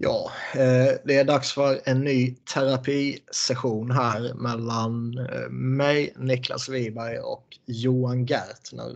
Ja, 0.00 0.32
eh, 0.54 0.94
det 1.04 1.16
är 1.16 1.24
dags 1.24 1.52
för 1.52 1.80
en 1.84 2.00
ny 2.00 2.34
terapisession 2.34 3.90
här 3.90 4.34
mellan 4.34 5.18
eh, 5.18 5.50
mig, 5.50 6.12
Niklas 6.16 6.68
Wiberg 6.68 7.18
och 7.18 7.58
Johan 7.66 8.26
Gertner. 8.26 8.90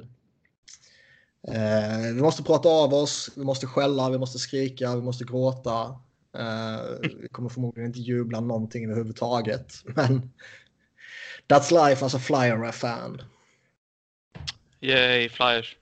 Eh, 1.49 2.15
vi 2.15 2.21
måste 2.23 2.43
prata 2.43 2.69
av 2.69 2.95
oss, 2.95 3.31
vi 3.37 3.45
måste 3.45 3.67
skälla, 3.67 4.11
vi 4.11 4.19
måste 4.19 4.39
skrika, 4.39 4.97
vi 4.97 5.03
måste 5.03 5.25
gråta. 5.25 5.97
Vi 7.03 7.29
kommer 7.29 7.49
förmodligen 7.49 7.87
inte 7.87 8.01
jubla 8.01 8.41
någonting 8.41 8.85
överhuvudtaget. 8.85 9.75
Men 9.85 10.31
that's 11.49 11.89
life 11.89 12.05
as 12.05 12.15
a 12.15 12.19
flyer-fan. 12.19 13.23
Yay, 14.81 15.29
flyers. 15.29 15.77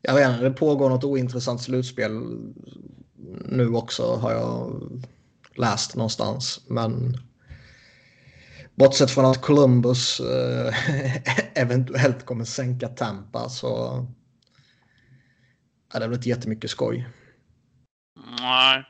Jag 0.00 0.14
vet 0.14 0.30
inte, 0.30 0.44
det 0.44 0.50
pågår 0.50 0.90
något 0.90 1.04
ointressant 1.04 1.62
slutspel 1.62 2.10
nu 3.48 3.68
också 3.68 4.14
har 4.16 4.32
jag 4.32 4.82
läst 5.56 5.96
någonstans. 5.96 6.60
Men 6.68 7.16
bortsett 8.74 9.10
från 9.10 9.24
att 9.24 9.42
Columbus 9.42 10.20
eh, 10.20 10.74
eventuellt 11.62 12.26
kommer 12.26 12.44
sänka 12.44 12.88
Tampa 12.88 13.48
så 13.48 14.06
är 15.94 16.00
det 16.00 16.06
väl 16.06 16.16
inte 16.16 16.28
jättemycket 16.28 16.70
skoj. 16.70 17.08
Nej. 18.40 18.84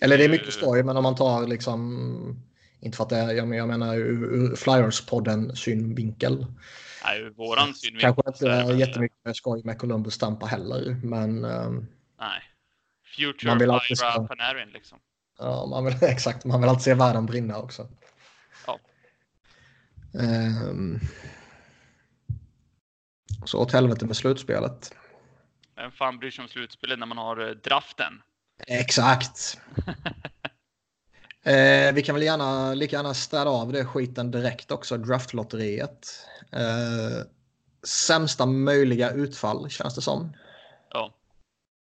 Eller 0.00 0.18
det 0.18 0.24
är 0.24 0.28
mycket 0.28 0.54
skoj, 0.54 0.82
men 0.82 0.96
om 0.96 1.02
man 1.02 1.16
tar 1.16 1.46
liksom... 1.46 2.44
Inte 2.80 2.96
för 2.96 3.04
att 3.04 3.10
det 3.10 3.16
är, 3.16 3.32
jag 3.32 3.68
menar 3.68 3.96
ur, 3.96 4.56
Flyers-podden 4.56 5.54
synvinkel. 5.54 6.46
Nej, 7.04 7.20
ur 7.20 7.30
våran 7.30 7.74
synvinkel. 7.74 8.00
Kanske 8.00 8.22
inte 8.26 8.50
är 8.50 8.74
jättemycket 8.74 9.36
skoj 9.36 9.62
med 9.64 9.78
Columbus 9.78 10.18
Tampa 10.18 10.46
heller, 10.46 11.00
men... 11.02 11.44
Um, 11.44 11.86
Nej. 12.20 12.53
Future 13.16 13.50
man 13.50 13.58
vill 13.58 13.70
alltid 13.70 13.98
se... 13.98 14.04
Panarin 14.04 14.68
liksom. 14.68 14.98
Ja, 15.38 15.66
man 15.66 15.84
vill, 15.84 15.94
exakt. 16.02 16.44
Man 16.44 16.60
vill 16.60 16.70
alltid 16.70 16.82
se 16.84 16.94
världen 16.94 17.26
brinna 17.26 17.58
också. 17.58 17.88
Ja. 18.66 18.78
Um, 20.12 21.00
så 23.44 23.58
åt 23.58 23.72
helvete 23.72 24.06
med 24.06 24.16
slutspelet. 24.16 24.94
Vem 25.76 25.92
fan 25.92 26.18
bryr 26.18 26.30
sig 26.30 26.42
om 26.42 26.48
slutspelet 26.48 26.98
när 26.98 27.06
man 27.06 27.18
har 27.18 27.48
eh, 27.48 27.50
draften? 27.50 28.22
Exakt. 28.66 29.58
eh, 31.42 31.94
vi 31.94 32.02
kan 32.04 32.14
väl 32.14 32.24
gärna, 32.24 32.74
lika 32.74 32.96
gärna 32.96 33.14
städa 33.14 33.50
av 33.50 33.72
det 33.72 33.84
skiten 33.84 34.30
direkt 34.30 34.70
också, 34.70 34.96
draftlotteriet. 34.96 36.26
Eh, 36.52 37.26
sämsta 37.86 38.46
möjliga 38.46 39.10
utfall 39.10 39.70
känns 39.70 39.94
det 39.94 40.02
som. 40.02 40.32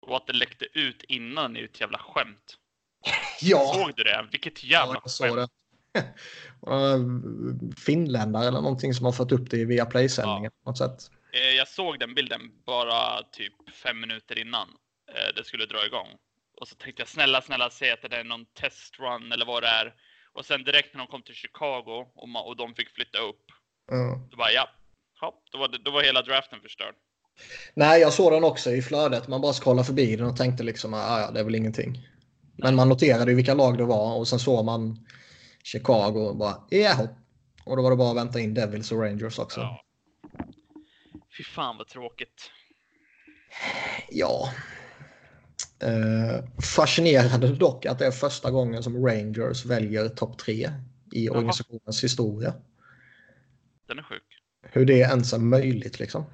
Och 0.01 0.17
att 0.17 0.27
det 0.27 0.33
läckte 0.33 0.65
ut 0.73 1.03
innan 1.03 1.55
är 1.55 1.59
ju 1.59 1.65
ett 1.65 1.81
jävla 1.81 1.97
skämt. 1.99 2.57
Ja. 3.41 3.73
Såg 3.73 3.93
du 3.95 4.03
det? 4.03 4.27
Vilket 4.31 4.63
jävla 4.63 5.01
ja, 5.03 5.09
skämt. 5.09 5.51
Finländare 7.85 8.47
eller 8.47 8.61
någonting 8.61 8.93
som 8.93 9.05
har 9.05 9.13
fått 9.13 9.31
upp 9.31 9.49
det 9.49 9.65
via 9.65 9.85
Play-sändningen 9.85 10.51
ja. 10.53 10.63
på 10.63 10.69
något 10.69 10.77
sätt. 10.77 11.11
Eh, 11.33 11.55
jag 11.57 11.67
såg 11.67 11.99
den 11.99 12.13
bilden 12.13 12.41
bara 12.65 13.23
typ 13.23 13.53
fem 13.83 13.99
minuter 13.99 14.39
innan 14.39 14.67
eh, 15.11 15.35
det 15.35 15.43
skulle 15.43 15.65
dra 15.65 15.85
igång. 15.85 16.07
Och 16.61 16.67
så 16.67 16.75
tänkte 16.75 17.01
jag 17.01 17.07
snälla, 17.07 17.41
snälla 17.41 17.69
säg 17.69 17.91
att 17.91 18.01
det 18.01 18.17
är 18.17 18.23
någon 18.23 18.45
testrun 18.45 19.31
eller 19.31 19.45
vad 19.45 19.63
det 19.63 19.69
är. 19.69 19.93
Och 20.33 20.45
sen 20.45 20.63
direkt 20.63 20.93
när 20.93 20.99
de 20.99 21.07
kom 21.07 21.23
till 21.23 21.35
Chicago 21.35 22.05
och, 22.15 22.29
man, 22.29 22.43
och 22.45 22.55
de 22.55 22.75
fick 22.75 22.89
flytta 22.89 23.19
upp. 23.19 23.45
Mm. 23.91 24.29
Då 24.29 24.37
bara 24.37 24.51
ja, 24.51 24.69
ja 25.21 25.41
då, 25.51 25.57
var 25.57 25.67
det, 25.67 25.77
då 25.77 25.91
var 25.91 26.03
hela 26.03 26.21
draften 26.21 26.61
förstörd. 26.61 26.95
Nej, 27.73 28.01
jag 28.01 28.13
såg 28.13 28.31
den 28.31 28.43
också 28.43 28.71
i 28.71 28.81
flödet. 28.81 29.27
Man 29.27 29.41
bara 29.41 29.53
scrollade 29.53 29.85
förbi 29.85 30.15
den 30.15 30.25
och 30.25 30.37
tänkte 30.37 30.63
liksom 30.63 30.93
att 30.93 31.09
ah, 31.11 31.21
ja, 31.21 31.31
det 31.31 31.39
är 31.39 31.43
väl 31.43 31.55
ingenting. 31.55 32.07
Men 32.57 32.75
man 32.75 32.89
noterade 32.89 33.31
ju 33.31 33.35
vilka 33.35 33.53
lag 33.53 33.77
det 33.77 33.83
var 33.83 34.15
och 34.15 34.27
sen 34.27 34.39
såg 34.39 34.65
man 34.65 35.07
Chicago 35.63 36.27
och 36.29 36.37
bara 36.37 36.55
jaha. 36.69 37.07
Och 37.65 37.75
då 37.77 37.83
var 37.83 37.89
det 37.89 37.97
bara 37.97 38.09
att 38.09 38.17
vänta 38.17 38.39
in 38.39 38.53
Devils 38.53 38.91
och 38.91 39.01
Rangers 39.01 39.39
också. 39.39 39.59
Ja. 39.59 39.81
Fy 41.37 41.43
fan 41.43 41.77
vad 41.77 41.87
tråkigt. 41.87 42.51
Ja. 44.09 44.49
Eh, 45.79 46.45
fascinerande 46.75 47.55
dock 47.55 47.85
att 47.85 47.99
det 47.99 48.05
är 48.05 48.11
första 48.11 48.51
gången 48.51 48.83
som 48.83 49.05
Rangers 49.05 49.65
väljer 49.65 50.09
topp 50.09 50.37
tre 50.37 50.69
i 51.11 51.25
Jaha. 51.25 51.37
organisationens 51.37 52.03
historia. 52.03 52.53
Den 53.87 53.99
är 53.99 54.03
sjuk. 54.03 54.23
Hur 54.61 54.85
det 54.85 54.97
ens 54.97 55.33
är 55.33 55.37
möjligt 55.37 55.99
liksom. 55.99 56.25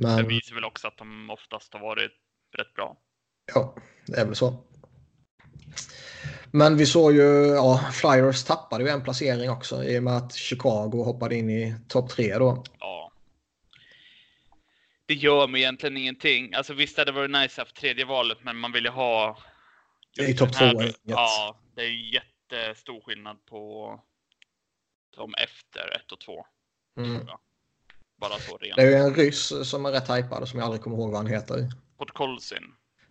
Men... 0.00 0.16
Det 0.16 0.22
visar 0.22 0.54
väl 0.54 0.64
också 0.64 0.88
att 0.88 0.98
de 0.98 1.30
oftast 1.30 1.72
har 1.72 1.80
varit 1.80 2.12
rätt 2.58 2.74
bra. 2.74 2.96
Ja, 3.54 3.74
det 4.06 4.20
är 4.20 4.26
väl 4.26 4.36
så. 4.36 4.64
Men 6.52 6.76
vi 6.76 6.86
såg 6.86 7.12
ju, 7.12 7.46
ja, 7.46 7.90
Flyers 7.92 8.44
tappade 8.44 8.84
ju 8.84 8.90
en 8.90 9.02
placering 9.02 9.50
också 9.50 9.84
i 9.84 9.98
och 9.98 10.02
med 10.02 10.16
att 10.16 10.34
Chicago 10.34 11.02
hoppade 11.04 11.36
in 11.36 11.50
i 11.50 11.74
topp 11.88 12.10
tre 12.10 12.38
då. 12.38 12.64
Ja. 12.80 13.12
Det 15.06 15.14
gör 15.14 15.48
mig 15.48 15.60
egentligen 15.60 15.96
ingenting. 15.96 16.54
Alltså 16.54 16.74
visst 16.74 16.98
hade 16.98 17.12
det 17.12 17.16
varit 17.16 17.30
nice 17.30 17.62
att 17.62 17.68
ha 17.68 17.74
tredje 17.80 18.04
valet, 18.04 18.38
men 18.42 18.56
man 18.56 18.72
vill 18.72 18.84
ju 18.84 18.90
ha... 18.90 19.38
I 20.20 20.34
topp 20.34 20.52
två. 20.52 20.64
Ja, 21.02 21.60
det 21.74 21.82
är 21.82 22.14
jättestor 22.14 23.00
skillnad 23.00 23.46
på 23.46 24.00
de 25.16 25.34
efter 25.34 25.96
ett 25.96 26.12
och 26.12 26.20
två. 26.20 26.46
Mm. 26.96 27.26
Bara 28.20 28.38
så 28.38 28.56
rent. 28.56 28.76
Det 28.76 28.82
är 28.82 28.86
ju 28.86 28.94
en 28.94 29.14
ryss 29.14 29.70
som 29.70 29.86
är 29.86 29.90
rätt 29.90 30.10
hypad 30.10 30.48
som 30.48 30.58
jag 30.58 30.66
aldrig 30.66 30.82
kommer 30.82 30.96
ihåg 30.96 31.10
vad 31.10 31.18
han 31.18 31.26
heter. 31.26 31.68
Podkolzin. 31.98 32.62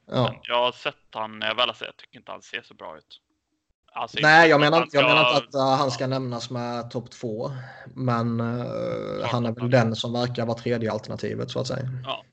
Ja. 0.08 0.24
Men 0.24 0.40
jag 0.44 0.56
har 0.56 0.72
sett 0.72 0.96
han 1.12 1.40
när 1.40 1.48
jag 1.48 1.56
väl 1.56 1.70
har 1.70 1.74
sett. 1.74 1.88
Jag 1.88 1.98
tycker 1.98 2.18
inte 2.18 2.32
han 2.32 2.42
ser 2.42 2.62
så 2.62 2.74
bra 2.74 2.98
ut. 2.98 3.22
Alltså, 3.94 4.18
Nej, 4.22 4.50
jag 4.50 4.60
menar, 4.60 4.86
ska... 4.86 4.98
jag 4.98 5.08
menar 5.08 5.36
inte 5.36 5.48
att 5.48 5.56
uh, 5.56 5.78
han 5.78 5.92
ska 5.92 6.08
nämnas 6.08 6.50
med 6.50 6.92
topp 6.92 7.12
två. 7.12 7.52
Men 7.86 8.42
uh, 8.42 9.26
han 9.26 9.46
är 9.46 9.52
väl 9.52 9.72
den 9.72 9.96
som 9.96 10.14
verkar 10.14 10.46
vara 10.46 10.58
tredje 10.58 10.92
alternativet 10.92 11.52
så 11.52 11.60
att 11.60 11.68
säga. 11.68 11.90
Ja. 12.04 12.24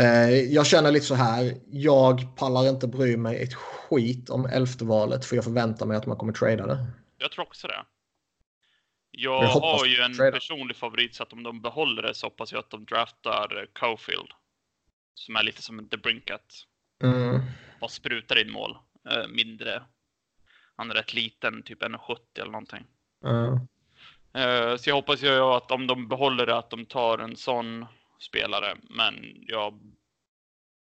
Uh, 0.00 0.30
jag 0.30 0.66
känner 0.66 0.90
lite 0.92 1.06
så 1.06 1.14
här. 1.14 1.54
Jag 1.70 2.36
pallar 2.36 2.68
inte 2.68 2.88
bry 2.88 3.16
mig 3.16 3.42
ett 3.42 3.54
skit 3.54 4.30
om 4.30 4.46
elfte 4.46 4.84
valet 4.84 5.24
för 5.24 5.36
jag 5.36 5.44
förväntar 5.44 5.86
mig 5.86 5.96
att 5.96 6.06
man 6.06 6.16
kommer 6.16 6.32
trada 6.32 6.66
det. 6.66 6.86
Jag 7.18 7.32
tror 7.32 7.44
också 7.44 7.66
det. 7.66 7.84
Jag, 9.18 9.44
jag 9.44 9.48
har 9.48 9.86
ju 9.86 9.96
en 9.96 10.32
personlig 10.32 10.76
favorit 10.76 11.14
så 11.14 11.22
att 11.22 11.32
om 11.32 11.42
de 11.42 11.60
behåller 11.60 12.02
det 12.02 12.14
så 12.14 12.26
hoppas 12.26 12.52
jag 12.52 12.58
att 12.58 12.70
de 12.70 12.84
draftar 12.84 13.66
Cofield. 13.72 14.28
Som 15.14 15.36
är 15.36 15.42
lite 15.42 15.62
som 15.62 15.88
The 15.88 15.96
Brinkat. 15.96 16.66
Mm. 17.02 17.40
Bara 17.80 17.88
sprutar 17.88 18.40
in 18.40 18.52
mål. 18.52 18.78
Uh, 19.10 19.28
mindre. 19.28 19.82
Han 20.76 20.90
är 20.90 20.94
rätt 20.94 21.14
liten, 21.14 21.62
typ 21.62 21.82
1,70 21.82 22.18
eller 22.36 22.50
någonting. 22.50 22.84
Mm. 23.24 23.52
Uh, 24.38 24.76
så 24.76 24.90
jag 24.90 24.94
hoppas 24.94 25.22
ju 25.22 25.38
att 25.38 25.70
om 25.70 25.86
de 25.86 26.08
behåller 26.08 26.46
det 26.46 26.56
att 26.56 26.70
de 26.70 26.86
tar 26.86 27.18
en 27.18 27.36
sån 27.36 27.86
spelare. 28.20 28.76
Men 28.90 29.44
jag 29.46 29.80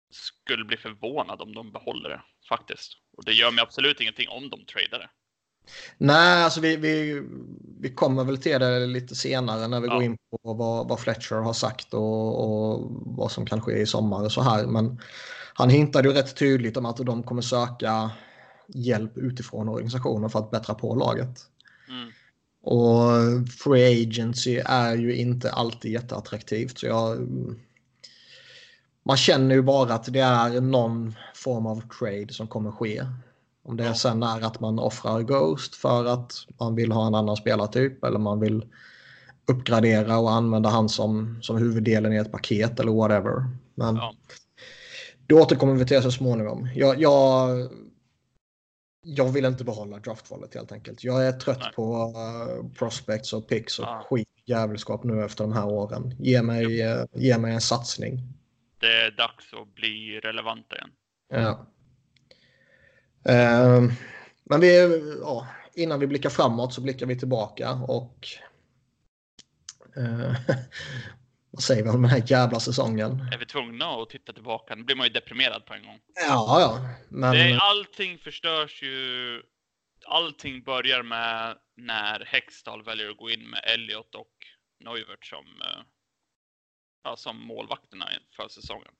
skulle 0.09 0.65
bli 0.65 0.77
förvånad 0.77 1.41
om 1.41 1.53
de 1.53 1.71
behåller 1.71 2.09
det 2.09 2.21
faktiskt. 2.49 2.97
Och 3.17 3.25
det 3.25 3.33
gör 3.33 3.51
mig 3.51 3.61
absolut 3.61 4.01
ingenting 4.01 4.29
om 4.29 4.49
de 4.49 4.65
tradar 4.65 4.99
det. 4.99 5.09
Nej, 5.97 6.43
alltså 6.43 6.59
vi, 6.59 6.75
vi, 6.75 7.23
vi 7.79 7.89
kommer 7.89 8.23
väl 8.23 8.37
till 8.37 8.59
det 8.59 8.85
lite 8.85 9.15
senare 9.15 9.67
när 9.67 9.79
vi 9.79 9.87
ja. 9.87 9.93
går 9.93 10.03
in 10.03 10.17
på 10.31 10.53
vad, 10.53 10.87
vad 10.87 10.99
Fletcher 10.99 11.35
har 11.35 11.53
sagt 11.53 11.93
och, 11.93 12.43
och, 12.43 12.87
vad 13.05 13.31
som 13.31 13.45
kan 13.45 13.61
ske 13.61 13.77
i 13.77 13.85
sommar 13.85 14.23
och 14.23 14.31
så 14.31 14.41
här. 14.41 14.65
Men 14.65 14.99
han 15.53 15.69
hintade 15.69 16.07
ju 16.07 16.13
rätt 16.13 16.35
tydligt 16.35 16.77
om 16.77 16.85
att 16.85 16.97
de 16.97 17.23
kommer 17.23 17.41
söka 17.41 18.11
hjälp 18.67 19.17
utifrån 19.17 19.69
organisationen 19.69 20.29
för 20.29 20.39
att 20.39 20.51
bättra 20.51 20.75
på 20.75 20.95
laget. 20.95 21.41
Mm. 21.89 22.11
Och 22.63 23.49
free 23.49 24.03
agency 24.03 24.61
är 24.65 24.95
ju 24.95 25.15
inte 25.15 25.51
alltid 25.51 25.91
jätteattraktivt. 25.91 26.77
Så 26.77 26.85
jag, 26.85 27.27
man 29.03 29.17
känner 29.17 29.55
ju 29.55 29.61
bara 29.61 29.93
att 29.93 30.13
det 30.13 30.19
är 30.19 30.61
någon 30.61 31.15
form 31.35 31.65
av 31.65 31.81
trade 31.99 32.33
som 32.33 32.47
kommer 32.47 32.71
ske. 32.71 33.05
Om 33.65 33.77
det 33.77 33.85
ja. 33.85 33.93
sen 33.93 34.23
är 34.23 34.41
att 34.41 34.59
man 34.59 34.79
offrar 34.79 35.21
Ghost 35.21 35.75
för 35.75 36.05
att 36.05 36.33
man 36.59 36.75
vill 36.75 36.91
ha 36.91 37.07
en 37.07 37.15
annan 37.15 37.35
spelartyp 37.35 38.03
eller 38.03 38.19
man 38.19 38.39
vill 38.39 38.65
uppgradera 39.47 40.17
och 40.17 40.31
använda 40.31 40.69
han 40.69 40.89
som, 40.89 41.39
som 41.41 41.57
huvuddelen 41.57 42.13
i 42.13 42.17
ett 42.17 42.31
paket 42.31 42.79
eller 42.79 42.91
whatever. 42.91 43.45
Men 43.75 43.95
ja. 43.95 44.13
det 45.27 45.33
återkommer 45.33 45.73
vi 45.73 45.85
till 45.85 46.01
så 46.01 46.11
småningom. 46.11 46.69
Jag, 46.75 47.01
jag, 47.01 47.49
jag 49.01 49.31
vill 49.31 49.45
inte 49.45 49.63
behålla 49.63 49.99
draftvalet 49.99 50.53
helt 50.53 50.71
enkelt. 50.71 51.03
Jag 51.03 51.27
är 51.27 51.31
trött 51.31 51.59
Nej. 51.61 51.71
på 51.75 52.07
uh, 52.07 52.71
prospects 52.73 53.33
och 53.33 53.47
picks 53.47 53.79
och 53.79 53.85
ja. 53.85 54.05
skit 54.09 54.29
jävelskap 54.45 55.03
nu 55.03 55.25
efter 55.25 55.43
de 55.43 55.53
här 55.53 55.65
åren. 55.65 56.15
Ge 56.19 56.41
mig, 56.41 56.93
uh, 56.93 57.05
ge 57.13 57.37
mig 57.37 57.53
en 57.53 57.61
satsning. 57.61 58.19
Det 58.79 59.01
är 59.01 59.11
dags 59.11 59.53
att 59.53 59.75
bli 59.75 60.19
relevant 60.23 60.73
igen. 60.73 60.89
Ja. 61.29 61.65
Uh, 63.29 63.91
men 64.43 64.61
vi, 64.61 65.01
ja, 65.21 65.47
innan 65.73 65.99
vi 65.99 66.07
blickar 66.07 66.29
framåt 66.29 66.73
så 66.73 66.81
blickar 66.81 67.05
vi 67.05 67.19
tillbaka 67.19 67.71
och 67.71 68.27
uh, 69.97 70.35
Vad 71.55 71.63
säger 71.63 71.83
vi 71.83 71.89
om 71.89 72.01
den 72.01 72.11
här 72.11 72.23
jävla 72.25 72.59
säsongen? 72.59 73.29
Är 73.33 73.37
vi 73.37 73.45
tvungna 73.45 73.85
att 73.85 74.09
titta 74.09 74.33
tillbaka? 74.33 74.75
Nu 74.75 74.83
blir 74.83 74.95
man 74.95 75.07
ju 75.07 75.13
deprimerad 75.13 75.65
på 75.65 75.73
en 75.73 75.83
gång. 75.83 75.99
Ja, 76.15 76.59
ja. 76.61 76.89
Men... 77.09 77.31
Det 77.31 77.41
är, 77.41 77.57
allting 77.57 78.17
förstörs 78.17 78.83
ju. 78.83 79.41
Allting 80.05 80.63
börjar 80.63 81.03
med 81.03 81.57
när 81.75 82.25
Hextall 82.25 82.83
väljer 82.83 83.09
att 83.09 83.17
gå 83.17 83.29
in 83.29 83.49
med 83.49 83.61
Elliot 83.63 84.15
och 84.15 84.33
Neuvert 84.79 85.25
som, 85.25 85.45
eh, 85.61 85.83
ja, 87.03 87.15
som 87.15 87.47
målvakterna 87.47 88.09
för 88.35 88.47
säsongen. 88.47 88.91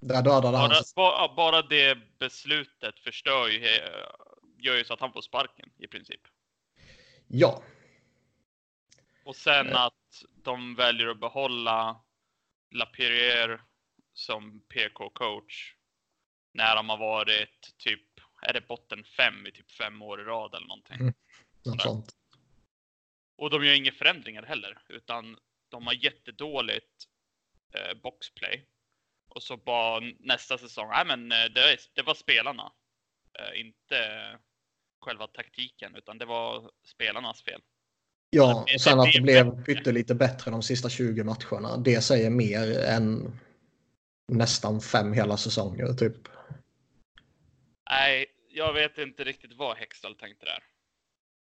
Där 0.00 0.22
dödade 0.22 0.56
han 0.56 0.68
Bara, 0.68 0.74
sig. 0.82 0.92
bara, 0.96 1.34
bara 1.34 1.62
det 1.62 1.98
beslutet 2.18 2.98
förstör 3.00 3.48
ju, 3.48 3.58
gör 4.58 4.76
ju 4.76 4.84
så 4.84 4.92
att 4.94 5.00
han 5.00 5.12
får 5.12 5.20
sparken 5.22 5.70
i 5.78 5.86
princip. 5.86 6.20
Ja. 7.26 7.62
Och 9.24 9.36
sen 9.36 9.68
Eh. 9.68 9.80
att 9.82 10.22
de 10.42 10.74
väljer 10.74 11.06
att 11.08 11.20
behålla 11.20 12.00
Lapierre 12.70 13.60
som 14.12 14.60
PK-coach 14.60 15.74
när 16.52 16.76
de 16.76 16.88
har 16.88 16.96
varit 16.96 17.74
typ, 17.78 18.20
är 18.42 18.52
det 18.52 18.60
botten 18.68 19.04
fem 19.04 19.46
i 19.46 19.52
typ 19.52 19.70
fem 19.70 20.02
år 20.02 20.20
i 20.20 20.24
rad 20.24 20.54
eller 20.54 20.66
någonting. 20.66 20.96
Mm. 21.00 21.14
Något 21.64 21.82
sånt. 21.82 22.16
Och 23.36 23.50
de 23.50 23.64
gör 23.64 23.74
inga 23.74 23.92
förändringar 23.92 24.42
heller, 24.42 24.78
utan 24.88 25.38
de 25.68 25.86
har 25.86 25.94
jättedåligt 25.94 27.04
eh, 27.72 27.94
boxplay. 28.02 28.66
Och 29.36 29.42
så 29.42 29.56
bara 29.56 30.00
nästa 30.18 30.58
säsong, 30.58 30.88
nej 30.88 31.06
men 31.06 31.32
eh, 31.32 31.44
det, 31.54 31.78
det 31.94 32.02
var 32.02 32.14
spelarna. 32.14 32.72
Eh, 33.38 33.60
inte 33.60 33.98
själva 35.00 35.26
taktiken, 35.26 35.94
utan 35.94 36.18
det 36.18 36.24
var 36.24 36.70
spelarnas 36.84 37.42
fel. 37.42 37.60
Ja, 38.30 38.66
och 38.74 38.80
sen 38.80 39.00
att 39.00 39.12
det 39.12 39.20
blev 39.20 39.64
pyttelite 39.64 40.14
bättre 40.14 40.50
de 40.50 40.62
sista 40.62 40.88
20 40.88 41.24
matcherna. 41.24 41.76
Det 41.76 42.00
säger 42.00 42.30
mer 42.30 42.78
än 42.78 43.38
nästan 44.32 44.80
fem 44.80 45.12
hela 45.12 45.36
säsonger 45.36 45.92
typ. 45.92 46.28
Nej, 47.90 48.26
jag 48.50 48.72
vet 48.72 48.98
inte 48.98 49.24
riktigt 49.24 49.52
vad 49.52 49.76
Hextall 49.76 50.14
tänkte 50.14 50.46
där. 50.46 50.64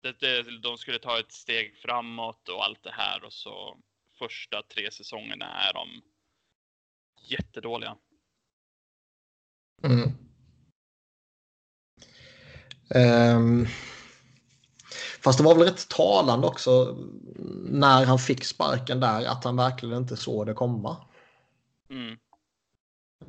Det, 0.02 0.20
det, 0.20 0.58
de 0.58 0.78
skulle 0.78 0.98
ta 0.98 1.18
ett 1.18 1.32
steg 1.32 1.76
framåt 1.76 2.48
och 2.48 2.64
allt 2.64 2.82
det 2.82 2.92
här 2.92 3.24
och 3.24 3.32
så 3.32 3.76
första 4.18 4.62
tre 4.62 4.90
säsongerna 4.90 5.68
är 5.68 5.72
de 5.72 6.02
jättedåliga. 7.22 7.96
Mm. 9.82 10.10
Ehm, 12.94 13.66
fast 15.20 15.38
det 15.38 15.44
var 15.44 15.54
väl 15.54 15.64
rätt 15.64 15.88
talande 15.88 16.46
också 16.46 16.96
när 17.64 18.04
han 18.04 18.18
fick 18.18 18.44
sparken 18.44 19.00
där 19.00 19.26
att 19.26 19.44
han 19.44 19.56
verkligen 19.56 19.96
inte 19.98 20.16
såg 20.16 20.46
det 20.46 20.54
komma. 20.54 21.06
Mm. 21.90 22.18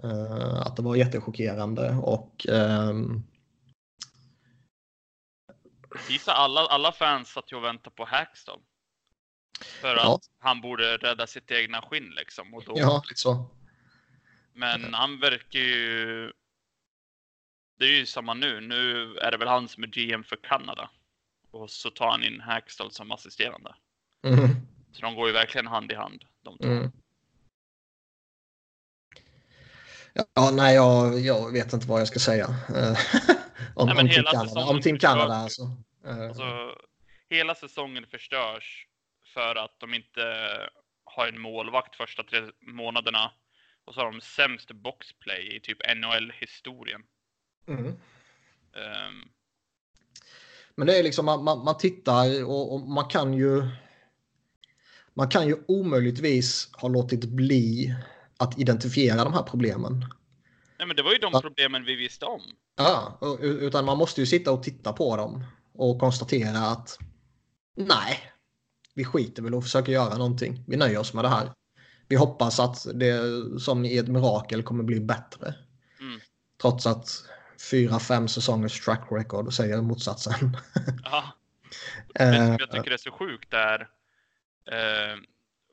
Eh, 0.04 0.62
att 0.62 0.76
det 0.76 0.82
var 0.82 0.96
jättechockerande 0.96 1.96
och 1.96 2.46
Gissa 6.10 6.34
alla, 6.34 6.62
alla 6.62 6.92
fans 6.92 7.30
satt 7.30 7.52
ju 7.52 7.56
och 7.56 7.64
väntade 7.64 7.96
på 7.96 8.06
Hackstall. 8.06 8.60
För 9.82 9.96
Ja. 9.96 10.16
att 10.16 10.22
han 10.40 10.62
borde 10.62 10.98
rädda 10.98 11.28
sitt 11.28 11.52
egna 11.52 11.82
skinn 11.82 12.10
liksom. 12.10 12.54
Och 12.54 12.64
då, 12.64 12.74
ja, 12.76 13.04
lite 13.08 13.22
så. 13.22 13.46
Men 14.58 14.94
han 14.94 15.20
verkar 15.20 15.60
ju... 15.60 16.32
Det 17.80 17.86
är 17.86 17.92
ju 17.92 18.06
samma 18.06 18.34
nu. 18.34 18.62
Nu 18.62 19.14
är 19.18 19.32
det 19.32 19.38
väl 19.38 19.48
han 19.48 19.68
som 19.68 19.84
är 19.84 19.88
GM 19.88 20.24
för 20.24 20.36
Kanada. 20.36 20.90
Och 21.52 21.70
så 21.70 21.90
tar 21.90 22.12
han 22.12 22.24
in 22.24 22.42
Hackstall 22.42 22.92
som 22.92 23.12
assisterande. 23.12 23.76
Mm, 24.24 24.50
Så 24.92 25.02
de 25.02 25.16
går 25.16 25.28
ju 25.28 25.34
verkligen 25.34 25.68
hand 25.68 25.92
i 25.92 25.96
hand, 25.96 26.26
de 26.44 26.58
två. 26.58 26.66
mm. 26.66 26.92
Ja, 30.34 30.52
nej, 30.54 30.76
jag, 30.76 31.20
jag 31.20 31.52
vet 31.52 31.74
inte 31.74 31.88
vad 31.88 32.02
jag 32.02 32.08
ska 32.08 32.20
säga. 32.20 32.46
Eh, 32.76 32.98
om, 33.76 33.88
Nej, 33.90 33.98
om, 33.98 34.10
Team 34.10 34.26
säsongen 34.26 34.68
om 34.76 34.82
Team 34.82 35.00
Canada 35.00 35.34
alltså. 35.34 35.62
Eh, 36.06 36.20
Alltså, 36.28 36.76
hela 37.30 37.56
säsongen 37.56 38.06
förstörs 38.08 38.88
för 39.34 39.56
att 39.56 39.80
de 39.80 39.94
inte 39.94 40.22
har 41.04 41.28
en 41.28 41.42
målvakt 41.42 41.96
första 41.96 42.24
tre 42.24 42.42
månaderna. 42.62 43.32
Och 43.88 43.94
så 43.94 44.00
har 44.00 44.12
de 44.12 44.22
sämst 44.22 44.72
boxplay 44.72 45.56
i 45.56 45.60
typ 45.60 45.78
NHL-historien. 45.96 47.02
mm. 47.68 47.86
Ehm, 48.74 49.24
Men 50.76 50.88
det 50.88 50.98
är 51.00 51.04
liksom 51.04 51.26
man, 51.26 51.44
man, 51.44 51.64
man 51.66 51.78
tittar 51.78 52.46
och, 52.46 52.74
och 52.74 52.82
man 52.90 53.06
kan 53.10 53.34
ju. 53.34 53.68
Man 55.14 55.30
kan 55.30 55.48
ju 55.48 55.56
omöjligtvis 55.68 56.70
ha 56.74 56.90
låtit 56.90 57.26
bli 57.26 57.96
att 58.38 58.60
identifiera 58.60 59.24
de 59.24 59.34
här 59.34 59.44
problemen. 59.44 60.06
nej, 60.78 60.88
men 60.88 60.96
det 60.96 61.04
var 61.04 61.12
ju 61.12 61.18
de 61.18 61.30
Ja. 61.34 61.42
problemen 61.42 61.86
vi 61.86 61.96
visste 61.96 62.26
om. 62.26 62.42
Ja, 62.76 63.20
utan 63.42 63.86
man 63.86 63.98
måste 63.98 64.22
ju 64.22 64.28
sitta 64.28 64.52
och 64.52 64.64
titta 64.64 64.94
på 64.94 65.18
dem 65.18 65.44
och 65.74 66.00
konstatera 66.00 66.60
att 66.60 67.00
nej, 67.76 68.20
vi 68.94 69.06
skiter 69.06 69.42
väl 69.44 69.56
och 69.56 69.64
försöker 69.64 69.92
göra 69.92 70.18
någonting. 70.18 70.64
Vi 70.68 70.78
nöjer 70.78 71.00
oss 71.00 71.14
med 71.14 71.24
det 71.24 71.30
här. 71.30 71.52
Vi 72.08 72.16
hoppas 72.16 72.60
att 72.60 72.88
det 72.94 73.22
som 73.60 73.86
i 73.86 73.98
ett 73.98 74.08
mirakel 74.08 74.64
kommer 74.64 74.84
bli 74.84 75.00
bättre. 75.00 75.56
Mm. 76.00 76.20
Trots 76.62 76.86
att 76.86 77.10
fyra, 77.72 78.00
fem 78.00 78.28
säsongers 78.28 78.86
track 78.86 79.08
record 79.12 79.54
säger 79.54 79.82
motsatsen. 79.82 80.58
Ja. 81.04 81.24
Det 82.14 82.34
som 82.34 82.44
Eh, 82.44 82.56
jag 82.60 82.72
tycker 82.72 82.92
är 82.92 82.98
så 82.98 83.12
sjukt 83.12 83.54
är 83.54 83.80
eh, 84.66 85.18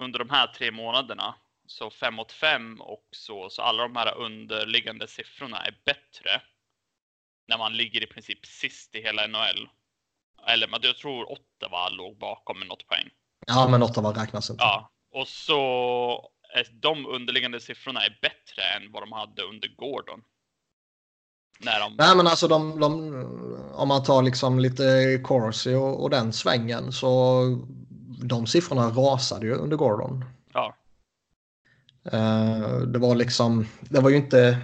under 0.01 0.19
de 0.19 0.31
här 0.31 0.47
tre 0.47 0.71
månaderna 0.71 1.35
så 1.67 1.91
5 1.91 2.15
mot 2.15 2.33
5 2.33 2.81
och 2.81 3.09
så, 3.11 3.51
så 3.51 3.63
alla 3.63 3.83
de 3.83 3.97
här 3.97 4.19
underliggande 4.19 5.09
siffrorna 5.09 5.59
är 5.67 5.79
bättre 5.85 6.43
när 7.47 7.59
man 7.59 7.77
ligger 7.77 8.03
i 8.03 8.07
princip 8.07 8.47
sist 8.47 8.95
i 8.95 9.03
hela 9.03 9.27
NHL. 9.27 9.69
Eller 10.47 10.69
jag 10.83 10.97
tror 10.97 11.33
Ottawa 11.33 11.89
låg 11.89 12.19
bakom 12.19 12.59
med 12.59 12.69
något 12.69 12.87
poäng. 12.87 13.11
ja, 13.47 13.69
men 13.69 13.83
Ottawa 13.83 14.13
räknas 14.13 14.51
inte. 14.51 14.65
Ja, 14.65 14.91
och 15.15 15.29
så 15.29 16.31
är 16.55 16.67
de 16.81 17.07
underliggande 17.07 17.61
siffrorna 17.61 18.01
är 18.01 18.19
bättre 18.23 18.63
än 18.77 18.93
vad 18.93 19.03
de 19.03 19.13
hade 19.13 19.43
under 19.43 19.69
Gordon. 19.69 20.23
När 21.59 21.81
de... 21.81 21.97
Nej, 21.99 22.17
men 22.17 22.27
alltså 22.27 22.49
de, 22.49 22.81
de, 22.81 23.15
om 23.75 23.89
man 23.89 24.03
tar 24.05 24.23
liksom 24.23 24.59
lite 24.59 25.19
Corsi 25.25 25.75
och, 25.75 26.03
och 26.03 26.11
den 26.11 26.33
svängen 26.33 26.93
så 26.93 27.43
de 28.23 28.47
siffrorna 28.47 28.89
rasade 28.89 29.47
ju 29.47 29.55
under 29.55 29.77
Gordon. 29.77 30.25
Ja, 30.53 30.75
Eh, 32.13 32.79
det 32.79 32.99
var 32.99 33.15
liksom, 33.15 33.67
det 33.81 34.01
var 34.01 34.11
ju 34.11 34.17
inte 34.17 34.59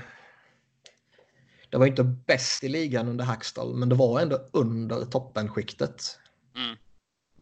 det 1.70 1.78
var 1.78 1.86
inte 1.86 2.04
bäst 2.04 2.64
i 2.64 2.68
ligan 2.68 3.08
under 3.08 3.24
Hackstall, 3.24 3.74
men 3.74 3.88
det 3.88 3.94
var 3.94 4.20
ändå 4.20 4.48
under 4.52 5.04
toppenskiktet. 5.04 6.18
mm, 6.56 6.76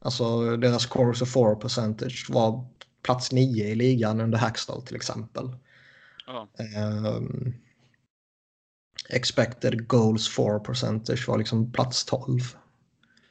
Alltså 0.01 0.57
deras 0.57 0.87
Corsi 0.87 1.27
for 1.27 1.55
percentage 1.55 2.27
var 2.31 2.67
plats 3.09 3.33
9 3.33 3.65
i 3.65 3.75
ligan 3.75 4.21
under 4.21 4.39
Hackstall 4.39 4.83
till 4.83 4.97
exempel. 4.97 5.51
ja, 6.27 6.49
Ehm, 6.59 7.55
expected 9.09 9.87
goals 9.87 10.29
for 10.29 10.59
percentage 10.59 11.29
var 11.29 11.39
liksom 11.39 11.73
plats 11.73 12.05
12. 12.05 12.41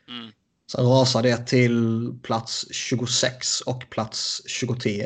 mm, 0.07 0.31
Sen 0.71 0.85
rasade 0.85 1.29
det 1.29 1.37
till 1.47 2.09
plats 2.23 2.73
26 2.73 3.61
och 3.61 3.89
plats 3.89 4.41
23. 4.49 5.01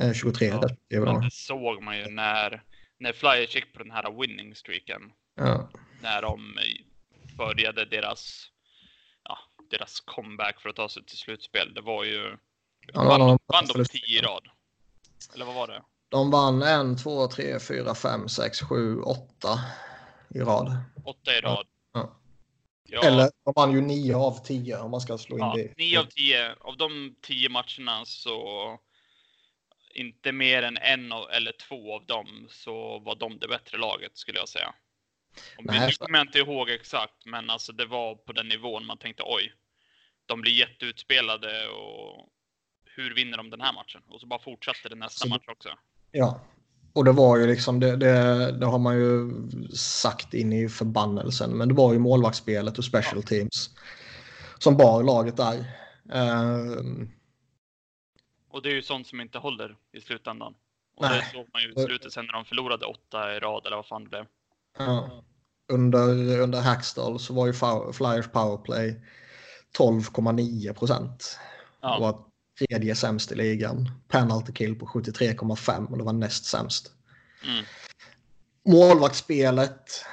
Eh, 0.00 0.12
23 0.12 0.46
Ja, 0.46 0.60
men 1.04 1.20
det 1.20 1.30
såg 1.30 1.82
man 1.82 1.98
ju 1.98 2.06
när, 2.06 2.62
när 2.98 3.12
Flyers 3.12 3.54
gick 3.54 3.72
på 3.72 3.78
den 3.78 3.90
här 3.90 4.20
winning 4.20 4.54
streaken. 4.54 5.02
Ja. 5.36 5.68
När 6.02 6.22
de 6.22 6.58
började 7.38 7.84
deras, 7.84 8.46
ja, 9.24 9.38
deras 9.70 10.00
comeback 10.00 10.60
för 10.60 10.68
att 10.68 10.76
ta 10.76 10.88
sig 10.88 11.04
till 11.04 11.18
slutspel. 11.18 11.74
Det 11.74 11.80
var 11.80 12.04
ju... 12.04 12.36
Ja, 12.94 13.04
vann, 13.04 13.20
någon- 13.20 13.38
vann 13.46 13.66
de 13.66 13.84
tio 13.84 14.18
i 14.18 14.20
rad? 14.22 14.48
Eller 15.34 15.44
vad 15.44 15.54
var 15.54 15.66
det? 15.68 15.82
De 16.08 16.30
vann 16.30 16.62
1, 16.92 17.02
2, 17.02 17.26
3, 17.26 17.60
4, 17.60 17.94
5, 17.94 18.28
6, 18.28 18.60
7, 18.60 19.00
8 19.02 19.58
i 20.34 20.38
rad. 20.38 20.76
Åtta 21.04 21.36
i 21.38 21.40
rad. 21.40 21.66
Ja. 21.92 22.16
Ja, 22.88 23.02
Eller 23.02 23.30
de 23.44 23.52
vann 23.56 23.72
ju 23.72 23.80
9 23.80 24.14
av 24.16 24.44
10 24.44 24.76
om 24.78 24.90
man 24.90 25.00
ska 25.00 25.18
slå 25.18 25.36
in 25.36 25.44
ja, 25.44 25.52
det. 25.56 25.76
nio 25.78 26.00
av 26.00 26.04
tio. 26.04 26.54
Av 26.60 26.76
de 26.76 27.16
tio 27.22 27.48
matcherna 27.48 28.04
så 28.04 28.78
inte 29.94 30.32
mer 30.32 30.62
än 30.62 30.76
en 30.76 31.12
av, 31.12 31.30
eller 31.30 31.52
två 31.68 31.94
av 31.94 32.06
dem 32.06 32.46
så 32.50 32.98
var 32.98 33.14
de 33.14 33.38
det 33.38 33.48
bättre 33.48 33.78
laget 33.78 34.16
skulle 34.16 34.38
jag 34.38 34.48
säga. 34.48 34.74
Om 35.58 35.64
Nej, 35.64 35.86
nu 35.86 35.92
kommer 35.92 36.18
jag 36.18 36.26
inte 36.26 36.38
ihåg 36.38 36.70
exakt, 36.70 37.26
men 37.26 37.50
alltså 37.50 37.72
det 37.72 37.86
var 37.86 38.14
på 38.14 38.32
den 38.32 38.48
nivån 38.48 38.86
man 38.86 38.98
tänkte 38.98 39.22
oj, 39.26 39.52
de 40.26 40.40
blir 40.40 40.52
jätteutspelade 40.52 41.68
och 41.68 42.28
hur 43.02 43.14
vinner 43.14 43.36
de 43.36 43.50
den 43.50 43.60
här 43.60 43.72
matchen? 43.72 44.00
Och 44.08 44.20
så 44.20 44.26
bara 44.26 44.40
fortsatte 44.40 44.88
det 44.88 44.94
nästa 44.94 45.22
Så- 45.24 45.28
match 45.28 45.48
också. 45.48 45.68
Ja. 46.10 46.40
Och 46.92 47.04
det 47.04 47.12
var 47.12 47.36
ju 47.36 47.46
liksom, 47.46 47.80
det, 47.80 47.96
det, 47.96 48.52
det 48.52 48.66
har 48.66 48.78
man 48.78 48.96
ju 48.96 49.30
sagt 49.74 50.34
in 50.34 50.52
i 50.52 50.68
förbannelsen, 50.68 51.50
men 51.50 51.68
det 51.68 51.74
var 51.74 51.92
ju 51.92 51.98
målvaktsspelet 51.98 52.78
och 52.78 52.84
special 52.84 53.22
teams 53.22 53.70
som 54.58 54.76
bar 54.76 55.02
laget 55.02 55.36
där. 55.36 55.64
Ehm, 56.12 57.10
och 58.50 58.62
det 58.62 58.68
är 58.68 58.74
ju 58.74 58.82
sånt 58.82 59.06
som 59.06 59.20
inte 59.20 59.38
håller 59.38 59.76
i 59.92 60.00
slutändan. 60.00 60.54
Och 60.96 61.02
Nej. 61.02 61.18
det 61.18 61.36
såg 61.38 61.46
man 61.52 61.62
ju 61.62 61.72
i 61.72 61.84
slutet 61.86 62.12
sen 62.12 62.26
när 62.26 62.32
de 62.32 62.44
förlorade 62.44 62.86
åtta 62.86 63.36
i 63.36 63.38
rad 63.38 63.66
eller 63.66 63.76
vad 63.76 63.86
fan 63.86 64.04
det 64.04 64.10
blev. 64.10 64.26
Ja. 64.78 65.24
Under, 65.72 66.40
under 66.40 66.60
Hackstall 66.60 67.18
så 67.20 67.34
var 67.34 67.46
ju 67.46 67.52
Flyers 67.92 68.28
powerplay 68.28 69.00
12,9 69.78 70.72
procent. 70.74 71.38
Ja, 71.80 71.98
var 72.00 72.29
tredje 72.68 72.94
sämst 72.94 73.32
i 73.32 73.34
ligan. 73.34 73.90
Penalty 74.08 74.52
kill 74.52 74.74
på 74.74 74.86
73,5 74.86 75.86
och 75.86 75.98
det 75.98 76.04
var 76.04 76.12
näst 76.12 76.44
sämst. 76.44 76.90
mm. 77.44 77.64
Målvaktsspelet, 78.68 80.04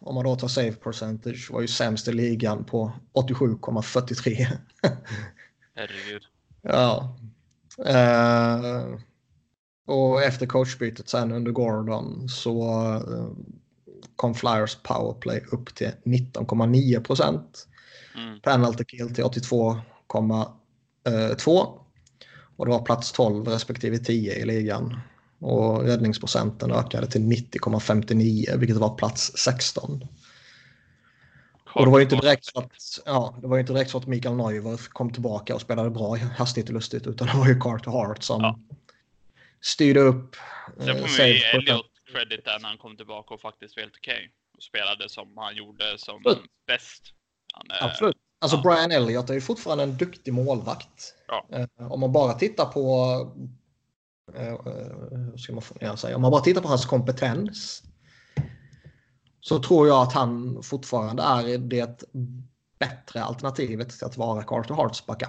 om 0.00 0.14
man 0.14 0.24
då 0.24 0.36
tar 0.36 0.48
save 0.48 0.72
percentage, 0.72 1.50
var 1.50 1.60
ju 1.60 1.68
sämst 1.68 2.08
i 2.08 2.12
ligan 2.12 2.64
på 2.64 2.92
87,43. 3.12 4.46
herregud. 5.74 6.22
ja. 6.62 7.16
Eh, 7.86 8.86
och 9.86 10.22
efter 10.22 10.46
coachbytet 10.46 11.08
sen 11.08 11.32
under 11.32 11.52
Gordon 11.52 12.28
så 12.28 12.62
eh, 12.94 13.26
kom 14.16 14.34
Flyers 14.34 14.76
powerplay 14.82 15.40
upp 15.52 15.74
till 15.74 15.90
19,9 16.04 17.04
procent. 17.04 17.68
Mm. 18.14 18.40
Penalty 18.40 18.84
kill 18.84 19.14
till 19.14 19.24
82,2. 19.24 21.78
Och 22.62 22.66
det 22.66 22.72
var 22.72 22.82
plats 22.82 23.12
12 23.12 23.48
respektive 23.48 23.98
10 23.98 24.32
i 24.34 24.44
ligan. 24.44 25.00
Och 25.38 25.82
räddningsprocenten 25.82 26.72
ökade 26.72 27.06
till 27.06 27.20
90,59 27.20 28.56
vilket 28.56 28.76
var 28.76 28.94
plats 28.96 29.32
16. 29.36 30.08
Och 31.74 31.84
det 31.84 31.90
var 31.90 31.98
ju 31.98 32.02
inte 32.04 32.16
direkt 32.16 32.44
så 32.44 32.58
att, 32.58 32.72
ja, 33.06 33.38
det 33.40 33.46
var 33.46 33.56
ju 33.56 33.60
inte 33.60 33.72
direkt 33.72 33.90
så 33.90 33.98
att 33.98 34.06
Mikael 34.06 34.36
Neuver 34.36 34.76
kom 34.88 35.12
tillbaka 35.12 35.54
och 35.54 35.60
spelade 35.60 35.90
bra 35.90 36.16
hastigt 36.16 36.68
och 36.68 36.74
lustigt 36.74 37.06
utan 37.06 37.26
det 37.28 37.34
var 37.36 37.48
ju 37.48 37.60
Carter 37.60 37.90
Hart 37.90 38.22
som 38.22 38.40
Ja. 38.42 38.58
styrde 39.60 40.00
upp. 40.00 40.36
Sen 40.78 40.88
eh, 40.88 40.94
får 40.96 41.18
man 41.18 41.28
ju 41.28 41.34
ge 41.34 41.44
Elliot 41.44 41.86
credit 42.12 42.44
där 42.44 42.58
när 42.60 42.68
han 42.68 42.78
kom 42.78 42.96
tillbaka 42.96 43.34
och 43.34 43.40
faktiskt 43.40 43.76
var 43.76 43.82
helt 43.82 43.96
okej. 43.96 44.30
Och 44.56 44.62
spelade 44.62 45.08
som 45.08 45.32
han 45.36 45.56
gjorde 45.56 45.98
som 45.98 46.16
Absolut. 46.26 46.50
bäst. 46.66 47.02
Han, 47.54 47.70
är- 47.70 47.84
Absolut. 47.84 48.16
Alltså 48.42 48.56
Ja. 48.56 48.62
Brian 48.62 48.90
Elliott 48.90 49.30
är 49.30 49.34
ju 49.34 49.40
fortfarande 49.40 49.84
en 49.84 49.96
duktig 49.96 50.32
målvakt. 50.32 51.14
Ja. 51.28 51.46
Eh, 51.50 51.92
om 51.92 52.00
man 52.00 52.12
bara 52.12 52.32
tittar 52.32 52.64
på 52.64 52.82
eh, 54.34 54.48
eh, 54.48 54.58
hur 55.10 55.36
ska 55.36 55.52
man 55.52 55.96
sig? 55.96 56.14
Om 56.14 56.22
man 56.22 56.30
bara 56.30 56.40
tittar 56.40 56.60
på 56.60 56.68
hans 56.68 56.86
kompetens 56.86 57.82
så 59.40 59.62
tror 59.62 59.88
jag 59.88 60.02
att 60.02 60.12
han 60.12 60.62
fortfarande 60.62 61.22
är 61.22 61.58
det 61.58 62.04
bättre 62.78 63.22
alternativet 63.22 63.90
till 63.90 64.06
att 64.06 64.16
vara 64.16 64.42
Carter 64.42 64.74
Harts 64.74 65.06
backup. 65.06 65.28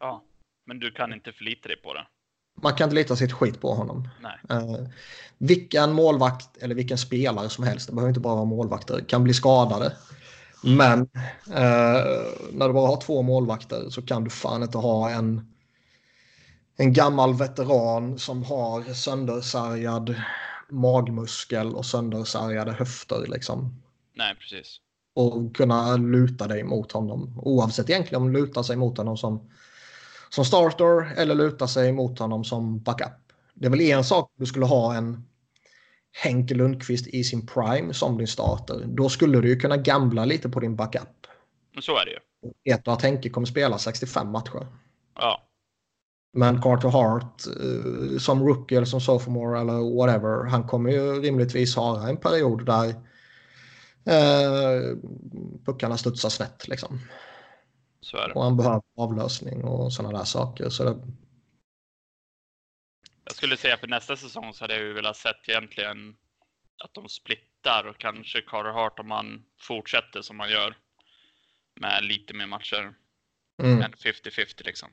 Ja. 0.00 0.22
Men 0.66 0.78
du 0.78 0.90
kan 0.90 1.12
inte 1.12 1.32
förlita 1.32 1.68
dig 1.68 1.76
på 1.82 1.94
det. 1.94 2.06
Man 2.62 2.74
kan 2.74 2.84
inte 2.84 2.94
lita 2.94 3.16
sitt 3.16 3.32
skit 3.32 3.60
på 3.60 3.74
honom. 3.74 4.08
Nej. 4.20 4.38
Eh, 4.50 4.88
vilken 5.38 5.92
målvakt 5.92 6.56
eller 6.56 6.74
vilken 6.74 6.98
spelare 6.98 7.48
som 7.48 7.64
helst, 7.64 7.86
det 7.86 7.94
behöver 7.94 8.08
inte 8.08 8.20
bara 8.20 8.34
vara 8.34 8.44
målvakter, 8.44 9.00
kan 9.08 9.24
bli 9.24 9.34
skadade. 9.34 9.96
Men 10.64 11.00
eh, 11.46 12.04
när 12.52 12.66
du 12.66 12.72
bara 12.72 12.88
har 12.88 13.00
två 13.00 13.22
målvakter 13.22 13.90
så 13.90 14.02
kan 14.02 14.24
du 14.24 14.30
fan 14.30 14.62
inte 14.62 14.78
ha 14.78 15.10
en, 15.10 15.54
en 16.76 16.92
gammal 16.92 17.34
veteran 17.34 18.18
som 18.18 18.44
har 18.44 18.94
söndersargad 18.94 20.14
magmuskel 20.70 21.74
och 21.74 21.86
söndersargade 21.86 22.72
höfter 22.72 23.26
liksom. 23.26 23.82
Nej, 24.14 24.34
precis. 24.34 24.80
Och 25.14 25.56
kunna 25.56 25.96
luta 25.96 26.46
dig 26.46 26.64
mot 26.64 26.92
honom. 26.92 27.40
Oavsett 27.42 27.90
egentligen 27.90 28.22
om 28.22 28.32
du 28.32 28.40
lutar 28.40 28.62
sig 28.62 28.76
mot 28.76 28.98
honom 28.98 29.16
som, 29.16 29.50
som 30.28 30.44
starter 30.44 31.12
eller 31.16 31.34
lutar 31.34 31.66
sig 31.66 31.92
mot 31.92 32.18
honom 32.18 32.44
som 32.44 32.78
backup. 32.82 33.12
Det 33.54 33.66
är 33.66 33.70
väl 33.70 33.80
en 33.80 34.04
sak 34.04 34.30
du 34.36 34.46
skulle 34.46 34.66
ha 34.66 34.94
en 34.94 35.24
Henke 36.22 36.54
Lundqvist 36.54 37.06
i 37.06 37.24
sin 37.24 37.46
prime 37.46 37.94
som 37.94 38.18
din 38.18 38.26
starter. 38.26 38.84
Då 38.86 39.08
skulle 39.08 39.40
du 39.40 39.48
ju 39.48 39.56
kunna 39.56 39.76
gambla 39.76 40.24
lite 40.24 40.48
på 40.48 40.60
din 40.60 40.76
backup. 40.76 41.26
Så 41.80 41.98
är 41.98 42.04
det 42.04 42.10
ju. 42.10 42.18
Vet 42.64 42.84
du 42.84 42.90
att 42.90 43.02
Henke 43.02 43.30
kommer 43.30 43.46
spela 43.46 43.78
65 43.78 44.30
matcher. 44.30 44.66
Ja. 45.14 45.42
Men 46.32 46.62
Carter 46.62 46.88
Hart 46.88 47.42
eh, 47.46 48.18
som 48.18 48.46
rookie 48.46 48.76
eller 48.78 48.86
som 48.86 49.00
sophomore 49.00 49.60
eller 49.60 49.96
whatever. 49.96 50.44
Han 50.50 50.66
kommer 50.66 50.90
ju 50.90 51.20
rimligtvis 51.20 51.76
ha 51.76 52.08
en 52.08 52.16
period 52.16 52.66
där 52.66 52.88
eh, 54.04 54.96
puckarna 55.64 55.96
studsar 55.96 56.28
snett 56.28 56.68
liksom. 56.68 57.00
Så 58.00 58.16
är 58.16 58.28
det. 58.28 58.34
Och 58.34 58.44
han 58.44 58.56
behöver 58.56 58.82
avlösning 58.96 59.64
och 59.64 59.92
sådana 59.92 60.18
där 60.18 60.24
saker. 60.24 60.68
Så 60.68 60.84
det, 60.84 60.96
Jag 63.24 63.36
skulle 63.36 63.56
säga 63.56 63.76
för 63.76 63.86
nästa 63.86 64.16
säsong 64.16 64.54
så 64.54 64.64
hade 64.64 64.74
jag 64.74 64.82
ju 64.82 64.92
velat 64.92 65.16
sett 65.16 65.48
egentligen 65.48 66.16
att 66.84 66.94
de 66.94 67.08
splittar 67.08 67.84
och 67.84 67.98
kanske 67.98 68.40
Carter 68.40 68.70
Hart 68.70 68.98
om 68.98 69.08
man 69.08 69.44
fortsätter 69.60 70.22
som 70.22 70.36
man 70.36 70.50
gör 70.50 70.76
med 71.80 72.04
lite 72.04 72.34
mer 72.34 72.46
matcher 72.46 72.94
mm, 73.62 73.82
än 73.82 73.92
50-50 73.92 74.64
liksom. 74.64 74.88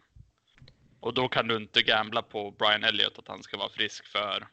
Och 1.00 1.14
då 1.14 1.28
kan 1.28 1.48
du 1.48 1.56
inte 1.58 1.82
gambla 1.82 2.22
på 2.22 2.52
Brian 2.52 2.84
Elliott 2.84 3.20
att 3.20 3.28
han 3.28 3.44
ska 3.44 3.58
vara 3.58 3.70
frisk 3.70 4.06
för 4.06 4.48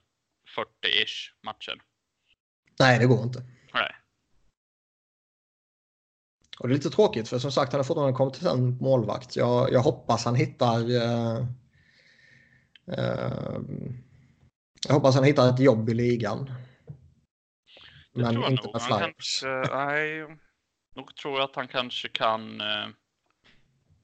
40-ish 0.56 1.32
matcher. 1.42 1.82
nej, 2.78 2.98
det 2.98 3.06
går 3.06 3.22
inte. 3.22 3.42
Nej. 3.74 3.94
Och 6.58 6.68
det 6.68 6.72
är 6.72 6.76
lite 6.76 6.90
tråkigt 6.90 7.28
för 7.28 7.38
som 7.38 7.52
sagt 7.52 7.72
han 7.72 7.78
har 7.78 7.84
fortfarande 7.84 8.10
en 8.10 8.16
kompetent 8.16 8.80
målvakt. 8.80 9.36
Jag, 9.36 9.72
jag 9.72 9.80
hoppas 9.80 10.24
han 10.24 10.34
hittar 10.34 10.96
eh, 10.96 11.46
jag 14.86 14.94
hoppas 14.94 15.14
han 15.14 15.24
hittar 15.24 15.48
ett 15.48 15.60
jobb 15.60 15.88
i 15.88 15.94
ligan. 15.94 16.44
Det 18.14 18.22
Men 18.22 18.32
tror 18.32 18.44
jag 18.44 18.52
inte 18.52 18.62
nog. 18.64 18.72
med 18.72 18.82
Flyers. 18.82 19.40
kanske, 19.40 19.74
nej, 19.74 20.26
nog 20.96 21.16
tror 21.16 21.34
jag 21.38 21.44
att 21.50 21.56
han 21.56 21.68
kanske 21.68 22.08
kan 22.08 22.60
eh, 22.60 22.86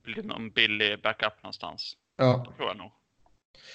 bli 0.02 0.22
någon 0.22 0.50
billig 0.50 1.02
backup 1.02 1.42
någonstans. 1.42 1.96
Ja, 2.16 2.54
tror 2.56 2.68
jag 2.68 2.76
nog. 2.76 2.92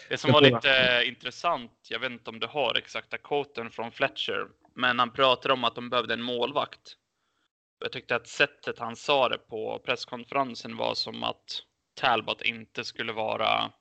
Det 0.10 0.18
som 0.18 0.28
Jag 0.28 0.34
var 0.34 0.42
lite 0.42 1.00
eh, 1.00 1.08
intressant, 1.08 1.72
jag 1.90 2.00
vet 2.00 2.12
inte 2.12 2.30
om 2.30 2.40
du 2.40 2.48
har 2.48 2.78
exakta 2.78 3.18
quoten 3.18 3.72
från 3.72 3.92
Fletcher, 3.92 4.48
men 4.76 5.00
han 5.00 5.12
pratade 5.14 5.54
om 5.54 5.64
att 5.64 5.76
de 5.76 5.90
behövde 5.90 6.14
en 6.14 6.22
målvakt. 6.22 6.96
Jag 7.80 7.92
tyckte 7.92 8.16
att 8.16 8.28
sättet 8.28 8.80
han 8.80 8.96
sa 8.96 9.30
det 9.30 9.38
på 9.38 9.82
presskonferensen 9.86 10.78
var 10.78 10.94
som 10.94 11.24
att 11.24 11.62
Talbot 11.96 12.42
inte 12.42 12.84
skulle 12.84 13.14
vara 13.14 13.72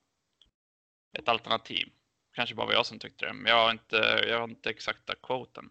ett 1.19 1.29
alternativ. 1.29 1.88
Kanske 2.35 2.55
bara 2.55 2.67
var 2.67 2.73
jag 2.73 2.87
som 2.87 2.99
tyckte 2.99 3.27
det, 3.27 3.33
men 3.33 3.53
jag 3.53 3.65
har 3.65 3.71
inte, 3.71 4.25
jag 4.29 4.38
har 4.38 4.45
inte 4.45 4.71
exakta 4.71 5.15
quoten. 5.23 5.71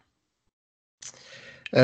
eh, 1.71 1.83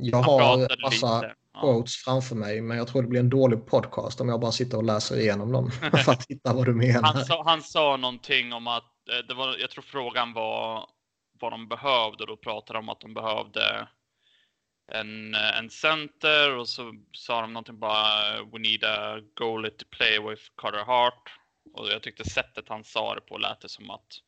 jag 0.00 0.16
Han 0.16 0.24
har 0.24 0.82
massa 0.82 1.20
lite. 1.20 1.34
Ja. 1.54 1.60
quotes 1.60 1.96
framför 1.96 2.36
mig 2.36 2.60
men 2.60 2.76
jag 2.76 2.88
tror 2.88 3.02
det 3.02 3.08
blir 3.08 3.20
en 3.20 3.30
dålig 3.30 3.66
podcast 3.66 4.20
om 4.20 4.28
jag 4.28 4.40
bara 4.40 4.52
sitter 4.52 4.76
och 4.76 4.84
läser 4.84 5.20
igenom 5.20 5.52
dem 5.52 5.70
för 6.04 6.12
att 6.12 6.26
hitta 6.30 6.52
vad 6.52 6.66
du 6.66 6.74
menar. 6.74 7.02
Han 7.02 7.24
sa, 7.24 7.42
han 7.46 7.62
sa 7.62 7.96
någonting 7.96 8.52
om 8.52 8.66
att, 8.66 9.08
eh, 9.08 9.26
det 9.28 9.34
var, 9.34 9.56
jag 9.56 9.70
tror 9.70 9.82
frågan 9.82 10.32
var 10.32 10.88
vad 11.40 11.52
de 11.52 11.68
behövde 11.68 12.22
och 12.22 12.26
då 12.26 12.36
pratade 12.36 12.78
de 12.78 12.84
om 12.84 12.88
att 12.88 13.00
de 13.00 13.14
behövde 13.14 13.88
en, 14.92 15.34
eh, 15.34 15.58
en 15.58 15.70
center 15.70 16.56
och 16.56 16.68
så 16.68 16.94
sa 17.12 17.40
de 17.40 17.52
någonting 17.52 17.78
bara 17.78 18.42
We 18.52 18.58
need 18.58 18.84
a 18.84 19.20
goalie 19.34 19.70
to 19.70 19.84
play 19.90 20.18
with 20.18 20.42
Carter 20.56 20.84
Hart. 20.84 21.30
Och 21.72 21.88
jag 21.88 22.02
tyckte 22.02 22.30
sättet 22.30 22.68
han 22.68 22.84
sa 22.84 23.14
det 23.14 23.20
på 23.20 23.38
lät 23.38 23.60
det 23.60 23.68
som 23.68 23.90
att 23.90 24.20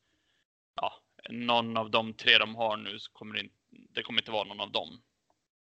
ja, 0.81 0.93
någon 1.29 1.77
av 1.77 1.91
de 1.91 2.13
tre 2.13 2.37
de 2.37 2.55
har 2.55 2.77
nu 2.77 2.99
så 2.99 3.11
kommer 3.11 3.33
det, 3.33 3.39
inte, 3.39 3.55
det 3.93 4.03
kommer 4.03 4.21
inte 4.21 4.31
vara 4.31 4.47
någon 4.47 4.59
av 4.59 4.71
dem. 4.71 5.01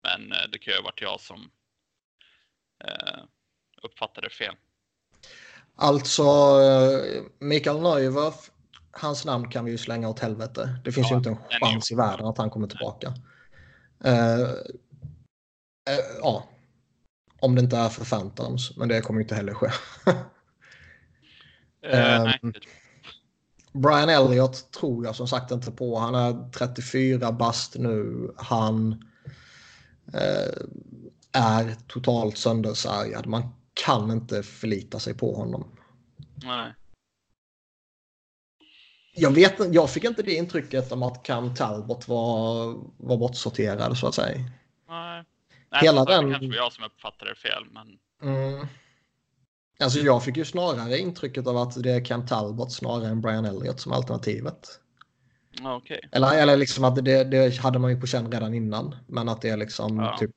Men 0.02 0.32
eh, 0.32 0.48
det 0.52 0.58
kan 0.58 0.72
ju 0.72 0.78
ha 0.78 0.84
varit 0.84 1.00
jag 1.00 1.20
som 1.20 1.50
eh, 2.84 3.24
uppfattade 3.82 4.30
fel. 4.30 4.54
Alltså, 5.76 6.22
eh, 6.22 7.22
Mikael 7.38 7.80
Neuver, 7.82 8.34
hans 8.90 9.24
namn 9.24 9.50
kan 9.50 9.64
vi 9.64 9.70
ju 9.70 9.78
slänga 9.78 10.08
åt 10.08 10.20
helvete. 10.20 10.80
Det 10.84 10.92
finns 10.92 11.10
Ja, 11.10 11.14
ju 11.14 11.18
inte 11.18 11.30
en 11.30 11.60
chans 11.60 11.92
i 11.92 11.94
världen 11.94 12.26
att 12.26 12.38
han 12.38 12.50
kommer 12.50 12.68
tillbaka. 12.68 13.14
Eh, 14.04 14.40
eh, 15.90 16.04
ja, 16.20 16.44
om 17.40 17.54
det 17.54 17.60
inte 17.60 17.76
är 17.76 17.88
för 17.88 18.04
Phantoms, 18.04 18.76
men 18.76 18.88
det 18.88 19.00
kommer 19.00 19.20
ju 19.20 19.24
inte 19.24 19.34
heller 19.34 19.54
ske. 19.54 19.70
Eh, 21.84 22.20
Ehm, 22.42 22.52
Brian 23.72 24.08
Elliott 24.08 24.70
tror 24.72 25.04
jag 25.04 25.16
som 25.16 25.28
sagt 25.28 25.50
inte 25.50 25.70
på. 25.72 25.98
Han 25.98 26.14
är 26.14 26.50
34 26.50 27.32
bast 27.32 27.74
nu. 27.76 28.30
Han 28.36 29.04
eh, 30.14 30.54
är 31.32 31.74
totalt 31.88 32.38
söndersargad. 32.38 33.26
Man 33.26 33.42
kan 33.74 34.10
inte 34.10 34.42
förlita 34.42 34.98
sig 34.98 35.14
på 35.14 35.34
honom. 35.34 35.76
Nej. 36.44 36.74
Jag, 39.16 39.30
vet, 39.30 39.74
jag 39.74 39.90
fick 39.90 40.04
inte 40.04 40.22
det 40.22 40.34
intrycket 40.34 40.92
om 40.92 41.02
att 41.02 41.22
Cam 41.22 41.54
Talbot 41.54 42.08
var, 42.08 42.64
var 42.96 43.16
bortsorterad 43.16 43.98
så 43.98 44.06
att 44.06 44.14
säga. 44.14 44.38
Nej. 44.88 45.24
Nej, 45.70 45.80
Hela 45.82 46.04
den- 46.04 46.24
Det 46.26 46.30
kanske 46.30 46.48
var 46.48 46.56
jag 46.56 46.72
som 46.72 46.84
uppfattade 46.84 47.30
det 47.30 47.36
fel, 47.36 47.64
men 47.72 47.98
Mm. 48.22 48.66
Alltså 49.80 49.98
jag 49.98 50.24
fick 50.24 50.36
ju 50.36 50.44
snarare 50.44 50.98
intrycket 50.98 51.46
av 51.46 51.56
att 51.56 51.82
det 51.82 51.90
är 51.90 52.04
Cam 52.04 52.26
Talbot 52.26 52.72
snarare 52.72 53.08
än 53.08 53.20
Brian 53.20 53.44
Elliott 53.44 53.80
som 53.80 53.92
alternativet. 53.92 54.80
Ja, 55.62 55.76
Okej. 55.76 56.00
Eller, 56.12 56.38
eller 56.38 56.56
liksom 56.56 56.84
att 56.84 57.04
det, 57.04 57.24
det 57.24 57.58
hade 57.58 57.78
man 57.78 57.90
ju 57.90 58.00
på 58.00 58.06
känn 58.06 58.32
redan 58.32 58.54
innan. 58.54 58.96
Men 59.08 59.28
att 59.28 59.42
det 59.42 59.56
liksom 59.56 59.96
Ja. 59.96 60.16
typ 60.20 60.30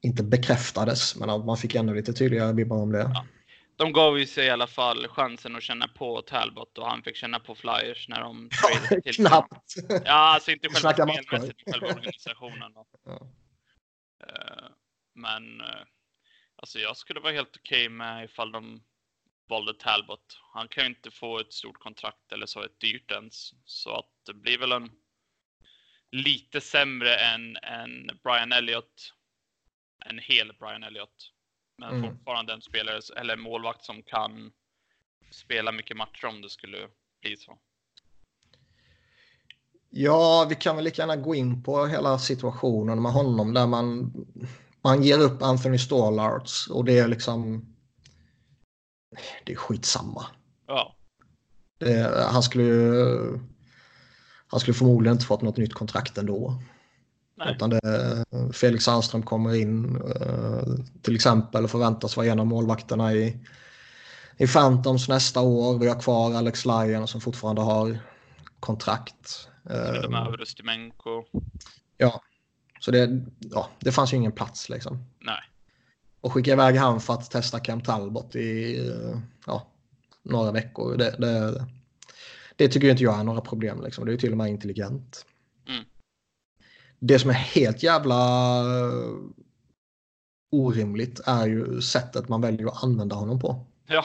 inte 0.00 0.22
bekräftades. 0.24 1.16
Men 1.16 1.30
att 1.30 1.44
man 1.44 1.56
fick 1.56 1.74
ännu 1.74 1.94
lite 1.94 2.12
tydligare 2.12 2.52
vibbar 2.52 2.76
om 2.76 2.92
det. 2.92 2.98
Ja. 3.14 3.26
De 3.76 3.92
gav 3.92 4.18
ju 4.18 4.26
sig 4.26 4.46
i 4.46 4.50
alla 4.50 4.66
fall 4.66 5.08
chansen 5.08 5.56
att 5.56 5.62
känna 5.62 5.88
på 5.88 6.22
Talbot 6.22 6.78
och 6.78 6.86
han 6.86 7.02
fick 7.02 7.16
känna 7.16 7.40
på 7.40 7.54
Flyers 7.54 8.08
när 8.08 8.20
de 8.20 8.50
tradade 8.88 9.02
till. 9.02 9.14
Knappt. 9.14 9.74
Ja, 10.04 10.34
alltså 10.34 10.50
inte 10.50 10.68
själva 10.68 10.92
spelmässigt, 10.92 11.62
själva 11.72 11.86
organisationen. 11.86 12.72
Ja. 13.04 13.20
Eh, 14.26 14.68
Men 15.14 15.60
eh, 15.60 15.66
alltså 16.66 16.78
jag 16.78 16.96
skulle 16.96 17.20
vara 17.20 17.32
helt 17.32 17.56
okej 17.56 17.88
med 17.88 18.24
ifall 18.24 18.52
de 18.52 18.82
valde 19.48 19.74
Talbot. 19.74 20.38
Han 20.52 20.68
kan 20.68 20.84
ju 20.84 20.90
inte 20.90 21.10
få 21.10 21.38
ett 21.38 21.52
stort 21.52 21.78
kontrakt 21.78 22.32
eller 22.32 22.46
så 22.46 22.62
ett 22.62 22.80
dyrt 22.80 23.10
ens. 23.10 23.52
Så 23.64 23.90
att 23.90 24.10
det 24.26 24.34
blir 24.34 24.58
väl 24.58 24.72
en 24.72 24.90
lite 26.10 26.60
sämre 26.60 27.14
än, 27.14 27.56
än 27.56 28.10
Brian 28.22 28.52
Elliott. 28.52 29.12
En 30.04 30.18
hel 30.18 30.52
Brian 30.58 30.82
Elliott. 30.82 31.32
Men 31.78 31.94
Mm. 31.98 32.10
fortfarande 32.10 32.52
en 32.52 32.62
spelare 32.62 33.00
eller 33.16 33.34
en 33.34 33.40
målvakt 33.40 33.84
som 33.84 34.02
kan 34.02 34.52
spela 35.30 35.72
mycket 35.72 35.96
matcher 35.96 36.26
om 36.26 36.42
det 36.42 36.50
skulle 36.50 36.88
bli 37.20 37.36
så. 37.36 37.58
Ja, 39.90 40.46
vi 40.48 40.54
kan 40.54 40.76
väl 40.76 40.84
lika 40.84 41.02
gärna 41.02 41.16
gå 41.16 41.34
in 41.34 41.62
på 41.62 41.86
hela 41.86 42.18
situationen 42.18 43.02
med 43.02 43.12
honom 43.12 43.54
där 43.54 43.66
man, 43.66 44.12
man 44.86 45.02
ger 45.02 45.18
upp 45.18 45.42
Anthony 45.42 45.78
Stålarts 45.78 46.70
och 46.70 46.84
det 46.84 46.98
är 46.98 47.08
liksom... 47.08 47.66
Det 49.44 49.52
är 49.52 49.56
skitsamma. 49.56 50.26
Ja, 50.66 50.96
Det, 51.78 52.26
han 52.30 52.42
skulle. 52.42 52.94
Han 54.46 54.60
skulle 54.60 54.74
förmodligen 54.74 55.14
inte 55.14 55.26
fått 55.26 55.42
något 55.42 55.56
nytt 55.56 55.74
kontrakt 55.74 56.18
ändå. 56.18 56.62
nej. 57.36 57.54
Utan 57.54 57.70
det, 57.70 58.24
Felix 58.52 58.84
Sandström 58.84 59.22
kommer 59.22 59.54
in 59.54 59.96
eh, 59.96 60.84
till 61.02 61.14
exempel 61.14 61.64
och 61.64 61.70
förväntas 61.70 62.16
vara 62.16 62.26
en 62.26 62.40
av 62.40 62.46
målvakterna 62.46 63.12
i, 63.14 63.36
i 64.36 64.46
Phantoms 64.46 65.08
nästa 65.08 65.40
år. 65.40 65.78
Vi 65.78 65.88
har 65.88 66.00
kvar 66.00 66.34
Alex 66.34 66.64
Lyon 66.64 67.08
som 67.08 67.20
fortfarande 67.20 67.62
har 67.62 67.98
kontrakt. 68.60 69.48
Eh, 69.70 70.26
över 70.26 70.42
Ustimenko? 70.42 71.24
Så 72.86 72.92
det, 72.92 73.22
ja, 73.38 73.70
det 73.78 73.92
fanns 73.92 74.12
ju 74.12 74.16
ingen 74.16 74.32
plats 74.32 74.68
liksom. 74.68 75.04
Nej. 75.18 75.40
Och 76.20 76.32
skicka 76.32 76.52
iväg 76.52 76.76
han 76.76 77.00
för 77.00 77.14
att 77.14 77.30
testa 77.30 77.60
Cam 77.60 77.80
Talbot 77.80 78.36
i 78.36 78.80
ja, 79.46 79.66
några 80.22 80.52
veckor. 80.52 80.96
Det, 80.96 81.16
det, 81.18 81.66
det 82.56 82.68
tycker 82.68 82.90
inte 82.90 83.02
jag 83.02 83.18
är 83.18 83.24
några 83.24 83.40
problem. 83.40 83.82
Liksom. 83.82 84.04
Det 84.04 84.10
är 84.10 84.12
ju 84.12 84.18
till 84.18 84.32
och 84.32 84.36
med 84.38 84.48
intelligent. 84.48 85.26
Mm. 85.68 85.84
Det 86.98 87.18
som 87.18 87.30
är 87.30 87.34
helt 87.34 87.82
jävla 87.82 88.62
orimligt 90.50 91.20
är 91.26 91.46
ju 91.46 91.80
sättet 91.80 92.28
man 92.28 92.40
väljer 92.40 92.66
att 92.66 92.84
använda 92.84 93.16
honom 93.16 93.40
på. 93.40 93.66
Ja. 93.86 94.04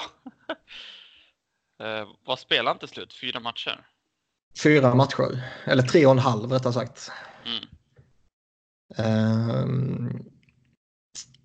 eh, 1.86 2.08
vad 2.26 2.40
spelade 2.40 2.70
han 2.70 2.80
till 2.80 2.88
slut? 2.88 3.14
Fyra 3.14 3.40
matcher? 3.40 3.88
Fyra 4.64 4.96
matcher, 4.96 5.44
eller 5.66 5.84
tre 5.84 6.06
och 6.06 6.12
en 6.12 6.20
halv 6.20 6.52
rättare 6.52 6.74
sagt. 6.74 7.12
Mm. 7.46 7.66
Ehm, 8.98 10.24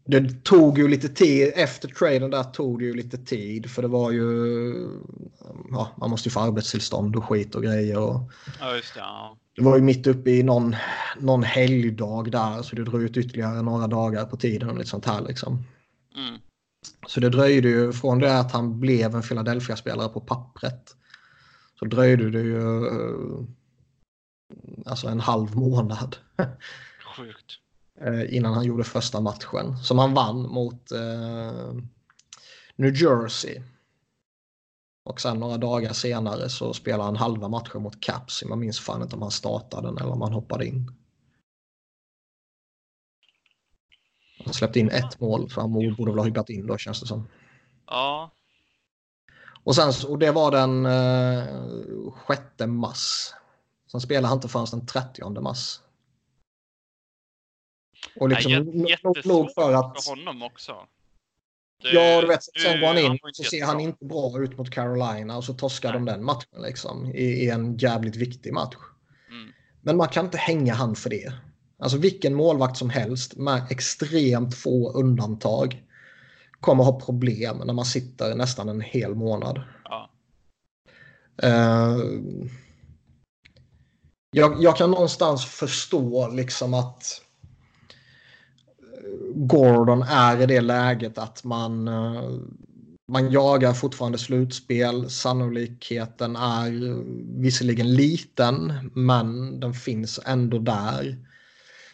det 0.05 0.45
tog 0.45 0.79
ju 0.79 0.89
lite 0.89 1.09
tid, 1.09 1.53
efter 1.55 1.89
traden 1.89 2.31
där 2.31 2.45
tog 2.45 2.79
det 2.79 2.85
ju 2.85 2.95
lite 2.95 3.19
tid 3.19 3.71
för 3.71 3.83
det 3.83 3.89
var 3.89 4.11
ju, 4.11 4.25
ja, 5.71 5.91
man 5.97 6.11
måste 6.11 6.29
ju 6.29 6.33
få 6.33 6.41
arbetstillstånd 6.41 7.17
och 7.17 7.25
skit 7.25 7.55
och 7.55 7.63
grejer. 7.63 7.99
Och 7.99 8.21
Ja, 8.61 8.77
just 8.77 8.95
det. 8.95 9.01
Ja. 9.01 9.37
det 9.57 9.63
var 9.63 9.77
ju 9.77 9.83
mitt 9.83 10.07
uppe 10.07 10.31
i 10.31 10.43
någon, 10.43 10.77
någon 11.21 11.43
helgdag 11.43 12.31
där 12.31 12.63
så 12.63 12.77
det 12.77 12.85
drog 12.85 13.03
ut 13.03 13.17
ytterligare 13.17 13.63
några 13.63 13.87
dagar 13.87 14.25
på 14.25 14.37
tiden 14.37 14.71
och 14.71 14.77
lite 14.77 14.91
sånt 14.91 15.07
här 15.07 15.21
liksom. 15.21 15.65
Mm. 16.17 16.41
Så 17.07 17.21
det 17.21 17.29
dröjde 17.29 17.69
ju 17.69 17.93
från 17.93 18.19
det 18.19 18.39
att 18.39 18.53
han 18.53 18.81
blev 18.81 19.15
en 19.15 19.23
Philadelphia-spelare 19.23 20.09
på 20.09 20.21
pappret. 20.21 20.97
Så 21.79 21.85
dröjde 21.85 22.31
det 22.31 22.41
ju 22.41 22.87
eh, 22.87 23.45
alltså 24.87 25.09
en 25.09 25.21
halv 25.21 25.57
månad 25.57 26.17
Sjukt. 27.17 27.59
eh, 28.01 28.35
innan 28.37 28.55
han 28.55 28.65
gjorde 28.65 28.85
första 28.85 29.21
matchen. 29.21 29.77
Som 29.79 29.99
han 29.99 30.15
vann 30.15 30.43
mot 30.43 30.93
eh, 30.93 31.75
New 32.77 32.95
Jersey. 32.95 33.63
Och 35.05 35.21
sen 35.21 35.39
några 35.39 35.57
dagar 35.57 35.93
senare 35.93 36.49
så 36.49 36.73
spelade 36.75 37.05
han 37.05 37.17
halva 37.17 37.49
matchen 37.49 37.83
mot 37.83 38.01
Caps. 38.01 38.43
Jag 38.43 38.59
minns 38.59 38.81
fan 38.81 39.03
inte 39.03 39.17
om 39.17 39.23
han 39.23 39.31
startade 39.31 39.89
den 39.89 39.99
eller 39.99 40.11
om 40.13 40.23
han 40.23 40.33
hoppade 40.33 40.67
in. 40.67 40.93
Han 44.45 44.55
släppte 44.55 44.81
in 44.81 44.91
ett 44.91 45.21
mål 45.21 45.51
så 45.51 45.61
han 45.61 45.73
borde 45.73 46.11
väl 46.11 46.19
ha 46.19 46.25
hybbat 46.25 46.51
in 46.51 46.67
då 46.67 46.79
känns 46.79 47.01
det 47.01 47.07
som. 47.07 47.29
Ja, 47.87 48.31
Och, 49.65 49.75
sen, 49.75 49.93
och 50.09 50.19
det 50.19 50.31
var 50.31 50.51
den 50.51 50.87
eh, 50.87 52.15
6 52.29 52.43
mars. 52.67 53.33
Sen 53.93 54.01
spelade 54.01 54.27
han 54.27 54.37
inte 54.37 54.49
förrän 54.49 54.67
den 54.71 54.87
30 54.87 55.41
mars. 55.41 55.81
Och 58.17 58.29
liksom, 58.29 58.53
nog- 58.53 58.91
jättesvårt 58.91 59.25
nog 59.25 59.53
för 59.55 59.73
att... 59.73 60.05
för 60.05 60.11
honom 60.11 60.43
också. 60.43 60.73
Det- 61.83 61.89
Ja, 61.93 62.21
du 62.21 62.27
vet, 62.27 62.45
sen 62.63 62.81
går 62.81 62.87
han 62.87 62.99
in 62.99 63.13
inte 63.13 63.29
så 63.33 63.43
ser 63.45 63.65
han 63.65 63.81
inte 63.81 64.05
bra 64.05 64.43
ut 64.43 64.59
mot 64.59 64.71
Carolina 64.71 65.37
och 65.37 65.45
så 65.45 65.55
torskar 65.55 65.89
Nej. 65.89 65.99
de 65.99 66.05
den 66.05 66.25
matchen 66.25 66.63
liksom 66.63 67.07
i, 67.07 67.25
i 67.25 67.51
en 67.51 67.77
jävligt 67.77 68.17
viktig 68.17 68.53
match. 68.53 68.77
Mm. 69.29 69.53
Men 69.83 69.97
man 69.97 70.09
kan 70.09 70.25
inte 70.25 70.39
hänga 70.39 70.75
han 70.75 70.95
för 70.97 71.11
det. 71.11 71.33
Alltså 71.79 71.99
vilken 71.99 72.35
målvakt 72.35 72.77
som 72.77 72.91
helst 72.91 73.37
med 73.37 73.67
extremt 73.71 74.55
få 74.55 74.93
undantag 74.93 75.83
kommer 76.61 76.85
ha 76.85 77.01
problem 77.01 77.59
när 77.65 77.73
man 77.75 77.85
sitter 77.85 78.35
nästan 78.35 78.69
en 78.69 78.81
hel 78.81 79.15
månad. 79.15 79.63
Ja. 79.85 80.11
Eh, 81.43 81.99
jag, 84.31 84.63
jag 84.63 84.77
kan 84.77 84.91
någonstans 84.91 85.45
förstå 85.45 86.29
liksom 86.29 86.75
att 86.75 87.23
Gordon 89.35 90.03
är 90.03 90.43
i 90.43 90.47
det 90.47 90.61
läget 90.61 91.19
att 91.19 91.45
man, 91.45 91.89
eh, 91.89 92.31
man 93.09 93.31
jagar 93.31 93.73
fortfarande 93.73 94.19
slutspel. 94.19 95.11
Sannolikheten 95.11 96.37
är 96.37 96.89
eh, 96.89 96.97
visserligen 97.41 97.95
liten, 97.95 98.73
men 98.95 99.61
den 99.61 99.75
finns 99.75 100.21
ändå 100.27 100.59
där. 100.59 101.17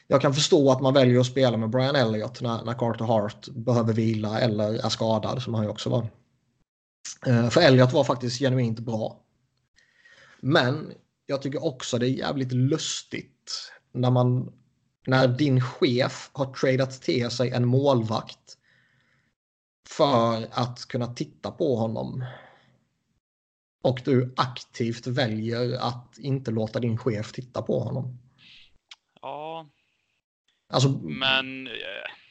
Jag 0.07 0.21
kan 0.21 0.35
förstå 0.35 0.71
att 0.71 0.83
man 0.83 0.95
väljer 0.95 1.21
att 1.21 1.27
spela 1.27 1.57
med 1.57 1.71
Brian 1.71 1.97
Elliott 1.97 2.41
när, 2.41 2.65
när 2.65 2.75
Carter 2.75 3.05
Hart 3.05 3.49
behöver 3.49 3.93
vila 3.93 4.41
eller 4.41 4.85
är 4.85 4.89
skadad, 4.89 5.43
som 5.43 5.55
han 5.55 5.65
ju 5.65 5.71
också 5.71 5.91
var. 5.91 6.07
Eh, 7.27 7.49
för 7.49 7.61
Elliott 7.61 7.93
var 7.93 8.05
faktiskt 8.05 8.39
genuint 8.39 8.79
bra. 8.79 9.21
Men 10.41 10.93
jag 11.27 11.43
tycker 11.43 11.65
också 11.65 11.99
det 11.99 12.07
är 12.07 12.19
jävligt 12.19 12.53
lustigt 12.53 13.73
när 13.93 14.11
man 14.11 14.53
när 15.07 15.29
din 15.29 15.61
chef 15.61 16.31
har 16.33 16.55
tradat 16.55 17.03
till 17.03 17.31
sig 17.31 17.51
en 17.51 17.67
målvakt 17.67 18.59
för 19.89 20.49
att 20.51 20.89
kunna 20.89 21.07
titta 21.07 21.51
på 21.51 21.77
honom. 21.77 22.25
Och 23.83 24.01
du 24.05 24.35
aktivt 24.37 25.07
väljer 25.07 25.79
att 25.79 26.19
inte 26.19 26.51
låta 26.51 26.81
din 26.81 26.99
chef 26.99 27.33
titta 27.33 27.63
på 27.63 27.81
honom. 27.81 28.19
ja, 29.23 29.67
Alltså, 30.73 30.89
men 31.03 31.67
eh, 31.67 31.73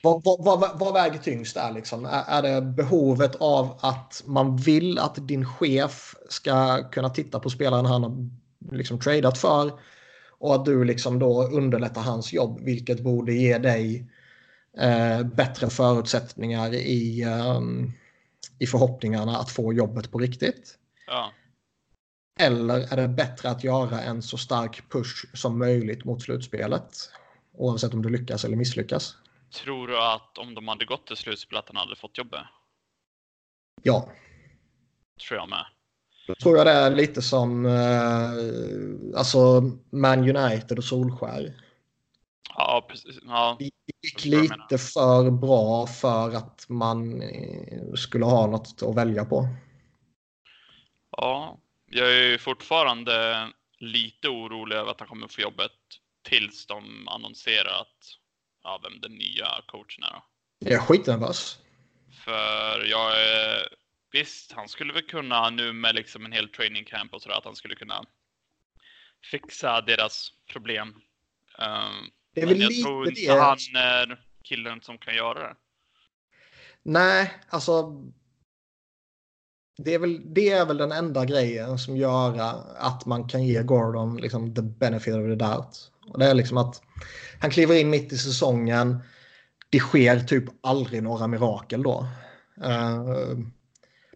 vad, 0.03 0.23
vad, 0.23 0.59
vad, 0.59 0.79
vad 0.79 0.93
väger 0.93 1.17
tyngst 1.17 1.55
där 1.55 1.71
liksom? 1.71 2.05
Är, 2.05 2.23
är 2.27 2.41
det 2.41 2.61
behovet 2.61 3.35
av 3.35 3.77
att 3.81 4.23
man 4.25 4.57
vill 4.57 4.99
att 4.99 5.27
din 5.27 5.45
chef 5.45 6.15
ska 6.29 6.83
kunna 6.89 7.09
titta 7.09 7.39
på 7.39 7.49
spelaren 7.49 7.85
han 7.85 8.03
har 8.03 8.29
liksom 8.71 8.99
tradat 8.99 9.37
för 9.37 9.79
och 10.41 10.55
att 10.55 10.65
du 10.65 10.83
liksom 10.83 11.19
då 11.19 11.43
underlättar 11.47 12.01
hans 12.01 12.33
jobb 12.33 12.59
vilket 12.61 12.99
borde 12.99 13.33
ge 13.33 13.57
dig 13.57 14.11
eh, 14.77 15.23
bättre 15.23 15.69
förutsättningar 15.69 16.73
i, 16.73 17.23
ehm, 17.23 17.91
i 18.59 18.67
förhoppningarna 18.67 19.37
att 19.37 19.51
få 19.51 19.73
jobbet 19.73 20.11
på 20.11 20.19
riktigt. 20.19 20.77
ja. 21.07 21.31
Eller 22.39 22.93
är 22.93 22.97
det 22.97 23.07
bättre 23.07 23.49
att 23.49 23.63
göra 23.63 24.01
en 24.01 24.21
så 24.21 24.37
stark 24.37 24.89
push 24.89 25.25
som 25.33 25.59
möjligt 25.59 26.05
mot 26.05 26.21
slutspelet? 26.21 27.09
Oavsett 27.53 27.93
om 27.93 28.01
du 28.01 28.09
lyckas 28.09 28.45
eller 28.45 28.57
misslyckas. 28.57 29.15
Tror 29.63 29.87
du 29.87 30.01
att 30.01 30.37
om 30.37 30.55
de 30.55 30.67
hade 30.67 30.85
gått 30.85 31.07
till 31.07 31.15
slutspel 31.15 31.57
att 31.57 31.67
han 31.67 31.75
hade 31.75 31.95
fått 31.95 32.17
jobbet? 32.17 32.43
Ja, 33.83 34.09
Tror 35.27 35.39
jag 35.39 35.49
med. 35.49 35.65
Tror 36.35 36.57
jag 36.57 36.65
det 36.65 36.71
är 36.71 36.91
lite 36.95 37.21
som 37.21 37.65
eh, 37.65 39.19
alltså 39.19 39.61
Man 39.91 40.37
United 40.37 40.77
och 40.77 40.83
Solskär. 40.83 41.53
Ja, 42.55 42.85
precis. 42.89 43.19
Ja, 43.25 43.55
Det 43.59 43.69
gick 44.01 44.25
lite 44.25 44.77
för 44.77 45.31
bra 45.31 45.87
för 45.87 46.35
att 46.35 46.65
man 46.69 47.21
eh, 47.21 47.93
skulle 47.95 48.25
ha 48.25 48.47
något 48.47 48.83
att 48.83 48.95
välja 48.95 49.25
på. 49.25 49.47
ja. 51.17 51.57
Jag 51.93 52.13
är 52.13 52.37
fortfarande 52.37 53.47
lite 53.79 54.27
orolig 54.27 54.75
över 54.75 54.91
att 54.91 54.99
han 54.99 55.09
kommer 55.09 55.27
få 55.27 55.41
jobbet 55.41 55.71
tills 56.29 56.65
de 56.65 57.07
annonserar 57.07 57.81
att 57.81 57.97
ja, 58.63 58.79
vem 58.83 59.01
den 59.01 59.11
nya 59.11 59.47
coachen 59.67 60.03
är. 60.03 60.11
Då. 60.13 60.23
Jag 60.59 60.73
är 60.73 60.79
skitnervös. 60.79 61.57
För 62.25 62.85
jag 62.85 63.21
är, 63.21 63.67
visst, 64.11 64.51
han 64.51 64.69
skulle 64.69 64.93
väl 64.93 65.01
kunna 65.07 65.49
nu 65.49 65.73
med 65.73 65.95
liksom 65.95 66.25
en 66.25 66.31
hel 66.31 66.49
training 66.49 66.85
camp 66.85 67.13
och 67.13 67.21
sådär 67.21 67.35
att 67.37 67.45
han 67.45 67.55
skulle 67.55 67.75
kunna 67.75 68.03
fixa 69.31 69.81
deras 69.81 70.29
problem. 70.51 70.87
Um, 70.87 72.11
Det 72.33 72.41
är 72.41 72.45
men 72.45 72.53
väl 72.53 72.61
jag 72.61 72.69
lite 72.69 72.83
tror 72.83 73.09
inte 73.09 73.21
det. 73.21 73.39
han 73.41 73.57
är 73.75 74.23
killen 74.43 74.81
som 74.81 74.97
kan 74.97 75.15
göra 75.15 75.39
det. 75.39 75.55
Nej, 76.83 77.31
alltså. 77.49 78.01
Det 79.77 79.93
är, 79.93 79.99
väl, 79.99 80.33
det 80.33 80.49
är 80.49 80.65
väl 80.65 80.77
den 80.77 80.91
enda 80.91 81.25
grejen 81.25 81.79
som 81.79 81.97
gör 81.97 82.37
att 82.77 83.05
man 83.05 83.27
kan 83.27 83.43
ge 83.45 83.63
Gordon 83.63 84.17
liksom 84.17 84.55
the 84.55 84.61
benefit 84.61 85.13
of 85.15 85.21
the 85.21 85.35
doubt. 85.35 85.91
Och 86.07 86.19
det 86.19 86.25
är 86.25 86.33
liksom 86.33 86.57
att 86.57 86.81
han 87.39 87.51
kliver 87.51 87.75
in 87.75 87.89
mitt 87.89 88.13
i 88.13 88.17
säsongen. 88.17 88.99
Det 89.69 89.79
sker 89.79 90.19
typ 90.19 90.43
aldrig 90.63 91.03
några 91.03 91.27
mirakel 91.27 91.83
då. 91.83 92.07
Eh, 92.63 93.03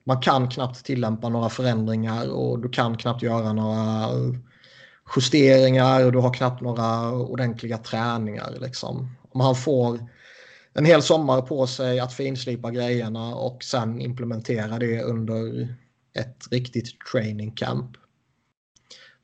man 0.05 0.21
kan 0.21 0.49
knappt 0.49 0.85
tillämpa 0.85 1.29
några 1.29 1.49
förändringar 1.49 2.29
och 2.29 2.59
du 2.59 2.69
kan 2.69 2.97
knappt 2.97 3.21
göra 3.23 3.53
några 3.53 4.09
justeringar 5.15 6.05
och 6.05 6.11
du 6.11 6.17
har 6.19 6.33
knappt 6.33 6.61
några 6.61 7.11
ordentliga 7.11 7.77
träningar. 7.77 8.53
Liksom. 8.59 9.15
Om 9.31 9.41
han 9.41 9.55
får 9.55 9.99
en 10.73 10.85
hel 10.85 11.01
sommar 11.01 11.41
på 11.41 11.67
sig 11.67 11.99
att 11.99 12.13
finslipa 12.13 12.71
grejerna 12.71 13.35
och 13.35 13.63
sen 13.63 14.01
implementera 14.01 14.79
det 14.79 15.01
under 15.01 15.67
ett 16.19 16.47
riktigt 16.51 16.99
training 17.11 17.51
camp. 17.51 17.97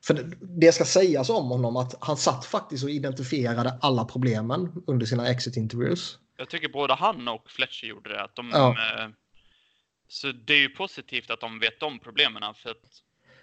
För 0.06 0.36
det- 0.40 0.72
ska 0.72 0.84
sägas 0.84 1.30
om 1.30 1.48
honom 1.48 1.76
att 1.76 1.94
han 2.00 2.16
satt 2.16 2.44
faktiskt 2.44 2.84
och 2.84 2.90
identifierade 2.90 3.78
alla 3.80 4.04
problemen 4.04 4.82
under 4.86 5.06
sina 5.06 5.28
exit 5.28 5.56
interviews. 5.56 6.18
Jag 6.38 6.50
tycker 6.50 6.68
både 6.68 6.94
han 6.94 7.28
och 7.28 7.50
Fletcher 7.50 7.86
gjorde 7.86 8.12
det. 8.12 8.24
Att 8.24 8.36
de, 8.36 8.50
Ja. 8.52 8.76
Så 10.12 10.32
det 10.32 10.52
är 10.54 10.58
ju 10.58 10.68
positivt 10.68 11.30
att 11.30 11.40
de 11.40 11.58
vet 11.58 11.82
om 11.82 11.98
problemen. 11.98 12.54
För 12.54 12.70
att, 12.70 12.76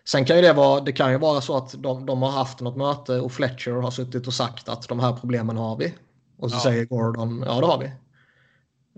Sen 0.04 0.26
kan 0.26 0.36
ju 0.36 0.42
det 0.42 0.54
vara, 0.54 0.82
det 0.82 0.92
kan 0.92 1.12
ju 1.12 1.18
vara 1.18 1.42
så 1.42 1.58
att 1.58 1.84
de, 1.84 2.06
de 2.06 2.22
har 2.22 2.32
haft 2.32 2.60
något 2.60 2.78
möte 2.78 3.20
och 3.20 3.32
Fletcher 3.32 3.72
har 3.72 3.92
suttit 3.92 4.28
och 4.28 4.34
sagt 4.34 4.70
att 4.70 4.88
de 4.88 5.00
här 5.00 5.14
problemen 5.14 5.58
har 5.58 5.78
vi. 5.78 5.94
Och 6.38 6.52
så 6.52 6.58
Ja. 6.58 6.62
säger 6.62 6.86
Gordon, 6.86 7.44
ja 7.48 7.60
det 7.60 7.66
har 7.66 7.80
vi. 7.80 7.92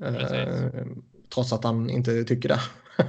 Eh, 0.05 0.85
trots 1.33 1.53
att 1.53 1.63
han 1.63 1.89
inte 1.89 2.23
tycker 2.23 2.49
det. 2.49 2.61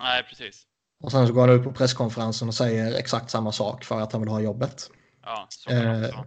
nej, 0.00 0.22
precis. 0.28 0.62
Och 1.02 1.10
sen 1.10 1.26
så 1.26 1.32
går 1.32 1.48
han 1.48 1.56
ut 1.56 1.64
på 1.64 1.72
presskonferensen 1.72 2.48
och 2.48 2.54
säger 2.54 2.94
exakt 2.94 3.30
samma 3.30 3.52
sak 3.52 3.84
för 3.84 4.00
att 4.00 4.12
han 4.12 4.20
vill 4.20 4.30
ha 4.30 4.40
jobbet. 4.40 4.90
Ja, 5.24 5.46
så 5.50 5.70
kan 5.70 6.04
Eh. 6.04 6.24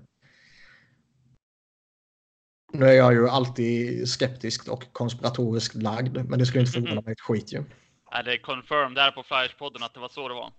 Nu 2.78 2.86
är 2.86 2.94
jag 2.94 3.13
ju 3.13 3.30
alltid 3.30 4.10
skeptisk 4.10 4.68
och 4.68 4.94
konspiratoriskt 4.94 5.76
lagd, 5.76 6.18
men 6.30 6.40
det 6.40 6.46
skulle 6.46 6.62
inte 6.62 6.72
förvåna 6.72 7.02
mig 7.02 7.12
ett 7.12 7.22
skit 7.22 7.54
ju. 7.54 7.63
Är 8.12 8.24
det 8.24 8.38
confirmed 8.38 8.96
där 8.96 9.12
på 9.12 9.24
Flyers-podden 9.24 9.86
att 9.86 9.94
det 9.94 10.00
var 10.00 10.10
så 10.10 10.28
det 10.28 10.34
var? 10.34 10.52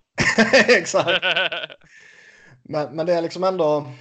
exakt. 0.77 1.25
Men, 2.63 2.95
men 2.95 3.05
det 3.05 3.13
är 3.13 3.21
liksom 3.21 3.43
ändå... 3.43 3.91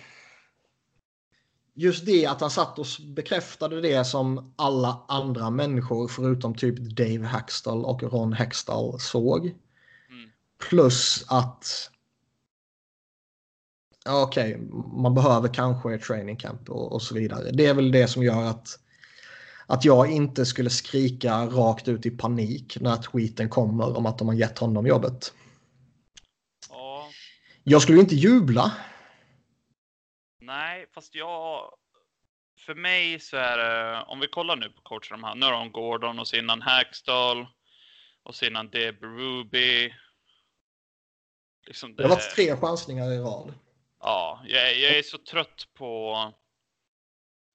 Just 1.75 2.07
det 2.07 2.27
att 2.27 2.41
han 2.41 2.51
satt 2.51 2.79
och 2.79 2.87
bekräftade 3.15 3.81
det 3.81 4.05
som 4.05 4.55
alla 4.57 5.05
andra 5.09 5.51
människor 5.51 6.09
förutom 6.09 6.55
typ 6.55 6.79
Dave 6.79 7.27
Hackstall 7.27 7.85
och 7.85 8.03
Ron 8.03 8.33
Hextall 8.33 9.01
såg. 9.01 9.47
Mm. 9.47 10.31
Plus 10.69 11.25
att... 11.29 11.91
ja, 14.05 14.23
Okej, 14.23 14.59
man 15.03 15.15
behöver 15.15 15.55
kanske 15.55 15.95
ett 15.95 16.03
training 16.03 16.37
camp 16.37 16.69
och, 16.71 16.93
och 16.93 17.03
så 17.03 17.15
vidare. 17.15 17.51
Det 17.53 17.67
är 17.67 17.75
väl 17.75 17.93
det 17.93 18.09
som 18.09 18.23
gör 18.23 18.45
att, 18.45 18.69
att 19.67 19.85
jag 19.85 20.11
inte 20.11 20.47
skulle 20.47 20.71
skrika 20.71 21.47
rakt 21.47 21.89
ut 21.89 22.07
i 22.07 22.11
panik 22.11 22.77
när 22.81 22.97
tweeten 22.97 23.49
kommer 23.49 23.97
om 23.97 24.07
att 24.07 24.19
de 24.19 24.29
har 24.29 24.35
gett 24.35 24.59
honom 24.59 24.87
jobbet. 24.87 25.35
ja, 26.71 27.09
Jag 27.63 27.83
skulle 27.83 28.01
inte 28.01 28.15
jubla. 28.15 28.73
nej, 30.41 30.87
fast 30.95 31.15
jag... 31.15 31.73
För 32.67 32.75
mig 32.75 33.21
så 33.21 33.37
är 33.37 33.59
det, 33.59 34.03
om 34.07 34.21
vi 34.21 34.29
kollar 34.29 34.57
nu 34.57 34.69
på 34.71 34.81
coacherna 34.83 35.29
här. 35.29 35.35
Nu 35.35 35.47
har 35.47 35.53
de 35.53 35.73
Gordon 35.73 36.19
och 36.19 36.29
så 36.29 36.37
innan 36.37 36.63
Hackstall. 36.63 37.47
Och 38.23 38.35
så 38.35 38.45
innan 38.45 38.71
Deb 38.71 39.03
Ruby. 39.03 39.95
Liksom 41.67 41.97
Det 41.97 42.03
har 42.03 42.11
varit 42.11 42.35
tre 42.35 42.57
chansningar 42.57 43.13
i 43.13 43.19
rad. 43.19 43.55
Ja, 44.01 44.43
jag, 44.47 44.71
är- 44.71 44.75
jag 44.83 44.99
är 44.99 45.03
så 45.03 45.19
trött 45.19 45.69
på... 45.75 46.15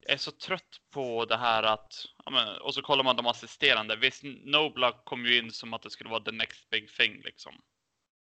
Jag 0.05 0.13
är 0.13 0.17
så 0.17 0.31
trött 0.31 0.77
på 0.91 1.25
det 1.25 1.37
här 1.37 1.63
att... 1.63 1.93
Ja, 2.25 2.31
men, 2.31 2.57
och 2.57 2.73
så 2.73 2.81
kollar 2.81 3.03
man 3.03 3.15
de 3.15 3.27
assisterande. 3.27 3.95
Visst, 3.95 4.23
Nobla 4.23 4.91
kom 4.91 5.25
ju 5.25 5.37
in 5.37 5.51
som 5.51 5.73
att 5.73 5.81
det 5.81 5.89
skulle 5.89 6.09
vara 6.09 6.23
the 6.23 6.31
next 6.31 6.69
big 6.69 6.89
thing 6.95 7.21
liksom. 7.21 7.61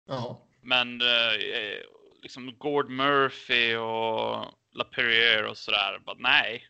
Ja. 0.08 0.48
Men 0.62 1.02
eh, 1.02 1.82
liksom 2.22 2.58
Gord 2.58 2.90
Murphy 2.90 3.76
och 3.76 4.46
LaPerriere 4.72 5.50
och 5.50 5.58
sådär. 5.58 6.00
Bara, 6.06 6.16
nej. 6.20 6.68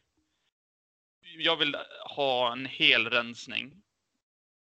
Jag 1.37 1.55
vill 1.57 1.75
ha 2.15 2.51
en 2.51 2.65
hel 2.65 3.09
rensning. 3.09 3.83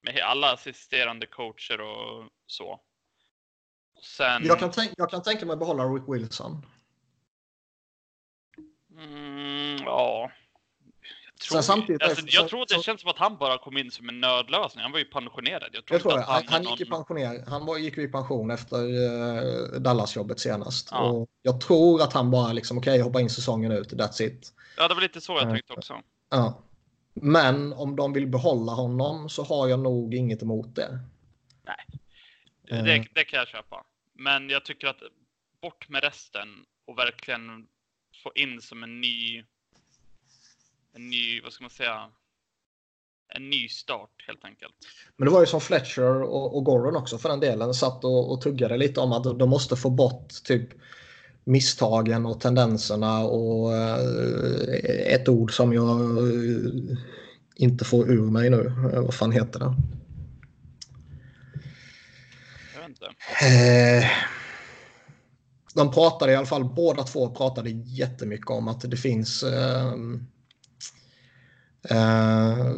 Med 0.02 0.20
alla 0.20 0.54
assisterande 0.54 1.26
coacher 1.26 1.82
och 1.82 2.30
så. 2.46 2.82
Sen... 4.02 4.46
Jag, 4.46 4.60
kan 4.60 4.72
tänk, 4.72 4.92
jag 4.98 5.10
kan 5.10 5.24
tänka 5.24 5.46
mig 5.46 5.58
behålla 5.58 5.84
Rick 5.84 6.04
Wilson. 6.08 6.66
Mm, 8.98 9.78
ja. 9.86 10.32
Jag 11.42 11.44
Sen 11.46 11.52
tror, 11.52 11.62
samtidigt- 11.62 12.04
alltså, 12.04 12.22
jag 12.26 12.32
sen- 12.34 12.48
tror 12.50 12.66
det 12.78 12.84
känns 12.84 13.02
som 13.02 13.10
att 13.10 13.18
han 13.18 13.38
bara 13.38 13.58
kom 13.58 13.78
in 13.78 13.92
som 13.92 14.10
en 14.10 14.20
nödlösning. 14.22 14.82
Han 14.84 14.92
var 14.92 15.00
ju 15.00 15.06
pensionerad. 15.06 15.70
Jag 15.74 15.86
tror, 15.86 15.96
Jag 15.96 16.02
tror 16.02 16.20
att 16.20 16.26
Han, 16.28 16.44
han 16.48 16.64
någon- 16.64 16.72
gick 16.72 16.82
i 16.82 16.86
pensioner. 16.90 17.44
Han 17.48 17.66
var, 17.66 17.78
gick 17.78 17.98
i 17.98 18.08
pension 18.08 18.52
efter 18.52 18.78
uh, 18.78 19.80
Dallas-jobbet 19.82 20.40
senast. 20.40 20.88
Ja. 20.92 21.00
Och 21.12 21.30
jag 21.42 21.62
tror 21.62 22.02
att 22.02 22.14
han 22.14 22.32
bara 22.32 22.54
liksom, 22.54 22.78
okej, 22.78 23.02
hoppa 23.02 23.22
in 23.22 23.30
säsongen 23.30 23.72
ut, 23.72 23.94
that's 23.94 24.22
it. 24.22 24.54
Ja, 24.78 24.88
det 24.88 24.94
var 24.94 25.02
lite 25.02 25.22
så 25.22 25.34
jag 25.34 25.42
Ja. 25.44 25.52
tänkte 25.52 25.74
också. 25.74 26.02
Ja. 26.30 26.62
Men 27.14 27.74
om 27.74 27.96
de 27.96 28.14
vill 28.14 28.28
behålla 28.28 28.72
honom 28.72 29.30
så 29.30 29.44
har 29.44 29.68
jag 29.68 29.80
nog 29.80 30.14
inget 30.14 30.42
emot 30.44 30.76
det. 30.76 31.00
Eh. 32.72 32.84
Det, 32.84 33.06
det 33.16 33.24
kan 33.24 33.40
jag 33.40 33.48
köpa. 33.48 33.84
Men 34.20 34.50
jag 34.50 34.66
tycker 34.66 34.88
att 34.88 35.02
bort 35.62 35.90
med 35.90 36.04
resten 36.04 36.48
och 36.88 36.98
verkligen 36.98 37.68
få 38.24 38.32
in 38.36 38.62
som 38.62 38.84
en 38.84 39.02
ny... 39.02 39.44
En 40.94 41.10
ny, 41.10 41.42
vad 41.42 41.54
ska 41.54 41.64
man 41.64 41.70
säga? 41.70 42.10
En 43.36 43.50
ny 43.50 43.68
start 43.68 44.24
helt 44.28 44.46
enkelt. 44.46 44.74
Men 45.18 45.26
det 45.26 45.32
var 45.32 45.40
ju 45.40 45.46
som 45.46 45.62
Fletcher 45.62 46.22
och, 46.22 46.58
och 46.58 46.64
Gordon 46.64 46.96
också 46.96 47.18
för 47.18 47.30
den 47.30 47.40
delen 47.40 47.74
satt 47.74 48.04
och, 48.04 48.32
och 48.32 48.42
tuggade 48.42 48.78
lite 48.78 49.00
om 49.00 49.12
att 49.12 49.40
de 49.40 49.50
måste 49.50 49.76
få 49.76 49.90
bort 49.90 50.30
typ 50.44 50.70
misstagen 51.44 52.26
och 52.26 52.42
tendenserna 52.42 53.20
och 53.20 53.74
eh, 53.74 55.14
ett 55.14 55.30
ord 55.30 55.54
som 55.54 55.74
jag 55.74 56.00
eh, 56.00 56.98
inte 57.56 57.86
får 57.86 58.12
ur 58.12 58.32
mig 58.32 58.50
nu. 58.50 58.66
Eh, 58.94 59.02
vad 59.02 59.14
fan 59.14 59.32
heter 59.32 59.60
det? 59.60 59.76
Jag 62.82 62.88
vet 62.88 62.90
inte. 62.90 63.06
Eh, 63.46 64.06
de 65.76 65.92
pratade 65.92 66.32
i 66.32 66.36
alla 66.36 66.46
fall, 66.46 66.64
båda 66.66 67.04
två 67.04 67.30
pratade 67.36 67.70
jättemycket 67.70 68.50
om 68.50 68.68
att 68.68 68.82
det 68.92 68.98
finns 68.98 69.44
ehm, 69.44 70.28
eh, 71.90 72.74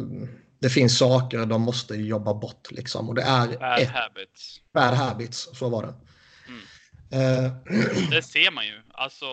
det 0.58 0.70
finns 0.70 0.98
saker 0.98 1.46
de 1.46 1.62
måste 1.62 1.94
jobba 1.94 2.34
bort 2.34 2.70
liksom. 2.70 3.08
Och 3.08 3.14
det 3.14 3.22
är 3.22 3.46
Bad 3.58 3.80
ett 3.80 3.88
habits. 3.88 4.60
bad 4.74 4.94
habits, 4.94 5.48
så 5.52 5.68
var 5.68 5.82
det. 5.86 5.94
Mm. 6.48 7.44
Eh, 7.46 7.52
Det 8.10 8.22
ser 8.22 8.50
man 8.50 8.66
ju. 8.66 8.82
Alltså, 8.92 9.26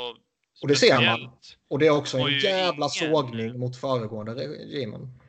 Och 0.62 0.67
det 0.67 0.75
ser 0.75 1.05
man. 1.05 1.32
och 1.67 1.79
det 1.79 1.88
är 1.88 1.91
också 1.91 2.17
en 2.17 2.39
jävla 2.39 2.89
ingen- 3.01 3.13
sågning 3.15 3.60
mot 3.60 3.77
föregående 3.77 4.34
regimen. 4.34 5.19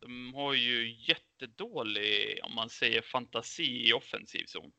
De 0.00 0.34
har 0.34 0.54
ju 0.54 0.94
jättedålig, 1.08 2.40
om 2.42 2.54
man 2.54 2.68
säger 2.70 3.02
fantasi 3.02 3.88
i 3.88 3.92
offensiv 3.92 4.44
zon. 4.46 4.70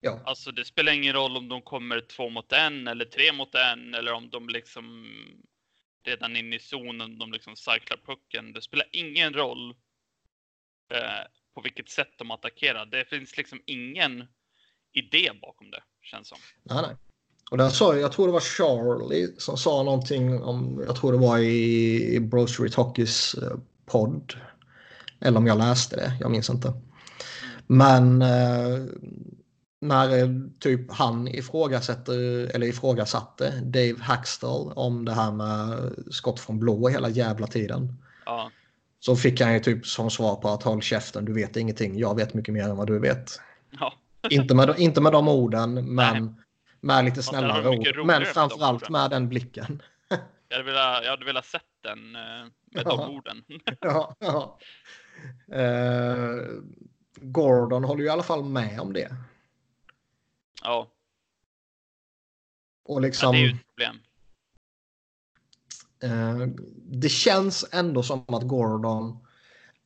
Ja. 0.00 0.20
Alltså 0.24 0.52
det 0.52 0.64
spelar 0.64 0.92
ingen 0.92 1.12
roll 1.12 1.36
om 1.36 1.48
de 1.48 1.62
kommer 1.62 2.00
två 2.00 2.28
mot 2.28 2.52
en 2.52 2.88
eller 2.88 3.04
tre 3.04 3.32
mot 3.32 3.54
en 3.54 3.94
eller 3.94 4.12
om 4.12 4.30
de 4.30 4.48
liksom 4.48 5.14
redan 6.04 6.36
inne 6.36 6.56
i 6.56 6.58
zonen, 6.58 7.18
de 7.18 7.32
liksom 7.32 7.56
cyklar 7.56 8.00
pucken. 8.06 8.52
Det 8.52 8.62
spelar 8.62 8.86
ingen 8.92 9.32
roll 9.34 9.70
eh, 10.92 11.26
på 11.54 11.60
vilket 11.60 11.90
sätt 11.90 12.10
de 12.18 12.30
attackerar. 12.30 12.86
Det 12.86 13.04
finns 13.04 13.36
liksom 13.36 13.62
ingen 13.66 14.24
idé 14.92 15.30
bakom 15.42 15.70
det, 15.70 15.82
känns 16.02 16.28
som. 16.28 16.38
Nej, 16.62 16.82
nej. 16.82 16.96
Och 17.50 17.58
där 17.58 17.68
sa 17.68 17.92
jag, 17.92 18.02
jag 18.02 18.12
tror 18.12 18.26
det 18.26 18.32
var 18.32 18.40
Charlie 18.40 19.34
som 19.38 19.56
sa 19.56 19.82
någonting 19.82 20.42
om, 20.42 20.82
jag 20.86 20.96
tror 20.96 21.12
det 21.12 21.18
var 21.18 21.38
i, 21.38 22.14
i 22.14 22.20
Bro 22.20 22.46
Street 22.46 22.74
Hockeys 22.74 23.34
eh, 23.34 23.56
podd. 23.86 24.34
Eller 25.20 25.38
om 25.38 25.46
jag 25.46 25.58
läste 25.58 25.96
det, 25.96 26.16
jag 26.20 26.30
minns 26.30 26.50
inte. 26.50 26.72
Men 27.66 28.22
eh, 28.22 28.84
när 29.80 30.18
eh, 30.18 30.28
typ 30.58 30.92
han 30.92 31.28
ifrågasätter, 31.28 32.50
eller 32.54 32.66
ifrågasatte 32.66 33.60
Dave 33.64 33.96
Hackstall 34.00 34.72
om 34.76 35.04
det 35.04 35.12
här 35.12 35.32
med 35.32 35.92
skott 36.10 36.40
från 36.40 36.58
blå 36.58 36.88
hela 36.88 37.08
jävla 37.08 37.46
tiden. 37.46 37.94
Ja. 38.26 38.50
Så 39.00 39.16
fick 39.16 39.40
han 39.40 39.52
ju 39.52 39.60
typ 39.60 39.86
som 39.86 40.10
svar 40.10 40.36
på 40.36 40.48
att 40.48 40.62
håll 40.62 40.82
käften, 40.82 41.24
du 41.24 41.32
vet 41.32 41.56
ingenting, 41.56 41.98
jag 41.98 42.16
vet 42.16 42.34
mycket 42.34 42.54
mer 42.54 42.64
än 42.64 42.76
vad 42.76 42.86
du 42.86 42.98
vet. 42.98 43.40
Ja. 43.80 43.92
inte, 44.30 44.54
med, 44.54 44.74
inte 44.78 45.00
med 45.00 45.12
de 45.12 45.28
orden, 45.28 45.94
men 45.94 46.24
Nej. 46.24 46.34
med 46.80 47.04
lite 47.04 47.22
snällare 47.22 47.68
ord. 47.68 48.06
Men 48.06 48.24
framförallt 48.24 48.90
med 48.90 49.10
den 49.10 49.28
blicken. 49.28 49.82
Jag 50.48 50.56
hade 50.56 50.70
velat, 50.70 51.04
jag 51.04 51.10
hade 51.10 51.24
velat 51.24 51.44
sett 51.46 51.62
den 51.82 52.16
eh, 52.16 52.20
med 52.74 52.82
Ja. 52.84 52.96
de 52.96 53.14
orden. 53.16 53.42
ja, 53.80 54.16
ja. 54.18 54.58
Eh, 55.56 56.36
Gordon 57.20 57.84
håller 57.84 58.00
ju 58.00 58.06
i 58.06 58.10
alla 58.10 58.22
fall 58.22 58.44
med 58.44 58.80
om 58.80 58.92
det. 58.92 59.16
Ja, 60.62 60.90
Och 62.84 63.00
liksom, 63.00 63.32
det 63.32 63.38
är 63.38 63.42
ju 63.42 63.50
ett 63.50 63.66
problem. 63.66 63.96
eh, 66.02 66.48
det 66.84 67.08
känns 67.08 67.68
ändå 67.72 68.02
som 68.02 68.24
att 68.28 68.42
Gordon 68.48 69.18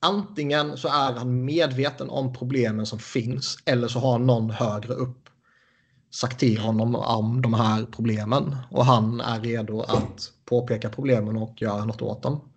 antingen 0.01 0.77
så 0.77 0.89
är 0.89 1.13
han 1.13 1.45
medveten 1.45 2.11
om 2.11 2.33
problemen 2.33 2.87
som 2.87 2.99
finns 2.99 3.59
eller 3.67 3.89
så 3.89 3.99
har 3.99 4.19
någon 4.19 4.51
högre 4.51 4.93
upp 4.93 5.29
sagt 6.11 6.39
till 6.41 6.59
honom 6.59 6.95
om 6.95 7.43
de 7.43 7.55
här 7.55 7.87
problemen 7.87 8.57
och 8.71 8.85
han 8.85 9.21
är 9.21 9.41
redo 9.41 9.81
att 9.81 10.33
påpeka 10.45 10.91
problemen 10.91 11.37
och 11.37 11.63
göra 11.63 11.85
något 11.85 12.03
åt 12.03 12.23
dem. 12.23 12.53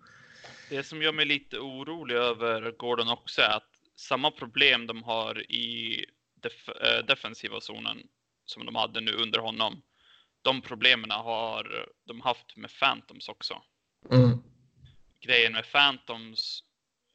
Det 0.70 0.82
som 0.82 1.02
gör 1.02 1.12
mig 1.12 1.24
lite 1.26 1.58
orolig 1.58 2.14
över 2.14 2.74
Gordon 2.78 3.08
också 3.08 3.40
är 3.40 3.56
att 3.56 3.70
samma 3.96 4.30
problem 4.30 4.86
de 4.86 5.02
har 5.02 5.52
i 5.52 6.04
def 6.42 6.68
eh, 6.68 7.04
defensiva 7.06 7.60
zonen 7.60 8.08
som 8.44 8.66
de 8.66 8.74
hade 8.74 9.00
nu 9.00 9.12
under 9.12 9.38
honom. 9.38 9.82
De 10.42 10.62
problemen 10.62 11.10
har 11.10 11.88
de 12.04 12.20
haft 12.20 12.56
med 12.56 12.70
Phantoms 12.80 13.28
också. 13.28 13.62
Mm. 14.10 14.42
Grejen 15.20 15.52
med 15.52 15.72
Phantoms 15.72 16.64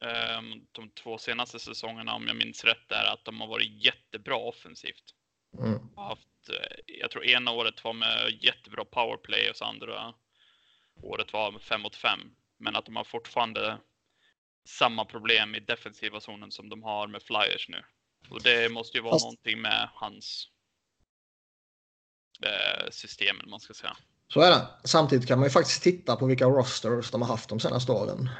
ehm, 0.04 0.66
de 0.72 0.90
två 0.90 1.18
senaste 1.18 1.58
säsongerna, 1.58 2.14
om 2.14 2.26
jag 2.26 2.36
minns 2.36 2.64
rätt, 2.64 2.92
är 2.92 3.12
att 3.12 3.24
de 3.24 3.40
har 3.40 3.48
varit 3.48 3.84
jättebra 3.84 4.36
offensivt. 4.36 5.14
Mm. 5.58 5.96
haft, 5.96 6.48
eh, 6.48 6.76
jag 6.86 7.10
tror 7.10 7.24
ena 7.24 7.50
året 7.50 7.84
var 7.84 7.92
med 7.92 8.38
jättebra 8.40 8.84
powerplay 8.84 9.50
och 9.50 9.56
så 9.56 9.64
andra 9.64 10.14
året 11.02 11.32
var 11.32 11.52
med 11.52 11.62
5 11.62 11.80
mot 11.80 11.96
5. 11.96 12.20
Men 12.58 12.76
att 12.76 12.86
de 12.86 12.96
har 12.96 13.04
fortfarande 13.04 13.78
samma 14.68 15.04
problem 15.04 15.54
i 15.54 15.60
defensiva 15.60 16.20
zonen 16.20 16.50
som 16.50 16.68
de 16.68 16.82
har 16.82 17.06
med 17.06 17.22
Flyers 17.22 17.68
nu. 17.68 17.84
Och 18.30 18.42
det 18.42 18.72
måste 18.72 18.98
ju 18.98 19.02
vara 19.02 19.12
Fast- 19.14 19.24
någonting 19.24 19.60
med 19.60 19.88
hans 19.94 20.48
eh, 22.42 22.90
system, 22.90 23.36
man 23.46 23.60
ska 23.60 23.74
säga. 23.74 23.96
Så 24.32 24.40
är 24.40 24.50
det. 24.50 24.66
Samtidigt 24.84 25.28
kan 25.28 25.38
man 25.38 25.46
ju 25.46 25.50
faktiskt 25.50 25.82
titta 25.82 26.16
på 26.16 26.26
vilka 26.26 26.44
rosters 26.46 27.10
de 27.10 27.22
har 27.22 27.28
haft 27.28 27.48
de 27.48 27.60
senaste 27.60 27.92
åren. 27.92 28.30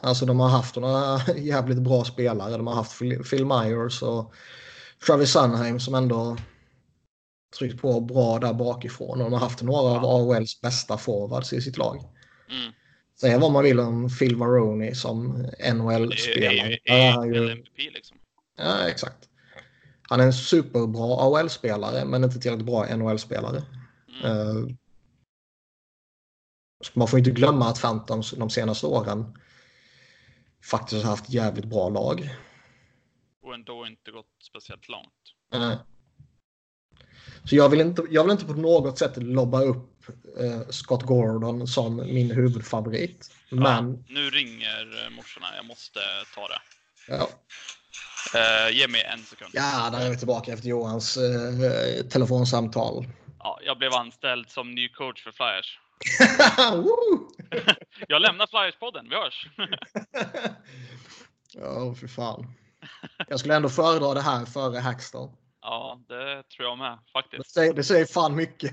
Alltså 0.00 0.26
de 0.26 0.40
har 0.40 0.48
haft 0.48 0.76
några 0.76 1.18
jävligt 1.36 1.78
bra 1.82 2.04
spelare. 2.04 2.56
De 2.56 2.66
har 2.66 2.74
haft 2.74 2.98
Phil 3.30 3.46
Myers 3.46 4.02
och 4.02 4.34
Travis 5.06 5.32
Sunheim 5.32 5.80
som 5.80 5.94
ändå 5.94 6.36
tryckt 7.58 7.80
på 7.80 8.00
bra 8.00 8.38
där 8.38 8.52
bakifrån. 8.54 9.10
Och 9.20 9.30
de 9.30 9.32
har 9.32 9.40
haft 9.40 9.62
några 9.62 10.00
av. 10.00 10.04
AHLs 10.04 10.60
bästa 10.60 10.98
forwards 10.98 11.52
i 11.52 11.60
sitt 11.62 11.76
lag. 11.78 11.96
Mm. 12.50 12.72
Säga 13.20 13.38
vad 13.38 13.52
man 13.52 13.64
vill 13.64 13.80
om 13.80 14.08
Phil 14.18 14.36
Maroney 14.36 14.94
som 14.94 15.42
Det 15.58 15.72
NHL-spelare. 15.74 16.78
Där 16.84 17.22
är 17.22 17.24
ju- 17.24 17.50
MVP 17.50 17.76
liksom. 17.94 18.18
Ja, 18.56 18.88
exakt. 18.88 19.28
Han 20.02 20.20
är 20.20 20.24
en 20.24 20.32
superbra 20.32 21.16
AHL-spelare 21.16 22.04
men 22.04 22.24
inte 22.24 22.38
tillräckligt 22.38 22.66
bra 22.66 22.96
NHL-spelare. 22.96 23.62
Mm. 24.22 24.24
Eh, 24.66 24.74
man 26.94 27.08
får 27.08 27.18
inte 27.18 27.30
glömma 27.30 27.68
att 27.68 27.80
Phantoms 27.80 28.30
de 28.30 28.50
senaste 28.50 28.86
åren 28.86 29.38
faktiskt 30.64 31.02
har 31.04 31.10
haft 31.10 31.30
jävligt 31.30 31.64
bra 31.64 31.88
lag. 31.88 32.28
Och 33.42 33.54
ändå 33.54 33.86
inte 33.86 34.10
gått 34.10 34.26
speciellt 34.42 34.88
långt. 34.88 35.14
Eh, 35.54 35.74
Så 37.44 37.56
jag 37.56 37.68
vill, 37.68 37.80
inte, 37.80 38.02
jag 38.10 38.22
vill 38.24 38.32
inte 38.32 38.44
på 38.44 38.52
något 38.52 38.98
sätt 38.98 39.16
lobba 39.16 39.60
upp 39.62 40.08
eh, 40.38 40.68
Scott 40.70 41.02
Gordon 41.02 41.66
som 41.66 41.96
min 41.96 42.30
huvudfavorit. 42.30 43.30
Men 43.50 43.62
Ja, 43.92 44.04
nu 44.08 44.30
ringer 44.30 45.04
eh, 45.04 45.10
morsorna, 45.10 45.46
jag 45.56 45.66
måste 45.66 46.00
ta 46.34 46.48
det. 46.48 46.60
ja, 47.08 47.28
Eh, 48.34 48.76
ge 48.76 48.88
mig 48.88 49.02
en 49.02 49.18
sekund. 49.22 49.50
ja, 49.54 49.90
där 49.92 50.06
är 50.06 50.10
vi 50.10 50.16
tillbaka 50.16 50.52
efter 50.52 50.68
Johans 50.68 51.16
eh, 51.16 52.04
telefonsamtal. 52.06 53.06
Ja, 53.38 53.58
jag 53.64 53.78
blev 53.78 53.92
anställd 53.92 54.50
som 54.50 54.70
ny 54.70 54.88
coach 54.88 55.22
för 55.24 55.32
Flyers. 55.32 55.78
Jag 58.08 58.22
lämnar 58.22 58.46
Flyers-podden, 58.46 59.06
vi 59.10 59.14
hörs! 59.16 59.46
ja, 61.54 61.94
för 61.94 62.06
fan. 62.06 62.46
Jag 63.28 63.38
skulle 63.40 63.56
ändå 63.56 63.68
föredra 63.68 64.14
det 64.14 64.20
här 64.20 64.44
före 64.44 64.78
Hackstall. 64.78 65.30
Ja, 65.62 66.00
det 66.08 66.42
tror 66.42 66.68
jag 66.68 66.78
med 66.78 66.92
Det 66.92 67.10
faktiskt. 67.12 67.50
säger, 67.50 67.74
det 67.74 67.84
säger 67.84 68.06
fan 68.06 68.34
mycket. 68.36 68.70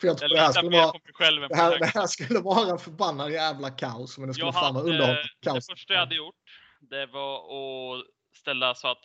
För 0.00 0.06
jag 0.06 0.18
tror 0.18 0.30
Jag 0.30 0.36
det 0.36 0.40
här 0.40 0.52
skulle 0.52 0.76
vara, 0.80 1.48
det 1.48 1.56
här, 1.56 1.78
det 1.78 1.86
här 1.86 2.06
skulle 2.06 2.40
vara 2.40 2.70
en 2.70 2.78
förbannad 2.78 3.32
jävla 3.32 3.70
kaos. 3.70 4.18
Men 4.18 4.28
det 4.28 4.34
skulle 4.34 4.46
Jag 4.46 4.54
fan 4.54 4.74
vara 4.74 4.84
underhållande 4.84 5.22
det 5.40 5.50
kaos. 5.50 5.66
första 5.66 5.92
jag 5.92 6.00
hade 6.00 6.14
gjort, 6.14 6.34
det 6.80 7.06
var 7.06 7.36
att 7.36 8.04
ställa 8.44 8.74
så 8.74 8.88
att, 8.88 9.04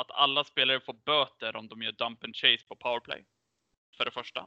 att 0.00 0.10
alla 0.10 0.44
spelare 0.44 0.80
får 0.80 0.96
böter 1.10 1.56
om 1.56 1.68
de 1.68 1.82
gör 1.82 1.92
dump 1.92 2.24
and 2.24 2.36
chase 2.36 2.64
på 2.68 2.76
powerplay. 2.76 3.24
För 3.96 4.04
det 4.04 4.10
första. 4.10 4.46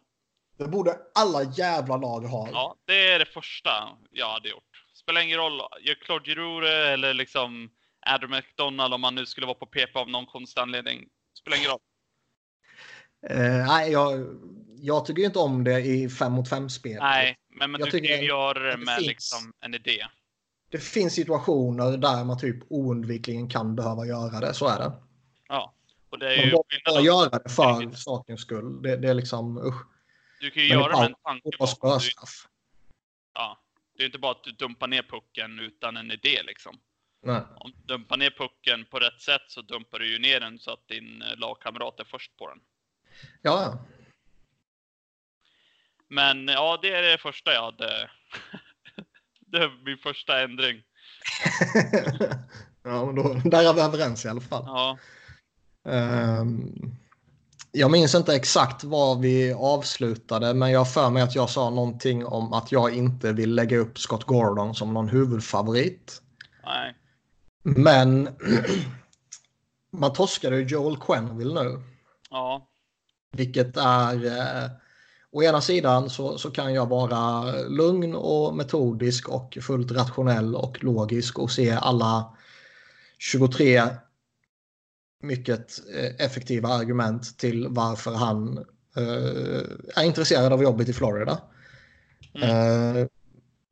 Det 0.58 0.68
borde 0.68 0.98
alla 1.16 1.44
jävla 1.44 1.98
lag 1.98 2.22
ha. 2.22 2.50
Ja, 2.52 2.76
det 2.86 3.12
är 3.12 3.20
det 3.20 3.26
första 3.26 3.70
jag 4.12 4.30
hade 4.30 4.50
gjort. 4.50 4.86
Spelar 4.94 5.22
ingen 5.22 5.38
roll, 5.38 5.62
gör 5.82 5.96
Claude 5.96 6.26
Giroux 6.26 6.68
eller 6.68 7.14
liksom 7.14 7.70
Adam 8.08 8.32
McDonald 8.32 8.94
om 8.94 9.02
man 9.02 9.16
nu 9.16 9.26
skulle 9.26 9.48
vara 9.48 9.58
på 9.58 9.66
PP 9.66 9.96
av 9.96 10.10
någon 10.10 10.26
konstig 10.26 10.62
anledning. 10.62 11.08
Spelar 11.40 11.58
ingen 11.58 11.70
roll. 11.70 11.80
Eh, 13.30 13.68
nej, 13.68 13.92
jag, 13.92 14.40
jag 14.76 15.06
tycker 15.06 15.22
inte 15.22 15.40
om 15.40 15.64
det 15.64 15.80
i 15.80 16.10
5 16.10 16.32
mot 16.32 16.50
5 16.50 16.70
spel. 16.70 16.98
Nej, 17.00 17.38
men, 17.50 17.72
men 17.72 17.80
Jag 17.80 17.88
du 17.88 17.92
tycker 17.92 18.18
ju 18.18 18.28
göra 18.28 18.60
det 18.60 18.78
med 18.78 19.02
liksom 19.02 19.54
en 19.62 19.74
idé. 19.74 20.06
Det 20.70 20.78
finns 20.80 21.14
situationer 21.14 21.98
där 21.98 22.24
man 22.24 22.40
typ 22.40 22.64
oundvikligen 22.70 23.50
kan 23.50 23.76
behöva 23.76 24.06
göra 24.06 24.40
det. 24.40 24.54
Så 24.54 24.68
är 24.68 24.80
det. 24.80 24.92
Ja, 25.48 25.74
och 26.10 26.20
det 26.20 26.26
är 26.26 26.38
Man 26.38 26.46
ju 26.46 26.52
behöver 26.52 26.64
bara 26.86 26.94
skillnad. 26.94 27.04
göra 27.06 27.30
det 27.30 27.50
för 27.50 27.96
sakens 27.96 28.42
skull. 28.42 28.82
Det, 28.82 28.98
det 28.98 29.10
är 29.10 29.14
liksom 29.14 29.58
usch. 29.58 29.82
Du 30.40 30.52
kan 30.52 30.64
ju 30.64 30.70
Men 30.70 30.80
göra 30.80 30.92
det 30.92 30.98
med 31.00 31.06
en 31.10 31.16
tanke 31.24 31.58
bakom. 31.60 32.00
Ja, 33.34 33.60
det 33.98 34.04
är 34.04 34.06
inte 34.06 34.20
bara 34.20 34.32
att 34.32 34.44
du 34.44 34.52
dumpar 34.52 34.88
ner 34.88 35.04
pucken 35.04 35.60
utan 35.60 35.98
en 35.98 36.12
idé 36.12 36.44
liksom. 36.44 36.80
Nej. 37.22 37.42
Om 37.56 37.72
du 37.72 37.94
dumpar 37.94 38.18
ner 38.18 38.30
pucken 38.30 38.86
på 38.86 39.00
rätt 39.00 39.22
sätt 39.22 39.42
så 39.48 39.62
dumpar 39.62 40.00
du 40.00 40.12
ju 40.12 40.20
ner 40.20 40.40
den 40.40 40.60
så 40.60 40.72
att 40.72 40.88
din 40.88 41.22
eh, 41.22 41.38
lagkamrat 41.38 42.00
är 42.00 42.04
först 42.04 42.38
på 42.38 42.50
den. 42.50 42.60
Ja, 43.42 43.62
ja. 43.64 43.80
Men 46.08 46.48
ja, 46.48 46.80
det 46.82 46.94
är 46.96 47.02
det 47.02 47.18
första 47.18 47.54
jag 47.54 47.62
hade. 47.62 48.10
det 49.52 49.58
är 49.58 49.86
min 49.86 49.98
första 49.98 50.44
ändring. 50.44 50.82
ja, 52.84 53.06
men 53.06 53.16
då, 53.16 53.34
där 53.50 53.70
är 53.70 53.74
vi 53.74 53.82
överens 53.82 54.26
i 54.26 54.30
alla 54.30 54.42
fall. 54.42 54.64
Ja, 54.66 54.98
Ehm, 55.86 56.74
jag 57.72 57.92
minns 57.92 58.16
inte 58.16 58.36
exakt 58.36 58.84
var 58.84 59.16
vi 59.20 59.54
avslutade, 59.54 60.54
men 60.54 60.72
jag 60.72 60.94
för 60.94 61.10
mig 61.10 61.24
att 61.24 61.36
jag 61.36 61.50
sa 61.50 61.70
någonting 61.70 62.26
om 62.26 62.54
att 62.54 62.72
jag 62.72 62.94
inte 62.94 63.34
vill 63.34 63.56
lägga 63.56 63.78
upp 63.78 64.00
Scott 64.00 64.24
Gordon 64.24 64.76
som 64.76 64.94
någon 64.94 65.10
huvudfavorit. 65.10 66.22
nej. 66.66 66.96
Men 67.64 68.30
man 69.92 70.14
torskade 70.14 70.58
ju 70.58 70.64
Joel 70.64 70.98
Quenneville 70.98 71.64
nu, 71.64 71.82
Ja, 72.30 72.68
vilket 73.32 73.78
är... 73.78 74.89
Å 75.32 75.44
ena 75.44 75.62
sidan 75.62 76.10
så, 76.10 76.38
så 76.38 76.52
kan 76.52 76.74
jag 76.74 76.90
vara 76.90 77.52
lugn 77.68 78.16
och 78.16 78.56
metodisk 78.56 79.30
och 79.30 79.58
fullt 79.62 79.92
rationell 79.92 80.56
och 80.56 80.84
logisk 80.84 81.40
och 81.40 81.52
se 81.52 81.72
alla 81.72 82.38
23 83.18 83.82
mycket 85.24 85.80
eh, 85.96 86.26
effektiva 86.26 86.70
argument 86.70 87.38
till 87.38 87.68
varför 87.70 88.12
han 88.12 88.58
eh, 88.98 89.96
är 89.96 90.04
intresserad 90.04 90.54
av 90.54 90.64
jobbet 90.64 90.90
i 90.90 90.94
Florida. 90.94 91.42
Eh, 92.42 93.06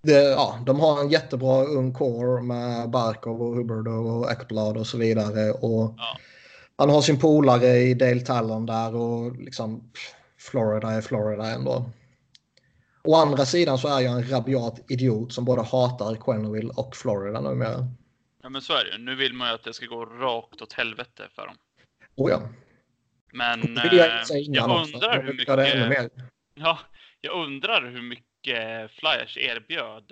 det, 0.03 0.21
ja, 0.21 0.59
de 0.65 0.79
har 0.79 1.01
en 1.01 1.09
jättebra 1.09 1.63
ung 1.63 1.93
core 1.93 2.43
med 2.43 2.89
Barkov 2.89 3.41
och 3.41 3.55
Hubbard 3.55 3.87
och 3.87 4.31
Ekblad 4.31 4.77
och 4.77 4.87
så 4.87 4.97
vidare. 4.97 5.51
Och 5.51 5.93
Ja. 5.97 6.17
Han 6.79 6.89
har 6.89 7.01
sin 7.01 7.19
polare 7.19 7.77
i 7.77 7.93
Dale 7.93 8.19
Talon 8.21 8.65
där 8.65 8.95
och 8.95 9.35
liksom 9.35 9.79
pff, 9.79 10.13
Florida 10.51 10.91
är 10.91 11.01
Florida 11.01 11.45
ändå. 11.45 11.91
Å 13.03 13.15
andra 13.15 13.45
sidan 13.45 13.77
så 13.77 13.87
är 13.87 13.99
jag 14.01 14.13
en 14.13 14.29
rabiat 14.29 14.91
idiot 14.91 15.33
som 15.33 15.45
både 15.45 15.61
hatar 15.61 16.15
Quenneville 16.15 16.73
och 16.75 16.95
Florida 16.95 17.41
numera. 17.41 17.87
Ja 18.43 18.49
men 18.49 18.61
så 18.61 18.73
är 18.73 18.83
det 18.83 18.91
ju. 18.91 18.97
Nu 18.97 19.15
vill 19.15 19.33
man 19.33 19.47
ju 19.47 19.53
att 19.53 19.63
det 19.63 19.73
ska 19.73 19.85
gå 19.85 20.05
rakt 20.05 20.61
åt 20.61 20.73
helvete 20.73 21.27
för 21.35 21.47
dem. 21.47 21.55
Oh 22.15 22.31
ja. 22.31 22.41
Men 23.31 23.61
Det 23.75 23.89
vill 23.89 23.97
jag 23.97 24.07
eh, 24.07 24.37
jag 24.47 24.87
undrar 24.87 25.23
hur 25.23 25.33
mycket... 25.33 26.11
Ja, 26.55 26.79
jag 27.21 27.45
undrar 27.45 27.91
hur 27.91 28.01
mycket 28.01 28.91
Flyers 28.91 29.37
erbjöd. 29.37 30.11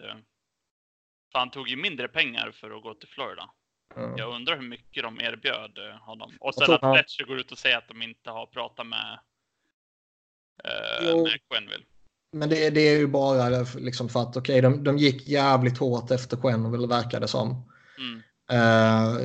För 1.32 1.40
han 1.40 1.52
tog 1.52 1.70
ju 1.70 1.76
mindre 1.76 2.08
pengar 2.08 2.52
för 2.52 2.78
att 2.78 2.84
gå 2.84 2.94
till 2.94 3.10
Florida. 3.10 3.50
Ja. 3.96 4.14
Jag 4.18 4.36
undrar 4.36 4.56
hur 4.56 4.68
mycket 4.68 5.04
de 5.04 5.22
erbjöd 5.22 5.78
eh, 5.78 5.98
honom. 5.98 6.38
Och 6.40 6.56
sen 6.56 6.74
att 6.74 6.96
Fletcher 6.96 7.24
går 7.28 7.40
ut 7.40 7.52
och 7.52 7.58
säger 7.58 7.78
att 7.78 7.88
de 7.88 8.02
inte 8.02 8.30
har 8.30 8.46
pratat 8.46 8.88
med, 8.88 9.20
eh, 10.64 11.16
med 11.16 11.40
Quenneville. 11.50 11.86
Men 12.32 12.50
det, 12.50 12.70
det 12.70 12.82
är 12.82 12.98
ju 12.98 13.08
bara 13.08 13.66
liksom 13.76 14.10
för 14.10 14.22
att 14.22 14.38
okej, 14.38 14.62
de, 14.62 14.84
de 14.84 14.98
gick 14.98 15.28
jävligt 15.28 15.78
hårt 15.78 16.12
efter 16.12 16.38
Quenneville 16.38 16.88
verkar 16.88 17.20
det 17.20 17.28
som. 17.28 17.72
Mm. 17.98 18.22
Uh, 18.52 19.18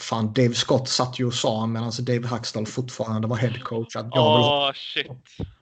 fan, 0.00 0.32
Dave 0.32 0.54
Scott 0.54 0.88
satt 0.88 1.18
ju 1.18 1.26
och 1.26 1.34
sa 1.34 1.66
medan 1.66 1.92
Dave 2.00 2.26
Hackstall 2.26 2.66
fortfarande 2.66 3.28
var 3.28 3.36
headcoach 3.36 3.96
att 3.96 4.08
jag 4.10 4.36
vill 4.36 4.44
ha... 4.44 4.68
Åh, 4.68 4.72
shit. 4.74 5.06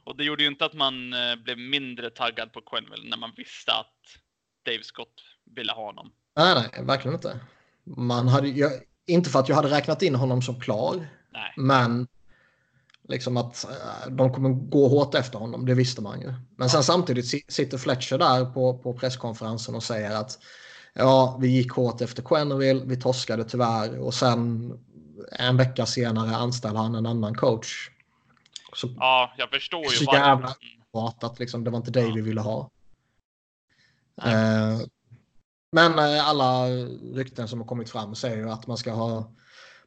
Och 0.05 0.17
det 0.17 0.25
gjorde 0.25 0.43
ju 0.43 0.49
inte 0.49 0.65
att 0.65 0.75
man 0.75 1.13
eh, 1.13 1.37
blev 1.45 1.59
mindre 1.59 2.11
taggad 2.11 2.53
på 2.53 2.61
Quenneville 2.61 3.11
när 3.11 3.17
man 3.17 3.33
visste 3.37 3.73
att 3.73 3.97
Dave 4.67 4.83
Scott 4.83 5.15
ville 5.57 5.73
ha 5.73 5.85
honom. 5.85 6.13
Nej, 6.37 6.55
nej, 6.55 6.85
verkligen 6.85 7.15
inte. 7.15 7.41
Man 7.85 8.29
hade, 8.29 8.49
jag, 8.49 8.73
inte 9.07 9.31
för 9.31 9.39
att 9.39 9.49
jag 9.49 9.57
hade 9.57 9.71
räknat 9.71 10.03
in 10.03 10.15
honom 10.15 10.43
som 10.43 10.61
klar, 10.61 11.09
Nej. 11.33 11.55
men 11.57 12.09
liksom 13.11 13.37
att 13.37 13.65
eh, 13.65 14.11
de 14.11 14.33
kommer 14.35 14.49
gå 14.51 14.89
hårt 14.89 15.15
efter 15.15 15.39
honom, 15.39 15.67
det 15.67 15.75
visste 15.75 16.03
man 16.03 16.21
ju. 16.21 16.35
Men 16.57 16.71
sen 16.71 16.83
samtidigt 16.83 17.27
si- 17.29 17.45
sitter 17.49 17.79
Fletcher 17.79 18.19
där 18.19 18.45
på, 18.45 18.79
på 18.79 18.95
presskonferensen 18.95 19.75
och 19.75 19.83
säger 19.83 20.11
att 20.17 20.39
ja, 20.95 21.39
vi 21.41 21.49
gick 21.49 21.73
hårt 21.73 22.01
efter 22.01 22.23
Quenneville, 22.23 22.85
vi 22.85 22.97
torskade 23.01 23.45
tyvärr 23.45 23.99
och 23.99 24.15
sen 24.15 24.73
en 25.33 25.57
vecka 25.57 25.87
senare 25.87 26.37
anställer 26.37 26.79
han 26.79 26.95
en 26.95 27.07
annan 27.07 27.35
coach. 27.35 27.91
Så 28.75 28.89
Ja, 28.99 29.35
jag 29.39 29.51
förstår 29.51 29.83
ju 29.85 29.89
Så 29.91 30.05
jävla- 30.05 30.55
Mm. 30.95 31.07
att 31.21 31.39
liksom, 31.39 31.65
det 31.65 31.71
var 31.71 31.79
inte 31.79 31.91
det 31.91 32.01
Ja. 32.01 32.13
vi 32.15 32.21
ville 32.21 32.41
ha. 32.41 32.71
Eh, 34.23 34.79
men 35.73 35.99
eh, 35.99 36.29
alla 36.29 36.67
rykten 37.15 37.49
som 37.49 37.61
har 37.61 37.67
kommit 37.67 37.91
fram 37.91 38.15
säger 38.15 38.37
ju 38.37 38.51
att 38.51 38.67
man 38.67 38.77
ska 38.77 38.93
ha 38.93 39.31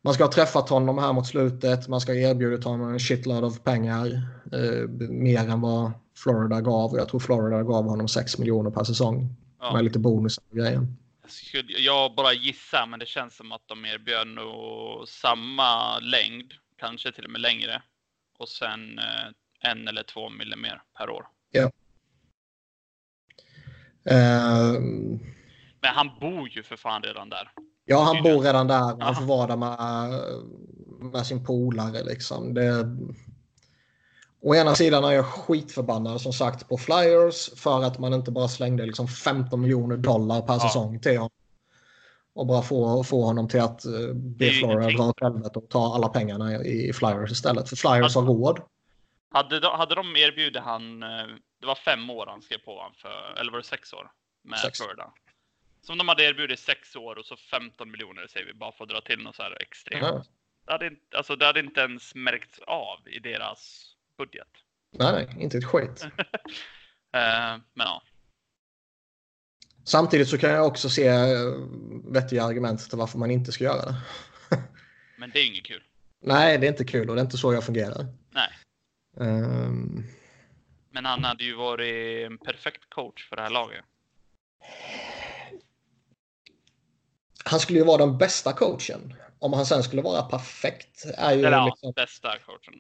man 0.04 0.14
ska 0.14 0.24
ha 0.24 0.32
träffat 0.32 0.70
honom 0.70 0.98
här 0.98 1.14
mot 1.14 1.28
slutet. 1.28 1.88
Man 1.88 2.02
ska 2.02 2.12
ha 2.12 2.20
erbjudit 2.20 2.64
honom 2.64 2.90
en 2.94 3.00
shitload 3.00 3.44
av 3.44 3.60
pengar. 3.60 4.08
Eh, 4.52 4.90
mer 5.10 5.50
än 5.50 5.62
vad 5.62 5.92
Florida 6.18 6.62
gav. 6.62 6.96
Jag 6.98 7.10
tror 7.10 7.20
Florida 7.20 7.64
gav 7.64 7.86
honom 7.86 8.08
6 8.08 8.38
miljoner 8.38 8.72
per 8.72 8.84
säsong. 8.84 9.36
Ja. 9.60 9.74
Med 9.74 9.84
lite 9.84 10.00
bonus 10.00 10.38
och 10.38 10.58
grejer. 10.58 10.88
Jag, 11.22 11.32
skulle, 11.32 11.72
jag 11.78 12.16
bara 12.16 12.34
gissar, 12.34 12.88
men 12.88 13.00
det 13.00 13.06
känns 13.06 13.36
som 13.36 13.52
att 13.52 13.68
de 13.68 13.86
erbjöd 13.86 14.28
nog 14.28 15.08
samma 15.08 16.00
längd, 16.00 16.54
kanske 16.78 17.12
till 17.12 17.26
och 17.26 17.32
med 17.32 17.42
längre. 17.42 17.82
Och 18.38 18.50
sen 18.50 19.00
eh, 19.00 19.72
en 19.72 19.88
eller 19.88 20.04
två 20.04 20.30
mille 20.30 20.56
mer 20.56 20.82
per 20.98 21.10
år. 21.10 21.26
Eh, 24.06 24.82
Men 25.82 25.94
han 25.96 26.12
bor 26.20 26.50
ju 26.50 26.64
för 26.64 26.76
fan 26.76 27.04
redan 27.04 27.30
där. 27.30 27.52
Ja, 27.86 28.00
han 28.04 28.24
bor 28.24 28.42
redan 28.44 28.68
där. 28.68 29.02
Han 29.02 29.16
får 29.16 29.26
vara 29.26 29.48
där 29.48 29.56
med, 29.58 30.22
med 31.12 31.26
sin 31.26 31.46
polare. 31.46 32.04
Liksom. 32.04 32.54
Det, 32.54 32.86
Å 34.46 34.56
ena 34.56 34.76
sidan 34.76 35.04
är 35.04 35.12
jag 35.12 35.26
skitförbannad 35.26 36.22
som 36.22 36.34
sagt 36.34 36.70
på 36.70 36.78
Flyers 36.78 37.50
för 37.56 37.84
att 37.84 38.00
man 38.00 38.14
inte 38.14 38.32
bara 38.32 38.48
slängde 38.48 38.86
liksom 38.86 39.08
15 39.08 39.62
miljoner 39.62 39.98
dollar 39.98 40.42
per 40.42 40.54
Ja. 40.54 40.60
säsong 40.60 41.00
till 41.00 41.18
honom. 41.18 41.30
Och 42.36 42.46
bara 42.48 42.62
få, 42.62 43.04
få 43.04 43.24
honom 43.26 43.48
till 43.48 43.62
att 43.62 43.86
uh, 43.86 43.92
Det 44.08 44.14
be 44.14 44.50
Florida 44.52 44.90
dra 44.98 45.04
åt 45.10 45.22
helvete 45.22 45.60
och 45.60 45.70
ta 45.70 45.96
alla 45.96 46.08
pengarna 46.08 46.56
i, 46.66 46.90
i 46.90 46.94
Flyers 46.94 47.32
istället. 47.32 47.70
För 47.70 47.76
Flyers 47.76 48.16
har 48.16 48.22
råd. 48.24 48.60
Hade 49.32 49.60
de, 49.60 49.68
hade 49.78 49.96
de 49.96 50.16
erbjudit 50.16 50.64
han, 50.64 51.04
eh, 51.04 51.10
det 51.62 51.68
var 51.68 51.76
fem 51.76 52.10
år 52.10 52.26
han 52.30 52.42
skrev 52.42 52.58
på 52.58 52.82
han 52.82 52.94
för, 52.94 53.40
eller 53.40 53.52
var 53.52 53.60
det 53.60 53.66
sex 53.66 53.94
år? 53.94 54.12
Med 54.44 54.60
Sex. 54.60 54.80
Florida. 54.80 55.12
Som 55.86 55.98
de 55.98 56.08
hade 56.08 56.24
erbjudit 56.24 56.60
sex 56.60 56.96
år 56.96 57.18
och 57.18 57.26
så 57.26 57.36
15 57.36 57.92
miljoner 57.92 58.28
säger 58.28 58.46
vi 58.46 58.54
bara 58.54 58.72
för 58.72 58.84
att 58.84 58.90
dra 58.90 59.02
till 59.02 59.20
något 59.20 59.36
så 59.36 59.44
här 59.44 59.62
extremt. 59.62 60.04
Ja. 60.04 60.26
Det, 60.66 60.72
hade 60.72 60.88
inte, 60.88 61.18
alltså, 61.18 61.36
det 61.36 61.46
hade 61.46 61.60
inte 61.60 61.82
ens 61.82 62.16
märkts 62.16 62.60
av 62.60 63.08
i 63.08 63.20
deras 63.20 63.92
budget. 64.18 64.48
Nej, 64.92 65.14
nej, 65.14 65.44
inte 65.44 65.58
ett 65.58 65.66
skit. 65.66 66.08
Eh, 67.16 67.58
men 67.74 67.88
ja, 67.88 68.04
Samtidigt 69.84 70.28
så 70.28 70.38
kan 70.38 70.50
jag 70.50 70.68
också 70.68 70.90
se 70.90 71.08
eh, 71.08 71.54
vettiga 72.14 72.44
argument 72.44 72.90
till 72.90 72.98
varför 72.98 73.18
man 73.18 73.32
inte 73.32 73.52
ska 73.52 73.64
göra 73.64 73.86
det. 73.86 73.96
men 75.18 75.30
det 75.30 75.40
är 75.40 75.48
inget 75.48 75.66
kul. 75.66 75.84
Nej, 76.22 76.58
det 76.58 76.68
är 76.68 76.72
inte 76.72 76.86
kul 76.86 77.10
och 77.10 77.16
det 77.16 77.22
är 77.22 77.26
inte 77.26 77.38
så 77.38 77.54
jag 77.54 77.66
fungerar. 77.66 78.06
Nej, 78.32 78.50
Ehm, 79.20 80.04
men 80.92 81.06
han 81.06 81.24
hade 81.24 81.44
ju 81.44 81.56
varit 81.56 82.26
en 82.26 82.38
perfekt 82.38 82.90
coach 82.90 83.30
för 83.30 83.36
det 83.36 83.42
här 83.42 83.50
laget. 83.50 83.86
Han 87.44 87.60
skulle 87.60 87.80
ju 87.80 87.86
vara 87.86 87.98
den 87.98 88.18
bästa 88.18 88.54
coachen. 88.54 89.14
Om 89.40 89.54
han 89.54 89.66
sen 89.66 89.84
skulle 89.84 90.02
vara 90.02 90.22
perfekt 90.22 91.06
är 91.18 91.32
ju 91.34 91.40
Eller 91.40 91.52
ja, 91.58 91.66
liksom, 91.66 91.92
bästa 91.96 92.30
coachen. 92.46 92.74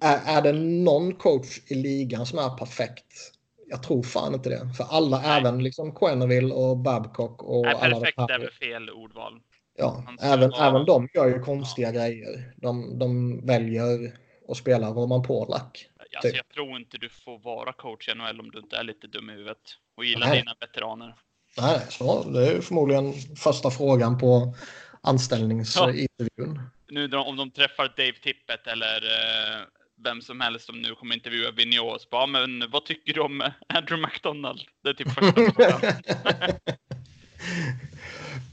Är 0.00 0.06
är, 0.06 0.38
är 0.38 0.42
det 0.42 0.52
någon 0.52 1.14
coach 1.14 1.58
i 1.66 1.74
ligan 1.74 2.26
som 2.26 2.38
är 2.38 2.56
perfekt? 2.56 3.32
Jag 3.68 3.82
tror 3.82 4.02
fan 4.02 4.34
inte 4.34 4.48
det. 4.48 4.68
För 4.76 4.84
alla, 4.84 5.20
Nej. 5.20 5.40
även 5.40 5.62
liksom 5.62 5.94
Quenneville 5.94 6.54
och 6.54 6.76
Babcock 6.76 7.42
och 7.42 7.62
Nej, 7.64 7.74
alla 7.74 7.88
de 7.88 8.00
perfekt 8.00 8.18
här, 8.18 8.28
är 8.30 8.38
väl 8.38 8.50
fel 8.50 8.90
ordval. 8.90 9.40
ja, 9.78 10.04
även, 10.20 10.50
vara- 10.50 10.66
även 10.68 10.84
de 10.84 11.08
gör 11.14 11.26
ju 11.26 11.40
konstiga 11.42 11.92
grejer. 11.92 12.52
De, 12.56 12.98
de 12.98 13.40
väljer 13.46 14.12
att 14.48 14.56
spela 14.56 14.90
Roman 14.90 15.22
Polak. 15.22 15.88
Alltså, 15.98 16.28
Typ. 16.28 16.36
jag 16.36 16.48
tror 16.48 16.76
inte 16.76 16.98
du 16.98 17.08
får 17.08 17.38
vara 17.38 17.72
coach 17.72 18.08
i 18.08 18.14
NHL 18.14 18.40
om 18.40 18.50
du 18.50 18.58
inte 18.58 18.76
är 18.76 18.84
lite 18.84 19.06
dum 19.06 19.30
i 19.30 19.32
huvudet 19.32 19.58
och 19.96 20.04
gillar 20.04 20.26
Nej. 20.26 20.38
dina 20.38 20.54
veteraner. 20.60 21.14
Nej, 21.58 21.80
så 21.88 22.22
det 22.22 22.48
är 22.48 22.60
förmodligen 22.60 23.12
första 23.36 23.70
frågan 23.70 24.18
på 24.18 24.54
anställningsintervjun. 25.00 26.60
Nu 26.88 27.08
då, 27.08 27.18
om 27.18 27.36
de 27.36 27.50
träffar 27.50 27.94
Dave 27.96 28.12
Tippett 28.22 28.66
eller 28.66 28.96
eh, 28.96 29.64
vem 30.04 30.22
som 30.22 30.40
helst 30.40 30.66
som 30.66 30.82
nu 30.82 30.94
kommer 30.94 31.14
intervjua 31.14 31.50
Vigneault. 31.50 32.10
Bara, 32.10 32.26
men 32.26 32.70
vad 32.70 32.84
tycker 32.84 33.12
du 33.12 33.20
om 33.20 33.50
Andrew 33.68 34.06
McDonald? 34.06 34.60
Det 34.82 34.88
är 34.88 34.94
typ 34.94 35.10
första 35.10 35.32
frågan. 35.32 35.80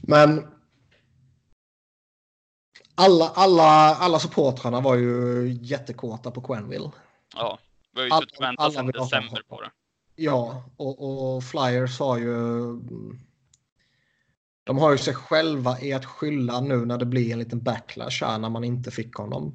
Men 0.06 0.46
alla, 2.94 3.28
alla, 3.34 3.94
alla 3.94 4.18
supportrarna 4.18 4.80
var 4.80 4.96
ju 4.96 5.48
jättekåta 5.62 6.30
på 6.30 6.40
Quenville. 6.40 6.90
Ja, 7.34 7.58
vi 7.94 8.00
har 8.00 8.06
ju 8.06 8.10
suttit 8.10 8.38
och 8.38 8.44
väntat 8.44 8.72
sedan 8.72 8.86
december 8.86 9.42
på 9.48 9.60
det. 9.60 9.70
Ja, 10.16 10.64
och, 10.76 11.34
och 11.36 11.44
Flyers 11.44 11.98
har 11.98 12.18
ju... 12.18 12.34
De 14.64 14.78
har 14.78 14.92
ju 14.92 14.98
sig 14.98 15.14
själva 15.14 15.80
i 15.80 15.92
att 15.92 16.04
skylla 16.04 16.60
nu 16.60 16.86
när 16.86 16.98
det 16.98 17.06
blir 17.06 17.32
en 17.32 17.38
liten 17.38 17.62
backlash 17.62 18.24
här 18.24 18.38
när 18.38 18.48
man 18.48 18.64
inte 18.64 18.90
fick 18.90 19.14
honom. 19.14 19.54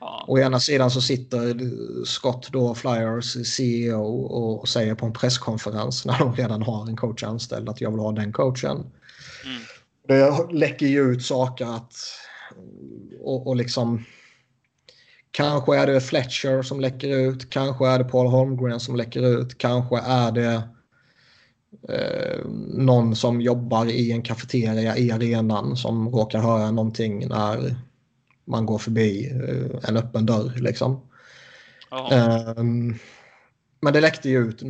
Ja, 0.00 0.24
Å 0.28 0.38
ena 0.38 0.60
sidan 0.60 0.90
så 0.90 1.00
sitter 1.00 1.60
Scott 2.04 2.48
då, 2.52 2.74
Flyers 2.74 3.46
CEO 3.56 4.22
och 4.22 4.68
säger 4.68 4.94
på 4.94 5.06
en 5.06 5.12
presskonferens 5.12 6.04
när 6.06 6.18
de 6.18 6.34
redan 6.34 6.62
har 6.62 6.88
en 6.88 6.96
coach 6.96 7.22
anställd 7.22 7.68
att 7.68 7.80
jag 7.80 7.90
vill 7.90 8.00
ha 8.00 8.12
den 8.12 8.32
coachen. 8.32 8.76
mm, 9.44 9.62
Det 10.08 10.52
läcker 10.52 10.86
ju 10.86 11.00
ut 11.00 11.24
saker 11.24 11.76
att 11.76 11.94
och, 13.20 13.46
och 13.46 13.56
liksom 13.56 14.04
kanske 15.36 15.76
är 15.76 15.86
det 15.86 16.00
Fletcher 16.00 16.62
som 16.62 16.80
läcker 16.80 17.08
ut, 17.08 17.50
kanske 17.50 17.88
är 17.88 17.98
det 17.98 18.04
Paul 18.04 18.26
Holmgren 18.26 18.80
som 18.80 18.96
läcker 18.96 19.40
ut, 19.40 19.58
kanske 19.58 19.98
är 19.98 20.32
det 20.32 20.62
eh, 21.88 22.46
någon 22.74 23.16
som 23.16 23.40
jobbar 23.40 23.86
i 23.86 24.12
en 24.12 24.22
kafeteria 24.22 24.96
i 24.96 25.10
arenan 25.12 25.76
som 25.76 26.08
råkar 26.08 26.38
höra 26.38 26.70
någonting 26.70 27.28
när 27.28 27.76
man 28.44 28.66
går 28.66 28.78
förbi 28.78 29.30
eh, 29.30 29.88
en 29.88 29.96
öppen 29.96 30.26
dörr 30.26 30.52
liksom. 30.56 31.00
Ehm, 32.10 32.94
men 33.80 33.92
det 33.92 34.00
läckte 34.00 34.28
ju 34.28 34.48
ut 34.48 34.62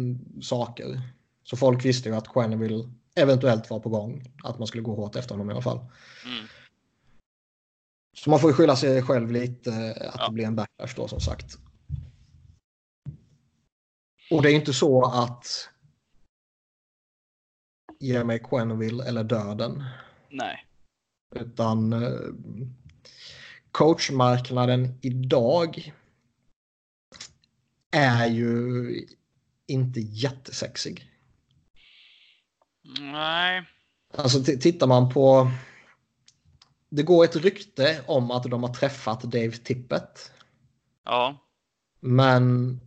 saker. 0.43 1.01
Så 1.45 1.57
folk 1.57 1.85
visste 1.85 2.09
ju 2.09 2.15
att 2.15 2.29
Quenneville 2.29 2.85
eventuellt 3.15 3.71
var 3.71 3.81
på 3.81 3.89
gång. 3.89 4.33
Att 4.45 4.59
man 4.59 4.67
skulle 4.67 4.83
gå 4.83 4.95
hårt 4.95 5.17
efter 5.17 5.35
honom 5.35 5.51
i 5.51 5.53
alla 5.53 5.63
fall. 5.63 5.79
mm, 6.25 6.47
Så 8.19 8.31
man 8.31 8.41
får 8.41 8.51
ju 8.51 8.55
skylla 8.57 8.77
sig 8.77 9.03
själv 9.03 9.31
lite 9.31 9.71
eh, 9.73 10.09
att 10.09 10.15
Ja. 10.19 10.27
det 10.27 10.33
blir 10.33 10.45
en 10.45 10.57
backlash 10.57 10.97
då 10.97 11.09
som 11.09 11.21
sagt. 11.21 11.59
Och 14.31 14.43
det 14.43 14.51
är 14.53 14.55
inte 14.55 14.73
så 14.73 15.05
att 15.05 15.47
ge 18.01 18.25
mig 18.25 18.39
Quenneville 18.39 19.05
eller 19.05 19.25
döden. 19.25 19.85
nej. 20.31 20.63
Utan 21.35 21.93
eh, 21.93 22.11
coachmarknaden 23.71 24.99
idag 25.03 25.93
är 27.91 28.27
ju 28.27 29.07
inte 29.67 30.01
jättesexig. 30.01 31.13
Nej. 33.01 33.65
Alltså 34.15 34.43
tittar 34.45 34.87
man 34.87 35.09
på... 35.13 35.51
Det 36.89 37.03
går 37.03 37.25
ett 37.25 37.37
rykte 37.37 38.01
om 38.07 38.31
att 38.31 38.43
de 38.43 38.63
har 38.63 38.75
träffat 38.75 39.23
Dave 39.23 39.53
Tippett. 39.53 40.33
Ja. 41.05 41.37
Men 42.01 42.81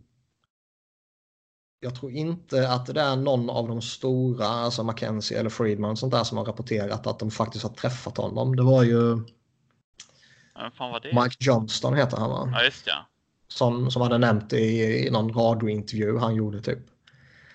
jag 1.80 1.94
tror 1.94 2.12
inte 2.12 2.70
att 2.70 2.86
det 2.86 3.00
är 3.00 3.16
någon 3.16 3.50
av 3.50 3.68
de 3.68 3.82
stora, 3.82 4.46
alltså 4.46 4.82
Mackenzie 4.82 5.38
eller 5.38 5.50
Friedman 5.50 5.96
sånt 5.96 6.12
där 6.12 6.24
som 6.24 6.38
har 6.38 6.44
rapporterat 6.44 7.06
att 7.06 7.18
de 7.18 7.30
faktiskt 7.30 7.64
har 7.64 7.70
träffat 7.70 8.16
honom. 8.16 8.56
Det 8.56 8.62
var 8.62 8.82
ju 8.82 9.24
fan 10.78 10.90
var 10.90 11.00
det? 11.00 11.22
Mike 11.22 11.36
Johnston 11.38 11.96
heter 11.96 12.16
han 12.16 12.30
va? 12.30 12.52
Ja, 12.52 12.64
just 12.64 12.86
ja. 12.86 13.06
Som, 13.48 13.90
som 13.90 14.02
hade 14.02 14.18
nämnt 14.18 14.52
i, 14.52 15.06
i 15.06 15.10
någon 15.10 15.32
radiointervju 15.32 16.18
han 16.18 16.34
gjorde 16.34 16.60
typ. 16.60 16.78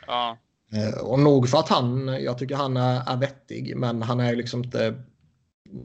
Ja. 0.08 0.38
Eh, 0.72 1.00
och 1.00 1.20
nog 1.20 1.50
för 1.50 1.58
att 1.58 1.70
han, 1.70 2.08
jag 2.08 2.38
tycker 2.38 2.56
han 2.56 2.78
är, 2.78 3.10
är 3.10 3.18
vettig, 3.18 3.78
men 3.78 4.02
han 4.02 4.20
är 4.20 4.36
liksom 4.36 4.64
inte 4.64 5.04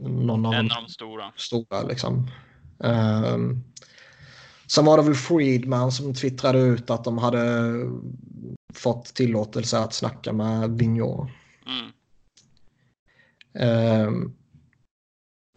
någon 0.01 0.47
av 0.47 0.55
En 0.55 0.69
de 0.69 0.75
av 0.75 0.83
de 0.83 0.93
stora. 0.93 1.33
stora 1.37 1.83
liksom. 1.83 2.31
Um, 2.79 3.65
sen 4.67 4.85
var 4.85 4.97
det 4.97 5.03
väl 5.03 5.15
Friedman 5.15 5.93
som 5.93 6.15
twittrade 6.15 6.59
ut 6.61 6.91
att 6.91 7.05
de 7.05 7.19
hade 7.19 7.75
fått 8.75 9.05
tillåtelse 9.05 9.79
att 9.79 9.95
snacka 9.95 10.33
med 10.33 10.79
Vigneault. 10.79 11.31
Mm. 11.67 11.93
Um, 14.07 14.37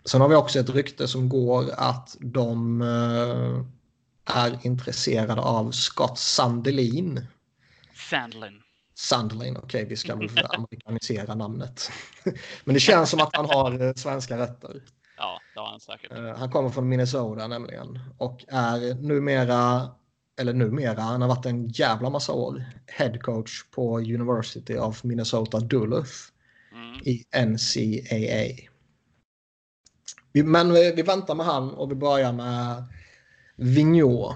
sen 0.06 0.22
har 0.22 0.30
vi 0.30 0.36
också 0.36 0.60
ett 0.60 0.70
rykte 0.70 1.08
som 1.08 1.30
går 1.30 1.66
att 1.78 2.18
de 2.20 2.82
uh, 2.82 3.66
är 4.26 4.60
intresserade 4.66 5.42
av 5.42 5.72
Scott 5.72 6.18
Sandelin. 6.20 7.28
Sandlin. 8.10 8.63
Sandlin, 9.04 9.58
okej 9.58 9.66
okay, 9.66 9.86
vi 9.86 9.96
ska 9.96 10.16
väl 10.16 10.30
amerikanisera 10.50 11.36
namnet. 11.36 11.92
Men 12.64 12.74
det 12.74 12.80
känns 12.80 13.10
som 13.10 13.20
att 13.20 13.36
han 13.36 13.46
har 13.46 13.82
uh, 13.82 13.94
svenska 13.94 14.38
rötter. 14.38 14.82
Ja, 15.18 15.40
det 15.54 15.60
har 15.60 15.68
han 15.68 15.80
säkert. 15.80 16.12
Uh, 16.12 16.36
han 16.36 16.52
kommer 16.52 16.70
från 16.70 16.90
Minnesota 16.90 17.48
nämligen 17.48 18.00
och 18.18 18.46
är 18.48 18.96
numera, 18.96 19.90
eller 20.40 20.54
numera, 20.54 21.02
han 21.02 21.22
har 21.22 21.30
varit 21.30 21.46
en 21.46 21.68
jävla 21.68 22.10
massa 22.10 22.34
år 22.34 22.66
head 22.88 23.18
coach 23.20 23.64
på 23.72 24.00
University 24.00 24.78
of 24.78 25.04
Minnesota 25.04 25.60
Duluth 25.60 26.34
Mm. 26.74 27.02
i 27.06 27.24
NCAA. 27.46 28.70
Men 30.44 30.74
vi, 30.74 31.02
väntar 31.02 31.36
med 31.36 31.46
han 31.46 31.70
och 31.70 31.92
vi 31.92 31.96
börjar 31.96 32.34
med 32.34 32.84
Vigneault. 33.56 34.36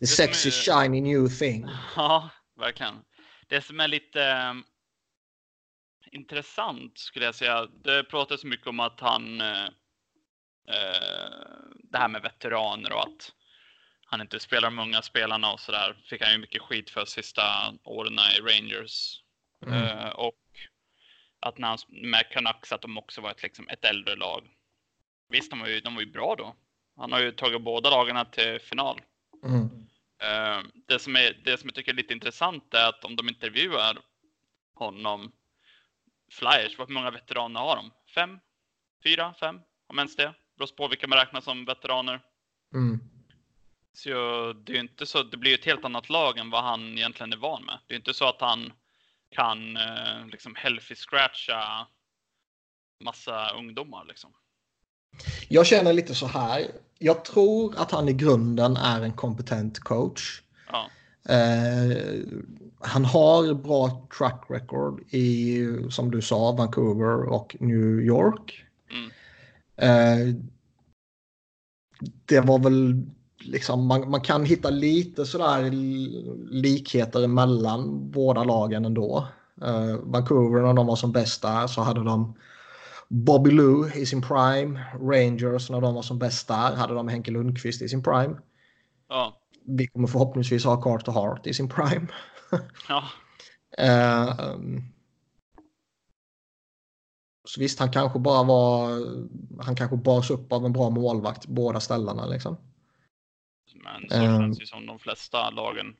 The 0.00 0.06
sexy 0.06 0.48
är- 0.48 0.52
shiny 0.52 1.00
new 1.00 1.28
thing. 1.28 1.66
Ja, 1.96 2.30
verkligen. 2.58 2.94
Det 3.52 3.62
som 3.62 3.80
är 3.80 3.88
lite 3.88 4.24
eh, 4.24 4.54
intressant 6.12 6.98
skulle 6.98 7.24
jag 7.24 7.34
säga. 7.34 7.66
Det 7.66 8.04
pratas 8.04 8.44
mycket 8.44 8.66
om 8.66 8.80
att 8.80 9.00
han 9.00 9.40
eh, 9.40 9.64
eh, 10.68 11.30
det 11.74 11.98
här 11.98 12.08
med 12.08 12.22
veteraner 12.22 12.92
och 12.92 13.02
att 13.02 13.32
han 14.06 14.20
inte 14.20 14.40
spelar 14.40 14.70
med 14.70 14.82
unga 14.82 15.02
spelarna 15.02 15.52
och 15.52 15.60
sådär. 15.60 16.02
Fick 16.04 16.22
han 16.22 16.32
ju 16.32 16.38
mycket 16.38 16.62
skit 16.62 16.90
för 16.90 17.04
sista 17.04 17.74
åren 17.84 18.18
i 18.38 18.40
Rangers. 18.40 19.22
Mm. 19.66 19.82
Eh, 19.82 20.08
och 20.08 20.40
att 21.40 21.58
när 21.58 21.68
han 21.68 21.78
med 21.88 22.30
Canucks 22.30 22.72
att 22.72 22.82
de 22.82 22.98
också 22.98 23.20
var 23.20 23.30
ett, 23.30 23.42
liksom, 23.42 23.68
ett 23.68 23.84
äldre 23.84 24.16
lag. 24.16 24.50
Visst, 25.28 25.50
de 25.50 25.60
var, 25.60 25.68
ju, 25.68 25.80
de 25.80 25.94
var 25.94 26.02
ju 26.02 26.12
bra 26.12 26.34
då. 26.38 26.56
Han 26.96 27.12
har 27.12 27.20
ju 27.20 27.32
tagit 27.32 27.62
båda 27.62 27.90
lagarna 27.90 28.24
till 28.24 28.60
final. 28.60 29.00
Mm. 29.44 29.82
Eh, 30.22 30.62
det, 30.88 30.98
som 30.98 31.16
är, 31.16 31.40
det 31.44 31.58
som 31.58 31.68
jag 31.68 31.74
tycker 31.74 31.92
är 31.92 31.96
lite 31.96 32.12
intressant 32.12 32.74
är 32.74 32.88
att 32.88 33.04
om 33.04 33.16
de 33.16 33.28
intervjuar 33.28 33.98
honom, 34.74 35.32
Flyers, 36.30 36.78
hur 36.78 36.86
många 36.86 37.10
veteraner 37.10 37.60
har 37.60 37.76
de? 37.76 37.90
Fem? 38.14 38.38
Fyra? 39.04 39.34
Fem? 39.40 39.60
Om 39.86 39.98
ens 39.98 40.16
det. 40.16 40.34
Beror 40.56 40.66
på 40.76 40.88
vilka 40.88 41.06
man 41.06 41.18
räknar 41.18 41.40
som 41.40 41.64
veteraner. 41.64 42.20
Mm. 42.74 43.00
Så 43.92 44.52
det 44.52 44.72
är 44.72 44.80
inte 44.80 45.06
så, 45.06 45.22
det 45.22 45.36
blir 45.36 45.54
ett 45.54 45.64
helt 45.64 45.84
annat 45.84 46.08
lag 46.08 46.38
än 46.38 46.50
vad 46.50 46.64
han 46.64 46.98
egentligen 46.98 47.32
är 47.32 47.36
van 47.36 47.64
med. 47.64 47.78
Det 47.86 47.94
är 47.94 47.98
inte 47.98 48.14
så 48.14 48.28
att 48.28 48.40
han 48.40 48.72
kan 49.30 49.76
eh, 49.76 50.26
liksom 50.26 50.54
healthy 50.54 50.94
scratcha 50.94 51.86
massa 53.00 53.50
ungdomar 53.50 54.04
liksom. 54.04 54.32
Jag 55.48 55.66
känner 55.66 55.92
lite 55.92 56.14
så 56.14 56.26
här. 56.26 56.66
Jag 57.02 57.24
tror 57.24 57.74
att 57.76 57.90
han 57.90 58.08
i 58.08 58.12
grunden 58.12 58.76
är 58.76 59.00
en 59.00 59.12
kompetent 59.12 59.80
coach. 59.80 60.42
Ja, 60.72 60.86
Eh, 61.28 62.20
han 62.80 63.04
har 63.04 63.54
bra 63.54 64.08
track 64.18 64.44
record 64.48 65.00
i, 65.14 65.66
som 65.90 66.10
du 66.10 66.22
sa, 66.22 66.52
Vancouver 66.52 67.22
och 67.22 67.56
New 67.60 68.00
York. 68.00 68.64
Mm. 68.90 69.10
Eh, 69.76 70.34
det 72.24 72.40
var 72.40 72.58
väl 72.58 73.06
liksom, 73.38 73.86
man, 73.86 74.10
man 74.10 74.20
kan 74.20 74.44
hitta 74.44 74.70
lite 74.70 75.26
sådär 75.26 75.70
likheter 76.50 77.26
mellan 77.26 78.10
båda 78.10 78.44
lagen 78.44 78.84
ändå. 78.84 79.26
Eh, 79.62 79.96
Vancouver 80.02 80.62
när 80.62 80.74
de 80.74 80.86
var 80.86 80.96
som 80.96 81.12
bäst 81.12 81.42
där 81.42 81.66
så 81.66 81.80
hade 81.80 82.04
de 82.04 82.34
Bobby 83.14 83.50
Lou 83.50 83.88
i 83.94 84.06
sin 84.06 84.22
prime. 84.22 84.84
Rangers 85.00 85.70
när 85.70 85.80
de 85.80 85.94
var 85.94 86.02
som 86.02 86.18
bäst 86.18 86.48
där 86.48 86.76
hade 86.76 86.94
de 86.94 87.08
Henke 87.08 87.30
Lundqvist 87.30 87.82
i 87.82 87.88
sin 87.88 88.02
prime. 88.02 88.36
ja, 89.08 89.40
Vi 89.64 89.86
kommer 89.86 90.08
förhoppningsvis 90.08 90.64
ha 90.64 90.82
Carter 90.82 91.12
Hart 91.12 91.46
i 91.46 91.54
sin 91.54 91.68
prime. 91.68 92.06
ja, 92.88 93.04
um, 94.54 94.82
så 97.44 97.60
visst, 97.60 97.78
han 97.78 97.90
kanske 97.90 98.18
bara 98.18 98.42
var... 98.42 98.90
Han 99.64 99.76
kanske 99.76 99.96
bars 99.96 100.30
upp 100.30 100.52
av 100.52 100.64
en 100.66 100.72
bra 100.72 100.90
målvakt 100.90 101.46
båda 101.46 101.80
ställena 101.80 102.26
liksom. 102.26 102.56
men 103.84 104.08
så 104.08 104.14
Ehm. 104.16 104.40
känns 104.40 104.58
det 104.58 104.62
ju 104.62 104.66
som 104.66 104.86
de 104.86 104.98
flesta 104.98 105.50
lagen 105.50 105.96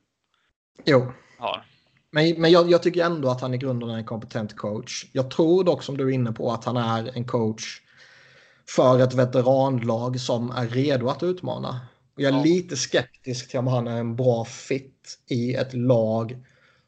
Jo, 0.85 1.11
har. 1.39 1.65
Men, 2.13 2.41
men 2.41 2.51
jag, 2.51 2.71
jag 2.71 2.83
tycker 2.83 3.05
ändå 3.05 3.29
att 3.29 3.41
han 3.41 3.53
i 3.53 3.57
grunden 3.57 3.89
är 3.89 3.97
en 3.97 4.05
kompetent 4.05 4.55
coach. 4.55 5.05
Jag 5.11 5.31
tror 5.31 5.63
dock 5.63 5.83
som 5.83 5.97
du 5.97 6.07
är 6.07 6.11
inne 6.11 6.31
på 6.31 6.51
att 6.51 6.65
han 6.65 6.77
är 6.77 7.17
en 7.17 7.27
coach 7.27 7.81
för 8.69 8.99
ett 8.99 9.13
veteranlag 9.13 10.19
som 10.19 10.51
är 10.51 10.67
redo 10.67 11.09
att 11.09 11.23
utmana. 11.23 11.81
Och 12.15 12.21
jag 12.21 12.33
är 12.33 12.37
Ja. 12.37 12.43
lite 12.43 12.75
skeptisk 12.77 13.49
till 13.49 13.59
om 13.59 13.67
han 13.67 13.87
är 13.87 13.97
en 13.97 14.15
bra 14.15 14.45
fit 14.45 15.19
i 15.29 15.53
ett 15.53 15.73
lag 15.73 16.37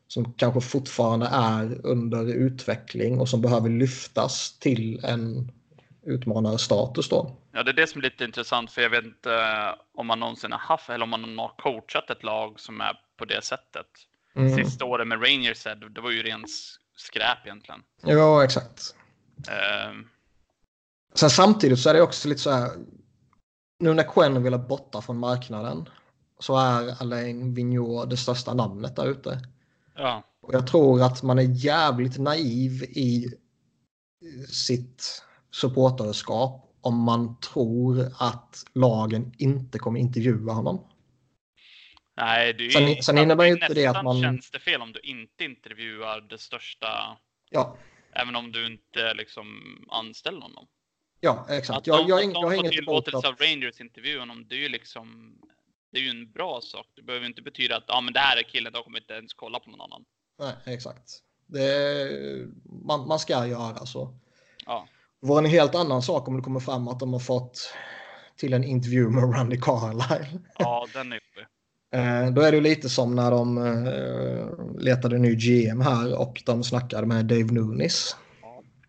som 0.08 0.34
kanske 0.34 0.62
fortfarande 0.62 1.30
är 1.32 1.86
under 1.86 2.34
utveckling 2.34 3.20
och 3.20 3.30
som 3.30 3.42
behöver 3.42 3.70
lyftas 3.70 4.60
till 4.60 5.00
en 5.06 5.52
utmanarstatus 6.04 7.10
då. 7.10 7.36
Ja, 7.52 7.64
det 7.64 7.72
är 7.72 7.76
det 7.76 7.88
som 7.88 8.00
är 8.00 8.04
lite 8.04 8.24
intressant 8.24 8.72
för 8.72 8.82
jag 8.82 8.90
vet 8.90 9.06
inte 9.06 9.34
eh, 9.34 9.74
om 9.96 10.08
man 10.08 10.20
någonsin 10.20 10.52
har 10.52 10.60
haft 10.60 10.90
eller 10.90 11.04
om 11.04 11.10
man 11.10 11.40
har 11.40 11.52
coachat 11.58 12.10
ett 12.10 12.24
lag 12.24 12.60
som 12.60 12.82
är 12.82 12.94
på 13.18 13.26
det 13.26 13.44
sättet. 13.44 13.88
Mm. 14.36 14.56
Sista 14.56 14.86
året 14.86 15.08
med 15.08 15.22
Rangers 15.24 15.64
det 15.64 16.02
var 16.02 16.12
ju 16.12 16.24
rent 16.24 16.50
skräp 16.98 17.46
egentligen. 17.46 17.84
Ja, 18.02 18.44
exakt. 18.44 18.96
Ehm, 19.50 20.08
Sen 21.14 21.30
samtidigt 21.30 21.80
så 21.80 21.90
är 21.90 21.94
det 21.94 22.02
också 22.02 22.28
lite 22.28 22.42
så 22.42 22.52
här. 22.52 22.72
Nu 23.80 23.94
när 23.94 24.04
Quen 24.14 24.44
vill 24.44 24.58
borta 24.58 25.02
från 25.02 25.18
marknaden 25.18 25.90
så 26.40 26.58
är 26.58 27.02
Alain 27.02 27.54
Vigneault 27.54 28.10
det 28.10 28.18
största 28.18 28.54
namnet 28.54 28.96
där 28.96 29.08
ute. 29.08 29.40
ja, 29.96 30.24
Och 30.42 30.54
jag 30.54 30.68
tror 30.68 31.02
att 31.04 31.24
man 31.24 31.40
är 31.40 31.66
jävligt 31.66 32.18
naiv 32.18 32.84
i 32.84 33.34
sitt 34.50 35.24
supporterskap 35.52 36.62
om 36.82 36.98
man 36.98 37.40
tror 37.40 38.12
att 38.18 38.66
lagen 38.74 39.34
inte 39.38 39.80
kommer 39.80 40.00
intervjua 40.00 40.54
honom. 40.54 40.80
Nej, 42.18 42.54
det 42.54 42.64
är 42.64 42.88
ju 42.96 43.02
Sen- 43.02 43.18
innebär 43.18 43.46
ju 43.46 43.52
inte 43.54 43.74
det 43.74 43.86
att 43.86 44.04
man- 44.04 44.22
känns 44.22 44.52
det 44.52 44.60
fel 44.60 44.82
om 44.82 44.92
du 44.92 45.00
inte 45.00 45.44
intervjuar 45.44 46.22
det 46.22 46.38
största, 46.38 47.18
Ja, 47.50 47.78
även 48.12 48.36
om 48.36 48.52
du 48.52 48.66
inte 48.66 49.14
liksom 49.14 49.48
anställer 49.90 50.42
honom. 50.42 50.68
ja 51.20 51.46
exakt. 51.50 51.78
Att 51.78 51.88
Jag, 51.88 51.98
de, 52.08 52.10
jag, 52.10 52.20
de 52.20 52.32
jag 52.34 52.42
har 52.48 52.54
inget 52.54 52.80
emot 52.80 53.08
att... 53.08 53.26
av 53.26 53.36
Rangers 53.36 53.82
intervjua 53.82 54.20
honom, 54.20 54.48
det 54.48 54.56
är 54.56 54.60
ju 54.60 54.70
liksom, 54.70 55.36
det 55.92 55.98
är 56.00 56.04
ju 56.04 56.10
en 56.10 56.32
bra 56.32 56.62
sak. 56.62 56.86
Det 56.96 57.02
behöver 57.02 57.26
inte 57.26 57.42
betyda 57.42 57.78
att, 57.78 57.84
ja 57.88 58.02
men 58.02 58.14
det 58.14 58.20
här 58.20 58.38
är 58.38 58.44
killen, 58.44 58.74
då 58.74 58.84
kommer 58.84 59.00
inte 59.00 59.14
ens 59.14 59.34
kolla 59.34 59.60
på 59.60 59.70
någon 59.70 59.82
annan. 59.82 60.06
Nej, 60.40 60.76
exakt. 60.76 61.22
Det, 61.48 62.10
man, 62.86 63.08
man 63.08 63.20
ska 63.20 63.48
göra 63.48 63.86
så. 63.86 64.18
Ja, 64.66 64.88
Det 65.22 65.28
var 65.28 65.38
en 65.38 65.46
helt 65.46 65.76
annan 65.76 66.02
sak 66.02 66.28
om 66.28 66.38
det 66.38 66.44
kommer 66.44 66.60
fram 66.60 66.88
att 66.88 67.00
de 67.00 67.14
har 67.14 67.20
fått 67.20 67.74
till 68.38 68.54
en 68.54 68.64
intervju 68.64 69.10
med 69.10 69.24
Randy 69.38 69.60
Carlyle. 69.62 70.40
ja 70.58 70.88
den 70.94 71.12
är 71.14 71.18
uppe. 71.18 71.48
Eh, 71.96 72.32
då 72.32 72.42
är 72.42 72.52
det 72.52 72.62
lite 72.62 72.90
som 72.90 73.16
när 73.16 73.32
de 73.32 73.58
eh, 73.58 74.84
letade 74.84 75.18
ny 75.18 75.36
GM 75.36 75.82
här 75.82 76.20
och 76.20 76.42
de 76.46 76.64
snackade 76.64 77.08
med 77.08 77.26
Dave 77.26 77.44
Nunes. 77.44 78.16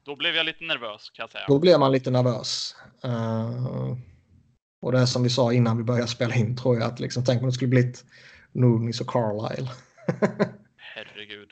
Då 0.05 0.17
blev 0.17 0.35
jag 0.35 0.47
lite 0.47 0.65
nervös 0.65 1.11
kan 1.11 1.23
jag 1.23 1.31
säga. 1.31 1.45
Då 1.49 1.59
blev 1.59 1.79
man 1.81 1.93
lite 1.93 2.11
nervös. 2.11 2.75
Eh, 3.05 3.97
Och 4.83 4.93
det 4.93 4.99
är 4.99 5.07
som 5.07 5.23
vi 5.23 5.31
sa 5.31 5.53
innan 5.53 5.77
vi 5.77 5.85
började 5.85 6.09
spela 6.09 6.35
in 6.35 6.57
tror 6.57 6.77
jag 6.77 6.85
att 6.85 7.01
liksom, 7.01 7.25
tänk 7.25 7.41
om 7.43 7.47
det 7.47 7.53
skulle 7.53 7.69
blivit 7.69 8.05
Nunes 8.53 9.01
och 9.01 9.07
Carlisle. 9.07 9.69
Herregud. 10.77 11.51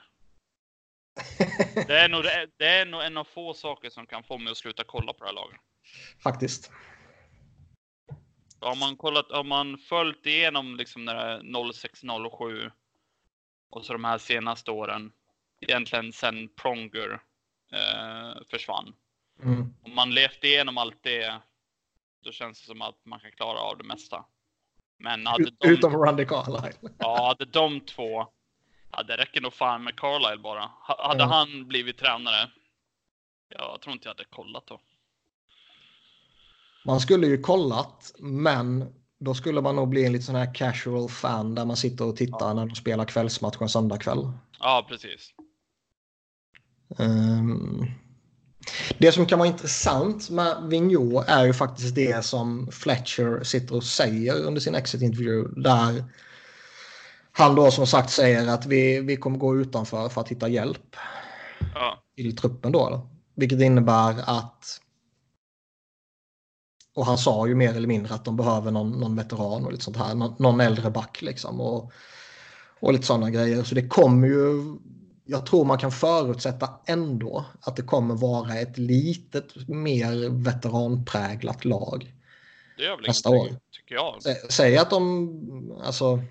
Det 1.86 1.98
är, 1.98 2.08
nog, 2.08 2.22
det 2.58 2.66
är 2.66 2.86
nog 2.86 3.02
en 3.02 3.16
av 3.16 3.24
få 3.24 3.54
saker 3.54 3.90
som 3.90 4.06
kan 4.06 4.22
få 4.22 4.38
mig 4.38 4.50
att 4.50 4.56
sluta 4.56 4.82
kolla 4.86 5.12
på 5.12 5.24
det 5.24 5.26
här 5.26 5.34
laget. 5.34 5.60
Faktiskt. 6.22 6.70
Har 8.64 8.76
man, 8.76 8.96
kollat, 8.96 9.30
har 9.30 9.44
man 9.44 9.78
följt 9.78 10.26
igenom 10.26 10.76
liksom 10.76 11.04
när 11.04 11.14
det 11.14 11.20
är 11.22 11.72
06, 11.72 12.00
07 12.38 12.70
och 13.70 13.84
så 13.84 13.92
de 13.92 14.04
här 14.04 14.18
senaste 14.18 14.70
åren, 14.70 15.12
egentligen 15.60 16.12
sen 16.12 16.48
Pronger 16.48 17.22
eh, 17.72 18.42
försvann. 18.50 18.94
Mm. 19.42 19.74
Om 19.82 19.94
man 19.94 20.10
levt 20.14 20.44
igenom 20.44 20.78
allt 20.78 21.02
det, 21.02 21.40
då 22.24 22.32
känns 22.32 22.60
det 22.60 22.66
som 22.66 22.82
att 22.82 23.04
man 23.04 23.20
kan 23.20 23.32
klara 23.32 23.58
av 23.58 23.78
det 23.78 23.84
mesta. 23.84 24.24
Men 24.98 25.26
hade 25.26 25.50
de, 25.50 25.68
Utom 25.68 25.96
Randy 25.96 26.24
Carlisle. 26.26 26.72
ja, 26.98 27.26
hade 27.26 27.44
de 27.44 27.80
två, 27.80 28.26
ja, 28.92 29.02
det 29.02 29.16
räcker 29.16 29.40
nog 29.40 29.52
fan 29.54 29.84
med 29.84 29.96
Carlisle 29.96 30.36
bara. 30.38 30.60
Ha- 30.60 31.08
Hade 31.08 31.22
Ja. 31.24 31.26
han 31.28 31.68
blivit 31.68 31.98
tränare, 31.98 32.50
jag 33.48 33.80
tror 33.80 33.92
inte 33.92 34.08
jag 34.08 34.14
hade 34.14 34.24
kollat 34.24 34.66
då. 34.66 34.80
Man 36.84 37.00
skulle 37.00 37.26
ju 37.26 37.42
kollat, 37.42 38.14
men 38.18 38.84
då 39.20 39.34
skulle 39.34 39.60
man 39.60 39.76
nog 39.76 39.88
bli 39.88 40.06
en 40.06 40.12
lite 40.12 40.24
sån 40.24 40.34
här 40.34 40.54
casual 40.54 41.08
fan 41.08 41.54
där 41.54 41.64
man 41.64 41.76
sitter 41.76 42.04
och 42.04 42.16
tittar 42.16 42.54
när 42.54 42.66
de 42.66 42.74
spelar 42.74 43.04
kvällsmatch 43.04 43.56
en 43.60 43.68
söndagkväll. 43.68 44.32
Ja, 44.60 44.86
precis. 44.88 45.30
Ehm, 46.98 47.86
det 48.98 49.12
som 49.12 49.26
kan 49.26 49.38
vara 49.38 49.48
intressant 49.48 50.30
med 50.30 50.56
Vigneault 50.62 51.28
är 51.28 51.44
ju 51.44 51.52
faktiskt 51.52 51.94
det 51.94 52.24
som 52.24 52.68
Fletcher 52.72 53.44
sitter 53.44 53.76
och 53.76 53.84
säger 53.84 54.42
under 54.42 54.60
sin 54.60 54.74
exit-intervju. 54.74 55.44
Där 55.56 56.04
han 57.32 57.54
då 57.54 57.70
som 57.70 57.86
sagt 57.86 58.10
säger 58.10 58.48
att 58.48 58.66
vi, 58.66 59.00
vi 59.00 59.16
kommer 59.16 59.38
gå 59.38 59.56
utanför 59.56 60.08
för 60.08 60.20
att 60.20 60.28
hitta 60.28 60.48
hjälp 60.48 60.96
Ja, 61.74 62.02
till 62.16 62.36
truppen 62.36 62.72
då. 62.72 63.08
Vilket 63.36 63.60
innebär 63.60 64.14
att 64.26 64.80
och 66.94 67.06
han 67.06 67.18
sa 67.18 67.46
ju 67.46 67.54
mer 67.54 67.74
eller 67.74 67.88
mindre 67.88 68.14
att 68.14 68.24
de 68.24 68.36
behöver 68.36 68.70
någon, 68.70 68.90
någon 69.00 69.16
veteran 69.16 69.64
och 69.64 69.72
lite 69.72 69.84
sånt 69.84 69.96
här. 69.96 70.14
Någon, 70.14 70.34
någon 70.38 70.60
äldre 70.60 70.90
back 70.90 71.22
liksom. 71.22 71.60
Och, 71.60 71.92
och 72.80 72.92
lite 72.92 73.06
sådana 73.06 73.30
grejer. 73.30 73.62
Så 73.62 73.74
det 73.74 73.88
kommer 73.88 74.28
ju... 74.28 74.74
Jag 75.26 75.46
tror 75.46 75.64
man 75.64 75.78
kan 75.78 75.92
förutsätta 75.92 76.68
ändå 76.86 77.44
att 77.60 77.76
det 77.76 77.82
kommer 77.82 78.14
vara 78.14 78.54
ett 78.54 78.78
litet 78.78 79.68
mer 79.68 80.28
veteranpräglat 80.44 81.64
lag. 81.64 82.14
det 82.76 82.84
gör 82.84 82.96
väl 82.96 83.06
Nästa 83.06 83.30
år. 83.30 83.48
tycker 83.72 83.94
jag. 83.94 84.14
Sä- 84.24 84.50
Säg 84.50 84.76
att 84.78 84.90
de... 84.90 85.78
Alltså, 85.84 86.22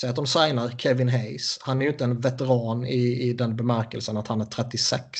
säg 0.00 0.10
att 0.10 0.16
de 0.16 0.26
signar 0.26 0.70
Kevin 0.78 1.08
Hayes. 1.08 1.58
Han 1.60 1.80
är 1.80 1.84
ju 1.84 1.90
inte 1.92 2.04
en 2.04 2.20
veteran 2.20 2.86
i, 2.86 3.22
i 3.22 3.32
den 3.32 3.56
bemärkelsen 3.56 4.16
att 4.16 4.28
han 4.28 4.40
är 4.40 4.44
36. 4.44 5.18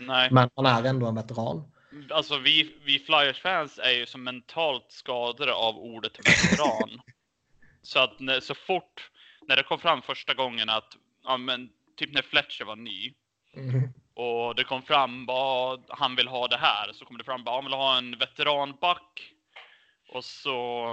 Nej, 0.00 0.28
Men 0.32 0.48
han 0.54 0.66
är 0.66 0.84
ändå 0.84 1.06
en 1.06 1.14
veteran. 1.14 1.62
Alltså 2.10 2.38
vi, 2.38 2.74
vi 2.84 2.98
Flyers-fans 2.98 3.78
är 3.78 3.90
ju 3.90 4.06
så 4.06 4.18
mentalt 4.18 4.86
skadade 4.88 5.54
av 5.54 5.78
ordet 5.78 6.18
veteran. 6.18 7.00
så 7.82 7.98
att 7.98 8.20
när, 8.20 8.40
så 8.40 8.54
fort, 8.54 9.10
när 9.48 9.56
det 9.56 9.62
kom 9.62 9.78
fram 9.78 10.02
första 10.02 10.34
gången 10.34 10.68
att, 10.68 10.96
ja 11.24 11.36
men 11.36 11.70
typ 11.96 12.12
när 12.12 12.22
Fletcher 12.22 12.64
var 12.64 12.76
ny 12.76 13.14
Mm. 13.56 13.92
och 14.14 14.54
det 14.54 14.64
kom 14.64 14.82
fram 14.82 15.26
vad 15.26 15.84
han 15.88 16.16
vill 16.16 16.28
ha 16.28 16.48
det 16.48 16.56
här, 16.56 16.92
så 16.92 17.04
kom 17.04 17.18
det 17.18 17.24
fram 17.24 17.44
bara 17.44 17.54
han 17.54 17.64
vill 17.64 17.74
ha 17.74 17.98
en 17.98 18.18
veteranback 18.18 19.32
och 20.08 20.24
så 20.24 20.86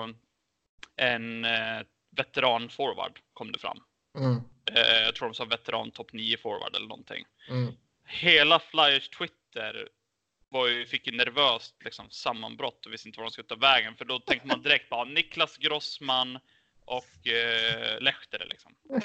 en 0.96 1.46
eh, 1.46 1.82
veteranforward 2.18 3.20
kom 3.34 3.52
det 3.52 3.60
fram. 3.60 3.80
Mm. 4.18 4.42
Eh, 4.72 5.04
jag 5.04 5.16
tror 5.16 5.28
de 5.28 5.34
sa 5.34 5.46
veteran 5.46 5.92
topp 5.92 6.14
9 6.14 6.38
forward 6.38 6.76
eller 6.76 6.88
någonting. 6.88 7.26
Mm. 7.50 7.74
hela 8.06 8.60
Flyers 8.60 9.10
Twitter 9.10 9.90
var 10.56 10.68
ju, 10.68 10.86
fick 10.86 11.08
ju 11.08 11.18
nervöst 11.18 11.76
liksom, 11.84 12.10
sammanbrott 12.10 12.86
och 12.86 12.94
visste 12.94 13.08
inte 13.10 13.20
var 13.20 13.26
de 13.26 13.32
skulle 13.32 13.48
ta 13.48 13.56
vägen. 13.56 13.96
För 13.96 14.06
då 14.06 14.20
tänkte 14.20 14.48
man 14.48 14.62
direkt 14.62 14.90
bara 14.90 15.04
Niklas 15.04 15.58
Grossman 15.58 16.40
och 16.86 17.28
eh, 17.28 18.00
Lehtera 18.02 18.44
liksom. 18.46 18.76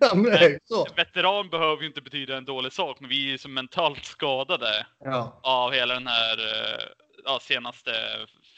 ja, 0.00 0.14
men. 0.14 0.58
Veteran 0.96 1.48
behöver 1.50 1.82
ju 1.82 1.88
inte 1.88 2.00
betyda 2.02 2.36
en 2.36 2.44
dålig 2.44 2.72
sak, 2.72 3.00
men 3.00 3.08
vi 3.10 3.26
är 3.26 3.30
ju 3.30 3.38
så 3.38 3.48
mentalt 3.48 4.04
skadade 4.04 4.86
Ja. 5.00 5.40
av 5.42 5.72
hela 5.72 5.94
den 5.94 6.06
här 6.06 6.38
eh, 6.38 6.84
ja, 7.24 7.38
senaste 7.42 7.92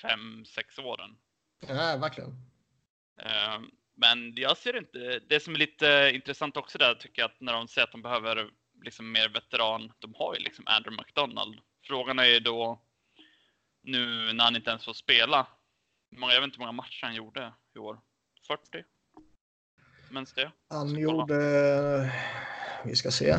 fem, 0.03 0.45
sex 0.45 0.79
åren. 0.79 1.11
ja, 1.69 1.97
verkligen. 1.97 2.31
Eh, 3.23 3.59
Men 3.97 4.35
jag 4.37 4.57
ser 4.57 4.77
inte, 4.79 5.21
det 5.29 5.41
som 5.41 5.55
är 5.55 5.59
lite 5.59 6.11
intressant 6.15 6.57
också 6.57 6.79
där 6.79 6.95
tycker 6.95 7.23
jag 7.23 7.31
att 7.31 7.41
när 7.41 7.53
de 7.53 7.69
säger 7.69 7.87
att 7.87 7.93
de 7.93 8.03
behöver 8.03 8.49
liksom 8.83 9.13
mer 9.13 9.29
veteran, 9.29 9.93
de 9.99 10.15
har 10.15 10.35
ju 10.35 10.41
liksom 10.41 10.65
Andrew 10.67 11.03
McDonald. 11.03 11.59
Frågan 11.87 12.19
är 12.19 12.25
ju 12.25 12.41
då 12.41 12.81
nu 13.83 14.33
när 14.33 14.45
han 14.45 14.57
inte 14.57 14.71
ens 14.71 14.85
får 14.85 14.93
spela. 14.93 15.47
Jag 16.11 16.29
vet 16.29 16.45
inte 16.45 16.57
hur 16.57 16.61
många 16.61 16.73
matcher 16.73 17.05
han 17.07 17.15
gjorde 17.15 17.53
i 17.75 17.79
år. 17.79 18.01
40? 18.47 18.85
Minns 20.11 20.33
det? 20.33 20.51
Han 20.69 20.99
gjorde, 20.99 21.37
vi 22.85 22.97
ska 22.97 23.11
se, 23.11 23.37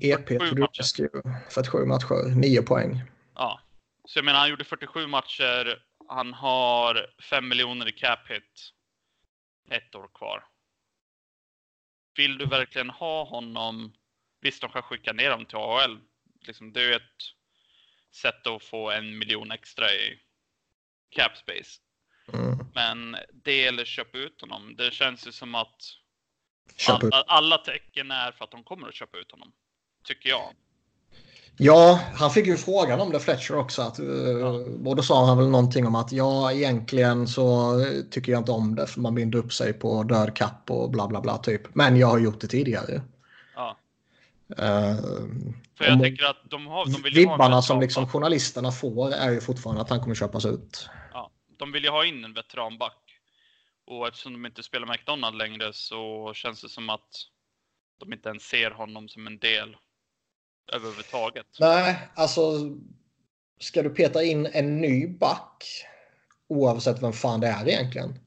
EP 0.00 0.28
47 0.28 0.50
to 0.50 0.60
matcher. 0.60 0.78
Rescue, 0.78 1.08
47 1.50 1.84
matcher, 1.84 2.36
9 2.36 2.62
poäng. 2.62 3.02
Ja. 3.34 3.60
Så 4.04 4.18
jag 4.18 4.24
menar, 4.24 4.38
han 4.38 4.50
gjorde 4.50 4.64
47 4.64 5.06
matcher. 5.06 5.82
Han 6.08 6.34
har 6.34 7.06
5 7.30 7.48
miljoner 7.48 7.88
i 7.88 7.92
cap 7.92 8.30
hit. 8.30 8.72
Ett 9.70 9.94
år 9.94 10.08
kvar. 10.14 10.44
Vill 12.16 12.38
du 12.38 12.46
verkligen 12.46 12.90
ha 12.90 13.24
honom? 13.24 13.92
Visst, 14.40 14.60
de 14.60 14.70
kan 14.70 14.82
skicka 14.82 15.12
ner 15.12 15.30
dem 15.30 15.46
till 15.46 15.56
AHL. 15.56 15.98
Liksom, 16.46 16.72
det 16.72 16.80
är 16.80 16.84
ju 16.84 16.94
ett 16.94 17.02
sätt 18.14 18.46
att 18.46 18.62
få 18.62 18.90
en 18.90 19.18
miljon 19.18 19.50
extra 19.50 19.86
i 19.90 20.20
cap 21.10 21.36
space. 21.36 21.80
Mm. 22.32 22.58
Men 22.74 23.16
det 23.44 23.66
eller 23.66 23.84
köpa 23.84 24.18
ut 24.18 24.40
honom. 24.40 24.76
Det 24.76 24.94
känns 24.94 25.26
ju 25.26 25.32
som 25.32 25.54
att 25.54 25.82
alla, 26.88 27.22
alla 27.26 27.58
tecken 27.58 28.10
är 28.10 28.32
för 28.32 28.44
att 28.44 28.50
de 28.50 28.64
kommer 28.64 28.88
att 28.88 28.94
köpa 28.94 29.18
ut 29.18 29.30
honom. 29.30 29.52
Tycker 30.04 30.28
jag. 30.28 30.54
Ja, 31.60 32.00
han 32.14 32.30
fick 32.30 32.46
ju 32.46 32.56
frågan 32.56 33.00
om 33.00 33.12
det 33.12 33.20
Fletcher 33.20 33.56
också. 33.56 33.82
Att, 33.82 33.98
eh. 33.98 34.86
Och 34.86 34.96
då 34.96 35.02
sa 35.02 35.26
han 35.26 35.38
väl 35.38 35.48
någonting 35.48 35.86
om 35.86 35.94
att 35.94 36.12
ja, 36.12 36.52
egentligen 36.52 37.28
så 37.28 37.74
tycker 38.10 38.32
jag 38.32 38.40
inte 38.40 38.52
om 38.52 38.74
det 38.74 38.86
för 38.86 39.00
man 39.00 39.14
binder 39.14 39.38
upp 39.38 39.52
sig 39.52 39.72
på 39.72 40.02
död 40.02 40.36
kapp 40.36 40.70
och 40.70 40.90
bla 40.90 41.08
bla 41.08 41.20
bla 41.20 41.38
typ. 41.38 41.74
Men 41.74 41.96
jag 41.96 42.06
har 42.06 42.18
gjort 42.18 42.40
det 42.40 42.46
tidigare. 42.46 43.00
Uh, 44.50 44.96
För 45.78 45.84
jag 45.84 46.02
tänker 46.02 46.24
att 46.24 46.50
de, 46.50 46.66
har, 46.66 46.86
de 46.86 47.02
vill 47.02 47.16
ju 47.16 47.26
ha 47.26 47.34
Vibbarna 47.34 47.62
som 47.62 47.80
liksom 47.80 48.08
journalisterna 48.08 48.72
får 48.72 49.12
är 49.12 49.30
ju 49.30 49.40
fortfarande 49.40 49.82
att 49.82 49.90
han 49.90 50.00
kommer 50.00 50.14
köpas 50.14 50.46
ut. 50.46 50.88
Ja, 51.12 51.30
de 51.58 51.72
vill 51.72 51.84
ju 51.84 51.90
ha 51.90 52.04
in 52.04 52.24
en 52.24 52.34
veteranback. 52.34 52.98
Och 53.86 54.08
eftersom 54.08 54.32
de 54.32 54.46
inte 54.46 54.62
spelar 54.62 54.86
McDonald 54.86 55.36
längre 55.36 55.72
så 55.72 56.32
känns 56.34 56.62
det 56.62 56.68
som 56.68 56.90
att 56.90 57.08
de 58.00 58.12
inte 58.12 58.28
ens 58.28 58.42
ser 58.42 58.70
honom 58.70 59.08
som 59.08 59.26
en 59.26 59.38
del 59.38 59.76
överhuvudtaget. 60.72 61.46
Nej, 61.60 62.08
alltså 62.14 62.42
ska 63.60 63.82
du 63.82 63.90
peta 63.90 64.22
in 64.22 64.46
en 64.46 64.80
ny 64.80 65.08
back 65.08 65.64
oavsett 66.48 67.02
vem 67.02 67.12
fan 67.12 67.40
det 67.40 67.46
är 67.46 67.68
egentligen. 67.68 68.18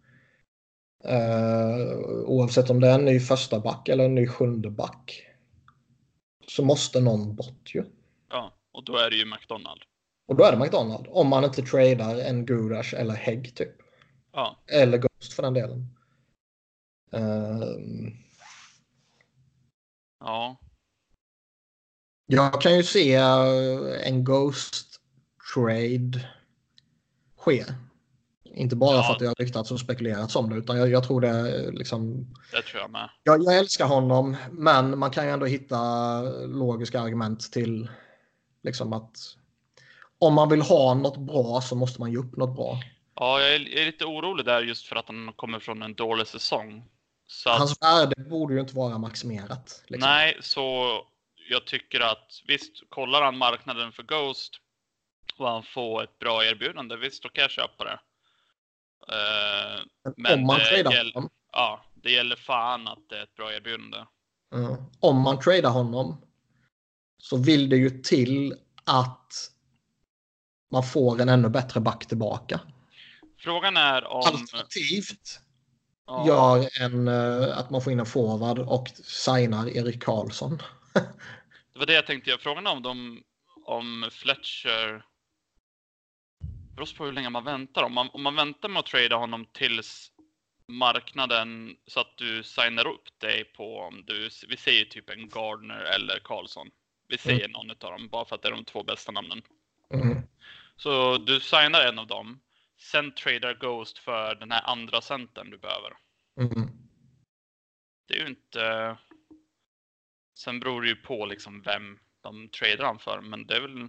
Uh, 1.05 1.97
oavsett 2.25 2.69
om 2.69 2.79
det 2.79 2.87
är 2.87 2.95
en 2.95 3.05
ny 3.05 3.19
första 3.19 3.59
back 3.59 3.89
eller 3.89 4.05
en 4.05 4.15
ny 4.15 4.27
sjunde 4.27 4.69
back. 4.69 5.27
Så 6.47 6.65
måste 6.65 6.99
någon 6.99 7.35
bort 7.35 7.75
ju. 7.75 7.83
Ja, 8.29 8.53
och 8.71 8.85
då 8.85 8.97
är 8.97 9.09
det 9.09 9.15
ju 9.15 9.25
McDonald. 9.25 9.81
Och 10.27 10.35
då 10.35 10.43
är 10.43 10.51
det 10.51 10.57
McDonald. 10.57 11.07
Om 11.09 11.27
man 11.27 11.43
inte 11.43 11.61
tradar 11.61 12.19
en 12.19 12.45
Gudas 12.45 12.93
eller 12.93 13.13
Hägg 13.13 13.55
typ. 13.55 13.75
Ja, 14.31 14.63
Eller 14.67 14.97
Ghost 14.97 15.33
för 15.33 15.43
den 15.43 15.53
delen. 15.53 15.97
Ehm, 17.11 18.11
ja, 20.19 20.57
Jag 22.25 22.61
kan 22.61 22.75
ju 22.77 22.83
se 22.83 23.15
eh, 23.15 24.07
en 24.07 24.23
Ghost 24.23 25.01
trade 25.53 26.29
ske. 27.35 27.65
Inte 28.53 28.75
bara 28.75 28.95
Ja. 28.95 29.03
för 29.03 29.13
att 29.13 29.19
det 29.19 29.27
har 29.27 29.35
ryktats 29.35 29.71
och 29.71 29.79
spekulerats 29.79 30.35
om 30.35 30.49
det 30.49 30.55
utan 30.55 30.77
jag, 30.77 30.89
jag 30.89 31.03
tror 31.07 31.21
det 31.21 31.27
är 31.27 31.71
liksom. 31.71 32.27
det 32.51 32.61
tror 32.61 32.81
jag 32.81 32.91
med. 32.91 33.09
Jag, 33.23 33.43
jag 33.43 33.57
älskar 33.57 33.85
honom 33.85 34.37
men 34.51 34.99
man 34.99 35.11
kan 35.11 35.25
ju 35.25 35.31
ändå 35.31 35.45
hitta 35.45 35.77
logiska 36.45 37.01
argument 37.01 37.51
till 37.51 37.89
liksom 38.63 38.93
att 38.93 39.17
om 40.19 40.33
man 40.33 40.49
vill 40.49 40.61
ha 40.61 40.93
något 40.93 41.17
bra 41.17 41.61
så 41.61 41.75
måste 41.75 41.99
man 42.01 42.11
ge 42.11 42.17
upp 42.17 42.37
något 42.37 42.55
bra. 42.55 42.77
Ja, 43.15 43.41
jag 43.41 43.55
är, 43.55 43.77
är 43.77 43.85
lite 43.85 44.05
orolig 44.05 44.45
där 44.45 44.61
just 44.61 44.85
för 44.85 44.95
att 44.95 45.07
han 45.07 45.33
kommer 45.35 45.59
från 45.59 45.81
en 45.81 45.93
dålig 45.93 46.27
säsong. 46.27 46.83
Så 47.27 47.49
att, 47.49 47.57
Hans 47.57 47.81
värde 47.81 48.23
borde 48.29 48.53
ju 48.53 48.59
inte 48.59 48.75
vara 48.75 48.97
maximerat. 48.97 49.83
Liksom. 49.87 50.09
nej, 50.09 50.37
så 50.41 50.87
jag 51.49 51.65
tycker 51.65 51.99
att 51.99 52.41
visst, 52.47 52.71
kollar 52.89 53.21
han 53.21 53.37
marknaden 53.37 53.91
för 53.91 54.03
Ghost 54.03 54.51
och 55.37 55.47
han 55.47 55.63
får 55.63 56.03
ett 56.03 56.19
bra 56.19 56.45
erbjudande, 56.45 56.95
visst 56.95 57.23
då 57.23 57.29
kan 57.29 57.41
jag 57.41 57.51
köpa 57.51 57.83
det. 57.83 57.99
Uh, 59.09 60.13
men 60.17 60.39
om 60.39 60.45
man 60.45 60.59
tradar 60.59 60.91
gäller, 60.91 61.13
honom, 61.13 61.29
ja, 61.51 61.85
det 61.93 62.11
gäller 62.11 62.35
fan 62.35 62.87
att 62.87 63.09
det 63.09 63.17
är 63.17 63.23
ett 63.23 63.35
bra 63.35 63.53
erbjudande. 63.53 63.97
mm, 64.53 64.75
om 64.99 65.21
man 65.21 65.39
tradar 65.39 65.69
honom 65.69 66.21
så 67.17 67.37
vill 67.37 67.69
det 67.69 67.77
ju 67.77 67.89
till 67.89 68.55
att 68.85 69.51
man 70.71 70.83
får 70.83 71.21
en 71.21 71.29
ännu 71.29 71.49
bättre 71.49 71.79
back 71.79 72.05
tillbaka. 72.05 72.59
Frågan 73.37 73.77
är 73.77 74.07
om... 74.07 74.23
Alternativt 74.25 75.39
ja, 76.05 76.27
gör 76.27 76.81
en, 76.81 77.07
eh, 77.07 77.57
att 77.57 77.69
man 77.69 77.81
får 77.81 77.93
in 77.93 77.99
en 77.99 78.05
forward 78.05 78.59
och 78.59 78.87
signar 79.03 79.69
Erik 79.69 80.03
Karlsson. 80.03 80.61
Det 81.73 81.79
var 81.79 81.85
det 81.85 81.93
jag 81.93 82.07
tänkte. 82.07 82.37
Frågan 82.39 82.67
är 82.67 82.71
om 82.71 82.81
de, 82.81 83.23
om 83.65 84.09
Fletcher... 84.11 85.05
Beror 86.75 86.97
på 86.97 87.05
hur 87.05 87.11
länge 87.11 87.29
man 87.29 87.43
väntar. 87.43 87.83
Om 87.83 87.93
man, 87.93 88.09
om 88.13 88.23
man 88.23 88.35
väntar 88.35 88.69
med 88.69 88.79
att 88.79 88.85
trada 88.85 89.15
honom 89.15 89.45
tills 89.45 90.11
marknaden 90.67 91.77
så 91.87 91.99
att 91.99 92.17
du 92.17 92.43
signar 92.43 92.87
upp 92.87 93.19
dig 93.19 93.43
på 93.43 93.79
om 93.79 94.03
du, 94.05 94.29
vi 94.47 94.57
säger 94.57 94.85
typ 94.85 95.09
en 95.09 95.29
Gardner 95.29 95.81
eller 95.81 96.19
Karlsson. 96.19 96.71
Vi 97.07 97.17
säger 97.17 97.47
någon 97.47 97.69
av 97.69 97.77
dem 97.77 98.07
bara 98.07 98.25
för 98.25 98.35
att 98.35 98.41
det 98.41 98.47
är 98.47 98.51
de 98.51 98.65
två 98.65 98.83
bästa 98.83 99.11
namnen. 99.11 99.41
Mm. 99.93 100.17
Så 100.75 101.17
du 101.17 101.39
signar 101.39 101.85
en 101.87 101.99
av 101.99 102.07
dem. 102.07 102.41
Sen 102.77 103.13
tradar 103.13 103.53
Ghost 103.53 103.97
för 103.97 104.35
den 104.35 104.51
här 104.51 104.69
andra 104.69 105.01
centern 105.01 105.49
du 105.49 105.57
behöver. 105.57 105.93
Mm. 106.39 106.69
Det 108.07 108.13
är 108.13 108.19
ju 108.19 108.27
inte... 108.27 108.97
Sen 110.37 110.59
beror 110.59 110.81
det 110.81 110.87
ju 110.87 110.95
på 110.95 111.25
liksom 111.25 111.61
vem 111.61 111.99
de 112.21 112.49
tradar 112.49 112.85
han 112.85 112.99
för, 112.99 113.21
men 113.21 113.45
det 113.45 113.55
är 113.55 113.61
väl... 113.61 113.87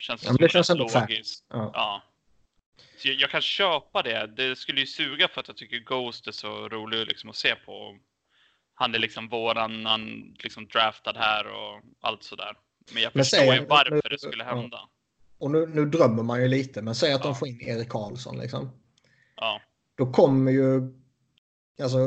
Känns 0.00 0.24
Ja, 0.24 0.30
men 0.32 0.36
det 0.36 0.48
känns 0.48 0.70
ändå 0.70 0.88
logiskt. 0.94 1.44
Ja. 1.48 1.70
Ja. 1.74 2.02
Så 2.98 3.08
jag, 3.08 3.16
jag 3.16 3.30
kan 3.30 3.40
köpa 3.42 4.02
det. 4.02 4.26
Det 4.36 4.56
skulle 4.56 4.80
ju 4.80 4.86
suga 4.86 5.28
för 5.28 5.40
att 5.40 5.48
jag 5.48 5.56
tycker 5.56 5.78
Ghost 5.78 6.26
är 6.26 6.32
så 6.32 6.68
rolig 6.68 7.06
liksom 7.06 7.30
att 7.30 7.36
se 7.36 7.54
på. 7.54 7.98
Han 8.74 8.94
är 8.94 8.98
liksom 8.98 9.28
våran, 9.28 9.86
han 9.86 10.34
liksom 10.38 10.66
draftad 10.68 11.12
här 11.16 11.46
och 11.46 11.80
allt 12.00 12.22
sådär. 12.24 12.52
Men 12.92 13.02
jag 13.02 13.10
Men 13.14 13.24
förstår 13.24 13.38
säg- 13.38 13.54
ju 13.60 13.66
varför 13.66 13.90
nu- 13.94 14.00
det 14.10 14.18
skulle 14.18 14.44
ja. 14.44 14.54
hända. 14.54 14.88
Och 15.38 15.50
nu, 15.50 15.66
nu 15.66 15.86
drömmer 15.86 16.22
man 16.22 16.42
ju 16.42 16.48
lite, 16.48 16.82
men 16.82 16.94
säg 16.94 17.12
att 17.12 17.20
Ja. 17.20 17.26
de 17.26 17.34
får 17.36 17.48
in 17.48 17.60
Erik 17.60 17.88
Karlsson. 17.88 18.38
Liksom. 18.38 18.70
Ja, 19.36 19.60
Då 19.94 20.12
kommer 20.12 20.52
ju 20.52 20.80
alltså, 21.82 21.98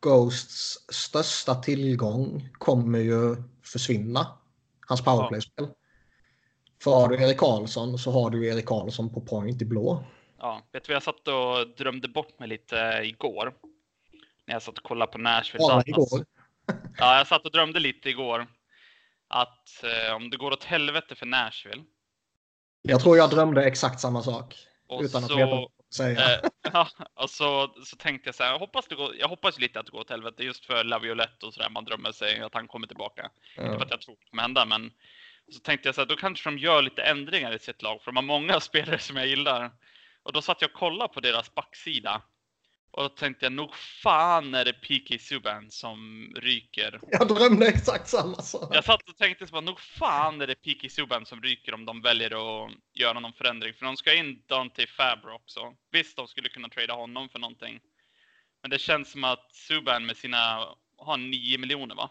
Ghosts 0.00 0.78
största 0.94 1.54
tillgång 1.54 2.48
kommer 2.58 2.98
ju 2.98 3.36
försvinna. 3.64 4.26
Hans 4.86 5.04
powerplay-spel. 5.04 5.68
För 6.82 6.90
har 6.90 7.08
du 7.08 7.22
Erik 7.24 7.38
Karlsson 7.38 7.98
så 7.98 8.10
har 8.10 8.30
du 8.30 8.46
Erik 8.46 8.66
Karlsson 8.66 9.14
på 9.14 9.20
point 9.20 9.62
i 9.62 9.64
blå. 9.64 10.04
ja. 10.38 10.62
Vet 10.72 10.84
du 10.84 10.88
vad 10.92 10.96
jag 10.96 11.02
satt 11.02 11.28
och 11.28 11.76
drömde 11.76 12.08
bort 12.08 12.38
mig 12.38 12.48
lite 12.48 13.00
igår? 13.04 13.54
När 14.46 14.54
jag 14.54 14.62
satt 14.62 14.78
och 14.78 14.84
kollade 14.84 15.12
på 15.12 15.18
Nashville 15.18 15.68
Dallas. 15.68 15.88
igår. 15.88 16.24
Ja, 16.98 17.18
jag 17.18 17.26
satt 17.26 17.44
och 17.44 17.52
drömde 17.52 17.80
lite 17.80 18.10
igår. 18.10 18.46
Att 19.28 19.84
eh, 19.84 20.14
om 20.16 20.30
det 20.30 20.36
går 20.36 20.52
åt 20.52 20.64
helvete 20.64 21.14
för 21.14 21.26
Nashville. 21.26 21.82
Jag 22.82 23.00
tror 23.00 23.16
jag 23.16 23.30
drömde 23.30 23.64
exakt 23.64 24.00
samma 24.00 24.22
sak. 24.22 24.56
Utan 25.00 25.24
att 25.24 25.30
så, 25.30 25.36
veta 25.36 25.50
vad 25.50 25.70
säga. 25.94 26.34
Eh, 26.34 26.40
ja, 26.72 26.88
och 27.14 27.30
så, 27.30 27.74
så 27.84 27.96
tänkte 27.96 28.28
jag 28.28 28.34
så 28.34 28.42
här, 28.42 28.50
jag 28.50 28.58
hoppas, 28.58 28.86
det 28.88 28.94
går, 28.94 29.16
jag 29.16 29.28
hoppas 29.28 29.58
lite 29.58 29.80
att 29.80 29.86
det 29.86 29.92
går 29.92 30.00
åt 30.00 30.10
helvete 30.10 30.44
just 30.44 30.64
för 30.64 30.84
Laviolette 30.84 31.46
och 31.46 31.54
sådär. 31.54 31.70
Man 31.70 31.84
drömmer 31.84 32.12
sig 32.12 32.40
att 32.40 32.54
han 32.54 32.68
kommer 32.68 32.86
tillbaka. 32.86 33.30
Inte 33.58 33.70
för 33.70 33.76
Ja. 33.76 33.82
att 33.82 33.90
jag 33.90 34.00
tror 34.00 34.16
det 34.20 34.30
kommer 34.30 34.42
hända, 34.42 34.64
men 34.64 34.92
så 35.50 35.60
tänkte 35.60 35.88
jag 35.88 35.94
så 35.94 36.00
här, 36.00 36.08
då 36.08 36.16
kanske 36.16 36.50
de 36.50 36.58
gör 36.58 36.82
lite 36.82 37.02
ändringar 37.02 37.54
i 37.54 37.58
sitt 37.58 37.82
lag, 37.82 38.02
för 38.02 38.12
de 38.12 38.16
har 38.16 38.22
många 38.22 38.60
spelare 38.60 38.98
som 38.98 39.16
jag 39.16 39.26
gillar. 39.26 39.70
Och 40.22 40.32
då 40.32 40.42
satt 40.42 40.60
jag 40.60 40.70
och 40.70 40.76
kollade 40.76 41.14
på 41.14 41.20
deras 41.20 41.54
backsida. 41.54 42.22
Och 42.92 43.02
då 43.02 43.08
tänkte 43.08 43.44
jag, 43.44 43.52
nog 43.52 43.76
fan 43.76 44.54
är 44.54 44.64
det 44.64 44.72
PK 44.72 45.18
Subban 45.18 45.70
som 45.70 46.32
ryker. 46.36 47.00
Jag 47.10 47.28
drömde 47.28 47.66
exakt 47.66 48.08
samma 48.08 48.36
sak. 48.36 48.74
Jag 48.74 48.84
satt 48.84 49.08
och 49.08 49.16
tänkte 49.16 49.46
så 49.46 49.52
bara, 49.52 49.60
nog 49.60 49.80
fan 49.80 50.40
är 50.40 50.46
det 50.46 50.54
PK 50.54 50.88
Subban 50.88 51.26
som 51.26 51.42
ryker 51.42 51.74
om 51.74 51.84
de 51.84 52.02
väljer 52.02 52.30
att 52.30 52.72
göra 52.94 53.20
någon 53.20 53.32
förändring. 53.32 53.74
För 53.74 53.86
de 53.86 53.96
ska 53.96 54.14
in 54.14 54.42
Dante 54.46 54.86
Fabro 54.86 55.34
också. 55.34 55.74
Visst, 55.90 56.16
de 56.16 56.28
skulle 56.28 56.48
kunna 56.48 56.68
trada 56.68 56.94
honom 56.94 57.28
för 57.28 57.38
någonting. 57.38 57.80
Men 58.62 58.70
det 58.70 58.78
känns 58.78 59.12
som 59.12 59.24
att 59.24 59.54
Subban 59.54 60.06
med 60.06 60.16
sina, 60.16 60.68
har 60.98 61.16
9 61.16 61.58
miljoner 61.58 61.94
va? 61.94 62.10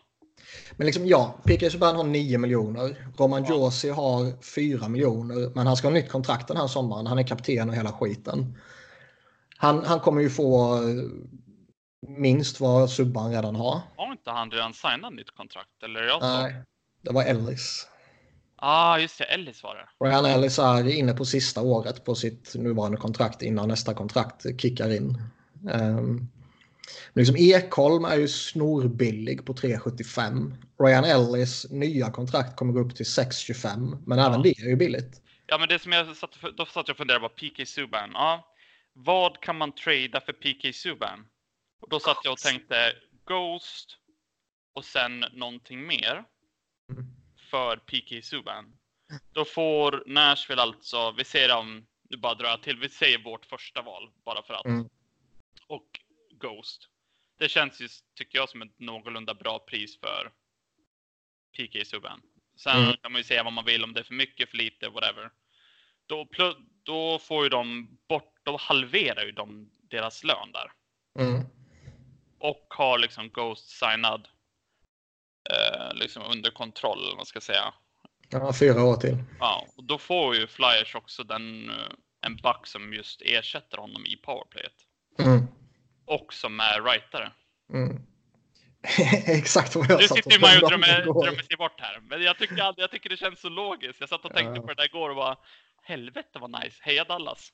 Men 0.77 0.85
liksom 0.85 1.07
ja, 1.07 1.35
PK 1.43 1.69
Subban 1.69 1.95
har 1.95 2.03
9 2.03 2.37
miljoner. 2.37 2.95
Roman 3.17 3.43
Ja. 3.43 3.49
Josi 3.49 3.89
har 3.89 4.43
4 4.43 4.89
miljoner. 4.89 5.55
Men 5.55 5.67
han 5.67 5.77
ska 5.77 5.87
ha 5.87 5.93
nytt 5.93 6.09
kontrakt 6.09 6.47
den 6.47 6.57
här 6.57 6.67
sommaren. 6.67 7.07
Han 7.07 7.19
är 7.19 7.23
kapten 7.23 7.69
och 7.69 7.75
hela 7.75 7.91
skiten. 7.91 8.57
Han, 9.57 9.85
han 9.85 9.99
kommer 9.99 10.21
ju 10.21 10.29
få 10.29 10.75
eh, 10.75 11.03
minst 12.07 12.59
vad 12.59 12.89
Subban 12.89 13.31
redan 13.31 13.55
har. 13.55 13.81
Har 13.97 14.11
inte 14.11 14.31
han 14.31 14.51
redan 14.51 14.73
signat 14.73 15.13
nytt 15.13 15.35
kontrakt? 15.35 15.83
Eller 15.83 16.03
jag? 16.03 16.21
Nej, 16.21 16.63
det 17.01 17.11
var 17.11 17.23
Ellis. 17.23 17.87
Ah, 18.55 18.97
just 18.97 19.17
det. 19.17 19.23
Ellis 19.23 19.63
var 19.63 19.75
det. 19.75 20.05
Ryan 20.05 20.25
Ellis 20.25 20.59
är 20.59 20.87
inne 20.87 21.13
på 21.13 21.25
sista 21.25 21.61
året 21.61 22.05
på 22.05 22.15
sitt 22.15 22.55
nuvarande 22.55 22.97
kontrakt 22.97 23.41
innan 23.41 23.67
nästa 23.67 23.93
kontrakt 23.93 24.61
kickar 24.61 24.89
in. 24.89 25.21
Um, 25.73 26.29
liksom 27.13 27.35
Ekholm 27.37 28.05
är 28.05 28.15
ju 28.15 28.27
snorbillig 28.27 29.45
på 29.45 29.53
3,75. 29.53 30.53
Ryan 30.79 31.03
Ellis 31.03 31.65
nya 31.69 32.11
kontrakt 32.11 32.55
kommer 32.55 32.73
gå 32.73 32.79
upp 32.79 32.95
till 32.95 33.05
6,25. 33.05 33.97
Men 34.05 34.19
även 34.19 34.41
det 34.41 34.49
är 34.49 34.69
ju 34.69 34.75
billigt. 34.75 35.21
Ja, 35.47 35.57
men 35.57 35.67
det 35.69 35.79
som 35.79 35.91
jag 35.91 36.15
satt, 36.17 36.37
då 36.57 36.65
satt 36.65 36.87
jag 36.87 36.93
och 36.93 36.97
funderade 36.97 37.29
på 37.29 37.35
PK 37.35 37.65
Subban. 37.65 38.09
Ja, 38.13 38.53
vad 38.93 39.41
kan 39.41 39.57
man 39.57 39.71
trada 39.71 40.21
för 40.21 40.33
PK 40.33 40.73
Subban? 40.73 41.25
Och 41.81 41.89
då 41.89 41.99
satt 41.99 42.17
jag 42.23 42.31
och 42.31 42.39
tänkte 42.39 42.93
Ghost 43.25 43.97
och 44.73 44.85
sen 44.85 45.25
någonting 45.33 45.87
mer 45.87 46.23
Mm. 46.91 47.05
för 47.51 47.77
PK 47.77 48.21
Subban. 48.21 48.73
Då 49.31 49.45
får 49.45 50.03
Nashville 50.05 50.61
alltså, 50.61 51.11
vi 51.11 51.23
säger 51.23 51.57
om, 51.57 51.85
nu 52.09 52.17
bara 52.17 52.33
drar 52.35 52.49
jag 52.49 52.63
till, 52.63 52.79
vi 52.79 52.89
säger 52.89 53.23
vårt 53.23 53.45
första 53.45 53.81
val 53.81 54.09
bara 54.25 54.43
för 54.43 54.53
att. 54.53 54.65
Mm. 54.65 54.89
Och 55.67 55.98
Ghost. 56.39 56.89
Det 57.39 57.49
känns 57.49 57.81
ju, 57.81 57.87
tycker 58.15 58.37
jag, 58.37 58.49
som 58.49 58.61
ett 58.61 58.79
någorlunda 58.79 59.33
bra 59.33 59.59
pris 59.59 59.99
för 59.99 60.31
PK 61.57 61.85
Subban. 61.85 62.21
Sen 62.57 62.83
Mm. 62.83 62.95
kan 63.01 63.11
man 63.11 63.19
ju 63.19 63.23
säga 63.23 63.43
vad 63.43 63.53
man 63.53 63.65
vill 63.65 63.83
om 63.83 63.93
det 63.93 63.99
är 63.99 64.03
för 64.03 64.13
mycket, 64.13 64.49
för 64.49 64.57
lite, 64.57 64.89
whatever. 64.89 65.31
Då, 66.05 66.27
då 66.83 67.19
får 67.19 67.43
ju 67.43 67.49
de 67.49 67.97
bort, 68.09 68.35
då 68.43 68.57
halverar 68.57 69.25
ju 69.25 69.31
de 69.31 69.71
deras 69.89 70.23
lön 70.23 70.51
där. 70.51 70.71
Mm. 71.23 71.41
Och 72.39 72.67
har 72.69 72.97
liksom 72.99 73.29
Ghost 73.29 73.69
signad 73.69 74.27
eh, 75.49 75.93
liksom 75.93 76.23
under 76.23 76.51
kontroll, 76.51 76.97
eller 76.97 77.07
vad 77.09 77.17
man 77.17 77.25
ska 77.25 77.41
säga. 77.41 77.73
Ja, 78.29 78.53
fyra 78.53 78.83
år 78.83 78.95
till. 78.95 79.17
Ja, 79.39 79.67
och 79.77 79.83
då 79.83 79.97
får 79.97 80.35
ju 80.35 80.47
Flyers 80.47 80.95
också 80.95 81.23
den, 81.23 81.69
eh, 81.69 81.75
en 82.21 82.35
back 82.37 82.67
som 82.67 82.93
just 82.93 83.21
ersätter 83.21 83.77
honom 83.77 84.05
i 84.05 84.15
powerplayet. 84.17 84.75
Mm. 85.19 85.47
Och 86.09 86.33
som 86.33 86.59
är 86.59 86.81
rightare. 86.81 87.31
Mm. 87.73 88.01
Exakt 89.25 89.75
vad 89.75 89.89
jag 89.89 90.01
Nu 90.01 90.07
satt 90.07 90.17
sitter 90.17 90.31
ju 90.31 90.39
man 90.39 90.53
ju 90.53 90.61
och 90.61 90.69
drömmer 90.69 91.43
sig 91.43 91.57
bort 91.57 91.79
här. 91.79 91.99
Men 92.09 92.21
jag 92.21 92.37
tycker, 92.37 92.61
aldrig- 92.63 92.83
jag 92.83 92.91
tycker 92.91 93.09
det 93.09 93.17
känns 93.17 93.41
så 93.41 93.49
logiskt. 93.49 93.99
Jag 93.99 94.09
satt 94.09 94.25
och 94.25 94.33
tänkte 94.33 94.55
Ja. 94.55 94.61
på 94.61 94.67
det 94.67 94.73
där 94.73 94.85
igår 94.85 95.09
och 95.09 95.15
bara 95.15 95.35
Helvete 95.83 96.39
vad 96.39 96.51
nice. 96.51 96.77
Heja 96.81 97.03
Dallas. 97.03 97.51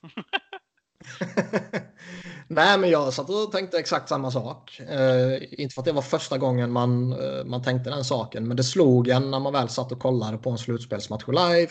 Nej, 2.48 2.78
men 2.78 2.90
jag 2.90 3.12
satt 3.12 3.30
och 3.30 3.52
tänkte 3.52 3.78
exakt 3.78 4.08
samma 4.08 4.30
sak. 4.30 4.80
Eh, 4.80 5.60
inte 5.60 5.74
för 5.74 5.80
att 5.82 5.86
det 5.86 5.92
var 5.92 6.02
första 6.02 6.38
gången 6.38 6.72
man, 6.72 7.12
eh, 7.12 7.44
man 7.44 7.62
tänkte 7.62 7.90
den 7.90 8.04
saken, 8.04 8.48
men 8.48 8.56
det 8.56 8.64
slog 8.64 9.08
en 9.08 9.30
när 9.30 9.40
man 9.40 9.52
väl 9.52 9.68
satt 9.68 9.92
och 9.92 10.00
kollade 10.00 10.38
på 10.38 10.50
en 10.50 10.58
slutspelsmatch 10.58 11.28
live. 11.28 11.70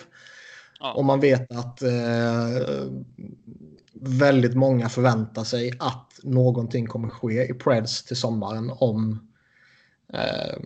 Ja. 0.80 0.94
Och 0.94 1.06
man 1.06 1.20
vet 1.20 1.52
att 1.52 1.82
eh, 1.82 2.48
väldigt 4.02 4.56
många 4.56 4.90
förväntar 4.90 5.44
sig 5.44 5.72
att 5.80 6.20
någonting 6.24 6.86
kommer 6.86 7.10
ske 7.10 7.50
i 7.50 7.54
Preds 7.54 8.04
till 8.04 8.16
sommaren 8.16 8.72
om, 8.76 9.28
eh, 10.14 10.58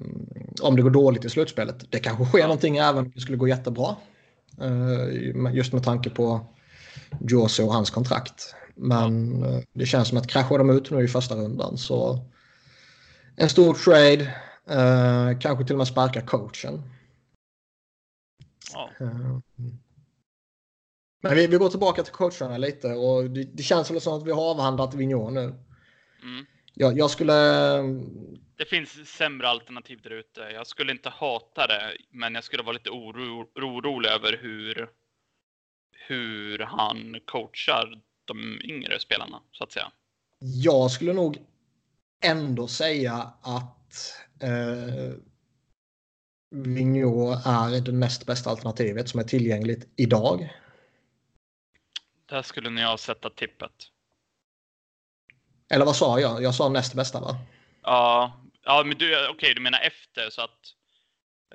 om 0.62 0.76
det 0.76 0.82
går 0.82 0.90
dåligt 0.90 1.26
i 1.26 1.30
slutspelet. 1.30 1.92
Det 1.92 2.00
kanske 2.00 2.26
sker 2.26 2.44
någonting 2.44 2.78
även 2.78 3.06
om 3.06 3.12
det 3.16 3.22
skulle 3.22 3.38
gå 3.38 3.48
jättebra. 3.48 3.96
Eh, 4.62 5.54
just 5.54 5.74
med 5.74 5.84
tanke 5.84 6.10
på 6.10 6.42
Josie 7.20 7.66
och 7.66 7.74
hans 7.74 7.90
kontrakt. 7.90 8.56
Men 8.76 9.44
eh, 9.44 9.60
det 9.74 9.86
känns 9.86 10.08
som 10.08 10.18
att 10.18 10.28
kraschar 10.28 10.58
de 10.58 10.70
ut 10.70 10.92
nu 10.92 11.04
i 11.04 11.08
första 11.08 11.36
rundan 11.36 11.78
så 11.78 12.26
en 13.36 13.50
stor 13.50 13.74
trade, 13.74 14.34
eh, 14.70 15.40
kanske 15.40 15.66
till 15.66 15.74
och 15.74 15.78
med 15.78 15.88
sparka 15.88 16.22
coachen. 16.22 16.84
Ja. 18.74 18.90
Men 21.22 21.36
vi, 21.36 21.48
vi 21.48 21.58
går 21.58 21.70
tillbaka 21.70 22.04
till 22.04 22.14
coacherna 22.14 22.58
lite 22.58 22.88
och 22.88 23.30
det, 23.30 23.44
det 23.44 23.64
känns 23.64 23.92
väl 23.92 24.02
som 24.02 24.14
att 24.14 24.28
vi 24.28 24.32
har 24.32 24.52
avhandlat 24.52 24.94
Vigneault 24.94 25.34
nu. 25.34 25.56
Mm. 26.24 26.46
Jag, 26.74 26.98
jag 26.98 27.12
skulle... 27.12 27.34
Det 28.58 28.66
finns 28.66 29.10
sämre 29.10 29.48
alternativ 29.48 30.00
där 30.04 30.12
ute. 30.12 30.42
Jag 30.42 30.68
skulle 30.68 30.92
inte 30.92 31.10
hata 31.10 31.68
det, 31.68 31.98
men 32.12 32.36
jag 32.36 32.44
skulle 32.44 32.64
vara 32.64 32.74
lite 32.74 32.90
oro, 32.90 33.48
orolig 33.56 34.10
över 34.10 34.38
hur, 34.42 34.90
hur 36.08 36.60
han 36.60 37.16
coachar 37.26 38.02
de 38.26 38.62
yngre 38.64 39.00
spelarna, 39.00 39.42
så 39.52 39.64
att 39.64 39.72
säga. 39.72 39.92
Jag 40.40 40.92
skulle 40.92 41.14
nog 41.14 41.38
ändå 42.24 42.68
säga 42.68 43.34
att 43.42 44.14
eh, 44.42 45.14
Vigneault 46.56 47.46
är 47.46 47.82
det 47.82 47.92
näst 47.92 48.26
bästa 48.26 48.50
alternativet 48.50 49.10
som 49.10 49.20
är 49.20 49.24
tillgängligt 49.24 49.88
idag. 49.96 50.50
Där 52.30 52.42
skulle 52.42 52.70
ni 52.70 52.82
ha 52.82 52.98
sätta 52.98 53.30
tippet. 53.30 53.72
Eller 55.70 55.86
vad 55.86 55.96
sa 55.96 56.20
jag? 56.20 56.44
Jag 56.44 56.56
sa 56.56 56.70
näst 56.70 56.94
bästa 56.94 57.20
va? 57.20 57.38
Ja, 57.84 58.34
ja 58.66 58.84
men 58.86 58.98
du, 58.98 59.16
okej, 59.16 59.30
okay, 59.30 59.54
du 59.54 59.62
menar 59.62 59.80
efter 59.80 60.30
så 60.30 60.42
att 60.42 60.60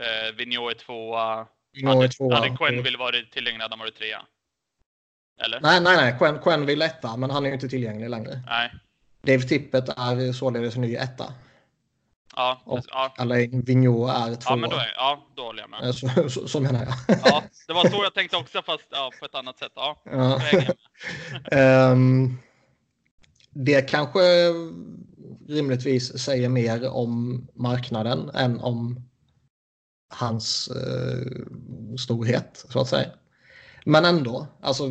eh, 0.00 0.34
Vigneault 0.36 0.76
är 0.76 0.84
tvåa. 0.84 1.46
Vigneault 1.72 2.04
är 2.04 2.08
tvåa. 2.08 2.34
Hade 2.34 2.56
Quenneville 2.56 2.98
varit 2.98 3.32
tillgänglig 3.32 3.62
hade 3.62 3.72
han 3.72 3.78
varit 3.78 3.96
trea? 3.96 4.22
Eller? 5.44 5.60
Nej, 5.60 5.80
nej, 5.80 5.96
nej. 5.96 6.16
Quen, 6.18 6.38
Quenneville 6.38 6.84
etta, 6.84 7.16
men 7.16 7.30
han 7.30 7.44
är 7.44 7.48
ju 7.48 7.54
inte 7.54 7.68
tillgänglig 7.68 8.10
längre. 8.10 8.42
Nej. 8.46 8.72
Dave 9.22 9.42
Tippet 9.42 9.88
är 9.88 10.32
således 10.32 10.76
ny 10.76 10.96
etta. 10.96 11.34
Ja, 12.36 12.62
Och 12.64 12.80
ja. 12.88 13.14
Alain 13.18 13.62
Vigneault 13.62 14.10
är 14.10 14.34
tvåa. 14.34 14.52
Ja, 14.52 14.56
men 14.56 14.70
då, 14.70 14.76
är, 14.76 14.92
ja, 14.96 15.26
då 15.36 15.42
håller 15.42 15.62
jag 15.62 15.70
med. 15.70 15.94
Så, 15.94 16.28
så, 16.28 16.48
så 16.48 16.60
menar 16.60 16.84
jag. 16.84 17.18
Ja, 17.24 17.42
det 17.66 17.72
var 17.72 17.88
så 17.88 18.04
jag 18.04 18.14
tänkte 18.14 18.36
också, 18.36 18.62
fast 18.62 18.84
ja, 18.90 19.10
på 19.20 19.24
ett 19.24 19.34
annat 19.34 19.58
sätt. 19.58 19.72
Ja, 19.74 20.02
Ja. 20.04 20.40
Ehm, 21.58 22.36
det 23.50 23.90
kanske 23.90 24.20
rimligtvis 25.48 26.18
säger 26.18 26.48
mer 26.48 26.88
om 26.90 27.46
marknaden 27.54 28.30
än 28.34 28.60
om 28.60 29.00
hans 30.08 30.68
eh, 30.68 31.26
storhet, 31.98 32.64
så 32.68 32.80
att 32.80 32.88
säga. 32.88 33.08
Men 33.84 34.04
ändå, 34.04 34.46
alltså 34.60 34.84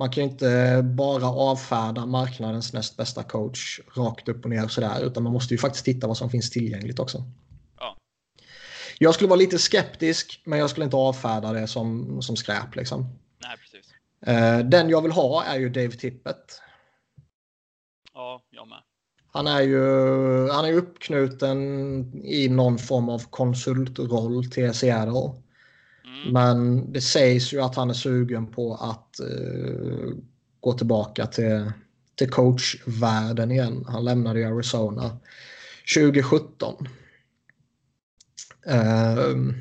man 0.00 0.10
kan 0.10 0.24
ju 0.24 0.30
inte 0.30 0.80
bara 0.82 1.26
avfärda 1.26 2.06
marknadens 2.06 2.72
näst 2.72 2.96
bästa 2.96 3.22
coach 3.22 3.80
rakt 3.96 4.28
upp 4.28 4.44
och 4.44 4.50
ner 4.50 4.68
sådär, 4.68 5.04
utan 5.04 5.22
man 5.22 5.32
måste 5.32 5.54
ju 5.54 5.58
faktiskt 5.58 5.84
titta 5.84 6.06
vad 6.06 6.16
som 6.16 6.30
finns 6.30 6.50
tillgängligt 6.50 6.98
också. 6.98 7.24
Ja. 7.78 7.96
Jag 8.98 9.14
skulle 9.14 9.28
vara 9.28 9.38
lite 9.38 9.58
skeptisk, 9.58 10.42
men 10.44 10.58
jag 10.58 10.70
skulle 10.70 10.84
inte 10.84 10.96
avfärda 10.96 11.52
det 11.52 11.66
som, 11.66 12.22
som 12.22 12.36
skräp 12.36 12.76
liksom. 12.76 13.06
Nej, 13.38 13.56
precis. 13.56 13.92
Eh, 14.26 14.58
Den 14.58 14.88
jag 14.88 15.02
vill 15.02 15.12
ha 15.12 15.44
är 15.44 15.58
ju 15.58 15.68
Dave 15.68 15.90
Tippett. 15.92 16.60
Ja, 18.14 18.42
jag 18.50 18.68
med. 18.68 18.78
Han 19.32 19.46
är 19.46 19.60
ju 19.60 19.84
han 20.50 20.64
är 20.64 20.72
uppknuten 20.72 21.50
i 22.24 22.48
någon 22.48 22.78
form 22.78 23.08
av 23.08 23.18
konsultroll 23.30 24.50
till 24.50 24.74
Seattle. 24.74 25.42
Mm. 26.22 26.32
Men 26.32 26.92
det 26.92 27.00
sägs 27.00 27.52
ju 27.52 27.60
att 27.60 27.76
han 27.76 27.90
är 27.90 27.94
sugen 27.94 28.46
på 28.46 28.74
att 28.74 29.20
eh, 29.20 30.14
gå 30.60 30.72
tillbaka 30.72 31.26
till, 31.26 31.72
till 32.14 32.30
coachvärlden 32.30 33.50
igen. 33.50 33.84
Han 33.88 34.04
lämnade 34.04 34.40
ju 34.40 34.46
Arizona 34.46 35.18
2017. 35.96 36.88
Ehm, 38.66 39.54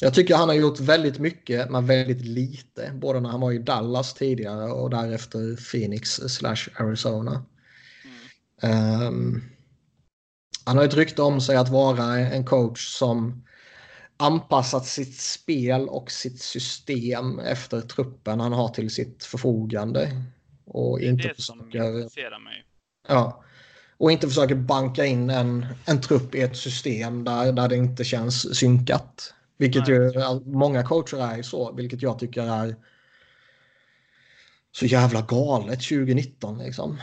jag 0.00 0.14
tycker 0.14 0.34
han 0.34 0.48
har 0.48 0.56
gjort 0.56 0.80
väldigt 0.80 1.18
mycket 1.18 1.70
men 1.70 1.86
väldigt 1.86 2.24
lite. 2.24 2.92
Både 2.94 3.20
när 3.20 3.30
han 3.30 3.40
var 3.40 3.52
i 3.52 3.58
Dallas 3.58 4.14
tidigare 4.14 4.72
och 4.72 4.90
därefter 4.90 5.70
Phoenix 5.70 6.10
slash 6.10 6.68
Arizona. 6.74 7.44
Mm. 8.04 9.02
Ehm, 9.02 9.42
han 10.64 10.76
har 10.76 10.84
ett 10.84 10.94
rykte 10.94 11.22
om 11.22 11.40
sig 11.40 11.56
att 11.56 11.68
vara 11.68 12.18
en 12.18 12.44
coach 12.44 12.86
som 12.86 13.44
anpassat 14.20 14.86
sitt 14.86 15.20
spel 15.20 15.88
och 15.88 16.10
sitt 16.10 16.40
system 16.40 17.38
efter 17.38 17.80
truppen 17.80 18.40
han 18.40 18.52
har 18.52 18.68
till 18.68 18.90
sitt 18.90 19.24
förfogande. 19.24 20.10
Och 20.64 20.98
Det 20.98 21.06
är 21.06 21.10
inte 21.10 21.28
det 21.28 21.42
som 21.42 21.58
försöker, 21.58 21.96
intresserar 21.96 22.38
mig. 22.38 22.64
ja, 23.08 23.44
och 23.96 24.12
inte 24.12 24.28
försöker 24.28 24.54
banka 24.54 25.06
in 25.06 25.30
en, 25.30 25.66
en 25.86 26.00
trupp 26.00 26.34
i 26.34 26.40
ett 26.40 26.56
system 26.56 27.24
där, 27.24 27.52
där 27.52 27.68
det 27.68 27.76
inte 27.76 28.04
känns 28.04 28.58
synkat. 28.58 29.34
Vilket 29.56 29.88
Nej. 29.88 29.96
ju 29.96 30.12
många 30.44 30.82
coacher 30.82 31.38
är 31.38 31.42
så, 31.42 31.72
vilket 31.72 32.02
jag 32.02 32.18
tycker 32.18 32.42
är 32.42 32.76
så 34.72 34.86
jävla 34.86 35.22
galet 35.22 35.80
2019 35.82 36.58
liksom. 36.58 37.00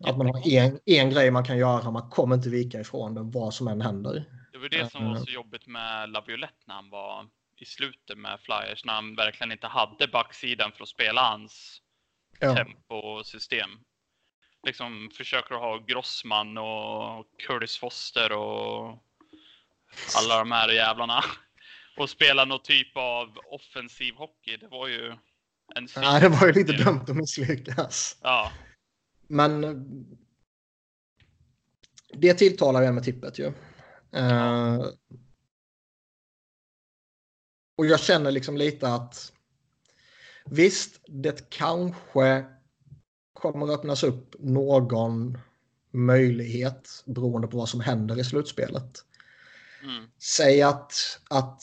Att 0.00 0.16
man 0.18 0.26
har 0.26 0.48
en, 0.48 0.78
en 0.84 1.10
grej 1.10 1.30
man 1.30 1.44
kan 1.44 1.58
göra, 1.58 1.90
man 1.90 2.10
kommer 2.10 2.34
inte 2.34 2.48
vika 2.48 2.80
ifrån 2.80 3.14
det 3.14 3.22
vad 3.22 3.54
som 3.54 3.68
än 3.68 3.80
händer. 3.80 4.24
Var 4.72 4.78
det 4.84 4.90
som 4.90 5.04
var 5.04 5.16
så 5.16 5.30
jobbigt 5.30 5.66
med 5.66 6.10
Laviolette 6.10 6.64
när 6.66 6.74
han 6.74 6.90
var 6.90 7.28
i 7.56 7.64
slutet 7.64 8.18
med 8.18 8.40
Flyers, 8.40 8.84
när 8.84 8.92
han 8.92 9.14
verkligen 9.16 9.52
inte 9.52 9.66
hade 9.66 10.08
backsidan 10.08 10.72
för 10.72 10.82
att 10.82 10.88
spela 10.88 11.22
hans 11.22 11.82
Ja. 12.40 12.54
tempo 12.54 12.94
och 12.94 13.26
system. 13.26 13.70
Liksom 14.66 15.10
försöker 15.16 15.54
ha 15.54 15.78
Grossman 15.78 16.58
och 16.58 17.26
Curtis 17.46 17.78
Foster 17.78 18.32
och 18.32 18.98
alla 20.16 20.38
de 20.38 20.52
här 20.52 20.68
jävlarna. 20.68 21.24
Och 21.98 22.10
spela 22.10 22.44
någon 22.44 22.62
typ 22.62 22.96
av 22.96 23.38
offensiv 23.50 24.14
hockey. 24.14 24.56
Det 24.56 24.68
var 24.68 24.88
ju 24.88 25.08
en 25.74 25.88
Nej, 25.96 26.20
det 26.20 26.28
var 26.28 26.46
ju 26.46 26.52
lite 26.52 26.72
Ja. 26.72 26.84
dömt 26.84 27.10
att 27.10 27.16
misslyckas. 27.16 28.18
Ja, 28.22 28.52
Men 29.28 29.64
eh, 29.64 29.70
det 32.12 32.34
tilltalar 32.34 32.82
jag 32.82 32.94
med 32.94 33.04
tippet 33.04 33.38
ju. 33.38 33.52
Eh, 34.16 34.86
och 37.78 37.86
jag 37.86 38.00
känner 38.00 38.30
liksom 38.30 38.56
lite 38.56 38.88
att 38.88 39.32
visst, 40.44 41.00
det 41.06 41.50
kanske 41.50 42.44
kommer 43.32 43.72
öppnas 43.72 44.02
upp 44.02 44.34
någon 44.38 45.38
möjlighet 45.90 47.04
beroende 47.06 47.48
på 47.48 47.56
vad 47.56 47.68
som 47.68 47.80
händer 47.80 48.20
i 48.20 48.24
slutspelet. 48.24 49.04
mm. 49.82 50.04
Säg 50.18 50.62
att, 50.62 50.92
att 51.30 51.62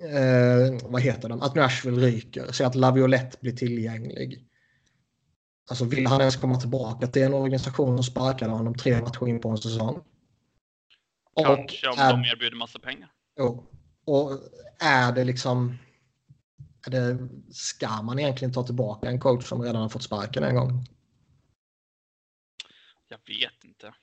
eh, 0.00 0.88
vad 0.90 1.02
heter 1.02 1.28
den? 1.28 1.42
Att 1.42 1.54
Nashville 1.54 2.06
ryker. 2.06 2.52
Säg 2.52 2.66
att 2.66 2.74
Laviolette 2.74 3.38
blir 3.40 3.56
tillgänglig. 3.56 4.46
Alltså 5.70 5.84
vill 5.84 6.06
han 6.06 6.20
ens 6.20 6.36
komma 6.36 6.60
tillbaka 6.60 7.06
till 7.06 7.22
en 7.22 7.34
organisation 7.34 7.96
som 7.96 8.04
sparkade 8.04 8.50
honom 8.50 8.74
tre 8.74 9.00
matcher 9.00 9.28
in 9.28 9.40
på 9.40 9.48
en 9.48 9.58
säsong? 9.58 10.02
Kanske 11.36 11.88
om 11.88 11.98
är, 11.98 12.10
de 12.12 12.24
erbjuder 12.24 12.56
massa 12.56 12.78
pengar. 12.78 13.12
jo. 13.38 13.66
och 14.04 14.30
är 14.80 15.12
det 15.12 15.24
liksom... 15.24 15.78
Är 16.86 16.90
det, 16.90 17.18
ska 17.52 18.02
man 18.02 18.18
egentligen 18.18 18.52
ta 18.54 18.62
tillbaka 18.62 19.08
en 19.08 19.20
coach 19.20 19.44
som 19.44 19.62
redan 19.62 19.82
har 19.82 19.88
fått 19.88 20.02
sparken 20.02 20.44
en 20.44 20.54
gång? 20.54 20.84
Jag 23.08 23.18
vet 23.26 23.64
inte. 23.64 23.94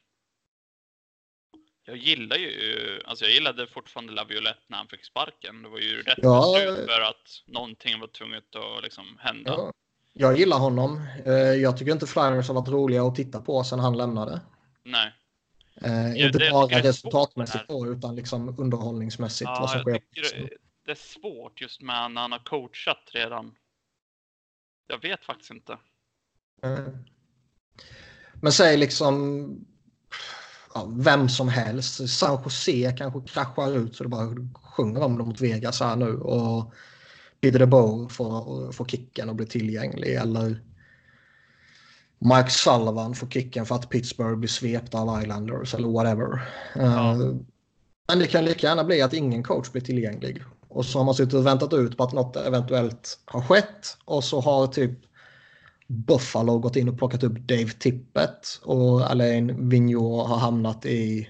Jag 1.86 1.98
gillar 1.98 2.36
ju, 2.38 3.02
alltså 3.06 3.26
jag 3.26 3.34
gillade 3.34 3.68
fortfarande 3.68 4.14
Laviolette 4.14 4.60
när 4.68 4.78
han 4.78 4.88
fick 4.88 5.06
sparken. 5.06 5.64
Det 5.64 5.70
var 5.70 5.80
ju 5.80 6.02
rätt 6.02 6.20
Ja. 6.22 6.54
beslut 6.56 6.90
för 6.90 7.02
att 7.02 7.44
någonting 7.46 8.00
var 8.00 8.08
tvunget 8.08 8.56
att 8.56 8.84
liksom 8.84 9.18
hända. 9.20 9.52
Ja. 9.58 9.72
Jag 10.14 10.38
gillar 10.40 10.60
honom. 10.60 11.02
Eh, 11.26 11.34
Jag 11.34 11.78
tycker 11.78 11.92
inte 11.92 12.08
Flyers 12.08 12.48
har 12.48 12.54
varit 12.56 12.68
roliga 12.70 13.04
att 13.04 13.16
titta 13.16 13.42
på 13.42 13.64
sen 13.64 13.80
han 13.80 13.98
lämnade. 13.98 14.42
Nej. 14.84 15.14
Eh, 15.82 16.26
inte 16.26 16.50
bara 16.52 16.82
resultatmässigt 16.82 17.64
då, 17.68 17.88
utan 17.88 18.16
liksom 18.16 18.56
underhållningsmässigt. 18.60 19.50
vad 19.50 19.62
Ja, 19.62 19.68
som 19.68 19.82
jag 19.86 20.02
sker. 20.26 20.50
det, 20.86 20.92
är 20.92 20.96
svårt 20.96 21.62
just 21.62 21.82
med 21.82 22.12
när 22.12 22.22
han 22.22 22.32
har 22.32 22.40
coachat 22.40 23.10
redan. 23.14 23.56
Jag 24.88 25.02
vet 25.02 25.26
faktiskt 25.26 25.52
inte. 25.52 25.78
Eh. 26.64 26.88
Men 28.34 28.52
säg 28.52 28.78
liksom 28.78 29.68
ja, 30.74 30.88
vem 30.98 31.30
som 31.30 31.50
helst. 31.50 32.10
San 32.10 32.44
Jose 32.44 32.96
kanske 32.98 33.34
kraschar 33.34 33.78
ut 33.78 33.96
så 33.96 34.04
det 34.04 34.10
bara 34.10 34.36
sjunger 34.54 35.04
om 35.04 35.18
dem 35.18 35.28
mot 35.28 35.42
Vegas 35.42 35.80
här 35.80 35.96
nu. 35.96 36.18
Och 36.18 36.74
Peter 37.42 37.60
DeBoer 37.60 38.10
får, 38.10 38.72
får 38.72 38.86
kicken 38.86 39.30
och 39.30 39.36
blir 39.36 39.48
tillgänglig. 39.48 40.16
Eller 40.16 40.62
Mike 42.20 42.49
Sullivan 42.49 43.15
får 43.15 43.28
kicken 43.28 43.65
för 43.65 43.76
att 43.76 43.89
Pittsburgh 43.89 44.36
blir 44.36 44.49
svepta 44.49 44.99
av 44.99 45.22
Islanders 45.22 45.74
eller 45.74 45.88
whatever. 45.88 46.49
Eh, 46.76 46.84
Ja. 46.84 47.15
Men 48.09 48.20
det 48.20 48.28
kan 48.28 48.45
lika 48.45 48.68
gärna 48.68 48.84
bli 48.84 49.01
att 49.01 49.13
ingen 49.13 49.43
coach 49.43 49.72
blir 49.72 49.82
tillgänglig. 49.82 50.43
Och 50.68 50.86
så 50.86 50.97
har 50.99 51.05
man 51.05 51.15
suttit 51.15 51.34
och 51.34 51.45
väntat 51.45 51.74
ut 51.74 51.97
på 51.97 52.03
att 52.03 52.13
något 52.13 52.36
eventuellt 52.36 53.20
har 53.26 53.41
skett. 53.41 53.97
Och 54.05 54.24
så 54.24 54.41
har 54.41 54.68
typ 54.68 54.91
Buffalo 55.88 56.59
gått 56.59 56.76
in 56.76 56.89
och 56.89 56.97
plockat 56.97 57.24
upp 57.24 57.39
Dave 57.39 57.70
Tippett. 57.70 58.59
Och 58.63 59.11
Alain 59.11 59.70
Vigneault 59.70 60.30
har 60.30 60.38
hamnat 60.38 60.86
i... 60.86 61.30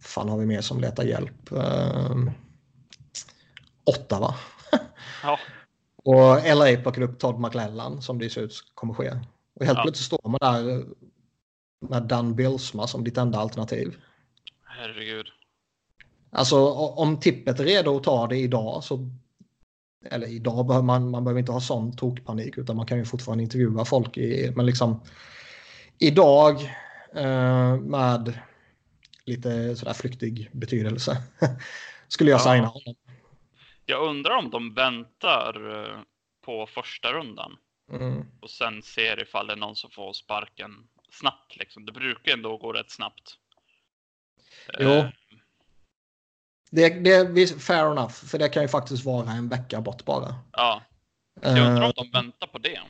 fan 0.00 0.28
har 0.28 0.38
vi 0.38 0.46
mer 0.46 0.60
som 0.60 0.80
letar 0.80 1.04
hjälp? 1.04 1.52
Uh, 1.52 2.30
Ottawa. 3.84 4.34
Ja, 5.22 5.38
Och 6.04 6.56
LA 6.56 6.76
plockar 6.82 7.02
upp 7.02 7.18
Todd 7.18 7.40
McLellan 7.40 8.02
som 8.02 8.18
det 8.18 8.30
ser 8.30 8.40
ut 8.40 8.52
kommer 8.74 8.94
ske. 8.94 9.10
Och 9.60 9.66
helt 9.66 9.78
Ja. 9.78 9.82
plötsligt 9.82 10.06
står 10.06 10.28
man 10.28 10.38
där 10.40 10.84
med 11.88 12.02
Dan 12.02 12.34
Bilsma 12.34 12.86
som 12.86 13.04
ditt 13.04 13.18
enda 13.18 13.38
alternativ. 13.38 13.96
herregud. 14.62 15.26
Alltså 16.30 16.68
om 16.72 17.20
tippet 17.20 17.60
är 17.60 17.64
redo 17.64 17.96
att 17.96 18.02
ta 18.02 18.26
det 18.26 18.36
idag 18.38 18.84
så 18.84 19.10
eller 20.10 20.26
idag 20.26 20.66
behöver 20.66 20.84
man, 20.86 21.10
man 21.10 21.24
behöver 21.24 21.40
inte 21.40 21.52
ha 21.52 21.60
sån 21.60 21.96
tokpanik 21.96 22.58
utan 22.58 22.76
man 22.76 22.86
kan 22.86 22.98
ju 22.98 23.04
fortfarande 23.04 23.44
intervjua 23.44 23.84
folk. 23.84 24.16
I, 24.18 24.52
men 24.56 24.66
liksom 24.66 25.00
idag 25.98 26.60
eh, 27.14 27.76
med 27.76 28.38
lite 29.24 29.76
sådär 29.76 29.92
flyktig 29.92 30.50
betydelse 30.52 31.22
skulle 32.08 32.30
jag 32.30 32.40
ja. 32.40 32.44
signa 32.52 32.66
honom. 32.66 32.94
Jag 33.86 34.08
undrar 34.08 34.36
om 34.36 34.50
de 34.50 34.74
väntar 34.74 35.76
eh, 35.76 36.00
på 36.44 36.66
första 36.66 37.12
rundan 37.12 37.56
mm. 37.92 38.24
och 38.40 38.50
sen 38.50 38.82
ser 38.82 39.22
ifall 39.22 39.46
det 39.46 39.52
är 39.52 39.56
någon 39.56 39.76
som 39.76 39.90
får 39.90 40.12
sparken 40.12 40.88
snabbt. 41.10 41.56
Liksom. 41.56 41.86
Det 41.86 41.92
brukar 41.92 42.32
ändå 42.32 42.56
gå 42.56 42.72
rätt 42.72 42.90
snabbt. 42.90 43.38
Jo. 44.78 44.88
Eh, 44.88 45.08
det, 46.70 46.88
det 47.34 47.42
är 47.42 47.58
fair 47.58 47.90
enough, 47.92 48.12
för 48.12 48.38
det 48.38 48.48
kan 48.48 48.62
ju 48.62 48.68
faktiskt 48.68 49.04
vara 49.04 49.30
en 49.30 49.48
vecka 49.48 49.80
bort 49.80 50.04
bara. 50.04 50.34
Ja. 50.52 50.82
Så 51.42 51.48
jag 51.48 51.66
undrar 51.66 51.86
om 51.86 51.92
de 51.96 52.10
väntar 52.10 52.46
på 52.46 52.58
det. 52.58 52.80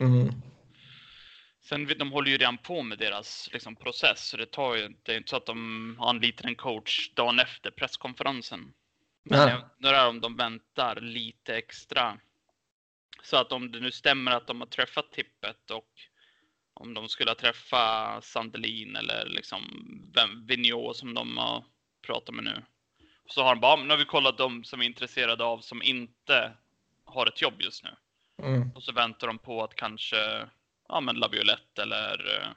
Mm. 0.00 0.30
Sen 1.68 1.86
de 1.98 2.12
håller 2.12 2.30
ju 2.30 2.38
redan 2.38 2.58
på 2.58 2.82
med 2.82 2.98
deras 2.98 3.48
liksom, 3.52 3.76
process, 3.76 4.28
så 4.28 4.36
det 4.36 4.46
tar 4.46 4.74
ju 4.74 4.94
det 5.02 5.12
är 5.12 5.16
inte 5.16 5.30
så 5.30 5.36
att 5.36 5.46
de 5.46 5.96
anlitar 6.00 6.48
en 6.48 6.56
coach 6.56 7.10
dagen 7.14 7.38
efter 7.38 7.70
presskonferensen. 7.70 8.72
Men 9.24 9.38
ja. 9.38 9.48
jag 9.48 9.62
undrar 9.76 10.08
om 10.08 10.20
de 10.20 10.36
väntar 10.36 11.00
lite 11.00 11.56
extra. 11.56 12.18
Så 13.22 13.36
att 13.36 13.52
om 13.52 13.72
det 13.72 13.80
nu 13.80 13.90
stämmer 13.90 14.32
att 14.32 14.46
de 14.46 14.60
har 14.60 14.66
träffat 14.66 15.12
tippet 15.12 15.70
och 15.70 15.90
om 16.74 16.94
de 16.94 17.08
skulle 17.08 17.34
träffa 17.34 18.20
Sandelin 18.22 18.96
eller 18.96 19.26
liksom 19.26 19.62
Vigneault 20.46 20.96
som 20.96 21.14
de 21.14 21.38
har 21.38 21.64
pratat 22.06 22.34
med 22.34 22.44
nu. 22.44 22.62
Så 23.26 23.42
har 23.42 23.54
de 23.54 23.60
bara, 23.60 23.76
nu 23.76 23.90
har 23.90 23.96
vi 23.96 24.04
kollat 24.04 24.38
de 24.38 24.64
som 24.64 24.80
är 24.80 24.84
intresserade 24.84 25.44
av 25.44 25.58
som 25.58 25.82
inte 25.82 26.52
har 27.04 27.26
ett 27.26 27.42
jobb 27.42 27.62
just 27.62 27.84
nu. 27.84 27.90
Mm. 28.42 28.70
Och 28.74 28.82
så 28.82 28.92
väntar 28.92 29.26
de 29.26 29.38
på 29.38 29.62
att 29.62 29.74
kanske, 29.74 30.48
ja 30.88 31.00
men 31.00 31.16
Laviolette 31.16 31.82
eller 31.82 32.40
eh, 32.40 32.48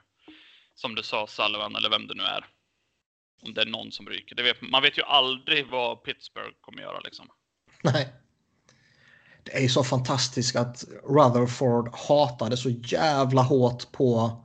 som 0.74 0.94
du 0.94 1.02
sa, 1.02 1.26
Sullivan 1.26 1.76
eller 1.76 1.90
vem 1.90 2.06
det 2.06 2.14
nu 2.14 2.22
är. 2.22 2.46
Om 3.42 3.54
det 3.54 3.60
är 3.60 3.66
någon 3.66 3.92
som 3.92 4.06
ryker. 4.06 4.42
Vet, 4.42 4.60
man 4.60 4.82
vet 4.82 4.98
ju 4.98 5.02
aldrig 5.02 5.66
vad 5.66 6.02
Pittsburgh 6.02 6.56
kommer 6.60 6.82
göra 6.82 7.00
liksom. 7.00 7.28
Nej. 7.82 8.08
Det 9.42 9.56
är 9.56 9.60
ju 9.60 9.68
så 9.68 9.84
fantastiskt 9.84 10.56
att 10.56 10.84
Rutherford 11.04 11.94
hatade 12.08 12.56
så 12.56 12.70
jävla 12.70 13.42
hårt 13.42 13.92
på 13.92 14.42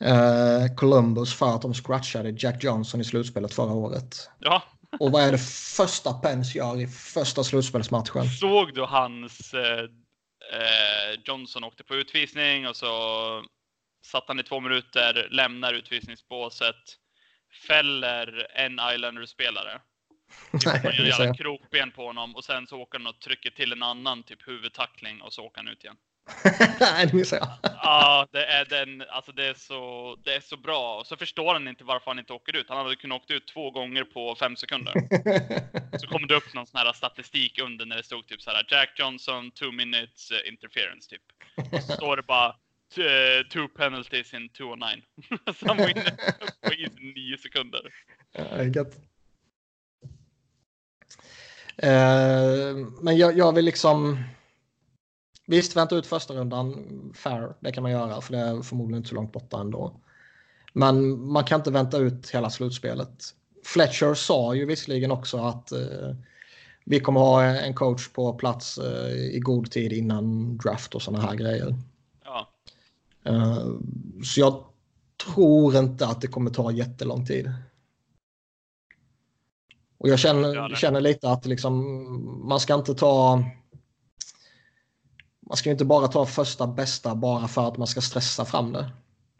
eh, 0.00 0.74
Columbus 0.76 1.34
för 1.34 1.54
att 1.54 1.62
de 1.62 1.74
scratchade 1.74 2.34
Jack 2.38 2.64
Johnson 2.64 3.00
i 3.00 3.04
slutspelet 3.04 3.54
förra 3.54 3.72
året. 3.72 4.30
Ja. 4.38 4.62
Och 5.00 5.12
vad 5.12 5.22
är 5.22 5.32
det 5.32 5.38
första 5.76 6.12
Pence 6.12 6.58
gör 6.58 6.80
i 6.80 6.86
första 6.86 7.44
slutspelsmatchen? 7.44 8.28
Såg 8.40 8.74
du 8.74 8.82
hans 8.82 9.54
eh, 9.54 9.84
eh, 10.52 11.20
Johnson 11.24 11.64
åkte 11.64 11.84
på 11.84 11.94
utvisning 11.94 12.68
och 12.68 12.76
så 12.76 12.86
satt 14.04 14.24
han 14.26 14.40
i 14.40 14.42
två 14.42 14.60
minuter, 14.60 15.28
lämnar 15.30 15.72
utvisningsbåset, 15.72 16.76
fäller 17.52 18.46
en 18.54 18.80
Islander-spelare. 18.94 19.80
Typ, 20.52 20.84
man 20.84 21.06
gör 21.06 21.34
krokben 21.34 21.92
på 21.92 22.06
honom 22.06 22.36
och 22.36 22.44
sen 22.44 22.66
så 22.66 22.78
åker 22.78 22.98
han 22.98 23.06
och 23.06 23.20
trycker 23.20 23.50
till 23.50 23.72
en 23.72 23.82
annan 23.82 24.22
typ 24.22 24.48
huvudtackling 24.48 25.22
och 25.22 25.32
så 25.32 25.44
åker 25.44 25.58
han 25.58 25.68
ut 25.68 25.84
igen. 25.84 25.96
Nej, 26.80 27.06
det 27.06 27.12
missade 27.12 27.46
jag. 27.62 27.72
ja, 27.82 28.26
det 28.32 28.44
är 28.44 28.64
den, 28.64 29.04
alltså 29.10 29.32
det 29.32 29.46
är 29.46 29.54
så, 29.54 30.16
det 30.24 30.34
är 30.34 30.40
så 30.40 30.56
bra. 30.56 30.98
Och 30.98 31.06
så 31.06 31.16
förstår 31.16 31.52
han 31.52 31.68
inte 31.68 31.84
varför 31.84 32.10
han 32.10 32.18
inte 32.18 32.32
åker 32.32 32.56
ut. 32.56 32.68
Han 32.68 32.78
hade 32.78 32.96
kunnat 32.96 33.22
åka 33.22 33.34
ut 33.34 33.46
två 33.46 33.70
gånger 33.70 34.04
på 34.04 34.34
fem 34.34 34.56
sekunder. 34.56 34.92
så 35.98 36.06
kom 36.06 36.26
det 36.26 36.34
upp 36.34 36.54
någon 36.54 36.66
sån 36.66 36.78
här 36.78 36.92
statistik 36.92 37.60
under 37.60 37.86
när 37.86 37.96
det 37.96 38.02
stod 38.02 38.26
typ 38.26 38.42
så 38.42 38.50
här 38.50 38.66
Jack 38.68 38.98
Johnson, 38.98 39.50
two 39.50 39.72
minutes 39.72 40.32
uh, 40.32 40.48
interference 40.48 41.10
typ. 41.10 41.22
Och 41.72 41.82
så 41.82 41.92
står 41.92 42.16
det 42.16 42.22
bara 42.22 42.54
uh, 42.98 43.48
two 43.50 43.68
penalties 43.76 44.34
in 44.34 44.48
209. 44.48 45.02
så 45.58 45.66
han 45.68 45.76
var 45.76 45.88
inne 45.88 46.16
på 46.60 46.72
is 46.74 46.92
nio 47.00 47.38
sekunder. 47.38 47.94
Ja. 48.32 48.84
Uh, 51.82 52.76
men 53.02 53.16
jag, 53.16 53.38
jag 53.38 53.54
vill 53.54 53.64
liksom 53.64 54.18
Visst, 55.46 55.76
vänta 55.76 55.96
ut 55.96 56.06
första 56.06 56.34
rundan. 56.34 56.84
Fair, 57.14 57.54
det 57.60 57.72
kan 57.72 57.82
man 57.82 57.92
göra 57.92 58.20
för 58.20 58.32
det 58.32 58.38
är 58.38 58.62
förmodligen 58.62 58.96
inte 58.96 59.08
så 59.08 59.14
långt 59.14 59.32
borta 59.32 59.60
ändå. 59.60 60.00
Men 60.72 61.26
man 61.32 61.44
kan 61.44 61.60
inte 61.60 61.70
vänta 61.70 61.98
ut 61.98 62.30
hela 62.30 62.50
slutspelet. 62.50 63.24
Fletcher 63.64 64.14
sa 64.14 64.54
ju 64.54 64.66
visserligen 64.66 65.10
också 65.10 65.38
att 65.38 65.72
eh, 65.72 66.16
vi 66.84 67.00
kommer 67.00 67.20
ha 67.20 67.44
en 67.44 67.74
coach 67.74 68.08
på 68.08 68.32
plats 68.32 68.78
eh, 68.78 69.12
i 69.12 69.38
god 69.38 69.70
tid 69.70 69.92
innan 69.92 70.56
draft 70.56 70.94
och 70.94 71.02
sådana 71.02 71.26
här 71.26 71.34
grejer. 71.34 71.74
Ja. 73.22 73.32
Eh, 73.32 73.66
så 74.24 74.40
jag 74.40 74.64
tror 75.24 75.76
inte 75.76 76.06
att 76.06 76.20
det 76.20 76.26
kommer 76.26 76.50
ta 76.50 76.72
jättelång 76.72 77.26
tid. 77.26 77.52
Och 79.98 80.08
jag 80.08 80.18
känner, 80.18 80.74
känner 80.74 81.00
lite 81.00 81.30
att 81.30 81.46
liksom, 81.46 81.78
man 82.48 82.60
ska 82.60 82.74
inte 82.74 82.94
ta 82.94 83.44
man 85.46 85.56
ska 85.56 85.70
inte 85.70 85.84
bara 85.84 86.08
ta 86.08 86.26
första 86.26 86.66
bästa 86.66 87.14
bara 87.14 87.48
för 87.48 87.68
att 87.68 87.76
man 87.76 87.86
ska 87.86 88.00
stressa 88.00 88.44
fram 88.44 88.72
det. 88.72 88.90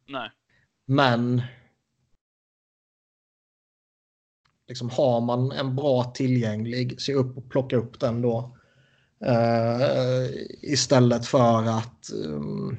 Nej. 0.09 0.30
Men 0.87 1.43
liksom 4.68 4.91
har 4.91 5.20
man 5.20 5.53
en 5.53 5.76
bra 5.76 6.05
tillgänglig, 6.05 7.01
se 7.01 7.14
upp 7.14 7.37
och 7.37 7.51
plocka 7.51 7.76
upp 7.76 8.01
den 8.01 8.22
då. 8.22 8.57
Uh, 9.26 10.30
istället 10.62 11.26
för 11.26 11.64
att 11.64 12.11
um, 12.24 12.76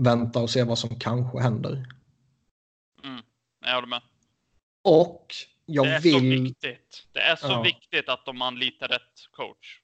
vänta 0.00 0.40
och 0.40 0.50
se 0.50 0.62
vad 0.62 0.78
som 0.78 0.98
kanske 0.98 1.40
händer. 1.40 1.86
Mm, 3.04 3.22
jag 3.64 3.74
håller 3.74 3.88
med. 3.88 4.02
Och 4.82 5.26
jag 5.66 5.86
det 5.86 5.90
är 5.90 6.00
vill... 6.00 6.12
Så 6.12 6.42
viktigt. 6.42 7.06
Det 7.12 7.20
är 7.20 7.36
så 7.36 7.46
ja. 7.46 7.62
viktigt 7.62 8.08
att 8.08 8.26
de 8.26 8.42
anlitar 8.42 8.88
rätt 8.88 9.30
coach. 9.30 9.80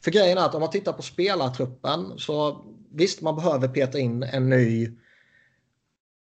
För 0.00 0.10
grejen 0.10 0.38
är 0.38 0.42
att 0.42 0.54
om 0.54 0.60
man 0.60 0.70
tittar 0.70 0.92
på 0.92 1.02
spelartruppen 1.02 2.18
så 2.18 2.64
visst 2.90 3.20
man 3.20 3.36
behöver 3.36 3.68
peta 3.68 3.98
in 3.98 4.22
en 4.22 4.48
ny 4.48 4.96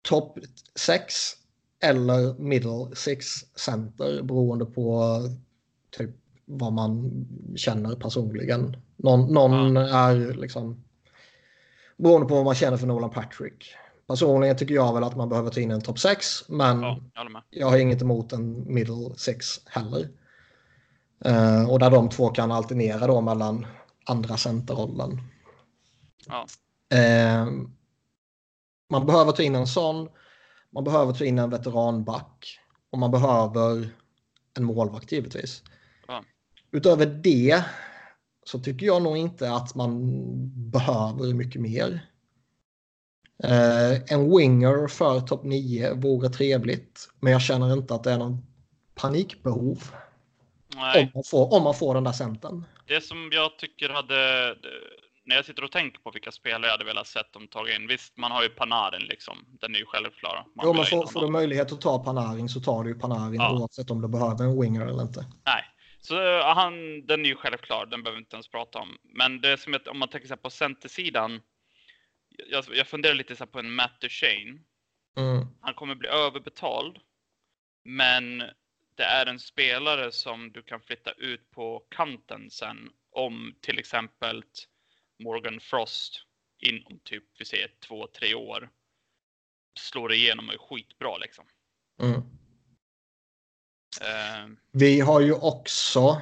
topp 0.03 0.39
6 0.75 1.15
eller 1.83 2.35
middle 2.39 2.97
6 2.97 3.27
center 3.55 4.23
beroende 4.23 4.65
på 4.65 5.19
typ 5.91 6.11
vad 6.45 6.73
man 6.73 7.27
känner 7.57 7.97
personligen. 7.97 8.77
Någon, 8.97 9.35
någon 9.35 9.77
ja. 9.77 10.11
är 10.11 10.35
liksom 10.35 10.85
beroende 12.03 12.29
på 12.29 12.35
vad 12.35 12.45
man 12.45 12.55
känner 12.55 12.77
för 12.77 12.87
Nolan 12.87 13.11
Patrick. 13.11 13.75
Personligen 14.07 14.57
tycker 14.57 14.75
jag 14.75 14.95
väl 14.95 15.05
att 15.05 15.17
man 15.17 15.29
behöver 15.29 15.51
ta 15.51 15.61
in 15.61 15.71
en 15.71 15.81
topp 15.81 15.99
6 15.99 16.49
men 16.49 16.83
ja, 16.83 17.01
jag, 17.15 17.43
jag 17.51 17.67
har 17.67 17.79
inget 17.79 18.03
emot 18.03 18.33
en 18.33 18.75
middle 18.75 19.15
6 19.17 19.47
heller. 19.67 20.09
Uh, 21.27 21.71
och 21.71 21.79
där 21.79 21.91
de 21.91 22.09
två 22.09 22.29
kan 22.29 22.53
alternera 22.53 23.07
då 23.07 23.21
mellan 23.21 23.67
andra 24.07 24.37
centerrollen. 24.37 25.21
Ja. 26.27 26.47
Uh, 26.95 27.53
man 28.91 29.07
behöver 29.07 29.33
ta 29.33 29.43
in 29.43 29.55
en 29.55 29.67
sån. 29.67 30.09
Man 30.71 30.85
behöver 30.85 31.13
ta 31.13 31.25
in 31.25 31.39
en 31.39 31.51
veteranback. 31.51 32.59
Och 32.91 32.99
man 32.99 33.11
behöver 33.11 33.89
en 34.57 34.65
målvakt 34.65 35.13
givetvis. 35.13 35.63
Ja. 36.09 36.25
Utöver 36.71 37.07
det 37.07 37.65
så 38.51 38.59
tycker 38.59 38.87
jag 38.87 39.03
nog 39.03 39.17
inte 39.17 39.53
att 39.53 39.75
man 39.75 40.01
behöver 40.71 41.35
mycket 41.35 41.61
mer. 41.61 42.01
Uh, 43.45 44.13
en 44.13 44.37
winger 44.37 44.89
för 44.89 45.21
topp 45.21 45.45
9 45.45 45.95
vore 45.95 46.29
trevligt. 46.29 47.09
Men 47.21 47.33
jag 47.33 47.43
känner 47.43 47.73
inte 47.73 47.95
att 47.95 48.05
det 48.05 48.13
är 48.13 48.19
någon 48.19 48.47
panikbehov. 48.95 49.83
Nej. 50.77 51.03
Om, 51.03 51.11
man 51.15 51.25
får, 51.31 51.55
om 51.55 51.63
man 51.63 51.75
får 51.75 51.95
den 51.95 52.05
där 52.05 52.13
centern. 52.13 52.65
Det 52.87 53.05
som 53.05 53.31
jag 53.33 53.59
tycker 53.59 53.89
hade, 53.89 54.15
när 55.25 55.37
jag 55.37 55.45
sitter 55.45 55.65
och 55.65 55.73
tänker 55.73 55.99
på 55.99 56.11
vilka 56.11 56.33
spelare 56.33 56.67
jag 56.67 56.73
hade 56.73 56.85
velat 56.85 57.07
sett 57.07 57.33
dem 57.33 57.49
ta 57.49 57.61
in. 57.69 57.87
Visst, 57.89 58.17
man 58.17 58.31
har 58.31 58.43
ju 58.43 58.49
Panarin 58.49 59.07
liksom. 59.09 59.35
Den 59.61 59.75
är 59.75 59.79
ju 59.79 59.87
självklar. 59.87 60.47
Man 60.57 60.67
jo, 60.67 60.73
men 60.73 60.85
får, 60.85 61.07
får 61.07 61.21
du 61.21 61.29
möjlighet 61.29 61.73
att 61.73 61.81
ta 61.81 62.05
Panarin 62.05 62.49
så 62.49 62.61
tar 62.61 62.85
du 62.85 62.91
ju 62.91 62.99
Panarin 62.99 63.41
ja. 63.41 63.59
oavsett 63.59 63.91
om 63.91 64.03
du 64.03 64.09
behöver 64.09 64.45
en 64.45 64.61
winger 64.61 64.87
eller 64.87 65.03
inte. 65.03 65.27
Nej, 65.47 65.65
så 66.01 66.43
han, 66.43 67.07
den 67.07 67.25
är 67.25 67.29
ju 67.29 67.37
självklar. 67.37 67.87
Den 67.87 68.03
behöver 68.03 68.17
vi 68.17 68.23
inte 68.23 68.37
ens 68.37 68.49
prata 68.49 68.79
om. 68.79 68.99
Men 69.03 69.41
det 69.41 69.57
som 69.57 69.75
är, 69.75 69.89
om 69.89 69.99
man 69.99 70.09
tänker 70.09 70.29
sig 70.29 70.37
på 70.37 70.51
centersidan. 70.51 71.41
Jag, 72.29 72.65
jag 72.73 72.89
funderar 72.89 73.15
lite 73.15 73.37
så 73.37 73.47
på 73.47 73.59
en 73.59 73.75
Matt 73.75 74.01
Duchene. 74.01 74.61
Mm. 75.17 75.47
Han 75.61 75.75
kommer 75.75 75.95
bli 75.95 76.09
överbetald. 76.09 76.99
Men 77.85 78.39
det 78.95 79.05
är 79.05 79.27
en 79.27 79.39
spelare 79.41 80.13
som 80.13 80.53
du 80.53 80.63
kan 80.63 80.81
flytta 80.81 81.13
ut 81.13 81.51
på 81.51 81.87
kanten 81.91 82.51
sen 82.51 82.91
om 83.13 83.55
till 83.61 83.79
exempel 83.79 84.45
Morgan 85.19 85.61
Frost 85.61 86.27
inom 86.59 87.01
typ, 87.05 87.25
vi 87.39 87.45
säger 87.45 87.71
två, 87.81 88.07
tre 88.07 88.35
år 88.35 88.71
slår 89.79 90.13
igenom 90.13 90.49
och 90.49 90.55
är 90.55 90.59
skitbra 90.59 91.17
liksom. 91.17 91.45
Mm. 92.03 92.40
Eh, 94.01 94.51
Vi 94.73 95.01
har 95.01 95.21
ju 95.21 95.33
också... 95.33 96.21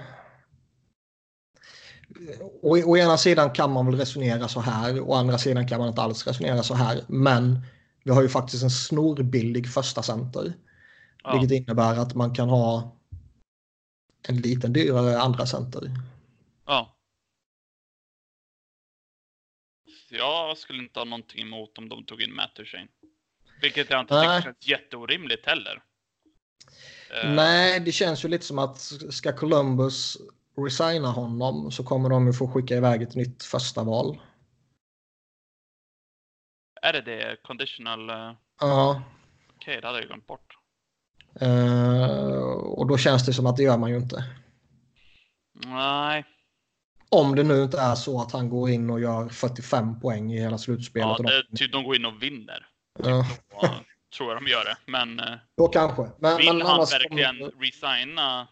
Å, 2.63 2.79
å 2.85 2.97
ena 2.97 3.19
sidan 3.19 3.53
kan 3.53 3.73
man 3.73 3.87
väl 3.87 3.97
resonera 3.97 4.49
så 4.49 4.61
här, 4.61 5.01
å 5.01 5.15
andra 5.15 5.39
sidan 5.39 5.69
kan 5.69 5.79
man 5.79 5.89
inte 5.89 6.03
alls 6.03 6.27
resonera 6.27 6.63
så 6.63 6.75
här. 6.75 7.05
Men 7.09 7.63
vi 8.05 8.11
har 8.11 8.23
ju 8.23 8.29
faktiskt 8.29 8.63
en 8.63 8.71
snorbillig 8.71 9.73
första 9.73 10.03
center. 10.03 10.53
ja. 11.23 11.33
Vilket 11.39 11.57
innebär 11.57 11.97
att 11.99 12.15
man 12.15 12.35
kan 12.35 12.49
ha 12.49 12.97
en 14.29 14.37
liten 14.37 14.73
dyrare 14.73 15.19
andra 15.21 15.47
center. 15.47 15.91
ja. 16.67 16.95
Jag 20.11 20.59
skulle 20.59 20.83
inte 20.83 21.01
ha 21.01 21.05
någonting 21.05 21.43
emot 21.43 21.79
om 21.79 21.89
de 21.89 22.05
tog 22.05 22.23
in 22.23 22.35
Matt 22.35 22.55
Duchene. 22.57 22.89
Vilket 23.61 23.91
jag 23.91 24.01
inte 24.01 24.21
tycker 24.21 24.41
känns 24.43 24.69
jätteorimligt 24.69 25.47
heller. 25.47 25.83
Eh, 27.11 27.31
Nej, 27.35 27.81
det 27.81 27.93
känns 27.93 28.25
ju 28.25 28.29
lite 28.29 28.45
som 28.47 28.59
att 28.59 28.79
ska 29.11 29.33
Columbus 29.33 30.17
resigna 30.57 31.09
honom 31.11 31.71
så 31.71 31.85
kommer 31.85 32.09
de 32.09 32.27
ju 32.27 32.33
få 32.33 32.49
skicka 32.49 32.77
iväg 32.77 33.03
ett 33.03 33.15
nytt 33.15 33.43
första 33.45 33.85
val. 33.85 34.21
Är 36.83 36.93
det 36.93 37.01
det? 37.01 37.37
Conditional? 37.43 38.11
eh, 38.11 38.33
Ja, 38.61 39.03
Okej, 39.57 39.81
det 39.81 39.87
hade 39.87 39.99
jag 39.99 40.07
glömt 40.09 40.27
bort. 40.27 40.55
eh, 41.41 42.41
och 42.53 42.87
då 42.87 42.99
känns 42.99 43.27
det 43.27 43.33
som 43.33 43.47
att 43.47 43.57
det 43.57 43.63
gör 43.63 43.79
man 43.79 43.91
ju 43.91 43.97
inte. 43.97 44.25
Nej, 45.67 46.25
Om 47.11 47.35
det 47.37 47.43
nu 47.43 47.63
inte 47.63 47.81
är 47.81 47.95
så 47.95 48.21
att 48.21 48.33
han 48.33 48.49
går 48.49 48.71
in 48.71 48.91
och 48.91 49.01
gör 49.01 49.29
45 49.29 50.01
poäng 50.01 50.33
i 50.33 50.41
hela 50.41 50.59
slutspelet. 50.59 51.17
ja, 51.19 51.31
det, 51.31 51.43
de, 51.51 51.57
typ 51.57 51.73
de 51.73 51.85
går 51.85 51.97
in 51.97 52.05
och 52.05 52.23
vinner. 52.23 52.67
ja, 52.99 53.19
eh, 53.63 53.75
tror 54.17 54.33
jag 54.33 54.43
de 54.43 54.51
gör 54.51 54.65
det. 54.65 54.77
Men 54.87 55.21
eh, 55.21 55.35
då 55.57 55.69
kanske. 55.69 56.11
Men, 56.19 56.37
vill 56.37 56.47
men 56.59 56.67
han 56.67 56.79
verkligen 56.81 57.39
kommer- 57.39 57.65
resigna 57.65 58.49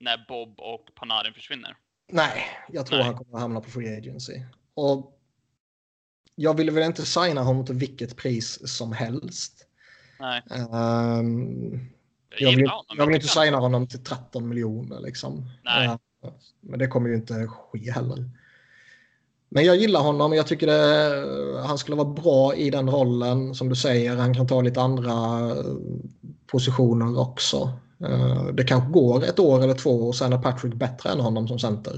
när 0.00 0.24
Bob 0.28 0.60
och 0.60 0.94
Panarin 0.94 1.34
försvinner? 1.34 1.76
Nej, 2.12 2.42
jag 2.68 2.86
tror 2.86 2.98
Nej. 2.98 3.06
han 3.06 3.16
kommer 3.16 3.34
att 3.34 3.40
hamna 3.40 3.60
på 3.60 3.70
free 3.70 3.96
agency. 3.98 4.40
Och 4.74 5.12
jag 6.34 6.56
ville 6.56 6.72
väl 6.72 6.82
inte 6.84 7.06
signa 7.06 7.42
honom 7.42 7.66
till 7.66 7.74
vilket 7.74 8.16
pris 8.16 8.76
som 8.76 8.92
helst. 8.92 9.66
Nej, 10.20 10.42
Ehm, 10.50 11.80
jag, 12.38 12.50
vill, 12.56 12.70
jag 12.96 13.06
vill 13.06 13.14
inte 13.14 13.28
signa 13.28 13.56
honom 13.56 13.88
till 13.88 14.04
13 14.04 14.48
miljoner 14.48 15.00
liksom. 15.00 15.50
Nej. 15.64 15.86
Eh, 15.86 15.96
men 16.60 16.78
det 16.78 16.86
kommer 16.86 17.08
ju 17.08 17.14
inte 17.14 17.46
ske 17.46 17.90
heller. 17.92 18.30
Men 19.48 19.64
jag 19.64 19.76
gillar 19.76 20.00
honom. 20.00 20.32
Jag 20.32 20.46
tycker 20.46 20.66
det, 20.66 21.62
han 21.66 21.78
skulle 21.78 21.96
vara 21.96 22.08
bra 22.08 22.54
i 22.54 22.70
den 22.70 22.90
rollen. 22.90 23.54
Som 23.54 23.68
du 23.68 23.74
säger, 23.76 24.16
han 24.16 24.34
kan 24.34 24.46
ta 24.46 24.60
lite 24.60 24.80
andra 24.80 25.12
eh, 25.50 25.64
positioner 26.46 27.20
också. 27.20 27.56
Eh, 28.08 28.44
Det 28.46 28.64
kanske 28.64 28.90
går 28.90 29.24
ett 29.24 29.38
år 29.38 29.62
eller 29.62 29.74
två 29.74 29.90
och 30.08 30.14
sen 30.16 30.32
är 30.32 30.38
Patrick 30.42 30.74
bättre 30.74 31.10
än 31.10 31.20
honom 31.20 31.48
som 31.48 31.58
center. 31.58 31.94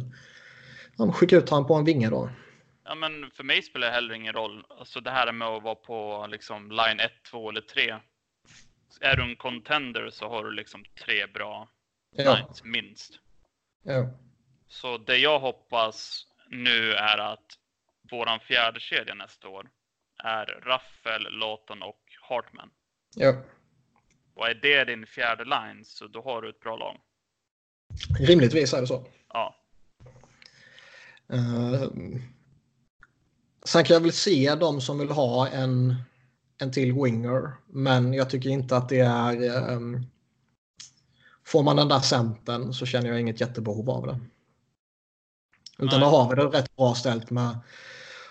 Han 0.99 1.12
skickar 1.12 1.36
ut 1.36 1.49
honom 1.51 1.66
på 1.66 1.74
en 1.74 1.84
vinge 1.84 2.11
då. 2.11 2.30
Ja, 2.84 2.94
men 2.94 3.30
för 3.34 3.44
mig 3.44 3.62
spelar 3.62 3.86
det 3.86 3.92
heller 3.92 4.14
ingen 4.14 4.32
roll. 4.32 4.64
Alltså 4.78 5.01
det 5.01 5.11
här 5.11 5.32
med 5.32 5.49
att 5.49 5.62
vara 5.62 5.74
på 5.74 6.26
liksom 6.30 6.70
line 6.70 7.01
1, 7.01 7.11
2 7.30 7.51
eller 7.51 7.61
3. 7.61 7.94
Är 9.01 9.16
du 9.16 9.22
en 9.22 9.36
contender 9.36 10.11
så 10.12 10.28
har 10.28 10.44
du 10.44 10.51
liksom 10.53 10.80
tre 11.05 11.26
bra 11.34 11.68
Ja, 12.16 12.34
lines 12.36 12.64
minst. 12.64 13.11
ja. 13.84 14.09
Så 14.68 14.99
det 14.99 15.16
jag 15.16 15.38
hoppas 15.40 16.24
nu 16.51 16.92
är 16.92 17.18
att 17.18 17.46
våran 18.11 18.40
fjärde 18.40 18.80
kedja 18.80 19.14
nästa 19.14 19.49
år 19.49 19.70
är 20.24 20.46
Raffel, 20.46 21.38
Lawton 21.38 21.82
och 21.82 22.03
Hartman. 22.28 22.70
ja. 23.14 23.34
Och 24.34 24.49
är 24.49 24.55
det 24.55 24.84
din 24.84 25.07
fjärde 25.07 25.44
line 25.44 25.84
så 25.84 26.07
då 26.07 26.22
har 26.22 26.42
du 26.42 26.51
ett 26.51 26.61
bra 26.61 26.76
lag. 26.76 26.96
Rimligtvis 28.20 28.72
är 28.74 28.80
det 28.80 28.86
så. 28.86 29.07
Ja, 29.28 29.55
Uh, 31.32 31.88
sen 33.64 33.84
kan 33.84 33.94
jag 33.94 34.01
väl 34.01 34.12
se 34.12 34.55
de 34.55 34.80
som 34.80 34.99
vill 34.99 35.11
ha 35.11 35.49
en, 35.49 35.94
en 36.59 36.72
till 36.72 36.92
winger. 36.92 37.53
Men 37.66 38.14
jag 38.14 38.30
tycker 38.30 38.51
inte 38.51 38.76
att 38.76 38.88
det 38.88 39.01
är... 39.01 39.70
ehm, 39.72 40.07
får 41.44 41.62
man 41.62 41.76
den 41.76 41.88
där 41.88 42.01
centern 42.01 42.72
så 42.72 42.86
känner 42.86 43.09
jag 43.09 43.20
inget 43.20 43.40
jättebehov 43.40 43.90
av 43.90 44.07
det. 44.07 44.20
Utan 45.78 46.00
då 46.00 46.06
Nej. 46.06 46.16
har 46.16 46.28
vi 46.30 46.36
det 46.36 46.58
rätt 46.58 46.76
bra 46.76 46.94
ställt 46.94 47.30
med 47.30 47.58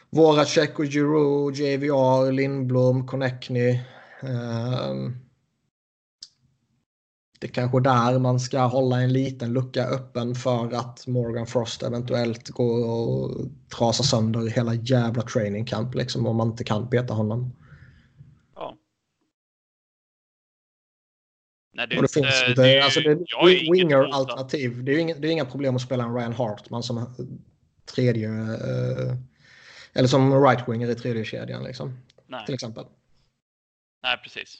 Voracek 0.10 0.80
och 0.80 0.86
Giroud, 0.86 1.56
JVR, 1.56 2.32
Lindblom, 2.32 3.08
Connectny. 3.08 3.70
Ehm, 4.22 5.16
det 7.40 7.48
är 7.48 7.52
kanske 7.52 7.80
där 7.80 8.20
man 8.20 8.40
ska 8.40 8.60
hålla 8.62 9.02
en 9.02 9.14
liten 9.14 9.54
lucka 9.54 9.86
öppen 9.86 10.36
för 10.36 10.74
att 10.74 11.08
Morgan 11.08 11.48
Frost 11.48 11.84
eventuellt 11.84 12.50
går 12.50 12.86
och 12.90 13.32
trasar 13.78 14.04
sönder 14.04 14.48
hela 14.48 14.74
jävla 14.74 15.22
training 15.22 15.66
camp 15.66 15.96
liksom 15.96 16.28
om 16.28 16.36
man 16.36 16.48
inte 16.48 16.64
kan 16.64 16.90
peta 16.90 17.14
honom. 17.14 17.56
ja. 18.56 18.78
Nej, 21.78 21.86
Och 21.98 22.02
det 22.02 22.14
finns 22.14 22.44
inte, 22.48 22.62
det 22.62 22.74
ju- 22.74 22.80
alltså 22.80 23.00
det, 23.00 23.16
winger-alternativ. 23.72 24.84
Det 24.84 24.92
är 24.92 24.94
ju 24.96 25.02
inga, 25.02 25.16
det 25.16 25.28
är 25.28 25.32
inga 25.32 25.46
problem 25.46 25.76
att 25.76 25.82
spela 25.82 26.04
en 26.04 26.16
Ryan 26.16 26.34
Hartman 26.34 26.84
som 26.84 27.16
tredje 27.86 28.30
eh, 28.30 29.16
eller 29.94 30.08
som 30.08 30.34
right-winger 30.34 30.90
i 30.90 30.96
tredje 30.96 31.26
kedjan 31.26 31.64
liksom, 31.64 32.00
Nej, 32.28 32.46
till 32.46 32.56
exempel. 32.56 32.86
nej, 34.04 34.18
precis. 34.24 34.58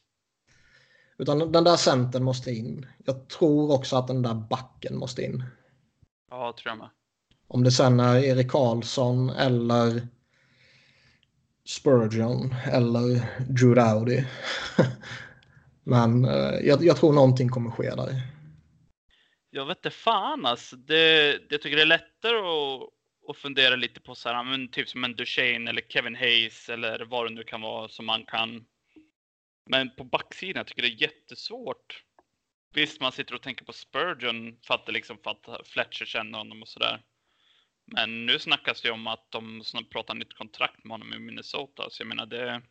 Utan 1.18 1.52
den 1.52 1.64
där 1.64 1.76
centern 1.76 2.24
måste 2.24 2.52
in. 2.52 2.86
Jag 3.06 3.28
tror 3.30 3.72
också 3.74 3.96
att 3.96 4.08
den 4.08 4.22
där 4.22 4.34
backen 4.34 4.98
måste 4.98 5.22
in. 5.24 5.44
Ja, 6.30 6.56
tror 6.58 6.72
jag 6.72 6.78
med. 6.78 6.90
Om 7.48 7.64
det 7.64 7.72
sen 7.72 8.00
är 8.00 8.18
Erik 8.18 8.52
Karlsson 8.52 9.30
eller 9.30 10.08
Spurgeon 11.66 12.56
eller 12.66 13.26
Drew 13.50 13.76
Dowdy. 13.76 14.24
Men 15.88 16.26
eh, 16.26 16.60
jag, 16.68 16.84
jag 16.84 16.98
tror 16.98 17.14
någonting 17.14 17.50
kommer 17.50 17.72
ske 17.72 17.90
där. 17.90 18.22
Jag 19.50 19.66
vet 19.66 19.78
inte 19.78 19.90
fan 19.90 20.46
alltså. 20.46 20.76
Det, 20.76 21.40
jag 21.50 21.62
tycker 21.62 21.76
det 21.76 21.82
är 21.82 21.86
lättare 21.86 22.38
att, 22.38 22.90
att 23.30 23.38
fundera 23.38 23.76
lite 23.76 24.02
på 24.02 24.16
så 24.16 24.30
här, 24.30 24.44
men 24.44 24.72
typ 24.72 24.90
som 24.90 25.04
en 25.04 25.16
Duchene 25.16 25.70
eller 25.70 25.82
Kevin 25.82 26.16
Hayes 26.16 26.70
eller 26.70 27.06
vad 27.06 27.26
det 27.26 27.34
nu 27.34 27.44
kan 27.44 27.62
vara 27.62 27.90
som 27.90 28.06
man 28.06 28.26
kan. 28.26 28.66
Men 29.70 29.96
på 29.96 30.04
backsidan 30.04 30.60
jag 30.60 30.68
tycker 30.68 30.82
det 30.82 30.88
är 30.88 31.02
jättesvårt. 31.02 32.04
Visst, 32.74 33.02
man 33.02 33.12
sitter 33.12 33.36
och 33.36 33.42
tänker 33.42 33.66
på 33.66 33.74
Spurgeon 33.74 34.60
för 34.64 34.74
att, 34.74 34.86
det 34.86 34.92
liksom, 34.92 35.18
för 35.24 35.32
att 35.32 35.68
Fletcher 35.68 36.06
känner 36.06 36.38
honom 36.38 36.62
och 36.62 36.68
sådär. 36.68 37.02
Men 37.86 38.26
nu 38.26 38.40
snackas 38.40 38.82
det 38.82 38.92
om 38.92 39.08
att 39.08 39.32
de 39.32 39.64
pratar 39.92 40.14
nytt 40.14 40.34
kontrakt 40.34 40.84
med 40.84 40.92
honom 40.92 41.14
i 41.14 41.20
Minnesota. 41.20 41.90
Så 41.90 42.02
jag 42.02 42.08
menar, 42.08 42.26
det, 42.26 42.62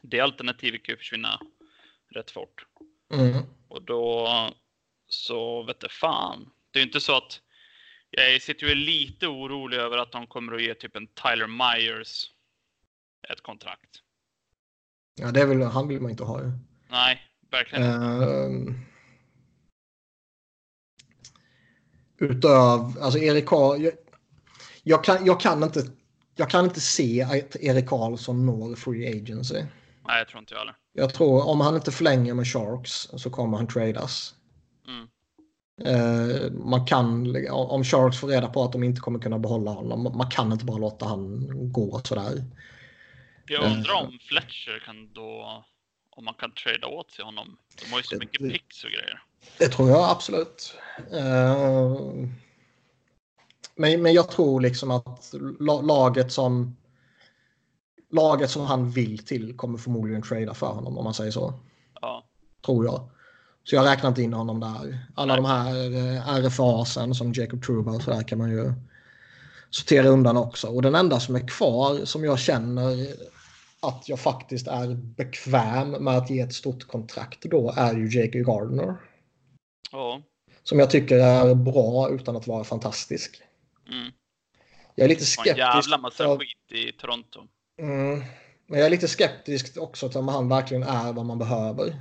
det 0.00 0.20
alternativet 0.20 0.82
kan 0.82 0.92
ju 0.92 0.96
försvinna 0.96 1.40
rätt 2.12 2.30
fort. 2.30 2.66
Mm. 3.14 3.42
Och 3.68 3.82
då 3.82 4.28
så 5.08 5.62
vet 5.62 5.76
jag 5.80 5.92
fan. 5.92 6.50
Det 6.70 6.78
är 6.78 6.80
ju 6.80 6.86
inte 6.86 7.00
så 7.00 7.16
att 7.16 7.40
jag 8.10 8.42
sitter 8.42 8.66
ju 8.66 8.74
lite 8.74 9.26
orolig 9.26 9.76
över 9.76 9.98
att 9.98 10.12
de 10.12 10.26
kommer 10.26 10.52
att 10.52 10.62
ge 10.62 10.74
typ 10.74 10.96
en 10.96 11.06
Tyler 11.06 11.46
Myers 11.46 12.30
ett 13.32 13.42
kontrakt. 13.42 13.90
Ja, 15.14 15.30
det 15.30 15.46
vill, 15.46 15.62
han 15.62 15.88
vill 15.88 16.00
man 16.00 16.10
inte 16.10 16.24
ha 16.24 16.42
ju. 16.42 16.50
Nej, 16.90 17.20
verkligen 17.50 17.84
inte. 17.84 18.26
Ehm, 18.26 18.80
utöv, 22.18 23.02
alltså 23.02 23.18
Erik 23.18 23.46
Karl, 23.46 23.82
jag, 23.82 23.92
jag, 24.82 25.04
kan, 25.04 25.26
jag, 25.26 25.40
kan 25.40 25.62
inte, 25.62 25.86
jag 26.36 26.50
kan 26.50 26.64
inte 26.64 26.80
se 26.80 27.22
att 27.22 27.56
Erik 27.56 27.86
Karlsson 27.86 28.46
når 28.46 28.74
free 28.74 29.20
agency. 29.20 29.64
Nej, 30.06 30.18
jag 30.18 30.28
tror 30.28 30.38
inte 30.40 30.54
jag 30.54 30.58
heller. 30.58 30.74
Jag 30.92 31.14
tror 31.14 31.48
om 31.48 31.60
han 31.60 31.74
inte 31.74 31.92
förlänger 31.92 32.34
med 32.34 32.46
Sharks 32.46 32.92
så 33.16 33.30
kommer 33.30 33.56
han 33.56 33.66
tradas. 33.66 34.34
Mm. 34.88 35.08
Eh, 35.84 36.50
man 36.52 36.86
kan, 36.86 37.36
om 37.50 37.84
Sharks 37.84 38.20
får 38.20 38.28
reda 38.28 38.48
på 38.48 38.62
att 38.64 38.72
de 38.72 38.82
inte 38.84 39.00
kommer 39.00 39.18
kunna 39.18 39.38
behålla 39.38 39.70
honom, 39.70 40.02
man 40.02 40.30
kan 40.30 40.52
inte 40.52 40.64
bara 40.64 40.76
låta 40.78 41.06
han 41.06 41.48
gå 41.72 42.00
sådär. 42.04 42.44
Jag 43.46 43.64
Eh. 43.64 43.72
undrar 43.72 43.94
om 43.94 44.18
Fletcher 44.28 44.82
kan 44.86 45.12
då, 45.12 45.64
om 46.10 46.24
man 46.24 46.34
kan 46.34 46.50
trada 46.54 46.86
åt 46.86 47.10
sig 47.10 47.24
honom. 47.24 47.56
De 47.84 47.90
har 47.92 47.98
ju 47.98 48.02
så 48.02 48.14
Det- 48.14 48.18
mycket 48.20 48.40
picks 48.52 48.84
och 48.84 48.90
grejer. 48.90 49.22
Det 49.58 49.68
tror 49.68 49.88
jag 49.90 50.10
absolut. 50.10 50.74
Eh, 51.12 51.96
men, 53.74 54.02
men 54.02 54.12
jag 54.12 54.30
tror 54.30 54.60
liksom 54.60 54.90
att 54.90 55.34
la- 55.60 55.80
laget 55.80 56.32
som 56.32 56.76
laget 58.12 58.50
som 58.50 58.62
han 58.62 58.90
vill 58.90 59.18
till 59.26 59.56
kommer 59.56 59.78
förmodligen 59.78 60.22
trada 60.22 60.54
för 60.54 60.66
honom 60.66 60.98
om 60.98 61.04
man 61.04 61.14
säger 61.14 61.30
så. 61.30 61.54
Ja, 62.00 62.24
Tror 62.66 62.84
jag. 62.84 63.10
Så 63.64 63.74
jag 63.74 63.86
räknar 63.86 64.08
inte 64.08 64.22
in 64.22 64.32
honom 64.32 64.60
där. 64.60 64.98
Alla 65.14 65.36
de 65.36 65.44
här 65.44 65.74
eh, 65.74 66.28
RFA-sen 66.46 67.14
som 67.14 67.32
Jacob 67.32 67.62
Truba 67.64 67.90
och 67.92 68.02
sådär 68.02 68.22
kan 68.22 68.38
man 68.38 68.50
ju 68.50 68.72
sortera 69.70 70.08
undan 70.08 70.36
också. 70.36 70.66
Och 70.68 70.82
den 70.82 70.94
enda 70.94 71.20
som 71.20 71.34
är 71.36 71.48
kvar 71.48 72.04
som 72.04 72.24
jag 72.24 72.38
känner 72.38 73.06
att 73.80 74.08
jag 74.08 74.20
faktiskt 74.20 74.66
är 74.68 74.94
bekväm 74.94 75.90
med 75.90 76.16
att 76.16 76.30
ge 76.30 76.40
ett 76.40 76.54
stort 76.54 76.84
kontrakt 76.86 77.42
då 77.42 77.72
är 77.76 77.94
ju 77.94 78.08
Jake 78.20 78.38
Gardner. 78.38 78.94
Ja. 79.92 80.22
Som 80.62 80.78
jag 80.78 80.90
tycker 80.90 81.18
är 81.18 81.54
bra 81.54 82.10
utan 82.10 82.36
att 82.36 82.46
vara 82.46 82.64
fantastisk. 82.64 83.42
Mm. 83.88 84.12
Jag 84.94 85.04
är 85.04 85.08
lite 85.08 85.22
En 85.22 85.26
skeptisk. 85.26 85.58
jävla 85.58 85.98
massa 85.98 86.26
av- 86.26 86.38
skit 86.38 86.72
i 86.78 86.92
Toronto. 86.92 87.40
Mm. 87.82 88.22
Men 88.66 88.78
jag 88.78 88.86
är 88.86 88.90
lite 88.90 89.08
skeptisk 89.08 89.76
också 89.78 90.08
till 90.08 90.18
om 90.18 90.28
han 90.28 90.48
verkligen 90.48 90.82
är 90.82 91.12
vad 91.12 91.26
man 91.26 91.38
behöver. 91.38 91.96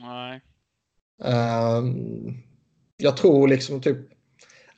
Nej. 0.00 0.40
Ehm, 1.24 2.34
jag 2.96 3.16
tror 3.16 3.48
liksom 3.48 3.80
typ 3.82 3.96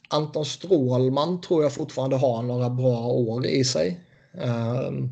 Anton 0.09 0.45
Strålman 0.45 1.41
tror 1.41 1.63
jag 1.63 1.75
fortfarande 1.75 2.17
har 2.17 2.43
några 2.43 2.71
bra 2.71 3.07
år 3.07 3.47
i 3.47 3.65
sig. 3.65 4.01
Ehm, 4.35 5.09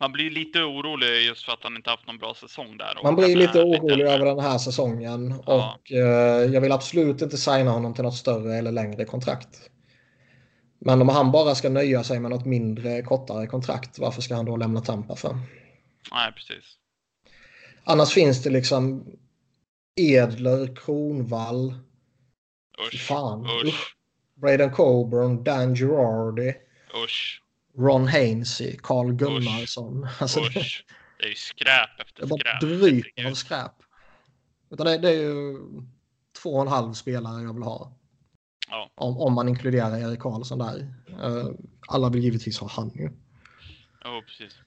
Man 0.00 0.12
blir 0.12 0.30
lite 0.30 0.58
orolig 0.58 1.26
just 1.26 1.44
för 1.44 1.52
att 1.52 1.62
han 1.62 1.76
inte 1.76 1.90
haft 1.90 2.06
någon 2.06 2.18
bra 2.18 2.34
säsong 2.34 2.76
där. 2.78 2.98
man 3.02 3.16
blir 3.16 3.36
lite 3.36 3.62
orolig 3.62 3.92
äldre. 3.92 4.10
över 4.12 4.26
den 4.26 4.40
här 4.40 4.58
säsongen 4.58 5.34
Ja. 5.46 5.74
och 5.78 5.92
eh, 5.92 6.52
jag 6.54 6.60
vill 6.60 6.72
absolut 6.72 7.22
inte 7.22 7.36
signa 7.36 7.70
honom 7.70 7.94
till 7.94 8.04
något 8.04 8.14
större 8.16 8.54
eller 8.56 8.72
längre 8.72 9.04
kontrakt. 9.04 9.70
Men 10.86 11.02
om 11.02 11.08
han 11.08 11.30
bara 11.32 11.54
ska 11.54 11.68
nöja 11.68 12.04
sig 12.04 12.20
med 12.20 12.30
något 12.30 12.44
mindre, 12.46 13.02
kortare 13.02 13.46
kontrakt, 13.46 13.98
varför 13.98 14.22
ska 14.22 14.34
han 14.34 14.44
då 14.44 14.56
lämna 14.56 14.80
Tampa 14.80 15.16
för? 15.16 15.38
Nej, 16.12 16.32
precis. 16.32 16.78
Annars 17.84 18.12
finns 18.12 18.42
det 18.42 18.50
liksom 18.50 19.06
Edler, 19.96 20.76
Kronvall, 20.76 21.74
Usch. 22.86 23.06
fan. 23.06 23.44
Usch. 23.44 23.64
Usch. 23.64 23.96
Braden 24.34 24.70
Coburn, 24.72 25.44
Dan 25.44 25.74
Girardi, 25.74 26.54
Usch. 27.04 27.42
Ron 27.78 28.08
Hainsey, 28.08 28.76
Carl 28.82 29.12
Gunnarsson. 29.12 30.08
Alltså 30.18 30.40
det, 30.40 30.60
Usch. 30.60 30.84
Det 31.18 31.24
är 31.24 31.28
ju 31.28 31.34
skräp 31.34 31.90
det 31.96 32.02
efter 32.02 32.26
bara 32.26 32.40
skräp. 32.40 32.60
dryper 32.60 33.30
av 33.30 33.34
skräp. 33.34 33.72
Utan 34.70 34.86
det, 34.86 34.98
det 34.98 35.08
är 35.08 35.22
ju 35.22 35.58
två 36.42 36.54
och 36.54 36.62
en 36.62 36.68
halv 36.68 36.92
spelare 36.92 37.42
jag 37.42 37.54
vill 37.54 37.62
ha. 37.62 37.92
Ja. 38.74 38.90
Om, 38.94 39.18
om 39.18 39.32
man 39.34 39.48
inkluderar 39.48 39.96
Erik 39.98 40.20
Karlsson 40.20 40.58
där. 40.58 40.94
Eh, 41.22 41.46
alla 41.88 42.08
vill 42.10 42.24
givetvis 42.24 42.58
ha 42.60 42.68
han 42.68 42.88
ju. 42.90 43.10
Jo, 44.04 44.22
precis. 44.26 44.58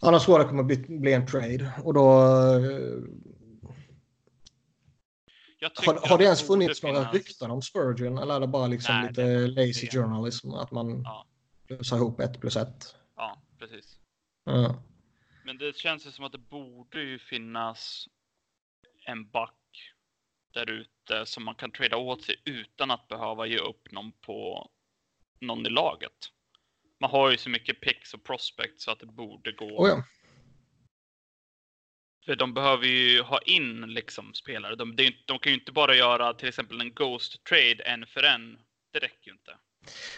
Annars 0.00 0.24
tror 0.24 0.38
jag 0.38 0.46
det 0.46 0.50
kommer 0.50 0.62
bli, 0.62 0.76
bli 0.98 1.12
en 1.12 1.26
trade. 1.26 1.72
Och 1.84 1.94
då... 1.94 2.10
eh, 2.10 3.02
Har, 5.86 6.08
har 6.08 6.18
det 6.18 6.24
ens 6.24 6.46
funnits 6.46 6.82
några 6.82 6.96
finnas- 6.96 7.12
rykten 7.14 7.50
om 7.50 7.62
Spurgeon? 7.62 8.18
Eller 8.18 8.34
är 8.36 8.40
det 8.40 8.46
bara 8.46 8.66
liksom 8.66 8.94
Nej, 8.94 9.08
lite 9.08 9.46
lazy 9.46 9.86
det. 9.86 9.96
journalism? 9.98 10.50
Att 10.50 10.70
man 10.70 11.02
Ja. 11.02 11.26
plussar 11.66 11.96
ihop 11.96 12.20
ett 12.20 12.40
plus 12.40 12.56
ett? 12.56 12.94
Ja, 13.16 13.42
precis. 13.58 13.98
Ja. 14.44 14.82
Men 15.44 15.58
det 15.58 15.76
känns 15.76 16.06
ju 16.06 16.10
som 16.10 16.24
att 16.24 16.32
det 16.32 16.38
borde 16.38 17.00
ju 17.02 17.18
finnas 17.18 18.04
en 19.06 19.30
back 19.30 19.54
där 20.52 20.70
ute 20.70 21.26
som 21.26 21.44
man 21.44 21.54
kan 21.54 21.70
trada 21.70 21.96
åt 21.96 22.22
sig 22.22 22.36
utan 22.44 22.90
att 22.90 23.08
behöva 23.08 23.46
ge 23.46 23.58
upp 23.58 23.92
någon 23.92 24.12
på 24.12 24.70
någon 25.40 25.66
i 25.66 25.70
laget. 25.70 26.12
Man 27.00 27.10
har 27.10 27.30
ju 27.30 27.36
så 27.36 27.50
mycket 27.50 27.80
picks 27.80 28.14
och 28.14 28.24
prospects 28.24 28.84
så 28.84 28.90
att 28.90 29.00
det 29.00 29.06
borde 29.06 29.52
gå. 29.52 29.82
Oh 29.84 29.88
ja. 29.88 30.04
För 32.26 32.36
de 32.36 32.54
behöver 32.54 32.86
ju 32.86 33.22
ha 33.22 33.38
in 33.38 33.80
liksom 33.80 34.34
spelare. 34.34 34.76
De, 34.76 34.90
inte- 34.90 35.18
de 35.26 35.38
kan 35.38 35.52
ju 35.52 35.58
inte 35.58 35.72
bara 35.72 35.94
göra 35.94 36.34
till 36.34 36.48
exempel 36.48 36.80
en 36.80 36.94
ghost 36.94 37.44
trade 37.44 37.82
en 37.84 38.06
för 38.06 38.22
en. 38.22 38.58
Det 38.92 38.98
räcker 38.98 39.26
ju 39.26 39.32
inte. 39.32 39.58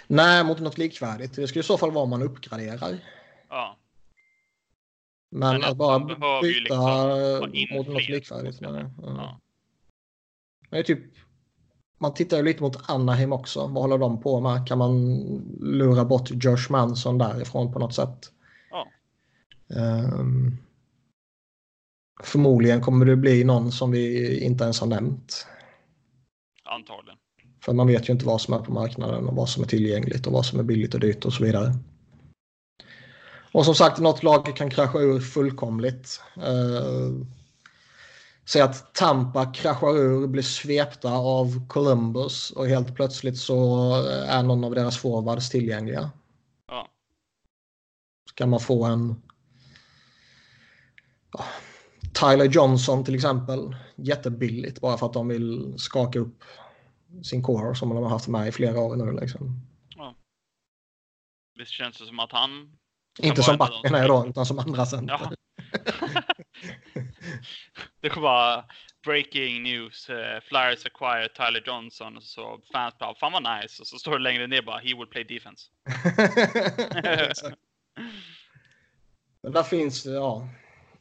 Nej, 0.07 0.45
mot 0.45 0.61
något 0.61 0.79
likvärdigt. 0.79 1.37
Det 1.37 1.49
skulle 1.49 1.61
i 1.61 1.63
så 1.63 1.79
fall 1.79 1.91
vara 1.93 2.05
om 2.05 2.11
man 2.11 2.23
uppgraderar. 2.23 2.99
Ja, 3.49 3.77
Men, 5.31 5.61
Men 5.61 5.65
att 5.71 5.77
bara 5.77 5.99
man 5.99 6.21
behöver 6.21 6.49
ju 6.49 6.61
byta 6.61 7.17
liksom 7.37 7.77
mot 7.77 7.89
något 7.89 8.09
likvärdigt. 8.09 8.61
Nej. 8.61 8.71
Ja. 8.71 8.91
ja. 9.03 9.41
Men 10.71 10.85
typ, 10.85 11.01
man 11.99 12.15
tittar 12.15 12.37
ju 12.37 12.43
lite 12.43 12.63
mot 12.63 12.91
Anaheim 12.91 13.33
också. 13.33 13.61
Vad 13.61 13.83
håller 13.83 13.99
de 13.99 14.21
på 14.21 14.41
med? 14.41 14.67
Kan 14.67 14.79
man 14.79 15.19
lura 15.61 16.05
bort 16.05 16.31
Josh 16.31 16.71
Manson 16.71 17.19
därifrån 17.19 17.73
på 17.73 17.79
något 17.79 17.95
sätt? 17.95 18.33
Ja. 18.71 18.87
Ehm, 19.77 20.57
förmodligen 22.23 22.81
kommer 22.81 23.07
det 23.07 23.17
bli 23.17 23.45
någon 23.45 23.73
som 23.73 23.91
vi 23.91 24.39
inte 24.41 24.65
ens 24.65 24.81
har 24.81 24.87
nämnt. 24.87 25.47
Antagligen. 26.65 27.19
För 27.65 27.73
man 27.73 27.87
vet 27.87 28.09
ju 28.09 28.13
inte 28.13 28.27
vad 28.27 28.41
som 28.41 28.55
är 28.55 28.59
på 28.59 28.73
marknaden 28.73 29.27
och 29.27 29.37
vad 29.37 29.49
som 29.49 29.63
är 29.63 29.67
tillgängligt 29.67 30.27
och 30.27 30.33
vad 30.33 30.47
som 30.47 30.59
är 30.61 30.63
billigt 30.63 30.95
och 30.95 31.01
dyrt 31.01 31.25
och 31.25 31.33
så 31.33 31.45
vidare. 31.45 31.75
Och 33.53 33.65
som 33.65 33.75
sagt, 33.75 33.99
något 33.99 34.23
lag 34.23 34.57
kan 34.57 34.71
krascha 34.71 34.99
ur 34.99 35.21
fullkomligt. 35.21 36.21
Uh, 36.37 37.27
Säg 38.45 38.63
att 38.63 38.95
Tampa 38.95 39.53
kraschar 39.53 39.97
ur, 39.97 40.27
blir 40.27 40.43
svepta 40.43 41.13
av 41.13 41.69
Columbus 41.69 42.51
och 42.51 42.69
helt 42.69 42.95
plötsligt 42.95 43.39
så 43.39 43.95
är 44.07 44.43
någon 44.43 44.65
av 44.65 44.75
deras 44.75 44.99
forwards 44.99 45.51
tillgängliga. 45.51 46.11
Ja. 46.67 46.89
Så 48.29 48.35
kan 48.35 48.51
man 48.51 48.61
få 48.61 48.85
en 48.85 49.23
ja, 51.33 51.45
Tyler 52.13 52.45
Johnson 52.45 53.05
till 53.05 53.15
exempel. 53.15 53.77
Jättebilligt 53.97 54.81
bara 54.81 54.97
för 54.99 55.07
att 55.07 55.13
de 55.13 55.29
vill 55.29 55.75
skaka 55.77 56.19
upp 56.19 56.45
sin 57.23 57.43
core 57.43 57.75
som 57.75 57.89
de 57.89 58.03
har 58.03 58.11
haft 58.11 58.29
med 58.29 58.49
i 58.49 58.53
flera 58.53 58.81
år 58.81 58.97
nu. 58.97 59.21
Liksom. 59.21 59.67
Visst 61.59 61.73
känns 61.73 61.99
det 61.99 62.07
som 62.07 62.21
att 62.21 62.33
han... 62.33 62.73
Inte 63.19 63.43
som 63.43 63.55
en 63.55 63.61
av 63.61 63.69
back 63.69 63.81
de 63.83 63.91
menar 63.91 63.99
jag 63.99 64.09
som- 64.09 64.25
då, 64.25 64.31
utan 64.31 64.47
som 64.47 64.59
andra 64.59 64.87
center. 64.87 65.19
Ja. 65.21 66.23
det 68.01 68.09
kommer 68.09 68.29
vara 68.29 68.65
breaking 69.05 69.63
news. 69.63 70.09
eh, 70.11 70.41
Flyers 70.41 70.87
acquire 70.87 71.29
Tyler 71.29 71.63
Johnson. 71.67 72.17
Och 72.17 72.23
så 72.23 72.61
fans 72.73 72.99
bara, 72.99 73.15
fan 73.15 73.33
vad 73.33 73.43
nice. 73.63 73.83
Och 73.83 73.87
så 73.87 73.99
står 73.99 74.13
det 74.13 74.19
längre 74.19 74.47
ner 74.47 74.63
bara, 74.63 74.79
he 74.79 74.95
will 74.95 75.07
play 75.07 75.25
defense. 75.25 75.67
Men 79.43 79.53
där 79.53 79.63
finns 79.63 80.03
det, 80.03 80.11
ja, 80.13 80.49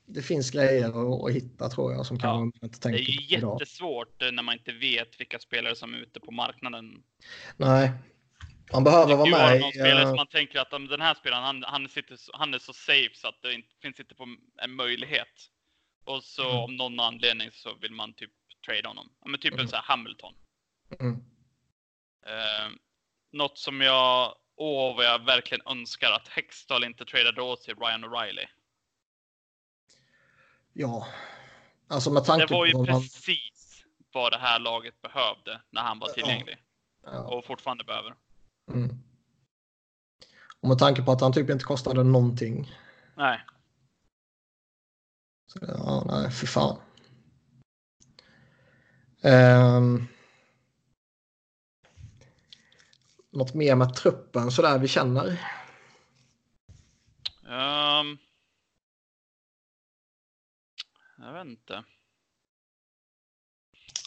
det 0.06 0.22
finns 0.22 0.52
grejer 0.52 1.26
att, 1.28 1.34
hitta 1.36 1.70
tror 1.70 1.94
jag 1.94 2.06
som 2.06 2.16
Ja. 2.18 2.22
kanske 2.22 2.40
man 2.40 2.52
inte 2.70 2.78
Det 2.78 2.82
tänker 2.82 3.00
är 3.00 3.04
ju 3.04 3.38
idag. 3.38 3.58
jättesvårt 3.62 4.22
eh, 4.22 4.32
när 4.32 4.44
man 4.44 4.54
inte 4.58 4.72
vet 4.72 5.20
vilka 5.20 5.40
spelare 5.40 5.76
som 5.76 5.94
är 5.94 5.98
ute 5.98 6.20
på 6.20 6.32
marknaden. 6.32 7.04
Nej, 7.58 7.92
man 8.74 8.84
behöver 8.84 9.08
Det 9.08 9.16
vara 9.16 9.30
kan 9.32 9.40
med 9.52 9.60
någon 9.62 9.70
i, 9.70 9.74
spelare 9.74 10.02
eh, 10.02 10.08
som 10.08 10.16
man 10.16 10.28
tänker 10.28 10.60
att 10.60 10.68
"Ja, 10.72 10.80
den 10.80 11.02
här 11.02 11.14
spelaren, 11.14 11.44
han, 11.44 11.64
han, 11.68 11.90
sitter, 11.90 12.18
han 12.34 12.54
är 12.54 12.60
så 12.60 12.74
safe 12.74 13.10
så 13.16 13.28
att 13.28 13.42
det 13.42 13.54
inte, 13.54 13.70
finns 13.82 14.00
inte 14.00 14.16
på 14.16 14.28
en 14.62 14.72
möjlighet. 14.76 15.28
Och 16.10 16.24
så 16.24 16.50
Mm. 16.50 16.64
om 16.64 16.76
någon 16.76 17.00
anledning 17.00 17.52
så 17.52 17.76
vill 17.76 17.92
man 17.92 18.14
typ 18.14 18.32
trade 18.66 18.88
honom. 18.88 19.10
Ja, 19.22 19.28
men 19.30 19.40
typ 19.40 19.54
en 19.54 19.60
Mm. 19.60 19.68
sån 19.70 19.76
här 19.78 19.84
Hamilton. 19.84 20.34
mm, 21.00 21.24
Eh, 22.26 22.70
något 23.32 23.58
som 23.58 23.82
jag, 23.82 24.36
åh 24.56 24.96
vad 24.96 25.06
jag 25.06 25.26
verkligen 25.26 25.68
önskar 25.68 26.12
att 26.12 26.28
Hextall 26.28 26.84
inte 26.84 27.06
tradade 27.06 27.42
åt 27.42 27.64
sig 27.64 27.74
Ryan 27.74 28.06
O'Reilly. 28.06 28.46
ja, 30.74 31.08
alltså 31.88 32.12
med 32.12 32.26
tanke 32.26 32.46
Det 32.46 32.54
var 32.54 32.66
ju 32.66 32.72
på 32.72 32.78
vad 32.78 32.90
man, 32.90 33.02
precis 33.02 33.84
vad 34.12 34.32
det 34.32 34.38
här 34.38 34.60
laget 34.60 35.02
behövde 35.02 35.62
när 35.70 35.82
han 35.82 36.00
var 36.00 36.08
Ja. 36.08 36.14
tillgänglig. 36.14 36.58
ja, 37.04 37.24
Och 37.24 37.46
fortfarande 37.46 37.84
behöver. 37.84 38.16
mm. 38.72 38.90
Och 40.62 40.68
med 40.70 40.78
tanke 40.80 41.02
på 41.02 41.12
att 41.12 41.22
han 41.22 41.34
typ 41.34 41.50
inte 41.50 41.66
kostade 41.66 42.04
någonting. 42.04 42.72
Nej, 43.16 43.42
Så, 45.50 45.60
ja, 45.62 46.04
nej, 46.08 46.32
för 46.32 46.48
fan. 46.48 46.78
Um, 49.24 50.08
något 53.32 53.54
mer 53.54 53.76
med 53.76 53.96
truppen 53.96 54.52
sådär 54.52 54.80
vi 54.80 54.88
känner? 54.88 55.28
Ehm, 57.50 58.18
jag 61.18 61.34
vet 61.34 61.46
inte. 61.46 61.84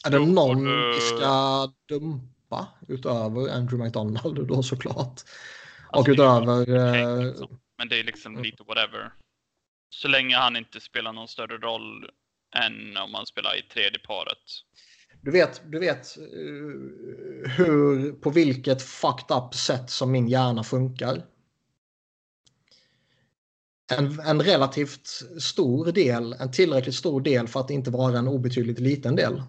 Är 0.05 0.11
det 0.11 0.19
någon 0.19 0.65
du- 0.65 0.93
vi 0.95 1.01
ska 1.01 1.73
dumpa 1.89 2.69
utöver 2.89 3.55
Andrew 3.57 3.85
McDonald 3.85 4.49
då 4.49 4.63
såklart? 4.63 5.21
Och 5.89 5.97
Alltså, 5.97 6.11
ju 6.11 6.15
utöver... 6.15 6.67
bara 6.67 6.99
eh, 6.99 7.25
liksom. 7.27 7.61
Men 7.79 7.89
det 7.89 8.01
är 8.01 8.05
liksom 8.05 8.43
lite 8.43 8.63
whatever. 8.63 9.13
Så 9.95 10.09
länge 10.09 10.37
han 10.37 10.57
inte 10.57 10.81
spelar 10.81 11.13
någon 11.13 11.29
större 11.29 11.59
roll 11.59 12.11
än 12.55 12.97
om 12.97 13.13
man 13.13 13.27
spelar 13.27 13.59
i 13.59 13.63
tredje 13.63 13.99
paret. 13.99 14.39
Du 15.21 15.31
vet, 15.31 15.63
du 15.73 15.79
vet 15.79 16.17
eh, 16.17 17.51
hur, 17.51 18.13
på 18.13 18.31
vilket 18.31 18.83
fucked 18.83 19.37
up 19.37 19.55
sätt 19.55 19.91
som 19.91 20.13
min 20.13 20.29
hjärna 20.29 20.65
funkar. 20.65 21.23
En, 23.93 24.21
en 24.21 24.43
relativt 24.43 25.07
stor 25.41 25.93
del, 25.93 26.33
en 26.33 26.53
tillräckligt 26.53 26.95
stor 26.95 27.21
del 27.21 27.49
för 27.49 27.61
att 27.61 27.71
inte 27.71 27.91
vara 27.91 28.19
en 28.19 28.29
obetydligt 28.29 28.81
liten 28.81 29.17
del, 29.17 29.43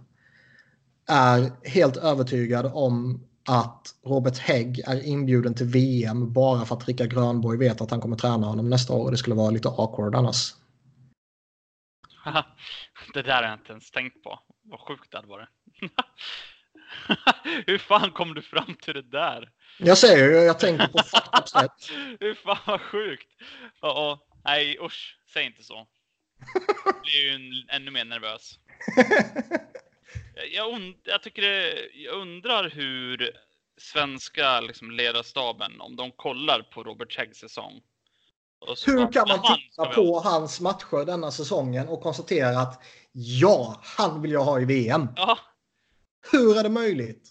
är 1.07 1.67
helt 1.67 1.97
övertygad 1.97 2.71
om 2.73 3.27
att 3.45 3.95
Robert 4.05 4.37
Hägg 4.37 4.79
är 4.79 5.07
inbjuden 5.07 5.55
till 5.55 5.65
VM 5.65 6.33
bara 6.33 6.65
för 6.65 6.75
att 6.75 6.87
Rickard 6.87 7.13
Grönborg 7.13 7.57
vet 7.57 7.81
att 7.81 7.91
han 7.91 8.01
kommer 8.01 8.15
träna 8.15 8.47
honom 8.47 8.69
nästa 8.69 8.93
år. 8.93 9.11
Det 9.11 9.17
skulle 9.17 9.35
vara 9.35 9.49
lite 9.49 9.69
awkward 9.69 10.15
annars. 10.15 10.53
det 13.13 13.21
där 13.21 13.35
har 13.35 13.43
jag 13.43 13.53
inte 13.53 13.71
ens 13.71 13.91
tänkt 13.91 14.23
på. 14.23 14.39
Vad 14.63 14.79
sjukt 14.79 15.11
det 15.11 15.17
hade 15.17 15.27
varit. 15.27 15.49
Hur 17.67 17.77
fan 17.77 18.11
kom 18.11 18.33
du 18.33 18.41
fram 18.41 18.75
till 18.81 18.93
det 18.93 19.01
där? 19.01 19.49
Jag 19.77 19.97
säger 19.97 20.29
ju, 20.29 20.35
jag 20.35 20.59
tänker 20.59 20.87
på 20.87 20.97
fucked 20.97 21.47
sätt. 21.47 21.89
Hur 22.19 22.33
fan 22.33 22.57
vad 22.65 22.81
sjukt. 22.81 23.27
Ja, 23.61 23.69
ja. 23.81 24.19
nej 24.43 24.77
usch, 24.81 25.19
säg 25.33 25.45
inte 25.45 25.63
så. 25.63 25.73
Jag 26.85 27.01
blir 27.01 27.23
ju 27.23 27.29
en, 27.35 27.81
ännu 27.81 27.91
mer 27.91 28.05
nervös. 28.05 28.59
Jag, 30.53 30.73
und, 30.73 30.95
jag 31.03 31.23
tycker 31.23 31.41
det, 31.41 31.89
jag 31.93 32.15
undrar 32.21 32.69
hur 32.69 33.31
svenska 33.77 34.61
liksom, 34.61 34.91
ledarstaben, 34.91 35.81
om 35.81 35.95
de 35.95 36.11
kollar 36.11 36.61
på 36.61 36.83
Robert 36.83 37.17
Häggs 37.17 37.37
säsong. 37.37 37.81
Hur 38.85 39.11
kan 39.11 39.27
man 39.27 39.39
"Han 39.43 39.57
titta 39.57 39.85
på 39.85 40.19
ha." 40.19 40.31
hans 40.31 40.61
matcher 40.61 41.05
denna 41.05 41.31
säsongen 41.31 41.87
och 41.87 42.01
konstatera 42.01 42.59
att 42.59 42.83
ja, 43.11 43.81
han 43.83 44.21
vill 44.21 44.31
jag 44.31 44.43
ha 44.43 44.59
i 44.59 44.65
VM. 44.65 45.07
Ja, 45.15 45.37
Hur 46.31 46.57
är 46.57 46.63
det 46.63 46.69
möjligt? 46.69 47.29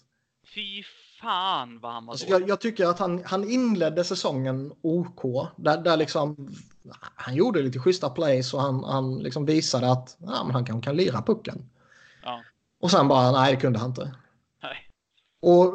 fy 0.55 0.83
fan 1.21 1.79
vad 1.79 1.93
han 1.93 2.05
var 2.05 2.13
Alltså, 2.13 2.27
jag, 2.27 2.49
jag 2.49 2.61
tycker 2.61 2.85
att 2.85 2.99
han, 2.99 3.23
han 3.25 3.49
inledde 3.49 4.03
säsongen 4.03 4.73
OK. 4.81 5.21
Där, 5.57 5.77
där 5.77 5.97
liksom, 5.97 6.55
han 7.15 7.35
gjorde 7.35 7.61
lite 7.61 7.79
schyssta 7.79 8.09
plays 8.09 8.53
och 8.53 8.61
han, 8.61 8.83
han 8.83 9.19
liksom 9.19 9.45
visade 9.45 9.91
att 9.91 10.17
ja, 10.19 10.43
men 10.43 10.53
han 10.55 10.65
kan, 10.65 10.81
kan 10.81 10.95
lira 10.95 11.21
pucken. 11.21 11.69
Och 12.83 12.91
sen 12.91 13.07
bara, 13.07 13.31
nej 13.31 13.55
det 13.55 13.61
kunde 13.61 13.79
han 13.79 13.89
inte. 13.89 14.15
nej. 14.63 14.89
Och 15.41 15.73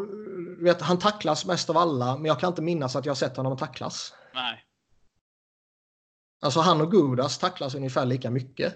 vet, 0.58 0.80
han 0.82 0.98
tacklas 0.98 1.46
mest 1.46 1.70
av 1.70 1.76
alla, 1.76 2.16
men 2.16 2.24
jag 2.24 2.40
kan 2.40 2.48
inte 2.48 2.62
minnas 2.62 2.96
att 2.96 3.04
jag 3.04 3.10
har 3.10 3.16
sett 3.16 3.36
honom 3.36 3.56
tacklas. 3.56 4.14
nej. 4.34 4.64
Alltså 6.40 6.60
han 6.60 6.80
och 6.80 6.90
Gudas 6.90 7.38
tacklas 7.38 7.74
ungefär 7.74 8.06
lika 8.06 8.30
mycket. 8.30 8.74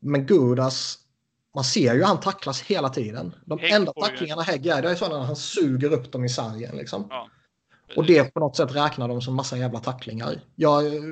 Men 0.00 0.26
Gudas, 0.26 0.98
man 1.54 1.64
ser 1.64 1.94
ju 1.94 2.02
han 2.02 2.20
tacklas 2.20 2.62
hela 2.62 2.88
tiden. 2.88 3.34
De 3.44 3.58
Hägg 3.58 3.72
enda 3.72 3.92
tacklingarna 3.92 4.42
Hägg 4.42 4.66
gör, 4.66 4.82
det 4.82 4.90
är 4.90 4.94
sådana 4.94 5.24
han 5.24 5.36
suger 5.36 5.92
upp 5.92 6.12
dem 6.12 6.24
i 6.24 6.28
sargen. 6.28 6.76
Liksom. 6.76 7.06
Ja. 7.10 7.28
Och 7.96 8.06
det 8.06 8.34
på 8.34 8.40
något 8.40 8.56
sätt 8.56 8.74
räknar 8.74 9.08
de 9.08 9.22
som 9.22 9.34
massa 9.34 9.56
jävla 9.56 9.80
tacklingar. 9.80 10.40
Jag, 10.54 10.86
eh, 10.86 11.02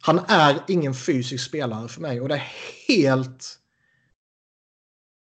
han 0.00 0.20
är 0.28 0.64
ingen 0.68 0.94
fysisk 0.94 1.48
spelare 1.48 1.88
för 1.88 2.00
mig 2.00 2.20
och 2.20 2.28
det 2.28 2.34
är 2.34 2.52
helt 2.88 3.60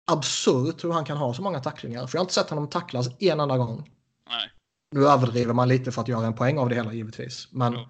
absurt 0.04 0.84
hur 0.84 0.92
han 0.92 1.04
kan 1.04 1.16
ha 1.16 1.34
så 1.34 1.42
många 1.42 1.60
tacklingar. 1.60 2.06
För 2.06 2.16
jag 2.16 2.20
har 2.20 2.24
inte 2.24 2.34
sett 2.34 2.50
honom 2.50 2.68
tacklas 2.70 3.08
en 3.18 3.40
enda 3.40 3.58
gång. 3.58 3.90
Nej. 4.28 4.50
Nu 4.90 5.06
överdriver 5.06 5.54
man 5.54 5.68
lite 5.68 5.92
för 5.92 6.02
att 6.02 6.08
göra 6.08 6.26
en 6.26 6.34
poäng 6.34 6.58
av 6.58 6.68
det 6.68 6.74
hela 6.74 6.92
givetvis. 6.92 7.48
Men, 7.52 7.72
Jo. 7.72 7.88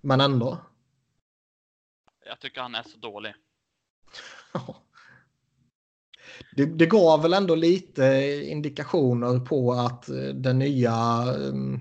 men 0.00 0.20
ändå. 0.20 0.58
Jag 2.26 2.40
tycker 2.40 2.60
han 2.60 2.74
är 2.74 2.82
så 2.82 2.98
dålig. 2.98 3.34
Det, 6.56 6.66
det 6.66 6.86
gav 6.86 7.22
väl 7.22 7.32
ändå 7.32 7.54
lite 7.54 8.04
indikationer 8.44 9.40
på 9.40 9.72
att 9.72 10.08
eh, 10.08 10.16
den 10.16 10.58
nya 10.58 11.24
um, 11.36 11.80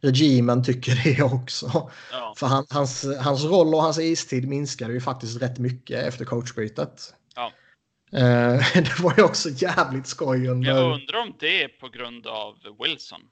regimen 0.00 0.64
tycker 0.64 1.04
det 1.04 1.22
också. 1.22 1.90
Ja, 2.12 2.34
För 2.36 2.46
han, 2.46 2.66
hans, 2.70 3.06
hans 3.20 3.44
roll 3.44 3.74
och 3.74 3.82
hans 3.82 3.98
istid 3.98 4.48
minskade 4.48 4.92
ju 4.92 5.00
faktiskt 5.00 5.42
rätt 5.42 5.58
mycket 5.58 6.04
efter 6.04 6.24
coachbytet. 6.24 7.14
Ja. 8.10 8.18
Eh, 8.18 8.60
det 8.74 9.00
var 9.00 9.14
ju 9.16 9.22
också 9.22 9.48
jävligt 9.48 10.06
skoj 10.06 10.48
under... 10.48 10.70
jag 10.70 10.92
undrar 10.92 11.18
om 11.22 11.34
det 11.38 11.62
är 11.62 11.68
på 11.68 11.88
grund 11.88 12.26
av 12.26 12.76
Wilson. 12.80 13.30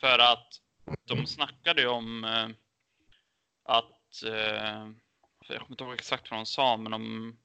För 0.00 0.18
att 0.18 0.60
de 1.04 1.26
snackade 1.26 1.82
ju 1.82 1.88
om 1.88 2.24
eh, 2.24 2.48
att, 3.64 4.22
eh, 4.22 4.88
jag 5.48 5.60
kommer 5.60 5.70
inte 5.70 5.84
ihåg 5.84 5.94
exakt 5.94 6.30
vad 6.30 6.40
de 6.40 6.46
sa, 6.46 6.76
men 6.76 6.92
om 6.92 7.36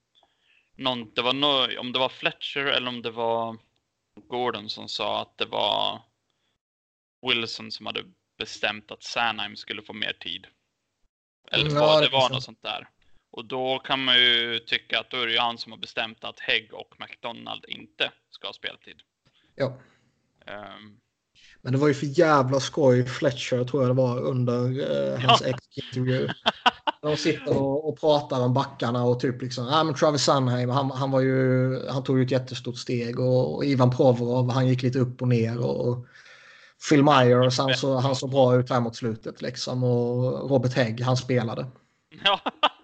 någon, 0.75 1.13
det 1.13 1.21
var 1.21 1.33
no, 1.33 1.79
om 1.79 1.91
det 1.91 1.99
var 1.99 2.09
Fletcher 2.09 2.65
eller 2.65 2.87
om 2.87 3.01
det 3.01 3.11
var 3.11 3.57
Gordon 4.27 4.69
som 4.69 4.89
sa 4.89 5.21
att 5.21 5.37
det 5.37 5.45
var 5.45 6.01
Wilson 7.27 7.71
som 7.71 7.85
hade 7.85 8.03
bestämt 8.37 8.91
att 8.91 9.03
Sanheim 9.03 9.55
skulle 9.55 9.81
få 9.81 9.93
mer 9.93 10.13
tid. 10.19 10.47
Eller 11.51 11.69
Ja, 11.69 11.79
vad 11.79 12.01
det 12.01 12.07
det 12.07 12.11
var 12.11 12.29
något 12.29 12.43
sånt 12.43 12.61
där. 12.61 12.89
Och 13.35 13.45
då 13.45 13.79
kan 13.79 14.03
man 14.03 14.15
ju 14.15 14.59
tycka 14.59 14.99
att 14.99 15.09
då 15.09 15.17
är 15.17 15.25
det 15.25 15.33
ju 15.33 15.39
han 15.39 15.57
som 15.57 15.71
har 15.71 15.79
bestämt 15.79 16.23
att 16.23 16.39
Hägg 16.39 16.73
och 16.73 16.95
McDonald 16.99 17.65
inte 17.67 18.11
ska 18.29 18.47
ha 18.47 18.53
speltid. 18.53 18.95
Ja. 19.55 19.77
Ehm, 20.45 20.97
Men 21.61 21.73
det 21.73 21.79
var 21.79 21.87
ju 21.87 21.93
för 21.93 22.19
jävla 22.19 22.59
skoj 22.59 23.05
Fletcher 23.05 23.63
tror 23.63 23.83
jag 23.83 23.89
det 23.89 24.01
var 24.01 24.19
under 24.19 24.61
eh, 25.13 25.19
hans 25.19 25.41
Ja. 25.41 25.47
ex-intervju. 25.47 26.27
De 27.01 27.17
sitter 27.17 27.57
och, 27.57 27.89
och 27.89 27.99
pratar 27.99 28.41
om 28.41 28.53
backarna 28.53 29.03
och 29.03 29.19
typ 29.19 29.41
liksom, 29.41 29.67
ja 29.67 29.83
men 29.83 29.95
Travis 29.95 30.21
Sunheim, 30.23 30.69
han, 30.69 30.91
han 30.91 31.11
var 31.11 31.21
ju, 31.21 31.79
han 31.89 32.03
tog 32.03 32.17
ju 32.19 32.25
ett 32.25 32.31
jättestort 32.31 32.77
steg 32.77 33.19
och, 33.19 33.55
och 33.55 33.65
Ivan 33.65 33.91
Provorov, 33.91 34.51
han 34.51 34.67
gick 34.67 34.81
lite 34.83 34.99
upp 34.99 35.21
och 35.21 35.27
ner 35.27 35.59
och, 35.59 35.87
och 35.87 36.07
Phil 36.89 37.03
Myers, 37.03 37.57
han, 37.57 37.73
så, 37.73 37.97
han 37.97 38.15
såg 38.15 38.31
bra 38.31 38.55
ut 38.55 38.69
här 38.69 38.79
mot 38.79 38.95
slutet 38.95 39.41
liksom 39.41 39.83
och 39.83 40.49
Robert 40.49 40.73
Hägg, 40.73 41.01
han 41.01 41.17
spelade. 41.17 41.67
Ja, 42.23 42.39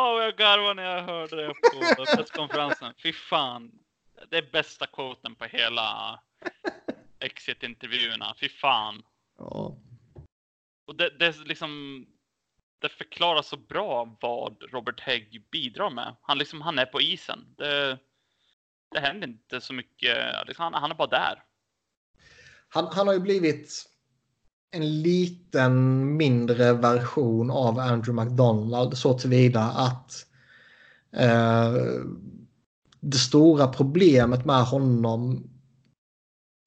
Åh, 0.00 0.22
jag 0.22 0.36
garvade 0.36 0.74
när 0.74 0.96
jag 0.96 1.02
hörde 1.02 1.36
det 1.36 1.54
på 1.54 2.04
presskonferensen. 2.16 2.94
Fy 3.02 3.12
fan. 3.12 3.72
Det 4.28 4.38
är 4.38 4.50
bästa 4.52 4.86
quoten 4.86 5.34
på 5.34 5.44
hela 5.44 6.20
exit-intervjuerna. 7.18 8.34
Fy 8.40 8.48
fan. 8.48 9.02
Ja. 9.38 9.76
Och 10.86 10.96
det, 10.96 11.10
det 11.18 11.26
är 11.26 11.44
liksom 11.44 12.06
det 12.78 12.88
förklarar 12.88 13.42
så 13.42 13.56
bra 13.56 14.16
vad 14.20 14.62
Robert 14.62 15.00
Hägg 15.00 15.48
bidrar 15.50 15.90
med. 15.90 16.16
Han, 16.22 16.38
liksom, 16.38 16.60
han 16.60 16.78
är 16.78 16.86
på 16.86 17.00
isen. 17.00 17.54
Det, 17.58 17.98
det 18.90 19.00
händer 19.00 19.28
inte 19.28 19.60
så 19.60 19.72
mycket. 19.72 20.16
Liksom, 20.46 20.62
han, 20.62 20.74
han 20.74 20.90
är 20.90 20.94
bara 20.94 21.08
där. 21.08 21.42
Han, 22.68 22.86
han 22.86 23.06
har 23.06 23.14
ju 23.14 23.20
blivit 23.20 23.90
en 24.70 25.02
liten 25.02 26.04
mindre 26.16 26.72
version 26.72 27.50
av 27.50 27.78
Andrew 27.78 28.24
McDonald 28.24 28.98
så 28.98 29.18
tillvida 29.18 29.60
att 29.62 30.26
eh, 31.12 31.74
det 33.00 33.18
stora 33.18 33.66
problemet 33.66 34.44
med 34.44 34.64
honom 34.64 35.50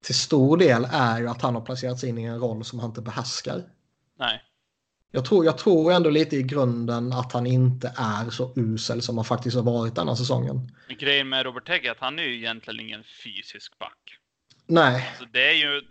till 0.06 0.16
stor 0.16 0.58
del 0.58 0.88
är 0.92 1.20
ju 1.20 1.30
att 1.30 1.42
han 1.42 1.56
har 1.56 1.62
placerats 1.62 2.04
in 2.04 2.18
i 2.18 2.24
en 2.24 2.40
roll 2.40 2.64
som 2.64 2.80
han 2.80 2.90
inte 2.90 3.02
behärskar. 3.02 3.64
Nej. 4.20 4.42
Jag 5.12 5.26
tror, 5.26 5.46
jag 5.46 5.58
tror 5.58 5.92
ändå 5.92 6.10
lite 6.10 6.36
i 6.36 6.44
grunden 6.44 7.14
att 7.14 7.34
han 7.34 7.48
inte 7.48 7.94
är 7.98 8.30
så 8.30 8.54
usel 8.56 9.02
som 9.02 9.18
han 9.18 9.26
faktiskt 9.26 9.56
har 9.56 9.64
varit 9.64 9.96
denna 9.96 10.16
säsongen. 10.16 10.72
Men 10.88 10.98
grejen 10.98 11.30
med 11.30 11.46
Robert 11.46 11.70
Hägg 11.70 11.86
är 11.86 11.92
att 11.92 12.00
han 12.00 12.20
är 12.20 12.24
ju 12.24 12.36
egentligen 12.36 12.80
ingen 12.80 13.04
fysisk 13.24 13.80
back. 13.80 14.20
Nej, 14.68 15.10
Så 15.20 15.26
det 15.26 15.50
är 15.50 15.54
ju 15.54 15.82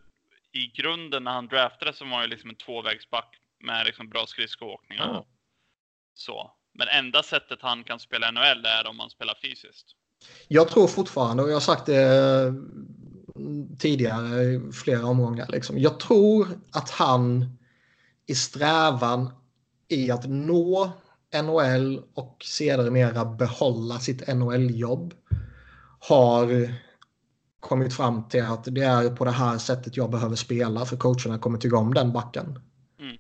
i 0.53 0.67
grunden 0.67 1.25
när 1.25 1.31
han 1.33 1.47
draftades 1.49 1.97
så 1.97 2.05
var 2.05 2.13
han 2.13 2.23
ju 2.23 2.29
liksom 2.29 2.51
en 2.51 2.57
tvåvägsback 2.57 3.37
med 3.65 3.87
liksom 3.87 4.09
bra 4.09 4.27
skridskoåkning 4.27 5.01
och 5.01 5.07
Ja. 5.07 5.27
så. 6.15 6.53
Men 6.75 6.89
enda 6.89 7.23
sättet 7.23 7.59
han 7.63 7.85
kan 7.85 7.99
spela 7.99 8.31
NHL 8.31 8.65
är 8.67 8.87
om 8.87 9.01
han 9.01 9.11
spelar 9.11 9.35
fysiskt. 9.43 9.87
Jag 10.49 10.69
tror 10.69 10.87
fortfarande, 10.87 11.43
och 11.43 11.49
jag 11.51 11.55
har 11.55 11.61
sagt 11.61 11.87
det 11.87 12.03
eh, 12.03 12.53
tidigare 13.79 14.43
i 14.43 14.73
flera 14.73 15.07
omgångar, 15.07 15.47
liksom. 15.49 15.79
jag 15.79 16.01
tror 16.01 16.49
att 16.73 16.91
han 16.91 17.59
i 18.27 18.35
strävan 18.35 19.31
i 19.89 20.11
att 20.11 20.29
nå 20.29 20.91
NHL 21.43 22.03
och 22.15 22.43
sedermera 22.45 23.25
behålla 23.25 23.99
sitt 23.99 24.29
NHL-jobb 24.29 25.15
har 25.99 26.69
kommit 27.63 27.95
fram 27.95 28.29
till 28.29 28.43
att 28.43 28.65
det 28.65 28.83
är 28.83 29.17
på 29.17 29.25
det 29.25 29.31
här 29.31 29.59
sättet 29.59 29.97
jag 29.97 30.11
behöver 30.11 30.37
spela 30.37 30.87
för 30.87 30.97
coacherna 30.97 31.39
kommer 31.39 31.59
tycka 31.59 31.77
om 31.77 31.95
den 31.95 32.13
backen. 32.13 32.59
Mm. 33.01 33.17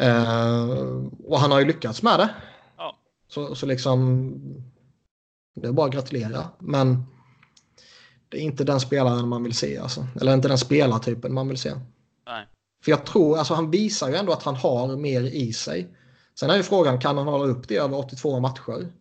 Eh, 0.00 1.06
och 1.24 1.38
han 1.38 1.50
har 1.50 1.58
ju 1.58 1.66
lyckats 1.66 2.02
med 2.02 2.18
det. 2.18 2.34
Ja. 2.76 2.98
Så, 3.28 3.54
så 3.54 3.66
liksom 3.66 4.32
det 5.54 5.68
är 5.68 5.72
bara 5.72 5.86
att 5.86 5.92
gratulera. 5.92 6.48
Men 6.58 7.04
det 8.28 8.38
är 8.38 8.42
inte 8.42 8.64
den 8.64 8.80
spelaren 8.80 9.28
man 9.28 9.42
vill 9.42 9.54
se. 9.54 9.78
Alltså. 9.78 10.06
Eller 10.20 10.34
inte 10.34 10.48
den 10.48 10.58
spelartypen 10.58 11.34
man 11.34 11.48
vill 11.48 11.58
se. 11.58 11.74
Nej. 12.26 12.46
För 12.84 12.90
jag 12.90 13.06
tror, 13.06 13.38
alltså 13.38 13.54
han 13.54 13.70
visar 13.70 14.08
ju 14.08 14.14
ändå 14.14 14.32
att 14.32 14.42
han 14.42 14.56
har 14.56 14.96
mer 14.96 15.22
i 15.22 15.52
sig. 15.52 15.88
Sen 16.40 16.50
är 16.50 16.56
ju 16.56 16.62
frågan, 16.62 17.00
kan 17.00 17.18
han 17.18 17.26
hålla 17.26 17.44
upp 17.44 17.68
det 17.68 17.76
över 17.76 17.98
82 17.98 18.40
matcher? 18.40 18.92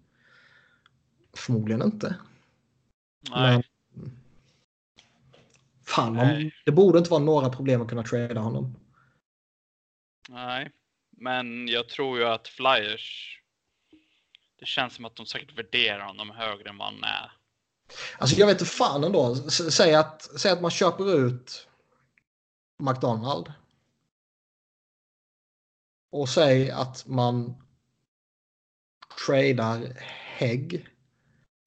Förmodligen 1.35 1.81
inte. 1.81 2.15
Nej. 3.29 3.53
Men, 3.53 3.63
fan, 5.87 6.15
man, 6.15 6.51
det 6.65 6.71
borde 6.71 6.97
inte 6.97 7.09
vara 7.11 7.23
några 7.23 7.49
problem 7.49 7.81
att 7.81 7.89
kunna 7.89 8.03
trada 8.03 8.39
honom. 8.39 8.79
Nej. 10.29 10.71
Men 11.17 11.67
jag 11.67 11.89
tror 11.89 12.19
ju 12.19 12.25
att 12.25 12.47
Flyers. 12.47 13.33
Det 14.59 14.65
känns 14.65 14.93
som 14.93 15.05
att 15.05 15.15
de 15.15 15.25
säkert 15.25 15.57
värderar 15.57 16.05
honom 16.05 16.29
högre 16.29 16.69
än 16.69 16.77
vad 16.77 16.93
han 16.93 17.03
är. 17.03 17.31
Alltså 18.17 18.35
jag 18.35 18.47
vet 18.47 18.61
inte 18.61 18.71
fan 18.71 19.03
ändå. 19.03 19.35
S- 19.47 19.75
Säg 19.75 19.95
att, 19.95 20.21
säg 20.21 20.51
att 20.51 20.61
man 20.61 20.71
köper 20.71 21.15
ut 21.27 21.67
McDonald. 22.83 23.53
Och 26.11 26.29
säg 26.29 26.71
att 26.71 27.05
man 27.07 27.63
tradar 29.25 29.93
Hägg 30.37 30.87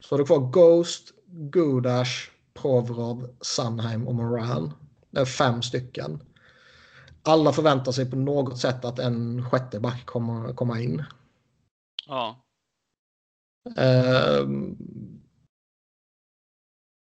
så 0.00 0.14
har 0.14 0.18
du 0.18 0.26
kvar 0.26 0.50
Ghost, 0.50 1.12
Gudash, 1.26 2.30
Provrov, 2.60 3.36
Sunheim 3.40 4.08
och 4.08 4.14
Moran. 4.14 4.72
Det 5.10 5.20
är 5.20 5.24
fem 5.24 5.62
stycken. 5.62 6.22
Alla 7.22 7.52
förväntar 7.52 7.92
sig 7.92 8.10
på 8.10 8.16
något 8.16 8.58
sätt 8.58 8.84
att 8.84 8.98
en 8.98 9.50
sjätte 9.50 9.80
back 9.80 10.06
kommer 10.06 10.54
komma 10.54 10.80
in. 10.80 11.04
Ja. 12.06 12.44
Ehm, 13.76 14.76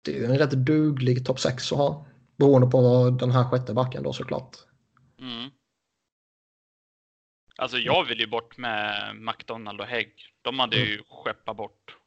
det 0.05 0.15
är 0.15 0.19
ju 0.19 0.25
en 0.25 0.37
rätt 0.37 0.51
duglig 0.51 1.25
topp 1.25 1.39
6 1.39 1.71
att 1.71 1.77
ha. 1.77 2.05
Beroende 2.35 2.67
på 2.67 3.09
den 3.19 3.31
här 3.31 3.43
sjätte 3.43 3.73
backen 3.73 4.03
då 4.03 4.13
såklart. 4.13 4.57
Mm. 5.19 5.51
Alltså 7.55 7.77
jag 7.77 8.05
vill 8.05 8.19
ju 8.19 8.27
bort 8.27 8.57
med 8.57 9.15
McDonald 9.15 9.81
och 9.81 9.87
Hägg. 9.87 10.13
De 10.41 10.59
hade 10.59 10.75
ju 10.75 11.03
skeppat 11.09 11.57
bort. 11.57 11.97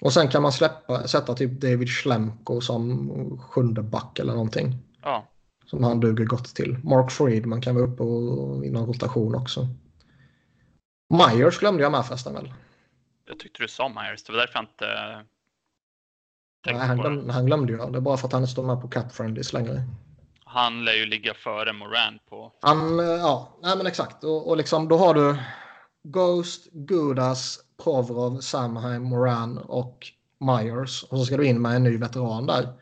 Och 0.00 0.12
sen 0.12 0.28
kan 0.28 0.42
man 0.42 0.52
släppa, 0.52 1.08
sätta 1.08 1.34
typ 1.34 1.60
David 1.60 1.88
Schlemko 1.88 2.60
som 2.60 3.38
sjunde 3.42 3.82
back 3.82 4.18
eller 4.18 4.32
någonting. 4.32 4.74
Ja. 5.02 5.26
Som 5.66 5.84
han 5.84 6.00
duger 6.00 6.24
gott 6.24 6.54
till. 6.54 6.78
Mark 6.84 7.10
Friedman 7.10 7.60
kan 7.60 7.74
vara 7.74 7.84
uppe 7.84 8.02
och 8.02 8.64
i 8.64 8.70
någon 8.70 8.86
rotation 8.86 9.34
också. 9.34 9.68
Myers 11.10 11.58
glömde 11.58 11.82
jag 11.82 11.92
med 11.92 12.06
förresten 12.06 12.34
väl? 12.34 12.52
Jag 13.26 13.38
tyckte 13.38 13.62
du 13.62 13.68
sa 13.68 13.88
Myers. 13.88 14.22
Det 14.24 14.32
var 14.32 14.38
därför 14.38 14.54
jag 14.54 14.62
inte 14.64 14.86
Nej, 14.86 15.24
tänkte 16.64 16.86
han, 16.86 16.96
på 16.96 17.02
det. 17.02 17.08
glömde, 17.08 17.32
han 17.32 17.46
glömde 17.46 17.72
jag. 17.72 17.92
Det 17.92 17.98
är 17.98 18.00
bara 18.00 18.16
för 18.16 18.26
att 18.26 18.32
han 18.32 18.42
inte 18.42 18.52
står 18.52 18.62
med 18.66 18.80
på 18.80 18.88
Cap 18.88 19.12
Friendlies 19.12 19.52
längre. 19.52 19.82
Han 20.44 20.84
lär 20.84 20.92
ju 20.92 21.06
ligga 21.06 21.34
före 21.34 21.72
Moran 21.72 22.18
på... 22.28 22.52
Han, 22.60 23.00
eh, 23.00 23.06
ja, 23.06 23.58
nej 23.62 23.76
men 23.76 23.86
exakt. 23.86 24.24
Och, 24.24 24.48
och 24.48 24.56
liksom 24.56 24.88
då 24.88 24.96
har 24.96 25.14
du 25.14 25.36
Ghost, 26.04 26.68
Gudas, 26.72 27.58
Provrov, 27.82 28.40
Samheim, 28.40 29.02
Moran 29.02 29.58
och 29.58 30.06
Myers. 30.38 31.02
Och 31.02 31.18
så 31.18 31.24
ska 31.24 31.36
du 31.36 31.46
in 31.46 31.62
med 31.62 31.76
en 31.76 31.84
ny 31.84 31.96
veteran 31.96 32.46
där. 32.46 32.72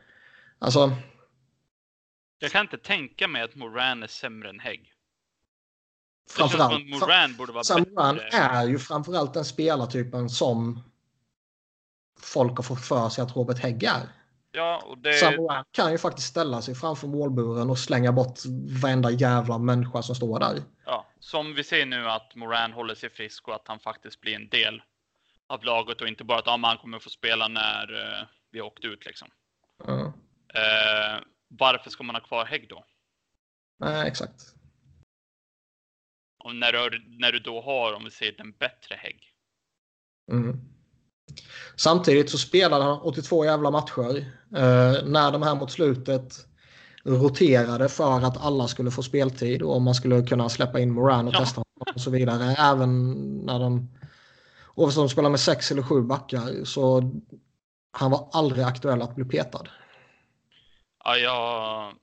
Alltså, 0.58 0.92
Jag 2.38 2.50
kan 2.50 2.60
inte 2.60 2.78
tänka 2.78 3.28
mig 3.28 3.42
att 3.42 3.54
Moran 3.54 4.02
är 4.02 4.06
sämre 4.06 4.48
än 4.48 4.60
Hägg. 4.60 4.92
Framförallt. 6.30 6.88
Moran 6.88 7.36
borde 7.36 7.52
vara 7.52 7.64
Sam 7.64 7.84
Moran 7.94 8.16
bättre. 8.16 8.38
är 8.38 8.66
ju 8.66 8.78
framförallt 8.78 9.34
den 9.34 9.44
spelartypen 9.44 10.30
som 10.30 10.82
folk 12.20 12.56
har 12.56 12.62
fått 12.62 12.84
för 12.84 13.08
sig 13.08 13.22
att 13.24 13.36
Robert 13.36 13.58
Hägg 13.58 13.84
är. 13.84 14.08
Ja, 14.56 14.82
och 14.86 14.98
det... 14.98 15.12
Sam 15.12 15.36
Moran 15.36 15.64
kan 15.70 15.92
ju 15.92 15.98
faktiskt 15.98 16.28
ställa 16.28 16.62
sig 16.62 16.74
framför 16.74 17.06
målburen 17.06 17.70
och 17.70 17.78
slänga 17.78 18.12
bort 18.12 18.38
varenda 18.82 19.10
jävla 19.10 19.58
människa 19.58 20.02
som 20.02 20.14
står 20.14 20.40
där. 20.40 20.62
Ja, 20.84 21.06
som 21.18 21.54
vi 21.54 21.64
ser 21.64 21.86
nu 21.86 22.08
att 22.08 22.34
Moran 22.34 22.72
håller 22.72 22.94
sig 22.94 23.10
frisk 23.10 23.48
och 23.48 23.54
att 23.54 23.68
han 23.68 23.80
faktiskt 23.80 24.20
blir 24.20 24.34
en 24.34 24.48
del 24.48 24.82
av 25.46 25.64
laget 25.64 26.00
och 26.00 26.08
inte 26.08 26.24
bara 26.24 26.38
att 26.38 26.60
men 26.60 26.64
han 26.64 26.78
kommer 26.78 26.98
få 26.98 27.10
spela 27.10 27.48
när 27.48 27.94
eh, 27.94 28.26
vi 28.50 28.58
har 28.58 28.66
åkt 28.66 28.84
ut 28.84 29.06
liksom. 29.06 29.28
Ja. 29.86 30.12
Eh, 30.54 31.22
varför 31.48 31.90
ska 31.90 32.04
man 32.04 32.14
ha 32.14 32.22
kvar 32.22 32.44
Hägg 32.44 32.68
då? 32.68 32.84
Nej, 33.78 34.08
exakt. 34.08 34.54
Och 36.38 36.56
när 36.56 36.72
du, 36.72 37.04
när 37.18 37.32
du 37.32 37.38
då 37.38 37.60
har, 37.60 37.92
om 37.92 38.04
vi 38.04 38.10
säger 38.10 38.36
den 38.36 38.52
bättre 38.52 38.94
Hägg. 38.94 39.32
Mm. 40.32 40.75
Samtidigt 41.76 42.30
så 42.30 42.38
spelade 42.38 42.84
han 42.84 43.00
82 43.00 43.44
jävla 43.44 43.70
matcher. 43.70 44.16
Eh, 44.56 45.04
när 45.04 45.32
de 45.32 45.42
här 45.42 45.54
mot 45.54 45.70
slutet 45.72 46.32
roterade 47.04 47.88
för 47.88 48.20
att 48.24 48.44
alla 48.44 48.68
skulle 48.68 48.90
få 48.90 49.02
speltid 49.02 49.62
och 49.62 49.82
man 49.82 49.94
skulle 49.94 50.22
kunna 50.26 50.48
släppa 50.48 50.80
in 50.80 50.90
Moran 50.90 51.28
och 51.28 51.34
Ja. 51.34 51.38
testa 51.38 51.58
honom 51.60 51.94
och 51.94 52.00
så 52.00 52.10
vidare. 52.10 52.44
Även 52.58 53.12
när 53.38 53.58
de 53.58 53.88
oavsett 54.74 54.98
om 54.98 55.02
de 55.04 55.08
spelar 55.08 55.30
med 55.30 55.40
sex 55.40 55.70
eller 55.70 55.82
sju 55.82 56.00
backar 56.02 56.64
så 56.64 57.10
han 57.92 58.10
var 58.10 58.28
aldrig 58.32 58.64
aktuell 58.64 59.02
att 59.02 59.14
bli 59.14 59.24
petad. 59.24 59.68
Ja, 61.04 61.16
jag, 61.16 61.94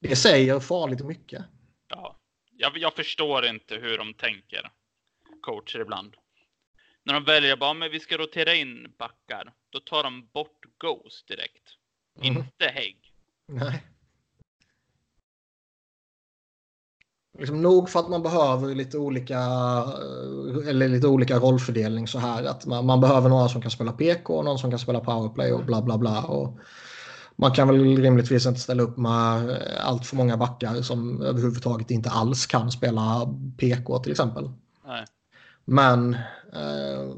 Det 0.00 0.16
säger 0.16 0.60
farligt 0.60 1.04
mycket. 1.04 1.44
ja, 1.88 2.16
jag, 2.56 2.78
jag 2.78 2.94
förstår 2.94 3.46
inte 3.46 3.74
hur 3.74 3.98
de 3.98 4.14
tänker, 4.14 4.70
coacher 5.40 5.80
ibland. 5.80 6.14
När 7.04 7.14
de 7.14 7.24
väljer 7.24 7.56
bara, 7.56 7.74
men 7.74 7.90
vi 7.90 8.00
ska 8.00 8.16
rotera 8.16 8.54
in 8.54 8.94
backar, 8.98 9.52
då 9.70 9.80
tar 9.80 10.02
de 10.02 10.28
bort 10.32 10.64
Ghost 10.78 11.28
direkt. 11.28 11.68
Mm. 12.22 12.36
Inte 12.36 12.64
Hägg. 12.74 13.12
Nej. 13.48 13.82
Liksom 17.38 17.62
nog 17.62 17.90
för 17.90 18.00
att 18.00 18.10
man 18.10 18.22
behöver 18.22 18.74
lite 18.74 18.98
olika 18.98 19.38
eh, 19.38 20.68
eller 20.68 20.88
lite 20.88 21.06
olika 21.06 21.38
rollfördelning 21.38 22.08
så 22.08 22.18
här 22.18 22.44
att 22.44 22.66
man, 22.66 22.86
man 22.86 23.00
behöver 23.00 23.28
några 23.28 23.48
som 23.48 23.62
kan 23.62 23.70
spela 23.70 23.92
PK 23.92 24.38
och 24.38 24.44
någon 24.44 24.58
som 24.58 24.70
kan 24.70 24.78
spela 24.78 25.00
powerplay 25.00 25.52
och 25.52 25.64
bla 25.64 25.82
bla 25.82 25.98
bla 25.98 26.22
och 26.22 26.58
man 27.36 27.52
kan 27.52 27.68
väl 27.68 27.96
rimligtvis 27.96 28.46
inte 28.46 28.60
ställa 28.60 28.82
upp 28.82 28.96
med 28.96 29.50
eh, 29.50 29.86
allt 29.88 30.06
för 30.06 30.16
många 30.16 30.36
backar 30.36 30.82
som 30.82 31.22
överhuvudtaget 31.22 31.90
inte 31.90 32.10
alls 32.10 32.46
kan 32.46 32.70
spela 32.70 33.34
PK 33.58 33.98
till 33.98 34.12
exempel. 34.12 34.50
Nej. 34.86 35.04
Men 35.64 36.14
eh, 36.52 37.14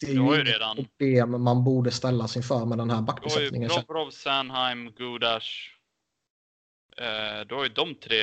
det 0.00 0.06
är 0.06 0.12
ju 0.14 0.36
ju 0.36 0.44
redan- 0.44 0.76
problem 0.76 1.42
man 1.42 1.64
borde 1.64 1.90
ställa 1.90 2.28
sig 2.28 2.42
för 2.42 2.64
med 2.66 2.78
den 2.78 2.90
här 2.90 2.96
Du 2.96 3.00
har 3.00 3.00
ju 3.00 3.06
backbesättningen. 3.06 3.70
Provorov, 3.70 4.10
Sanheim, 4.10 4.90
Gudash. 4.92 5.48
Eh, 6.96 7.46
du 7.48 7.54
har 7.54 7.62
ju 7.62 7.68
de 7.68 7.94
tre 7.94 8.16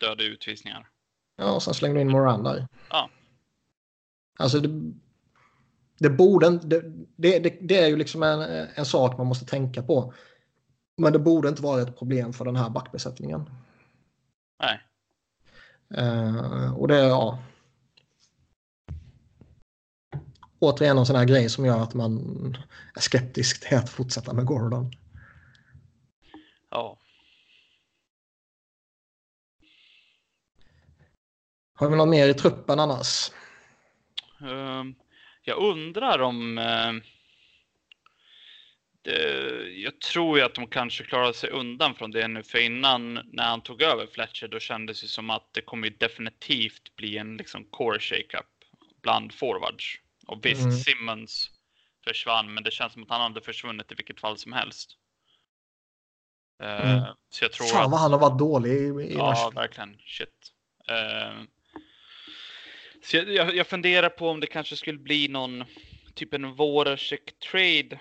döda 0.00 0.24
utvisningar. 0.24 0.88
Ja, 1.36 1.54
och 1.54 1.62
sen 1.62 1.74
slängde 1.74 1.98
du 1.98 2.00
in 2.00 2.10
Moran 2.10 2.42
där. 2.42 2.68
Ja. 2.90 3.10
Alltså 4.38 4.60
det, 4.60 4.92
det 5.98 6.10
borde 6.10 6.50
det, 6.50 6.80
det, 7.38 7.58
det 7.60 7.78
är 7.78 7.86
ju 7.88 7.96
liksom 7.96 8.22
en, 8.22 8.40
en 8.74 8.86
sak 8.86 9.18
man 9.18 9.26
måste 9.26 9.46
tänka 9.46 9.82
på. 9.82 10.14
Men 10.96 11.12
det 11.12 11.18
borde 11.18 11.48
inte 11.48 11.62
vara 11.62 11.82
ett 11.82 11.98
problem 11.98 12.32
för 12.32 12.44
den 12.44 12.56
här 12.56 12.70
backbesättningen. 12.70 13.50
Nej. 14.60 14.80
Eh, 15.94 16.74
och 16.76 16.88
det 16.88 16.96
är 16.96 17.08
ja. 17.08 17.38
Återigen 20.58 20.98
en 20.98 21.06
sån 21.06 21.16
här 21.16 21.24
grej 21.24 21.48
som 21.48 21.64
gör 21.64 21.80
att 21.80 21.94
man 21.94 22.56
är 22.94 23.00
skeptisk 23.00 23.68
till 23.68 23.78
att 23.78 23.90
fortsätta 23.90 24.32
med 24.32 24.44
Gordon. 24.44 24.92
Ja. 26.70 26.98
Har 31.74 31.90
vi 31.90 31.96
något 31.96 32.08
mer 32.08 32.28
i 32.28 32.34
truppen 32.34 32.80
annars? 32.80 33.32
Ehm, 34.40 34.94
jag 35.42 35.58
undrar 35.58 36.22
om... 36.22 36.58
det, 36.58 37.15
jag 39.76 40.00
tror 40.00 40.38
ju 40.38 40.44
att 40.44 40.54
de 40.54 40.66
kanske 40.66 41.04
klarar 41.04 41.32
sig 41.32 41.50
undan 41.50 41.94
från 41.94 42.10
det 42.10 42.28
nu, 42.28 42.42
för 42.42 42.58
innan 42.58 43.14
när 43.14 43.44
han 43.44 43.60
tog 43.62 43.82
över 43.82 44.06
Fletcher, 44.06 44.48
då 44.48 44.58
kändes 44.58 45.00
det 45.00 45.08
som 45.08 45.30
att 45.30 45.48
det 45.52 45.60
kommer 45.60 45.90
definitivt 45.90 46.96
bli 46.96 47.16
en 47.18 47.36
liksom 47.36 47.64
core 47.64 48.00
shakeup 48.00 48.46
bland 49.02 49.32
forwards. 49.32 49.94
Och 50.26 50.46
visst, 50.46 50.60
Mm. 50.62 50.72
Simmons 50.72 51.50
försvann, 52.04 52.54
men 52.54 52.64
det 52.64 52.70
känns 52.70 52.92
som 52.92 53.02
att 53.02 53.10
han 53.10 53.20
hade 53.20 53.40
försvunnit 53.40 53.92
i 53.92 53.94
vilket 53.94 54.20
fall 54.20 54.38
som 54.38 54.52
helst. 54.52 54.90
Eh, 56.62 56.90
Mm. 56.90 57.04
Så 57.30 57.44
jag 57.44 57.52
tror 57.52 57.66
Fan 57.66 57.84
att... 57.84 57.90
vad 57.90 58.00
han 58.00 58.12
har 58.12 58.18
varit 58.18 58.38
dålig 58.38 58.70
i, 58.72 58.74
i 58.74 59.14
Ja, 59.14 59.30
Nashville. 59.30 59.60
verkligen. 59.60 59.96
Shit. 60.06 60.52
Eh, 60.88 61.42
så 63.02 63.16
jag, 63.16 63.28
jag, 63.32 63.56
jag 63.56 63.66
funderar 63.66 64.08
på 64.08 64.28
om 64.28 64.40
det 64.40 64.46
kanske 64.46 64.76
skulle 64.76 64.98
bli 64.98 65.28
någon 65.28 65.64
typ 66.14 66.34
en 66.34 66.54
Voracek 66.54 67.38
trade 67.50 67.98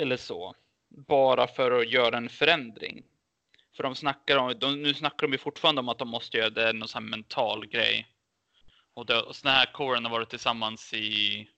eller 0.00 0.16
så. 0.16 0.54
Bara 1.08 1.46
för 1.46 1.80
att 1.80 1.90
göra 1.90 2.16
en 2.16 2.28
förändring. 2.28 3.02
För 3.76 3.82
de 3.82 3.94
snackar 3.94 4.36
om, 4.36 4.54
de, 4.58 4.82
nu 4.82 4.94
snackar 4.94 5.26
de 5.26 5.32
ju 5.32 5.38
fortfarande 5.38 5.80
om 5.80 5.88
att 5.88 5.98
de 5.98 6.08
måste 6.08 6.36
göra 6.36 6.50
det 6.50 6.72
någon 6.72 6.88
sån 6.88 7.02
här 7.02 7.10
mental 7.10 7.66
grej. 7.66 8.06
Och, 8.94 9.06
det, 9.06 9.22
och 9.22 9.36
såna 9.36 9.54
här 9.54 9.72
coren 9.72 10.04
har 10.04 10.10
varit 10.10 10.30
tillsammans 10.30 10.94
i, 10.94 11.48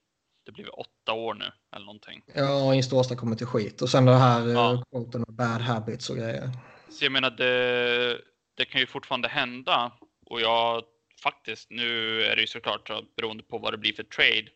det 0.45 0.51
blir 0.51 0.79
åtta 0.79 1.13
år 1.13 1.33
nu 1.33 1.51
eller 1.75 1.85
någonting. 1.85 2.23
Ja, 2.35 2.67
och 2.67 2.75
inte 2.75 2.95
åstadkommit 2.95 3.37
till 3.37 3.47
skit. 3.47 3.81
Och 3.81 3.89
sen 3.89 4.05
det 4.05 4.15
här 4.15 4.47
Ja. 4.47 4.53
ja. 4.53 4.83
quoten 4.91 5.21
med 5.27 5.35
bad 5.35 5.61
habits 5.61 6.09
och 6.09 6.17
grejer. 6.17 6.49
Så 6.89 7.05
jag 7.05 7.11
menar, 7.11 7.29
det, 7.29 8.21
det 8.57 8.65
kan 8.65 8.81
ju 8.81 8.87
fortfarande 8.87 9.27
hända. 9.27 9.91
Och 10.25 10.41
jag 10.41 10.83
faktiskt, 11.23 11.69
nu 11.69 12.21
är 12.23 12.35
det 12.35 12.41
ju 12.41 12.47
såklart 12.47 12.87
så 12.87 13.01
beroende 13.17 13.43
på 13.43 13.57
vad 13.57 13.73
det 13.73 13.77
blir 13.77 13.93
för 13.93 14.03
trade. 14.03 14.47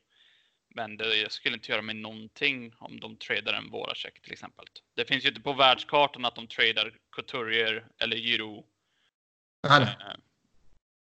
Men 0.78 0.98
det, 0.98 1.32
skulle 1.32 1.56
inte 1.56 1.72
göra 1.72 1.82
mig 1.82 1.96
någonting 1.96 2.74
om 2.80 3.00
de 3.00 3.16
tradar 3.16 3.54
en 3.54 3.70
Voracek 3.70 4.22
till 4.22 4.32
exempel. 4.34 4.66
Det 4.96 5.06
finns 5.06 5.26
ju 5.26 5.30
inte 5.30 5.42
på 5.42 5.54
världskartan 5.54 6.26
att 6.26 6.36
de 6.36 6.48
tradar 6.48 6.94
Couturier 7.12 7.88
eller. 8.00 8.18
Nej, 8.18 8.64
nej. 9.80 9.80
Eh, 10.00 10.16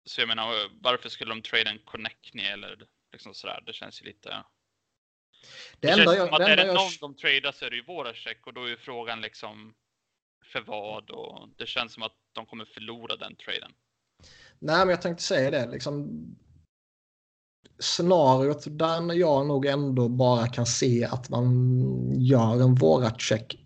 Så 0.04 0.20
jag 0.20 0.28
menar, 0.28 0.70
varför 0.80 1.08
skulle 1.08 1.30
de 1.34 1.42
trada 1.42 1.70
en 1.70 1.78
Connectney 1.78 2.46
eller 2.46 2.86
liksom 3.12 3.34
sådär? 3.34 3.62
Det 3.66 3.72
känns 3.72 4.02
ju 4.02 4.06
lite... 4.06 4.28
Det 5.80 5.88
Det, 5.88 5.96
känns 5.96 6.16
jag... 6.16 6.26
som 6.26 6.34
att 6.34 6.38
Det 6.38 6.52
är 6.52 6.56
det 6.56 6.66
jag 6.66 6.74
någon 6.74 6.90
de 7.00 7.14
tradar 7.16 7.52
så 7.52 7.64
är 7.64 7.70
det 7.70 7.76
ju 7.76 7.82
Voracek 7.84 8.46
och 8.46 8.54
då 8.54 8.64
är 8.64 8.68
ju 8.68 8.76
frågan 8.76 9.20
liksom 9.20 9.74
för 10.44 10.60
vad 10.60 11.10
och 11.10 11.48
det 11.56 11.66
känns 11.66 11.92
som 11.92 12.02
att 12.02 12.16
de 12.32 12.46
kommer 12.46 12.64
förlora 12.64 13.16
den 13.16 13.36
traden. 13.36 13.72
nej, 14.58 14.78
men 14.78 14.88
jag 14.88 15.02
tänkte 15.02 15.22
säga 15.24 15.50
det. 15.50 15.66
Liksom, 15.70 16.08
scenariot 17.82 18.64
där 18.70 19.14
jag 19.14 19.46
nog 19.46 19.66
ändå 19.66 20.08
bara 20.08 20.46
kan 20.46 20.66
se 20.66 21.04
att 21.04 21.28
man 21.28 22.14
gör 22.14 22.62
en 22.62 22.74
Voracek 22.74 23.56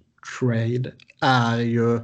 trade 0.41 0.93
är 1.21 1.59
ju 1.59 2.01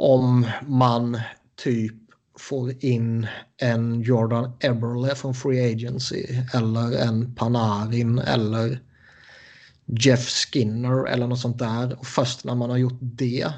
om 0.00 0.46
man 0.66 1.20
typ 1.56 1.94
får 2.38 2.84
in 2.84 3.26
en 3.56 4.00
Jordan 4.02 4.52
Eberle 4.60 5.14
från 5.14 5.34
Free 5.34 5.72
Agency 5.72 6.26
eller 6.54 6.98
en 6.98 7.34
Panarin 7.34 8.18
eller 8.18 8.80
Jeff 9.86 10.28
Skinner 10.28 11.06
eller 11.06 11.26
något 11.26 11.40
sånt 11.40 11.58
där. 11.58 11.98
Och 11.98 12.06
först 12.06 12.44
när 12.44 12.54
man 12.54 12.70
har 12.70 12.76
gjort 12.76 12.98
det 13.00 13.52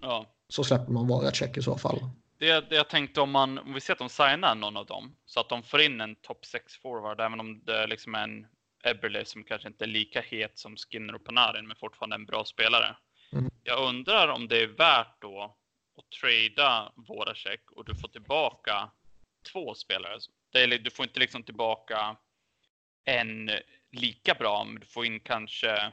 Ja. 0.00 0.26
så 0.48 0.64
släpper 0.64 0.92
man 0.92 1.06
Voracek 1.06 1.56
i 1.56 1.62
så 1.62 1.78
fall. 1.78 2.10
Det, 2.38 2.70
det 2.70 2.76
jag 2.76 2.88
tänkte 2.88 3.20
om 3.20 3.30
man, 3.30 3.58
om 3.58 3.74
vi 3.74 3.80
ser 3.80 3.92
att 3.92 3.98
de 3.98 4.08
signar 4.08 4.54
någon 4.54 4.76
av 4.76 4.86
dem, 4.86 5.16
så 5.24 5.40
att 5.40 5.48
de 5.48 5.62
får 5.62 5.80
in 5.80 6.00
en 6.00 6.16
top 6.16 6.46
6 6.46 6.76
forward, 6.76 7.20
även 7.20 7.40
om 7.40 7.64
det 7.64 7.76
är 7.76 7.86
liksom 7.86 8.14
en 8.14 8.46
Eberle 8.84 9.24
som 9.24 9.44
kanske 9.44 9.68
inte 9.68 9.84
är 9.84 9.88
lika 9.88 10.20
het 10.20 10.58
som 10.58 10.76
Skinner 10.76 11.14
och 11.14 11.24
Panarin, 11.24 11.66
men 11.66 11.76
fortfarande 11.76 12.16
en 12.16 12.26
bra 12.26 12.44
spelare. 12.44 12.96
Mm. 13.32 13.50
Jag 13.62 13.88
undrar 13.88 14.28
om 14.28 14.48
det 14.48 14.62
är 14.62 14.66
värt 14.66 15.20
då 15.20 15.56
att 15.96 16.10
trada 16.10 16.92
Voracek 16.96 17.70
och 17.70 17.84
du 17.84 17.94
får 17.94 18.08
tillbaka 18.08 18.90
två 19.52 19.74
spelare. 19.74 20.18
Det 20.52 20.62
är, 20.62 20.78
du 20.78 20.90
får 20.90 21.06
inte 21.06 21.20
liksom 21.20 21.42
tillbaka 21.42 22.16
en 23.04 23.50
lika 23.92 24.34
bra, 24.34 24.64
men 24.64 24.80
du 24.80 24.86
får 24.86 25.06
in 25.06 25.20
kanske 25.20 25.92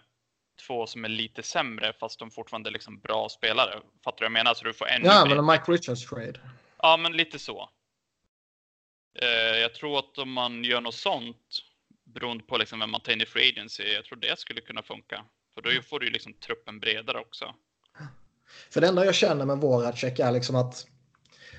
två 0.68 0.88
som 0.88 1.06
är 1.06 1.10
lite 1.10 1.44
sämre 1.44 1.94
fast 2.00 2.20
de 2.20 2.32
fortfarande 2.32 2.70
är 2.70 2.72
liksom 2.72 3.00
bra 3.00 3.30
spelare. 3.30 3.82
Fattar 4.04 4.18
du 4.18 4.24
vad 4.24 4.26
jag 4.26 4.32
menar? 4.32 4.54
Så 4.54 4.64
du 4.66 4.74
får 4.74 4.88
ännu 4.88 5.06
Ja, 5.06 5.26
men 5.26 5.38
en 5.38 5.46
Mike 5.46 5.72
Richards 5.72 6.06
trade. 6.06 6.40
Ja, 6.78 6.98
men 6.98 7.12
lite 7.14 7.40
så. 7.40 7.70
Eh, 9.22 9.58
jag 9.58 9.74
tror 9.74 10.00
att 10.00 10.18
om 10.18 10.32
man 10.32 10.64
gör 10.64 10.82
något 10.82 10.96
sånt, 10.96 11.38
beroende 12.06 12.44
på 12.44 12.58
liksom 12.58 12.80
vem 12.80 12.92
man 12.92 13.02
tar 13.02 13.14
in 13.14 13.22
i 13.22 13.26
Free 13.26 13.50
Agency, 13.52 13.84
jag 13.84 14.06
tror 14.06 14.18
det 14.18 14.40
skulle 14.40 14.62
kunna 14.62 14.82
funka. 14.84 15.26
För 15.54 15.62
då 15.62 15.82
får 15.82 16.00
du 16.00 16.06
ju 16.06 16.12
liksom 16.12 16.34
truppen 16.34 16.80
bredare 16.80 17.18
också. 17.20 17.56
För 18.70 18.82
det 18.82 18.88
enda 18.88 19.06
jag 19.06 19.16
känner 19.16 19.46
med 19.46 19.58
Voracek 19.58 20.20
är 20.20 20.32
liksom 20.32 20.56
att 20.56 20.88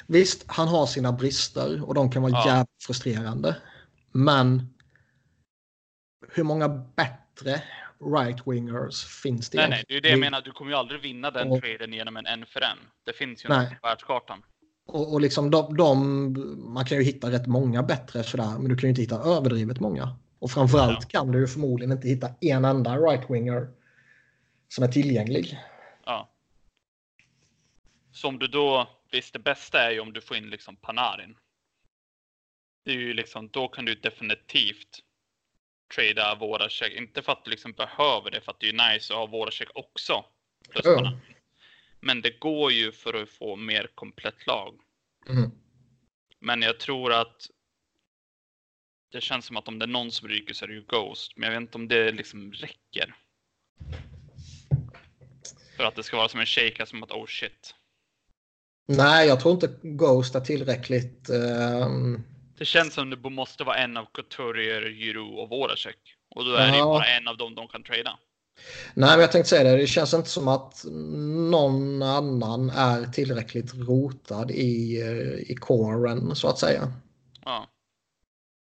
visst, 0.06 0.44
han 0.46 0.68
har 0.68 0.86
sina 0.86 1.12
brister 1.12 1.88
och 1.88 1.94
de 1.94 2.10
kan 2.12 2.22
vara 2.22 2.32
Ja. 2.32 2.46
jävligt 2.46 2.84
frustrerande. 2.86 3.56
Men 4.12 4.74
hur 6.28 6.42
många 6.44 6.68
bättre 6.68 7.62
right-wingers 8.00 9.04
finns 9.22 9.50
det 9.50 9.58
Nej, 9.58 9.68
nej, 9.70 9.84
det 9.88 9.96
är 9.96 10.00
det 10.00 10.08
jag 10.08 10.18
menar. 10.20 10.42
Du 10.42 10.52
kommer 10.52 10.70
ju 10.70 10.76
aldrig 10.76 11.00
vinna 11.00 11.30
den 11.30 11.50
Och- 11.50 11.60
traden 11.62 11.92
genom 11.92 12.16
en 12.16 12.26
en 12.26 12.46
för 12.46 12.60
en. 12.60 12.78
Det 13.04 13.12
finns 13.12 13.44
ju 13.44 13.48
inte 13.54 13.76
på 13.82 13.88
världskartan. 13.88 14.42
Och, 14.86 15.12
och 15.12 15.20
liksom 15.20 15.50
de, 15.50 15.76
de, 15.76 16.72
man 16.74 16.84
kan 16.84 16.98
ju 16.98 17.04
hitta 17.04 17.30
rätt 17.30 17.46
många 17.46 17.82
bättre 17.82 18.22
sådär, 18.22 18.58
men 18.58 18.68
du 18.68 18.76
kan 18.76 18.82
ju 18.82 18.88
inte 18.88 19.00
hitta 19.02 19.16
överdrivet 19.18 19.80
många. 19.80 20.16
Och 20.38 20.50
framförallt 20.50 20.98
Ja. 21.12 21.20
kan 21.20 21.32
du 21.32 21.38
ju 21.40 21.46
förmodligen 21.46 21.92
inte 21.92 22.08
hitta 22.08 22.28
en 22.40 22.64
enda 22.64 22.96
right-winger 22.96 23.68
som 24.68 24.84
är 24.84 24.88
tillgänglig. 24.88 25.58
Ja. 26.04 26.30
Som 28.12 28.38
du 28.38 28.46
då, 28.46 28.88
visst 29.12 29.32
det 29.32 29.38
bästa 29.38 29.80
är 29.82 29.90
ju 29.90 30.00
om 30.00 30.12
du 30.12 30.20
får 30.20 30.36
in 30.36 30.50
liksom 30.50 30.76
Panarin. 30.76 31.36
Det 32.84 32.90
är 32.90 32.94
ju 32.94 33.14
liksom, 33.14 33.48
då 33.52 33.68
kan 33.68 33.84
du 33.84 33.94
definitivt 33.94 34.98
trada 35.94 36.34
Voracek. 36.34 36.92
Inte 36.92 37.22
för 37.22 37.32
att 37.32 37.44
du 37.44 37.50
liksom 37.50 37.72
behöver 37.72 38.30
det, 38.30 38.40
för 38.40 38.52
att 38.52 38.60
det 38.60 38.68
är 38.68 38.92
nice 38.92 39.12
att 39.12 39.18
ha 39.18 39.26
Voracek 39.26 39.68
också. 39.74 40.24
Plus 40.70 40.84
Ja. 40.86 40.94
Panarin. 40.96 41.18
Men 42.00 42.22
det 42.22 42.40
går 42.40 42.72
ju 42.72 42.92
för 42.92 43.22
att 43.22 43.28
få 43.30 43.56
mer 43.56 43.88
komplett 43.94 44.46
lag. 44.46 44.74
Mm. 45.28 45.50
Men 46.40 46.62
jag 46.62 46.80
tror 46.80 47.12
att 47.12 47.50
det 49.12 49.20
känns 49.20 49.46
som 49.46 49.56
att 49.56 49.68
om 49.68 49.78
det 49.78 49.84
är 49.84 49.86
någon 49.88 50.12
som 50.12 50.28
ryker 50.28 50.54
så 50.54 50.64
är 50.64 50.68
det 50.68 50.74
ju 50.74 50.84
Ghost. 50.88 51.32
Men 51.36 51.46
jag 51.46 51.60
vet 51.60 51.68
inte 51.68 51.78
om 51.78 51.88
det 51.88 52.12
liksom 52.12 52.52
räcker. 52.52 53.14
För 55.76 55.84
att 55.84 55.94
det 55.96 56.02
ska 56.02 56.16
vara 56.16 56.28
som 56.28 56.40
en 56.40 56.46
shake, 56.46 56.86
som 56.86 57.02
att 57.02 57.10
oh 57.12 57.26
shit. 57.26 57.74
Nej, 58.88 59.28
jag 59.28 59.40
tror 59.40 59.54
inte 59.54 59.78
Ghost 59.82 60.34
är 60.34 60.40
tillräckligt. 60.40 61.30
ehm, 61.30 62.22
Det 62.58 62.64
känns 62.64 62.94
som 62.94 63.10
det 63.10 63.30
måste 63.30 63.64
vara 63.64 63.76
en 63.76 63.96
av 63.96 64.06
Couturier, 64.14 64.82
Giroux 64.90 65.38
och 65.42 65.48
Voracek. 65.48 65.96
Och 66.34 66.44
då 66.44 66.54
är 66.54 66.70
det 66.72 66.78
Ja. 66.78 66.84
bara 66.84 67.04
en 67.06 67.28
av 67.28 67.36
dem 67.36 67.54
de 67.54 67.68
kan 67.68 67.82
trada. 67.82 68.18
Nej, 68.94 69.10
men 69.10 69.20
jag 69.20 69.32
tänkte 69.32 69.48
säga 69.50 69.64
det. 69.64 69.76
Det 69.76 69.86
känns 69.86 70.14
inte 70.14 70.28
som 70.28 70.48
att 70.48 70.84
någon 71.50 72.02
annan 72.02 72.70
är 72.70 73.04
tillräckligt 73.04 73.74
rotad 73.74 74.50
i, 74.50 75.00
eh, 75.00 75.50
i 75.50 75.54
coren 75.60 76.36
så 76.36 76.48
att 76.48 76.58
säga. 76.58 76.92
Ja, 77.44 77.66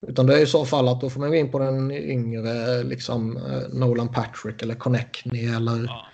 Utan 0.07 0.27
det 0.27 0.39
är 0.39 0.43
i 0.43 0.47
så 0.47 0.67
fall 0.67 0.89
att 0.89 1.01
då 1.01 1.11
får 1.11 1.21
man 1.21 1.29
gå 1.31 1.35
in 1.37 1.51
på 1.51 1.59
den 1.59 1.91
yngre 1.91 2.83
liksom 2.83 3.37
eh, 3.37 3.69
Nolan 3.79 4.09
Patrick 4.13 4.63
eller 4.63 4.75
Connectney 4.75 5.55
eller 5.55 5.85
ja. 5.85 6.07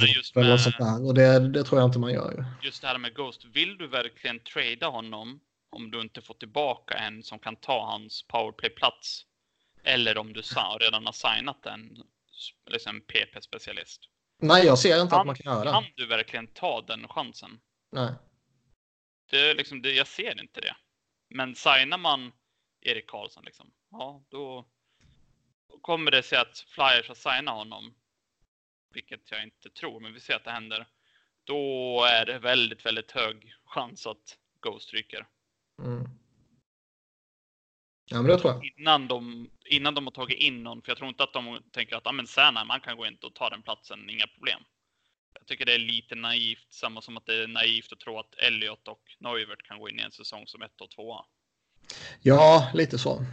Det 0.00 0.06
just 0.06 0.36
eller 0.36 0.48
med- 0.50 0.60
sånt 0.60 0.78
där. 0.78 1.06
Och 1.06 1.14
det, 1.14 1.48
det 1.48 1.64
tror 1.64 1.80
jag 1.80 1.88
inte 1.88 1.98
man 1.98 2.12
gör. 2.12 2.44
Just 2.62 2.82
det 2.82 2.88
här 2.88 2.98
med 2.98 3.14
Ghost. 3.14 3.44
Vill 3.54 3.76
du 3.78 3.88
verkligen 3.88 4.40
trada 4.40 4.86
honom 4.86 5.40
om 5.74 5.90
du 5.90 6.00
inte 6.00 6.22
får 6.22 6.34
tillbaka 6.34 6.94
en 6.94 7.22
som 7.22 7.38
kan 7.38 7.56
ta 7.56 7.86
hans 7.86 8.22
powerplay-plats? 8.22 9.26
Eller 9.84 10.18
om 10.18 10.32
du 10.32 10.42
redan 10.80 11.06
har 11.06 11.12
signat 11.12 11.66
en 11.66 12.02
liksom 12.70 13.00
PP-specialist? 13.00 14.00
Nej, 14.38 14.66
jag 14.66 14.78
ser 14.78 15.02
inte 15.02 15.14
att 15.14 15.20
Kan, 15.20 15.26
man 15.26 15.36
kan 15.36 15.54
göra 15.54 15.72
kan 15.72 15.84
du 15.96 16.06
verkligen 16.06 16.46
ta 16.46 16.80
den 16.80 17.08
chansen? 17.08 17.60
Nej. 17.92 18.14
Det 19.30 19.54
liksom, 19.54 19.82
det, 19.82 19.92
jag 19.92 20.06
ser 20.06 20.40
inte 20.40 20.60
det. 20.60 20.76
Men 21.28 21.54
signar 21.54 21.98
man 21.98 22.32
Erik 22.80 23.06
Karlsson, 23.06 23.44
liksom, 23.44 23.72
ja, 23.90 24.24
då 24.28 24.66
kommer 25.82 26.10
det 26.10 26.22
sig 26.22 26.38
att 26.38 26.58
Flyers 26.58 27.08
har 27.08 27.14
signat 27.14 27.54
honom. 27.54 27.94
Vilket 28.90 29.30
jag 29.30 29.42
inte 29.42 29.70
tror, 29.70 30.00
men 30.00 30.14
vi 30.14 30.20
ser 30.20 30.34
att 30.34 30.44
det 30.44 30.50
händer. 30.50 30.86
Då 31.44 32.04
är 32.04 32.26
det 32.26 32.38
väldigt, 32.38 32.86
väldigt 32.86 33.10
hög 33.10 33.54
chans 33.64 34.06
att 34.06 34.38
Ghost 34.60 34.92
ryker. 34.92 35.26
Mm. 35.82 36.08
Ja, 38.10 38.22
men 38.22 38.26
det 38.26 38.38
tror 38.38 38.52
jag. 38.52 38.72
Innan 38.78 39.08
de, 39.08 39.50
innan 39.64 39.94
de 39.94 40.06
har 40.06 40.12
tagit 40.12 40.38
in 40.38 40.62
någon, 40.62 40.82
för 40.82 40.90
jag 40.90 40.98
tror 40.98 41.08
inte 41.08 41.22
att 41.22 41.32
de 41.32 41.58
tänker 41.72 41.96
att 41.96 42.06
ah, 42.06 42.12
men 42.12 42.26
Särna, 42.26 42.64
man 42.64 42.80
kan 42.80 42.96
gå 42.96 43.06
in 43.06 43.18
och 43.22 43.34
ta 43.34 43.50
den 43.50 43.62
platsen, 43.62 44.10
inga 44.10 44.26
problem. 44.26 44.60
Jag 45.38 45.46
tycker 45.46 45.66
det 45.66 45.74
är 45.74 45.78
lite 45.78 46.14
naivt, 46.14 46.66
samma 46.70 47.00
som 47.00 47.16
att 47.16 47.26
det 47.26 47.42
är 47.42 47.46
naivt 47.46 47.92
att 47.92 48.00
tro 48.00 48.18
att 48.18 48.34
Elliot 48.34 48.88
och 48.88 49.02
Neuvert 49.18 49.62
kan 49.62 49.78
gå 49.78 49.88
in 49.88 49.98
i 49.98 50.02
en 50.02 50.12
säsong 50.12 50.46
som 50.46 50.62
ett 50.62 50.80
och 50.80 50.90
tvåa. 50.90 51.24
Ja, 52.22 52.70
lite 52.74 52.98
så. 52.98 53.26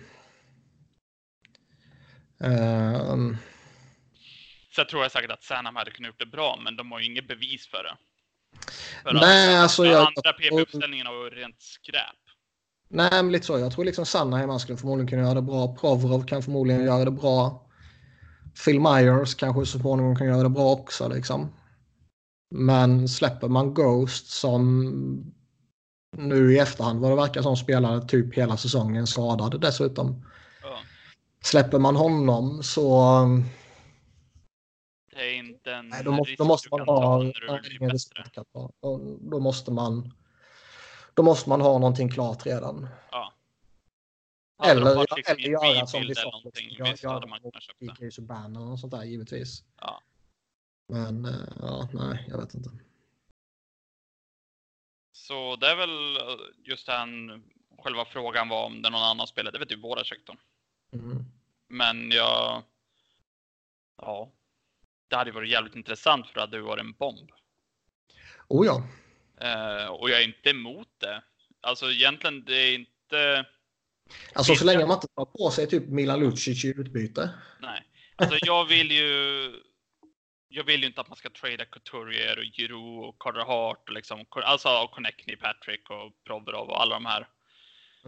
Så 4.69 4.81
jag 4.81 4.89
tror 4.89 5.01
jag 5.01 5.11
säkert 5.11 5.31
att 5.31 5.43
Särnam 5.43 5.76
hade 5.76 5.91
kunnat 5.91 6.07
gjort 6.07 6.19
det 6.19 6.26
bra, 6.26 6.59
men 6.63 6.76
de 6.76 6.91
har 6.91 6.99
ju 6.99 7.05
inget 7.05 7.27
bevis 7.27 7.68
för 7.68 7.84
det. 7.84 7.97
För 9.03 9.13
nej, 9.13 9.55
att 9.55 9.63
alltså 9.63 9.85
jag... 9.85 10.07
andra 10.07 10.34
PP-uppställningen 10.34 11.07
var 11.07 11.30
rent 11.30 11.61
skräp. 11.61 12.20
Nej, 12.93 13.23
men 13.23 13.31
lite 13.31 13.45
så. 13.45 13.59
Jag 13.59 13.72
tror 13.72 13.85
liksom 13.85 14.05
Sanna 14.05 14.47
man 14.47 14.59
skulle 14.59 14.77
förmodligen 14.77 15.07
kunna 15.07 15.22
göra 15.22 15.34
det 15.34 15.41
bra. 15.41 15.76
Provorov 15.76 16.26
kan 16.26 16.43
förmodligen 16.43 16.84
göra 16.84 17.05
det 17.05 17.11
bra. 17.11 17.68
Phil 18.65 18.80
Myers 18.80 19.35
kanske 19.35 19.65
så 19.65 19.80
småningom 19.80 20.15
kan 20.15 20.27
göra 20.27 20.43
det 20.43 20.49
bra 20.49 20.72
också. 20.72 21.09
Liksom. 21.09 21.49
Men 22.55 23.07
släpper 23.07 23.47
man 23.47 23.73
Ghost 23.73 24.27
som 24.27 24.84
nu 26.18 26.53
i 26.53 26.59
efterhand 26.59 26.99
vad 26.99 27.11
det 27.11 27.15
verkar 27.15 27.41
som 27.41 27.57
spelade 27.57 28.07
typ 28.07 28.38
hela 28.38 28.57
säsongen 28.57 29.07
skadad 29.07 29.61
dessutom. 29.61 30.26
Ja. 30.61 30.77
Släpper 31.43 31.80
man 31.80 31.95
honom 31.95 32.63
så 32.63 33.19
Det 35.11 35.22
är 35.22 35.34
inte 35.34 35.73
en 35.73 35.89
nej, 35.89 36.03
då, 36.03 36.11
måste, 36.11 36.35
då 36.38 36.43
måste 36.45 36.69
man 36.72 36.81
ha 36.81 37.23
Då 39.31 39.39
måste 39.39 39.72
man 39.72 40.13
då 41.13 41.23
måste 41.23 41.49
man 41.49 41.61
ha 41.61 41.79
någonting 41.79 42.09
klart 42.09 42.45
redan. 42.45 42.88
Ja. 43.11 43.33
Eller, 44.63 44.99
liksom 44.99 45.23
eller 45.27 45.49
göra 45.49 45.88
som 45.88 46.01
vi 46.01 46.15
sa. 46.15 46.41
göra. 46.97 47.39
DK 47.79 48.13
Subban 48.13 48.55
eller 48.55 48.65
något 48.65 48.79
sånt 48.79 48.93
där 48.93 49.03
givetvis. 49.03 49.63
Ja. 49.77 50.01
Men 50.88 51.25
eh, 51.25 51.47
ja, 51.61 51.89
nej, 51.93 52.25
jag 52.29 52.38
vet 52.38 52.53
inte. 52.53 52.69
Så 55.11 55.55
det 55.55 55.67
är 55.67 55.75
väl 55.75 56.17
eh, 56.17 56.45
just 56.63 56.85
den 56.85 57.43
själva 57.77 58.05
frågan 58.05 58.49
var 58.49 58.65
om 58.65 58.81
det 58.81 58.88
är 58.88 58.91
någon 58.91 59.03
annan 59.03 59.27
spelare. 59.27 59.51
Det 59.51 59.59
vet 59.59 59.71
ju 59.71 59.77
båda 59.77 60.03
sektorn. 60.03 60.38
Mm. 60.93 61.25
Men 61.67 62.11
jag... 62.11 62.63
Ja. 63.97 64.31
Det 65.07 65.15
hade 65.15 65.31
varit 65.31 65.49
jävligt 65.49 65.75
intressant 65.75 66.27
för 66.27 66.33
det 66.33 66.41
hade 66.41 66.57
ju 66.57 66.63
varit 66.63 66.83
en 66.83 66.93
bomb. 66.93 67.31
Oh 68.47 68.65
ja. 68.65 68.83
Eh, 69.41 69.88
och 69.88 70.09
jag 70.09 70.19
är 70.19 70.23
inte 70.23 70.49
emot 70.49 70.88
det. 70.97 71.23
Alltså 71.61 71.91
egentligen, 71.91 72.45
det 72.45 72.55
är 72.55 72.73
inte... 72.76 73.45
Alltså 74.34 74.55
så 74.55 74.65
länge 74.65 74.85
man 74.85 74.95
inte 74.95 75.07
tar 75.07 75.26
på 75.26 75.51
sig 75.51 75.68
typ 75.68 75.88
Milan 75.88 76.19
Lucic 76.19 76.65
i 76.65 76.68
utbyte. 76.68 77.30
Nej. 77.59 77.84
Alltså 78.15 78.38
jag 78.41 78.65
vill 78.65 78.91
ju... 78.91 79.53
Jag 80.47 80.63
vill 80.63 80.81
ju 80.81 80.88
inte 80.88 81.01
att 81.01 81.07
man 81.07 81.18
ska 81.18 81.30
trada 81.30 81.65
Couturier 81.65 82.38
och 82.38 82.43
Giroux 82.43 83.07
och 83.07 83.19
Carter 83.19 83.45
Hart 83.45 83.89
och 83.89 83.95
liksom... 83.95 84.26
Alltså 84.31 84.88
Connectney, 84.88 85.35
Patrick 85.35 85.89
och 85.89 86.23
Provorov 86.23 86.69
och 86.69 86.81
alla 86.81 86.95
de 86.95 87.05
här. 87.05 87.27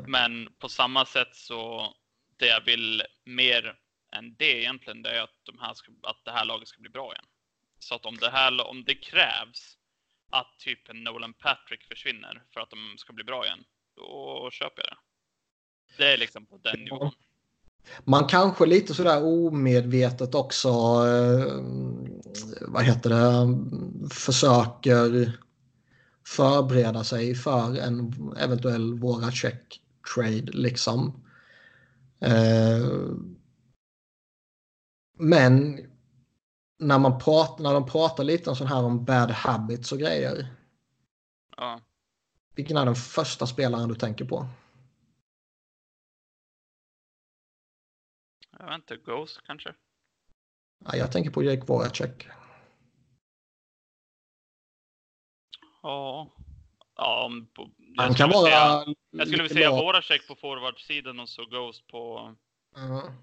Men 0.07 0.53
på 0.59 0.69
samma 0.69 1.05
sätt 1.05 1.35
så 1.35 1.93
det 2.37 2.47
jag 2.47 2.61
vill 2.61 3.03
mer 3.25 3.75
än 4.15 4.35
det 4.35 4.59
egentligen, 4.61 5.01
det 5.01 5.09
är 5.09 5.21
att, 5.21 5.45
de 5.45 5.59
här 5.59 5.73
ska, 5.73 5.91
att 6.03 6.25
det 6.25 6.31
här 6.31 6.45
laget 6.45 6.67
ska 6.67 6.81
bli 6.81 6.89
bra 6.89 7.13
igen. 7.13 7.25
Så 7.79 7.95
att 7.95 8.05
om 8.05 8.17
det 8.17 8.29
här, 8.29 8.67
om 8.67 8.83
det 8.83 8.95
krävs 8.95 9.77
att 10.33 10.59
typ 10.59 10.89
en 10.89 11.03
Nolan 11.03 11.33
Patrick 11.33 11.83
försvinner 11.83 12.43
för 12.53 12.59
att 12.59 12.69
de 12.69 12.77
ska 12.97 13.13
bli 13.13 13.23
bra 13.23 13.45
igen, 13.45 13.63
då 13.95 14.49
köper 14.51 14.81
jag 14.81 14.91
det. 14.91 16.03
Det 16.03 16.13
är 16.13 16.17
liksom 16.17 16.45
på 16.45 16.57
den 16.57 16.79
nivån. 16.79 17.11
Man 18.03 18.27
kanske 18.27 18.65
lite 18.65 18.93
sådär 18.93 19.23
omedvetet 19.23 20.35
också, 20.35 20.69
eh, 20.69 21.63
vad 22.61 22.83
heter 22.83 23.09
det, 23.09 24.09
försöker 24.09 25.31
förbereda 26.27 27.03
sig 27.03 27.35
för 27.35 27.77
en 27.77 28.13
eventuell 28.37 28.93
våra 28.93 29.31
check 29.31 29.81
trade 30.15 30.51
liksom. 30.51 31.23
Eh, 32.21 33.15
men 35.19 35.79
när, 36.87 36.99
man 36.99 37.19
pratar, 37.19 37.63
när 37.63 37.73
de 37.73 37.85
pratar 37.85 38.23
lite 38.23 38.49
om 38.49 38.55
sån 38.55 38.67
här 38.67 38.83
om 38.83 39.05
bad 39.05 39.31
habits 39.31 39.91
och 39.91 39.97
grejer. 39.99 40.47
Ja. 41.57 41.81
Vilken 42.55 42.77
är 42.77 42.85
den 42.85 42.95
första 42.95 43.47
spelaren 43.47 43.89
du 43.89 43.95
tänker 43.95 44.25
på? 44.25 44.47
Jag 48.59 48.65
vet 48.65 48.75
inte, 48.75 48.95
Ghost 48.97 49.41
kanske? 49.45 49.73
Ja, 50.85 50.95
jag 50.95 51.11
tänker 51.11 51.31
på 51.31 51.43
Jake 51.43 51.65
Voracek. 51.65 52.27
Ja. 55.81 56.31
Ja, 56.95 57.25
om, 57.25 57.47
Han 57.97 58.13
kan 58.13 58.31
säga- 58.31 58.41
vara... 58.41 58.85
Jag 59.11 59.27
skulle 59.27 59.43
vilja 59.43 59.55
säga. 59.55 59.71
Voracek 59.71 60.27
på 60.27 60.35
forwardsidan 60.35 61.19
och 61.19 61.29
så 61.29 61.45
Ghost 61.45 61.87
på 61.87 62.35
Ja. 62.75 63.13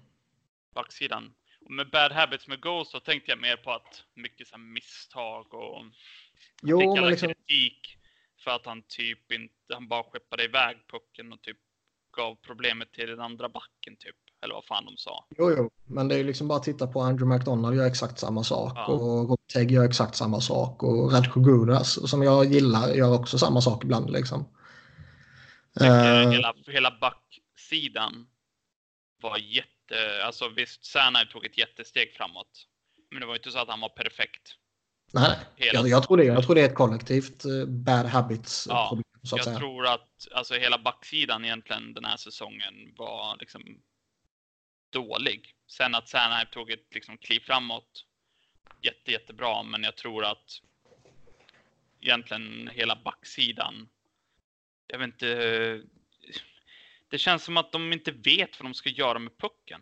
backsidan. 0.75 1.33
Och 1.65 1.71
med 1.71 1.89
bad 1.89 2.11
habits 2.11 2.47
med 2.47 2.61
Ghost 2.61 2.91
så 2.91 2.99
tänkte 2.99 3.31
jag 3.31 3.39
mer 3.41 3.55
på 3.57 3.71
att 3.71 4.03
mycket 4.15 4.47
så 4.47 4.57
misstag 4.57 5.53
och 5.53 5.83
Jo, 6.61 6.79
fick 6.79 6.87
alla 6.97 7.09
liksom, 7.09 7.27
kritik 7.27 7.97
för 8.43 8.51
att 8.51 8.65
han 8.65 8.83
typ 8.87 9.31
inte, 9.31 9.53
han 9.73 9.87
bara 9.87 10.03
skeppade 10.03 10.43
iväg 10.43 10.77
pucken 10.91 11.33
och 11.33 11.41
typ 11.41 11.57
gav 12.17 12.35
problemet 12.35 12.93
till 12.93 13.07
den 13.09 13.19
andra 13.19 13.49
backen 13.49 13.95
typ. 13.99 14.15
Eller 14.43 14.53
vad 14.53 14.65
fan 14.65 14.85
de 14.85 14.97
sa. 14.97 15.27
jo, 15.37 15.53
jo, 15.57 15.69
men 15.85 16.07
det 16.07 16.15
är 16.19 16.23
liksom 16.23 16.47
bara 16.47 16.57
att 16.57 16.63
titta 16.63 16.87
på 16.87 17.01
Andrew 17.01 17.35
McDonald 17.35 17.75
gör 17.77 17.85
exakt 17.87 18.19
samma 18.19 18.43
sak 18.43 18.73
Ja. 18.75 18.85
och 18.87 19.29
Rob 19.29 19.39
Tegg 19.53 19.71
gör 19.71 19.85
exakt 19.85 20.15
samma 20.15 20.41
sak 20.41 20.83
och 20.83 21.11
Radko 21.13 21.39
Gudas 21.39 22.09
som 22.09 22.23
jag 22.23 22.45
gillar 22.45 22.89
gör 22.93 23.13
också 23.19 23.37
samma 23.37 23.61
sak 23.61 23.83
ibland 23.83 24.09
liksom. 24.11 24.45
Tycker 25.73 26.23
Eh, 26.25 26.31
hela, 26.31 26.53
hela 26.67 26.91
backsidan 27.01 28.27
var 29.21 29.37
jätte, 29.37 29.67
alltså 30.23 30.49
visst 30.49 30.85
Sernay 30.85 31.25
tog 31.27 31.45
ett 31.45 31.57
jättesteg 31.57 32.13
framåt. 32.13 32.67
Men 33.11 33.19
det 33.19 33.25
var 33.25 33.35
inte 33.35 33.51
så 33.51 33.59
att 33.59 33.67
han 33.67 33.79
var 33.79 33.89
perfekt. 33.89 34.55
nej, 35.13 35.37
jag, 35.55 35.87
jag, 35.87 36.03
tror 36.03 36.17
det, 36.17 36.23
jag 36.23 36.43
tror 36.45 36.55
det 36.55 36.61
är 36.61 36.65
ett 36.65 36.75
kollektivt 36.75 37.45
eh, 37.45 37.65
bad 37.65 38.05
habits 38.05 38.67
eh, 38.67 38.73
Ja, 38.73 38.87
problem 38.89 39.05
så 39.23 39.35
att 39.35 39.39
jag 39.39 39.45
säga. 39.45 39.57
tror 39.59 39.87
att 39.87 40.27
alltså 40.31 40.53
hela 40.53 40.77
backsidan 40.77 41.45
egentligen 41.45 41.93
den 41.93 42.05
här 42.05 42.17
säsongen 42.17 42.93
var 42.97 43.37
liksom 43.39 43.61
dålig. 44.89 45.55
Sen 45.67 45.95
att 45.95 46.09
Sernheim 46.09 46.47
tog 46.51 46.71
ett 46.71 46.87
liksom 46.93 47.17
kliv 47.17 47.39
framåt. 47.39 48.05
Jätte, 48.81 49.11
jättebra, 49.11 49.63
men 49.63 49.83
jag 49.83 49.97
tror 49.97 50.25
att 50.25 50.61
egentligen 52.01 52.69
hela 52.73 52.95
backsidan. 52.95 53.89
Jag 54.87 54.99
vet 54.99 55.05
inte. 55.07 55.81
Det 57.11 57.17
känns 57.17 57.43
som 57.43 57.57
att 57.57 57.71
de 57.71 57.93
inte 57.93 58.11
vet 58.11 58.59
vad 58.59 58.65
de 58.69 58.73
ska 58.73 58.89
göra 58.89 59.19
med 59.19 59.37
pucken. 59.37 59.81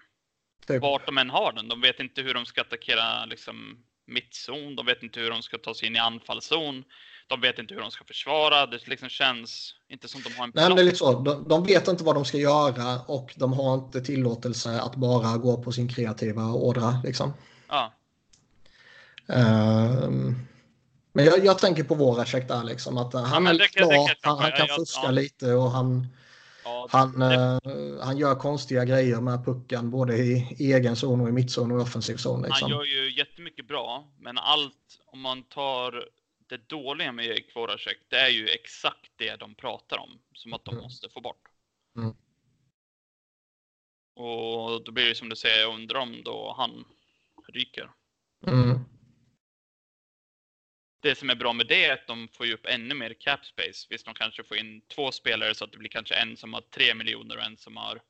Typ. 0.67 0.81
Vart 0.81 1.05
de 1.05 1.17
än 1.17 1.29
har 1.29 1.53
den. 1.53 1.67
De 1.67 1.81
vet 1.81 1.99
inte 1.99 2.21
hur 2.21 2.33
de 2.33 2.45
ska 2.45 2.61
attackera 2.61 3.25
liksom 3.25 3.77
mittzon. 4.07 4.75
De 4.75 4.85
vet 4.85 5.03
inte 5.03 5.19
hur 5.19 5.29
de 5.29 5.41
ska 5.41 5.57
ta 5.57 5.73
sig 5.73 5.87
in 5.87 5.95
i 5.95 5.99
anfallszon. 5.99 6.83
De 7.27 7.41
vet 7.41 7.59
inte 7.59 7.73
hur 7.73 7.81
de 7.81 7.91
ska 7.91 8.03
försvara. 8.03 8.65
Det 8.65 8.87
liksom 8.87 9.09
känns 9.09 9.75
inte 9.89 10.07
som 10.07 10.21
de 10.21 10.29
har 10.33 10.43
en 10.43 10.51
Nej, 10.55 10.63
men 10.63 10.67
plan. 10.67 10.75
det 10.75 10.81
är 10.81 10.85
lite 10.85 10.97
så. 10.97 11.19
De, 11.19 11.47
de 11.47 11.63
vet 11.63 11.87
inte 11.87 12.03
vad 12.03 12.15
de 12.15 12.25
ska 12.25 12.37
göra 12.37 13.01
och 13.07 13.33
de 13.35 13.53
har 13.53 13.73
inte 13.75 14.01
tillåtelse 14.01 14.81
att 14.81 14.95
bara 14.95 15.37
gå 15.37 15.63
på 15.63 15.71
sin 15.71 15.87
kreativa 15.93 16.45
ådra. 16.53 17.01
Liksom. 17.03 17.33
Ja, 17.67 17.93
Ehm, 19.27 20.35
men 21.13 21.25
jag, 21.25 21.45
jag 21.45 21.59
tänker 21.59 21.83
på 21.83 21.95
Voracek 21.95 22.47
där 22.47 22.63
liksom. 22.63 22.97
Att 22.97 23.13
eh, 23.13 23.23
han 23.23 23.43
men 23.43 23.55
är 23.55 23.59
lite 23.59 23.79
bra, 23.85 24.07
han, 24.21 24.37
han 24.39 24.51
kan 24.51 24.67
Jag- 24.67 24.75
fuska 24.75 25.01
ja. 25.03 25.11
lite 25.11 25.53
och 25.53 25.71
han, 25.71 26.07
ja 26.11 26.18
han, 26.89 27.21
eh, 27.21 27.59
han 28.01 28.17
gör 28.17 28.35
konstiga 28.35 28.85
grejer 28.85 29.21
med 29.21 29.45
pucken 29.45 29.89
både 29.91 30.17
i 30.17 30.55
egen 30.59 30.95
zon 30.95 31.21
och 31.21 31.29
i 31.29 31.31
mittzon 31.31 31.71
och 31.71 31.79
i 31.79 31.83
offensiv 31.83 32.15
zon. 32.17 32.33
han 32.33 32.43
Liksom. 32.43 32.69
gör 32.71 32.83
ju 32.83 33.11
jättemycket 33.17 33.67
bra. 33.67 34.13
Men 34.19 34.37
allt, 34.37 34.99
om 35.05 35.19
man 35.21 35.43
tar 35.43 36.09
det 36.49 36.69
dåliga 36.69 37.11
med 37.11 37.25
Erik 37.25 37.55
Voracek, 37.55 37.97
det 38.09 38.15
är 38.19 38.29
ju 38.29 38.47
exakt 38.47 39.11
det 39.15 39.35
de 39.35 39.55
pratar 39.55 39.97
om. 39.97 40.09
Som 40.33 40.53
att 40.53 40.65
de 40.65 40.71
Mm. 40.73 40.83
måste 40.83 41.09
få 41.09 41.21
bort. 41.21 41.43
Mm. 41.97 42.15
Och 44.15 44.83
då 44.83 44.91
blir 44.91 45.05
det 45.09 45.15
som 45.15 45.29
du 45.29 45.35
säger, 45.35 45.61
jag 45.61 45.73
undrar 45.75 45.99
om 45.99 46.21
då 46.25 46.53
han 46.57 46.85
ryker. 47.53 47.89
Mm. 48.47 48.79
Det 51.01 51.15
som 51.15 51.29
är 51.29 51.35
bra 51.35 51.53
med 51.53 51.67
det 51.67 51.85
är 51.85 51.93
att 51.93 52.07
de 52.07 52.27
får 52.27 52.45
ju 52.45 52.53
upp 52.53 52.65
ännu 52.65 52.95
mer 52.95 53.13
cap 53.13 53.45
space. 53.45 53.87
Visst, 53.89 54.05
de 54.05 54.13
kanske 54.13 54.43
får 54.43 54.57
in 54.57 54.81
två 54.81 55.11
spelare 55.11 55.55
så 55.55 55.65
att 55.65 55.71
det 55.71 55.77
blir 55.77 55.89
kanske 55.89 56.15
en 56.15 56.37
som 56.37 56.53
har 56.53 56.61
tre 56.61 56.95
miljoner 56.95 57.37
och 57.37 57.43
en 57.43 57.57
som 57.57 57.77
har 57.77 58.01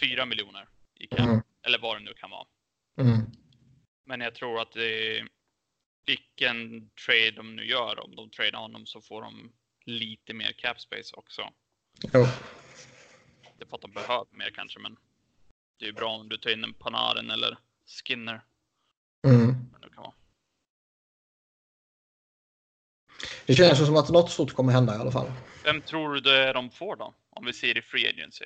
fyra 0.00 0.26
miljoner 0.26 0.68
i 0.94 1.06
cap. 1.06 1.20
Mm. 1.20 1.42
Eller 1.62 1.78
vad 1.78 1.96
det 1.96 2.04
nu 2.04 2.14
kan 2.14 2.30
vara. 2.30 2.46
Mm. 3.00 3.20
Men 4.06 4.20
jag 4.20 4.34
tror 4.34 4.60
att 4.60 4.72
det 4.72 5.26
vilken 6.06 6.90
trade 7.06 7.30
de 7.30 7.56
nu 7.56 7.66
gör, 7.66 8.00
om 8.00 8.16
de 8.16 8.30
tradar 8.30 8.58
honom 8.58 8.86
så 8.86 9.00
får 9.00 9.22
de 9.22 9.52
lite 9.84 10.34
mer 10.34 10.52
cap 10.52 10.80
space 10.80 11.16
också. 11.16 11.52
Jo. 12.12 12.26
Det 13.58 13.64
är 13.64 13.68
för 13.68 13.76
att 13.76 13.82
de 13.82 13.92
behöver 13.92 14.26
mer 14.30 14.50
kanske, 14.50 14.78
men 14.78 14.96
det 15.78 15.84
är 15.84 15.86
ju 15.86 15.92
bra 15.92 16.10
om 16.10 16.28
du 16.28 16.36
tar 16.36 16.50
in 16.50 16.64
en 16.64 16.74
Panaren 16.74 17.30
eller 17.30 17.58
Skinner. 17.86 18.40
Mm. 19.26 19.54
Det 23.46 23.54
känns 23.54 23.86
som 23.86 23.96
att 23.96 24.08
något 24.10 24.30
stort 24.30 24.52
kommer 24.52 24.72
hända 24.72 24.96
i 24.96 24.98
alla 24.98 25.10
fall. 25.10 25.32
Vem 25.64 25.80
tror 25.82 26.14
du 26.14 26.20
det 26.20 26.48
är 26.48 26.54
de 26.54 26.70
får 26.70 26.96
då? 26.96 27.14
Om 27.30 27.44
vi 27.44 27.52
ser 27.52 27.78
i 27.78 27.82
Free 27.82 28.08
Agency. 28.08 28.44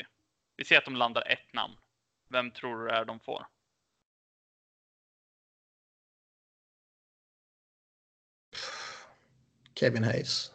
Vi 0.57 0.65
ser 0.65 0.79
att 0.79 0.85
de 0.85 0.97
landar 0.97 1.29
ett 1.29 1.53
namn. 1.53 1.75
Vem 2.29 2.51
tror 2.51 2.79
du 2.79 2.87
det 2.87 2.95
är 2.95 3.05
de 3.05 3.20
får? 3.20 3.47
Kevin 9.75 10.05
Hayes. 10.05 10.53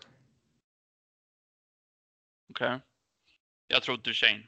Okej. 2.49 2.79
Jag 3.67 3.83
tror 3.83 3.97
Duchene. 3.97 4.43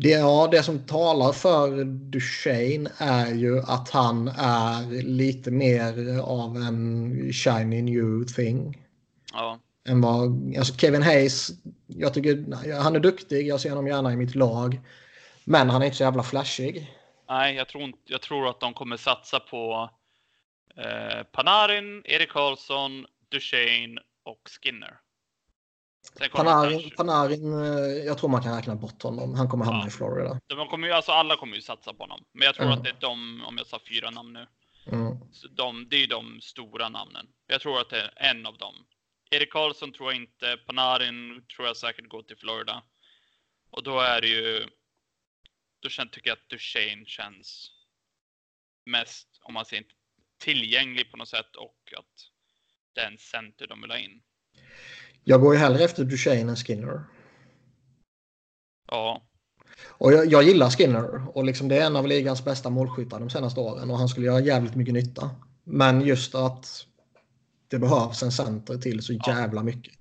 Det, 0.00 0.08
ja, 0.08 0.48
det 0.50 0.62
som 0.62 0.86
talar 0.86 1.32
för 1.32 1.84
Duchene 1.84 2.90
är 2.98 3.34
ju 3.34 3.58
att 3.58 3.90
han 3.90 4.28
är 4.38 5.02
lite 5.02 5.50
mer 5.50 6.18
av 6.20 6.56
en 6.56 7.32
shiny 7.32 7.82
new 7.82 8.24
thing. 8.24 8.78
Ja. 9.32 9.58
Än 9.88 10.00
vad, 10.00 10.54
alltså 10.58 10.74
Kevin 10.74 11.02
Hayes, 11.02 11.50
jag 11.86 12.14
tycker 12.14 12.44
han 12.82 12.96
är 12.96 13.00
duktig, 13.00 13.46
jag 13.46 13.60
ser 13.60 13.68
honom 13.68 13.86
gärna 13.86 14.12
i 14.12 14.16
mitt 14.16 14.34
lag. 14.34 14.80
Men 15.44 15.70
han 15.70 15.82
är 15.82 15.86
inte 15.86 15.96
så 15.96 16.02
jävla 16.02 16.22
flashig. 16.22 16.94
Nej, 17.28 17.54
jag 17.54 17.68
tror, 17.68 17.84
inte, 17.84 17.98
jag 18.04 18.22
tror 18.22 18.48
att 18.48 18.60
de 18.60 18.74
kommer 18.74 18.96
satsa 18.96 19.40
på 19.40 19.90
eh, 20.76 21.22
Panarin, 21.32 22.02
Erik 22.04 22.30
Karlsson, 22.30 23.06
Duchene 23.30 24.00
och 24.24 24.40
Skinner. 24.60 24.96
Panarin, 26.32 26.90
Panarin, 26.96 27.52
eh, 27.52 28.04
jag 28.06 28.18
tror 28.18 28.30
man 28.30 28.42
kan 28.42 28.56
räkna 28.56 28.74
bort 28.74 29.02
honom. 29.02 29.34
Han 29.34 29.48
kommer 29.48 29.64
hamna 29.64 29.80
Ja. 29.80 29.86
i 29.86 29.90
Florida. 29.90 30.40
De 30.46 30.68
kommer 30.68 30.86
ju, 30.88 30.92
alltså 30.94 31.12
alla 31.12 31.36
kommer 31.36 31.56
ju 31.56 31.62
satsa 31.62 31.94
på 31.94 32.02
honom. 32.02 32.24
Men 32.32 32.46
jag 32.46 32.54
tror 32.54 32.66
Mm. 32.66 32.78
att 32.78 32.84
det 32.84 32.90
är 32.90 32.96
de, 33.00 33.44
om 33.46 33.58
jag 33.58 33.66
sa 33.66 33.80
fyra 33.88 34.10
namn 34.10 34.32
nu, 34.32 34.46
Mm. 34.92 35.16
de, 35.50 35.88
det 35.88 35.96
är 35.96 36.00
ju 36.00 36.06
de 36.06 36.40
stora 36.40 36.88
namnen. 36.88 37.26
Jag 37.46 37.60
tror 37.60 37.80
att 37.80 37.90
det 37.90 38.00
är 38.00 38.30
en 38.30 38.46
av 38.46 38.58
dem. 38.58 38.74
Erik 39.30 39.52
Karlsson 39.52 39.92
tror 39.92 40.12
jag 40.12 40.20
inte, 40.22 40.56
Panarin 40.66 41.44
tror 41.56 41.66
jag 41.66 41.76
säkert 41.76 42.08
går 42.08 42.22
till 42.22 42.36
Florida. 42.36 42.82
Och 43.70 43.82
då 43.82 44.00
är 44.00 44.20
det 44.20 44.28
ju, 44.28 44.66
då 45.82 45.88
känner, 45.88 46.10
tycker 46.10 46.30
jag 46.30 46.36
att 46.38 46.48
Duchene 46.48 47.04
känns 47.06 47.70
mest, 48.86 49.28
om 49.42 49.54
man 49.54 49.64
säger 49.64 49.82
inte 49.82 49.94
tillgänglig 50.38 51.10
på 51.10 51.16
något 51.16 51.28
sätt 51.28 51.56
och 51.56 51.92
att 51.98 52.04
det 52.94 53.00
är 53.00 53.06
en 53.06 53.18
center 53.18 53.66
de 53.66 53.80
vill 53.82 53.90
ha 53.90 53.98
in. 53.98 54.22
Jag 55.24 55.40
går 55.40 55.54
ju 55.54 55.60
hellre 55.60 55.84
efter 55.84 56.04
Duchene 56.04 56.50
än 56.50 56.56
Skinner. 56.56 57.04
Ja, 58.90 59.22
Och 59.88 60.12
jag, 60.12 60.26
jag 60.32 60.42
gillar 60.42 60.70
Skinner 60.70 61.36
och 61.36 61.44
liksom 61.44 61.68
det 61.68 61.76
är 61.76 61.86
en 61.86 61.96
av 61.96 62.06
ligans 62.06 62.44
bästa 62.44 62.70
målskyttar 62.70 63.20
de 63.20 63.30
senaste 63.30 63.60
åren 63.60 63.90
och 63.90 63.98
han 63.98 64.08
skulle 64.08 64.26
göra 64.26 64.40
jävligt 64.40 64.74
mycket 64.74 64.94
nytta. 64.94 65.30
Men 65.64 66.00
just 66.00 66.34
att 66.34 66.86
det 67.68 67.78
behövs 67.78 68.22
en 68.22 68.32
center 68.32 68.78
till 68.78 69.02
så 69.02 69.12
Ja. 69.12 69.20
jävla 69.26 69.62
mycket. 69.62 69.94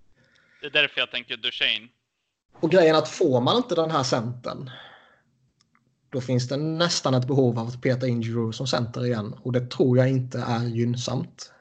Det 0.61 0.67
är 0.67 0.71
därför 0.71 0.99
jag 0.99 1.11
tänker 1.11 1.37
Duchene. 1.37 1.87
Och 2.59 2.71
grejen 2.71 2.95
att 2.95 3.09
får 3.09 3.41
man 3.41 3.57
inte 3.57 3.75
den 3.75 3.91
här 3.91 4.03
centern 4.03 4.69
då 6.09 6.21
finns 6.21 6.47
det 6.47 6.57
nästan 6.57 7.13
ett 7.13 7.27
behov 7.27 7.59
av 7.59 7.67
att 7.67 7.81
peta 7.81 8.07
in 8.07 8.21
Giroud 8.21 8.55
som 8.55 8.67
center 8.67 9.05
igen 9.05 9.35
och 9.43 9.51
det 9.51 9.71
tror 9.71 9.97
jag 9.97 10.09
inte 10.09 10.39
är 10.39 10.65
gynnsamt. 10.65 11.51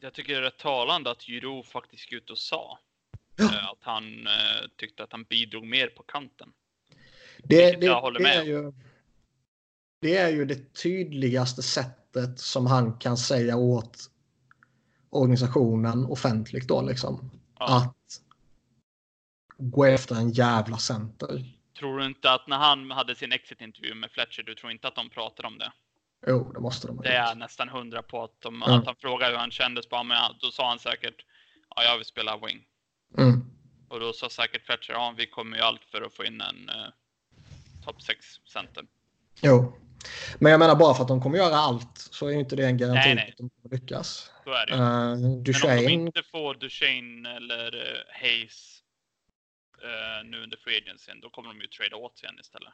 Jag 0.00 0.14
tycker 0.14 0.32
det 0.32 0.38
är 0.38 0.42
rätt 0.42 0.58
talande 0.58 1.10
att 1.10 1.22
Giroud 1.22 1.66
faktiskt 1.66 2.02
gick 2.12 2.22
ut 2.22 2.30
och 2.30 2.38
sa 2.38 2.78
Ja. 3.36 3.44
eh, 3.44 3.68
att 3.70 3.78
han 3.80 4.26
eh, 4.26 4.68
tyckte 4.76 5.02
att 5.04 5.12
han 5.12 5.24
bidrog 5.24 5.66
mer 5.66 5.86
på 5.86 6.02
kanten. 6.02 6.52
Det, 7.38 7.64
Vilket 7.64 7.80
det, 7.80 7.86
jag 7.86 8.00
håller 8.00 8.20
med 8.20 8.36
är 8.36 8.42
ju, 8.44 8.72
det 10.00 10.16
är 10.16 10.28
ju 10.28 10.44
det 10.44 10.74
tydligaste 10.74 11.62
sättet 11.62 12.38
som 12.40 12.66
han 12.66 12.98
kan 12.98 13.16
säga 13.16 13.56
åt 13.56 14.10
organisationen 15.10 16.04
offentligt 16.06 16.68
då 16.68 16.82
liksom. 16.82 17.30
Ja. 17.58 17.76
Att 17.76 18.22
gå 19.58 19.84
efter 19.84 20.14
en 20.14 20.30
jävla 20.32 20.76
center. 20.78 21.44
Tror 21.78 21.98
du 21.98 22.06
inte 22.06 22.32
att 22.32 22.46
när 22.46 22.56
han 22.56 22.90
hade 22.90 23.14
sin 23.14 23.32
exit-intervju 23.32 23.94
med 23.94 24.10
Fletcher, 24.10 24.42
du 24.42 24.54
tror 24.54 24.72
inte 24.72 24.88
att 24.88 24.94
de 24.94 25.10
pratade 25.10 25.48
om 25.48 25.58
det? 25.58 25.72
Jo, 26.26 26.52
det 26.52 26.60
måste 26.60 26.86
de 26.86 26.96
ha 26.96 27.02
Det 27.02 27.08
är 27.08 27.14
jag 27.22 27.28
gjort. 27.30 27.38
nästan 27.38 27.68
hundra 27.68 28.02
på 28.02 28.24
att, 28.24 28.40
de, 28.40 28.62
Ja. 28.66 28.78
att 28.78 28.86
han 28.86 28.96
frågade 28.96 29.32
hur 29.32 29.38
han 29.38 29.50
kändes. 29.50 29.88
Bara, 29.88 30.02
men 30.02 30.16
då 30.40 30.50
sa 30.50 30.68
han 30.68 30.78
säkert 30.78 31.24
ja, 31.76 31.82
jag 31.82 31.96
vill 31.96 32.06
spela 32.06 32.36
wing. 32.46 32.64
Mm. 33.18 33.44
Och 33.88 34.00
då 34.00 34.12
sa 34.12 34.30
säkert 34.30 34.66
Fletcher 34.66 34.92
ja, 34.92 35.14
vi 35.16 35.26
kommer 35.26 35.56
ju 35.56 35.62
allt 35.62 35.84
för 35.84 36.02
att 36.02 36.14
få 36.14 36.24
in 36.24 36.40
en 36.40 36.70
uh, 36.70 36.88
topp 37.84 38.02
6 38.02 38.26
center. 38.52 38.84
Jo. 39.40 39.72
Men 40.38 40.52
jag 40.52 40.58
menar 40.58 40.74
bara 40.76 40.94
för 40.94 41.02
att 41.02 41.08
de 41.08 41.22
kommer 41.22 41.38
göra 41.38 41.56
allt 41.56 41.98
så 41.98 42.26
är 42.26 42.30
ju 42.30 42.38
inte 42.38 42.56
det 42.56 42.66
en 42.66 42.76
garanti 42.76 43.00
Nej, 43.04 43.14
nej. 43.14 43.28
att 43.30 43.36
de 43.36 43.50
kommer 43.50 43.76
lyckas. 43.76 44.30
Så 44.44 44.50
är 44.50 44.66
det. 44.66 44.72
Uh, 44.72 44.80
Men 44.80 45.78
om 45.78 45.86
de 45.86 45.88
inte 45.88 46.22
får 46.22 46.54
Duchene 46.54 47.36
eller 47.36 47.74
uh, 47.74 48.20
Hayes 48.22 48.82
eh, 49.82 50.28
nu 50.28 50.42
under 50.42 50.56
free 50.56 50.82
agencyn, 50.82 51.20
då 51.20 51.30
kommer 51.30 51.48
de 51.48 51.60
ju 51.60 51.66
trada 51.66 51.96
åt 51.96 52.22
igen 52.22 52.38
istället. 52.40 52.72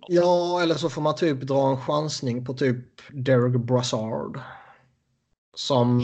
Något 0.00 0.10
sätt. 0.10 0.16
ja 0.16 0.62
eller 0.62 0.74
så 0.74 0.90
får 0.90 1.02
man 1.02 1.16
typ 1.16 1.40
dra 1.40 1.70
en 1.70 1.80
chansning 1.80 2.44
på 2.44 2.54
typ 2.54 2.84
Derek 3.10 3.60
Brassard. 3.60 4.40
Som 5.54 6.00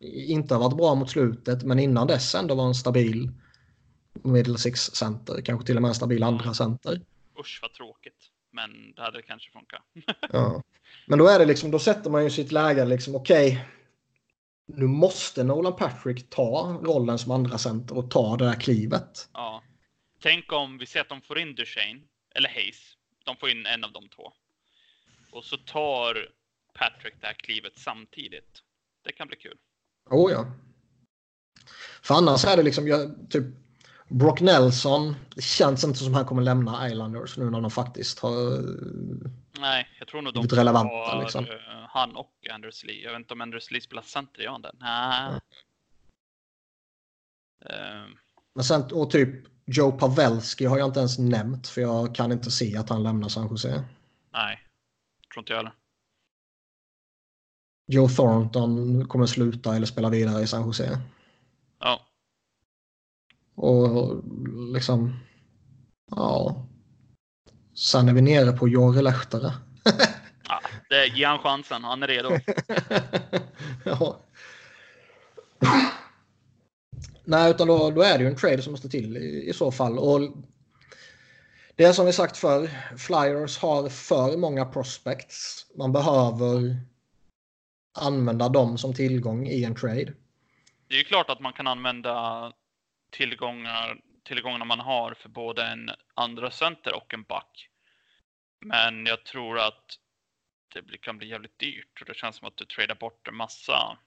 inte 0.00 0.54
har 0.54 0.60
varit 0.60 0.76
bra 0.76 0.94
mot 0.94 1.10
slutet 1.10 1.62
men 1.62 1.78
innan 1.78 2.06
dess 2.06 2.34
ändå 2.34 2.54
var 2.54 2.66
en 2.66 2.74
stabil 2.74 3.30
middle 4.24 4.58
six 4.58 4.80
center. 4.80 5.42
Kanske 5.44 5.66
till 5.66 5.76
och 5.76 5.82
med 5.82 5.88
en 5.88 5.94
stabil 5.94 6.22
andra 6.22 6.54
center. 6.54 7.00
Usch 7.40 7.58
vad 7.62 7.72
tråkigt. 7.72 8.30
Men 8.50 8.92
det 8.94 9.02
hade 9.02 9.22
kanske 9.22 9.50
funkat. 9.52 9.82
Ja. 10.32 10.62
Men 11.06 11.18
då 11.18 11.28
är 11.28 11.38
det 11.38 11.44
liksom, 11.44 11.70
då 11.70 11.78
sätter 11.78 12.10
man 12.10 12.24
ju 12.24 12.30
sitt 12.30 12.52
läge 12.52 12.84
liksom, 12.84 13.14
okej. 13.14 13.64
nu 14.66 14.86
måste 14.86 15.44
Nolan 15.44 15.76
Patrick 15.76 16.30
ta 16.30 16.80
rollen 16.84 17.18
som 17.18 17.32
andra 17.32 17.58
center 17.58 17.96
och 17.96 18.10
ta 18.10 18.36
det 18.36 18.44
där 18.44 18.60
klivet. 18.60 19.28
Ja. 19.32 19.62
Tänk 20.22 20.52
om 20.52 20.78
vi 20.78 20.86
ser 20.86 21.00
att 21.00 21.08
de 21.08 21.22
får 21.22 21.38
in 21.38 21.54
Duchene, 21.54 22.00
eller 22.34 22.48
Hayes. 22.48 22.96
De 23.24 23.36
får 23.36 23.50
in 23.50 23.66
en 23.66 23.84
av 23.84 23.92
de 23.92 24.08
två. 24.08 24.32
Och 25.30 25.44
så 25.44 25.56
tar 25.56 26.28
Patrick 26.74 27.14
det 27.20 27.26
här 27.26 27.34
klivet 27.34 27.72
samtidigt. 27.76 28.62
Det 29.06 29.12
kan 29.12 29.28
bli 29.28 29.36
kul. 29.36 29.56
Oh 30.10 30.32
ja. 30.32 30.46
För 32.02 32.14
annars 32.14 32.44
är 32.44 32.56
det 32.56 32.62
liksom, 32.62 32.88
jag, 32.88 33.30
typ 33.30 33.44
Brock 34.08 34.40
Nelson. 34.40 35.14
Det 35.34 35.42
känns 35.42 35.84
inte 35.84 35.98
som 35.98 36.14
han 36.14 36.24
kommer 36.24 36.42
lämna 36.42 36.88
Islanders 36.88 37.36
nu 37.36 37.50
när 37.50 37.60
de 37.60 37.70
faktiskt 37.70 38.18
har... 38.18 38.62
Nej, 39.60 39.88
jag 39.98 40.08
tror 40.08 40.22
nog 40.22 40.34
de 40.34 40.42
Lite 40.42 40.56
relevanta, 40.56 40.94
har 40.94 41.22
liksom. 41.22 41.44
eh, 41.44 41.50
han 41.88 42.16
och 42.16 42.32
Anders 42.50 42.84
Lee. 42.84 43.02
Jag 43.04 43.10
vet 43.10 43.18
inte 43.20 43.34
om 43.34 43.40
Anders 43.40 43.70
Lee 43.70 43.80
spelar 43.80 44.02
center, 44.02 44.42
gör 44.42 44.50
han 44.50 44.62
det? 44.62 44.72
Nej. 44.74 45.40
Ehm, 47.70 48.10
Men 48.54 48.64
sen, 48.64 48.82
och 48.92 49.10
typ 49.10 49.46
Joe 49.64 49.92
Pavelski 49.92 50.64
har 50.66 50.78
jag 50.78 50.88
inte 50.88 51.00
ens 51.00 51.18
nämnt 51.18 51.68
för 51.68 51.80
jag 51.80 52.14
kan 52.14 52.32
inte 52.32 52.50
se 52.50 52.76
att 52.76 52.88
han 52.88 53.02
lämnar 53.02 53.28
San 53.28 53.48
Jose. 53.48 53.84
nej, 54.32 54.60
tror 55.34 55.42
inte 55.42 55.52
jag 55.52 55.58
heller. 55.58 55.72
Joe 57.86 58.08
Thornton 58.08 59.08
kommer 59.08 59.26
sluta 59.26 59.76
eller 59.76 59.86
spela 59.86 60.10
vidare 60.10 60.42
i 60.42 60.46
San 60.46 60.66
Jose. 60.66 60.98
Ja, 61.80 62.00
Och 63.54 64.22
liksom... 64.74 65.20
Ja. 66.10 66.66
Sen 67.74 68.08
är 68.08 68.12
vi 68.12 68.20
nere 68.20 68.52
på 68.52 68.68
Jori 68.68 69.02
Lehtare. 69.02 69.52
ja 70.48 70.60
det, 70.90 71.06
ge 71.06 71.24
han 71.24 71.38
chansen. 71.38 71.84
Han 71.84 72.02
är 72.02 72.06
redo. 72.06 72.30
ja. 73.84 74.20
Nej, 77.24 77.50
utan 77.50 77.68
då, 77.68 77.90
då 77.90 78.02
är 78.02 78.18
det 78.18 78.24
ju 78.24 78.30
en 78.30 78.36
trade 78.36 78.62
som 78.62 78.72
måste 78.72 78.88
till 78.88 79.16
i, 79.16 79.48
i 79.48 79.52
så 79.52 79.72
fall. 79.72 79.98
Och 79.98 80.20
det 81.76 81.84
är 81.84 81.92
som 81.92 82.06
vi 82.06 82.12
sagt 82.12 82.36
för 82.36 82.70
Flyers 82.96 83.58
har 83.58 83.88
för 83.88 84.36
många 84.36 84.64
prospects. 84.64 85.66
Man 85.76 85.92
behöver 85.92 86.80
använda 87.96 88.48
dem 88.48 88.78
som 88.78 88.94
tillgång 88.94 89.46
i 89.46 89.64
en 89.64 89.74
trade. 89.74 90.12
Det 90.88 90.94
är 90.94 90.98
ju 90.98 91.04
klart 91.04 91.30
att 91.30 91.40
man 91.40 91.52
kan 91.52 91.66
använda 91.66 92.52
tillgångar, 93.10 93.96
tillgångarna 94.24 94.64
man 94.64 94.80
har 94.80 95.14
för 95.14 95.28
både 95.28 95.66
en 95.66 95.90
andra 96.14 96.50
center 96.50 96.96
och 96.96 97.14
en 97.14 97.22
back. 97.22 97.68
Men 98.60 99.06
jag 99.06 99.24
tror 99.24 99.58
att 99.58 99.84
det 100.90 100.98
kan 100.98 101.18
bli 101.18 101.28
jävligt 101.28 101.58
dyrt 101.58 102.00
och 102.00 102.06
det 102.06 102.14
känns 102.16 102.36
som 102.36 102.48
att 102.48 102.56
du 102.56 102.64
tradar 102.64 102.94
bort 102.94 103.28
en 103.28 103.36
massa. 103.36 103.98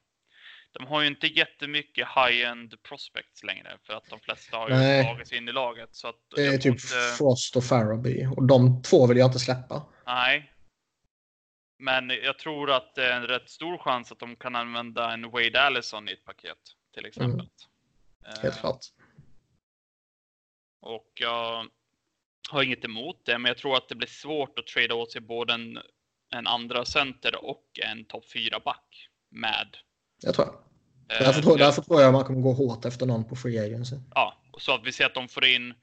De 0.71 0.87
har 0.87 1.01
ju 1.01 1.07
inte 1.07 1.27
jättemycket 1.27 2.07
high-end 2.07 2.83
prospects 2.83 3.43
längre 3.43 3.77
för 3.83 3.93
att 3.93 4.09
de 4.09 4.19
flesta 4.19 4.57
har 4.57 4.69
ju 4.69 4.75
Nej. 4.75 5.03
tagit 5.05 5.27
sig 5.27 5.37
in 5.37 5.47
i 5.49 5.51
laget. 5.51 5.89
Så 5.91 6.07
att 6.07 6.15
Det 6.35 6.45
är 6.45 6.57
typ 6.57 6.65
inte- 6.65 6.87
Frost 7.17 7.55
och 7.55 7.63
Farabee. 7.63 8.27
Och 8.27 8.47
de 8.47 8.81
två 8.81 9.07
vill 9.07 9.17
jag 9.17 9.27
inte 9.27 9.39
släppa. 9.39 9.85
Nej. 10.05 10.51
Men 11.81 12.09
jag 12.09 12.39
tror 12.39 12.71
att 12.71 12.95
det 12.95 13.05
är 13.05 13.15
en 13.17 13.27
rätt 13.27 13.49
stor 13.49 13.77
chans 13.77 14.11
att 14.11 14.19
de 14.19 14.35
kan 14.35 14.55
använda 14.55 15.13
en 15.13 15.31
Wade 15.31 15.61
Allison 15.61 16.09
i 16.09 16.11
ett 16.11 16.25
paket 16.25 16.57
till 16.93 17.05
exempel. 17.05 17.47
Helt 18.25 18.43
Eh, 18.55 18.59
klart. 18.59 18.79
Och 20.81 21.11
jag 21.15 21.65
har 22.49 22.63
inget 22.63 22.85
emot 22.85 23.21
det, 23.25 23.37
men 23.39 23.49
jag 23.49 23.57
tror 23.57 23.77
att 23.77 23.89
det 23.89 23.95
blir 23.95 24.07
svårt 24.07 24.59
att 24.59 24.67
trada 24.67 24.95
åt 24.95 25.11
sig 25.11 25.21
både 25.21 25.53
en, 25.53 25.79
en 26.35 26.47
andra 26.47 26.85
center 26.85 27.45
och 27.45 27.65
en 27.89 28.05
topp 28.05 28.25
4-back 28.35 29.09
med. 29.29 29.77
Jag 30.23 30.35
tror 30.35 30.47
jag. 30.47 30.55
eh, 30.55 31.25
Därför, 31.25 31.41
tror, 31.41 31.59
jag- 31.59 31.67
därför 31.67 31.81
tror 31.81 32.01
jag 32.01 32.13
man 32.13 32.23
kommer 32.23 32.41
gå 32.41 32.53
hårt 32.53 32.85
efter 32.85 33.05
någon 33.05 33.25
på 33.29 33.35
free 33.35 33.59
agency. 33.59 33.95
Ja, 34.15 34.41
så 34.57 34.73
att 34.75 34.83
vi 34.85 34.91
ser 34.91 35.05
att 35.05 35.13
de 35.13 35.27
får 35.27 35.45
in, 35.45 35.73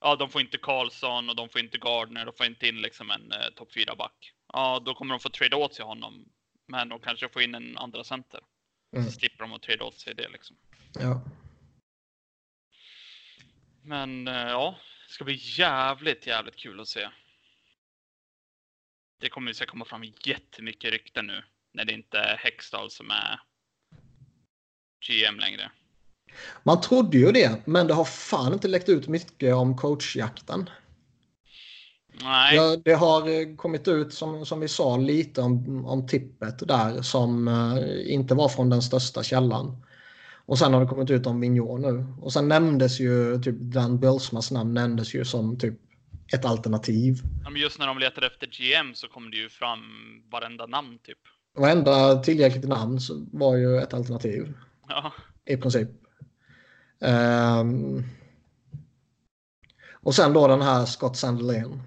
ja 0.00 0.16
de 0.16 0.28
får 0.30 0.40
inte 0.40 0.58
Karlsson 0.58 1.30
och 1.30 1.36
de 1.36 1.48
får 1.48 1.60
inte 1.60 1.78
Gardner, 1.78 2.24
de 2.24 2.34
får 2.34 2.46
inte 2.46 2.68
in 2.68 2.76
liksom 2.82 3.10
en 3.10 3.32
eh, 3.32 3.38
topp 3.56 3.72
4-back. 3.76 4.32
Ja, 4.52 4.82
då 4.86 4.94
kommer 4.94 5.14
de 5.14 5.20
få 5.20 5.28
trada 5.28 5.56
åt 5.56 5.74
sig 5.74 5.84
honom. 5.84 6.28
Men 6.66 6.88
de 6.88 7.00
kanske 7.00 7.28
får 7.28 7.42
in 7.42 7.54
en 7.54 7.78
andra 7.78 8.04
center. 8.04 8.40
Mm. 8.96 9.04
Så 9.04 9.12
slipper 9.12 9.38
de 9.44 9.52
att 9.52 9.62
trada 9.62 9.84
åt 9.84 9.98
sig 9.98 10.14
det 10.14 10.28
liksom. 10.28 10.56
Ja. 10.94 11.22
Men 13.82 14.28
eh, 14.28 14.34
ja, 14.34 14.76
det 15.08 15.14
ska 15.14 15.24
bli 15.24 15.38
jävligt, 15.40 16.26
jävligt 16.26 16.56
kul 16.56 16.80
att 16.80 16.88
se. 16.88 17.08
Det 19.20 19.28
kommer 19.28 19.50
ju 19.50 19.54
säkert 19.54 19.70
komma 19.70 19.84
fram 19.84 20.04
jättemycket 20.24 20.90
rykten 20.90 21.26
nu. 21.26 21.44
När 21.72 21.84
det 21.84 21.92
inte 21.92 22.18
är 22.18 22.36
Hextall 22.36 22.90
som 22.90 23.10
är 23.10 23.40
GM 25.06 25.38
längre. 25.38 25.70
Man 26.62 26.80
trodde 26.80 27.18
ju 27.18 27.32
det, 27.32 27.66
men 27.66 27.86
det 27.86 27.94
har 27.94 28.04
fan 28.04 28.52
inte 28.52 28.68
läckt 28.68 28.88
ut 28.88 29.08
mycket 29.08 29.54
om 29.54 29.76
coachjakten. 29.76 30.70
Nej, 32.22 32.56
Ja, 32.56 32.76
det 32.84 32.94
har 32.94 33.28
eh, 33.28 33.56
kommit 33.56 33.88
ut, 33.88 34.14
som, 34.14 34.46
som 34.46 34.60
vi 34.60 34.68
sa, 34.68 34.96
lite 34.96 35.40
om, 35.40 35.86
om 35.86 36.06
tippet 36.06 36.68
där 36.68 37.02
som 37.02 37.48
eh, 37.48 38.12
inte 38.14 38.34
var 38.34 38.48
från 38.48 38.70
den 38.70 38.82
största 38.82 39.22
källan. 39.22 39.76
Och 40.46 40.58
sen 40.58 40.74
har 40.74 40.80
det 40.80 40.86
kommit 40.86 41.10
ut 41.10 41.26
om 41.26 41.40
Vigneault 41.40 41.82
nu. 41.82 42.06
Och 42.20 42.32
sen 42.32 42.48
nämndes 42.48 43.00
ju, 43.00 43.42
typ 43.42 43.56
Dan 43.58 44.00
Bylsmas 44.00 44.50
namn 44.50 44.74
nämndes 44.74 45.14
ju 45.14 45.24
som 45.24 45.58
typ 45.58 45.74
ett 46.34 46.44
alternativ. 46.44 47.16
Ja, 47.44 47.50
men 47.50 47.60
just 47.60 47.78
när 47.78 47.86
de 47.86 47.98
letade 47.98 48.26
efter 48.26 48.46
GM 48.46 48.94
så 48.94 49.08
kom 49.08 49.30
det 49.30 49.36
ju 49.36 49.48
fram 49.48 49.80
varenda 50.32 50.66
namn 50.66 50.98
typ. 50.98 51.18
Varenda 51.56 52.16
tillräckligt 52.16 52.68
namn 52.68 53.00
så 53.00 53.26
var 53.32 53.56
ju 53.56 53.78
ett 53.78 53.94
alternativ. 53.94 54.54
Ja, 54.88 55.12
i 55.46 55.56
princip. 55.56 55.88
Ehm, 57.00 58.02
och 59.92 60.14
sen 60.14 60.32
då 60.32 60.48
den 60.48 60.62
här 60.62 60.84
Scott 60.84 61.16
Sandelin. 61.16 61.82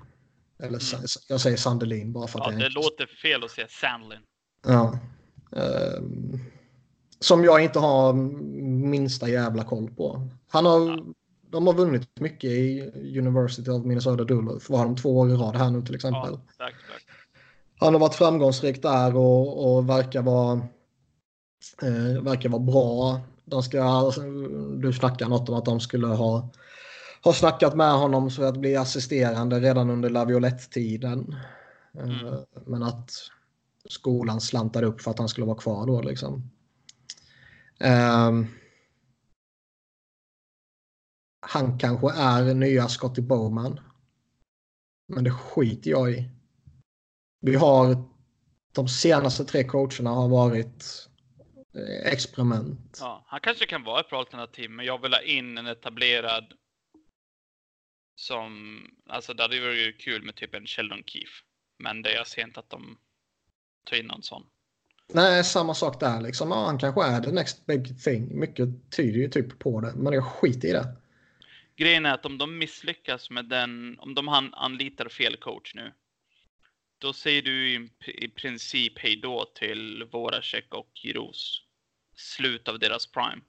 Eller 0.59 0.79
Sa- 0.79 0.97
jag 1.29 1.41
säger 1.41 1.57
Sandelin 1.57 2.13
bara 2.13 2.27
för 2.27 2.39
att 2.39 2.47
Mm. 2.47 2.59
ja 2.59 2.63
jag 2.65 2.71
det 2.71 2.75
låter 2.75 3.05
fel 3.21 3.43
att 3.43 3.51
säga 3.51 3.67
Sandlin. 3.69 4.19
Ja. 4.67 4.99
Ehm, 5.55 6.39
som 7.19 7.43
jag 7.43 7.63
inte 7.63 7.79
har 7.79 8.13
minsta 8.89 9.29
jävla 9.29 9.63
koll 9.63 9.89
på. 9.91 10.27
Han 10.47 10.65
har, 10.65 11.03
De 11.49 11.67
har 11.67 11.73
vunnit 11.73 12.19
mycket 12.19 12.49
i 12.49 12.81
University 13.19 13.69
of 13.71 13.85
Minnesota 13.85 14.23
Duluth. 14.23 14.71
Var 14.71 14.83
de 14.85 14.95
två 14.95 15.17
år 15.19 15.29
i 15.29 15.33
rad 15.33 15.55
här 15.55 15.69
nu 15.69 15.81
till 15.81 15.95
exempel. 15.95 16.31
Ja, 16.31 16.41
tack, 16.57 16.73
tack. 16.91 17.03
Han 17.79 17.93
har 17.93 17.99
varit 18.01 18.15
framgångsrik 18.15 18.81
där 18.81 19.15
och, 19.15 19.75
och 19.75 19.89
verkar 19.89 20.21
vara 20.21 20.53
eh, 21.81 22.21
verkar 22.23 22.49
vara 22.49 22.61
bra 22.61 23.21
De 23.45 23.63
ska, 23.63 24.11
du 24.77 24.93
snackar 24.93 25.27
något 25.29 25.49
om 25.49 25.55
att 25.55 25.65
de 25.65 25.79
skulle 25.79 26.07
ha, 26.07 26.49
ha 27.23 27.33
snackat 27.33 27.75
med 27.75 27.93
honom 27.93 28.31
för 28.31 28.43
att 28.43 28.57
bli 28.57 28.75
assisterande 28.75 29.59
redan 29.59 29.89
under 29.89 30.09
Laviolette-tiden. 30.09 31.35
Mm. 31.93 32.27
Eh, 32.27 32.39
men 32.65 32.83
att 32.83 33.11
skolan 33.89 34.41
slantade 34.41 34.87
upp 34.87 35.01
för 35.01 35.11
att 35.11 35.19
han 35.19 35.29
skulle 35.29 35.45
vara 35.45 35.57
kvar 35.57 35.87
då 35.87 36.01
liksom. 36.01 36.51
Um, 37.79 38.47
han 41.39 41.79
kanske 41.79 42.11
är 42.11 42.53
nya 42.53 42.87
Scotty 42.87 43.21
Bowman. 43.21 43.79
Men 45.07 45.23
det 45.23 45.31
skiter 45.31 45.91
jag 45.91 46.11
i. 46.11 46.29
Vi 47.41 47.55
har 47.55 48.03
de 48.73 48.87
senaste 48.87 49.45
tre 49.45 49.63
coacherna 49.63 50.09
har 50.09 50.29
varit 50.29 51.09
eh, 51.75 52.13
experiment. 52.13 52.97
Ja, 53.01 53.23
han 53.27 53.39
kanske 53.39 53.65
kan 53.65 53.83
vara 53.83 53.99
ett 53.99 54.09
bra 54.09 54.19
alternativ, 54.19 54.69
men 54.69 54.85
jag 54.85 55.01
vill 55.01 55.13
ha 55.13 55.21
in 55.21 55.57
en 55.57 55.67
etablerad 55.67 56.53
som, 58.15 58.81
alltså 59.09 59.33
det 59.33 59.43
hade 59.43 59.55
ju 59.55 59.61
varit 59.61 60.01
kul 60.01 60.23
med 60.23 60.35
typ 60.35 60.55
en 60.55 60.67
Sheldon 60.67 61.03
Keefe. 61.05 61.33
Men 61.79 62.01
det 62.01 62.13
jag 62.13 62.27
ser 62.27 62.41
inte 62.41 62.59
att 62.59 62.69
de 62.69 62.97
tar 63.83 63.97
in 63.97 64.05
någon 64.05 64.23
sån. 64.23 64.43
Nej, 65.13 65.43
samma 65.43 65.73
sak 65.73 65.99
där 65.99 66.21
liksom. 66.21 66.51
Ja, 66.51 66.65
han 66.65 66.77
kanske 66.77 67.03
är 67.03 67.21
the 67.21 67.31
next 67.31 67.65
big 67.65 68.03
thing. 68.03 68.39
Mycket 68.39 68.91
tyder 68.91 69.19
ju 69.19 69.29
typ 69.29 69.59
på 69.59 69.81
det, 69.81 69.93
men 69.95 70.13
jag 70.13 70.25
skiter 70.25 70.67
i 70.67 70.71
det. 70.71 70.95
Grejen 71.75 72.05
är 72.05 72.13
att 72.13 72.25
om 72.25 72.37
de 72.37 72.57
misslyckas 72.57 73.29
med 73.29 73.45
den, 73.45 73.99
om 73.99 74.15
de 74.15 74.29
anlitar 74.53 75.09
fel 75.09 75.37
coach 75.37 75.75
nu, 75.75 75.93
då 76.97 77.13
säger 77.13 77.41
du 77.41 77.69
i, 77.69 77.89
i 78.05 78.27
princip 78.27 78.99
hej 78.99 79.15
då 79.15 79.45
till 79.55 80.03
Voracek 80.11 80.73
och 80.73 80.89
Girouz. 80.93 81.61
Slut 82.15 82.67
av 82.67 82.79
deras 82.79 83.11
prime. 83.11 83.41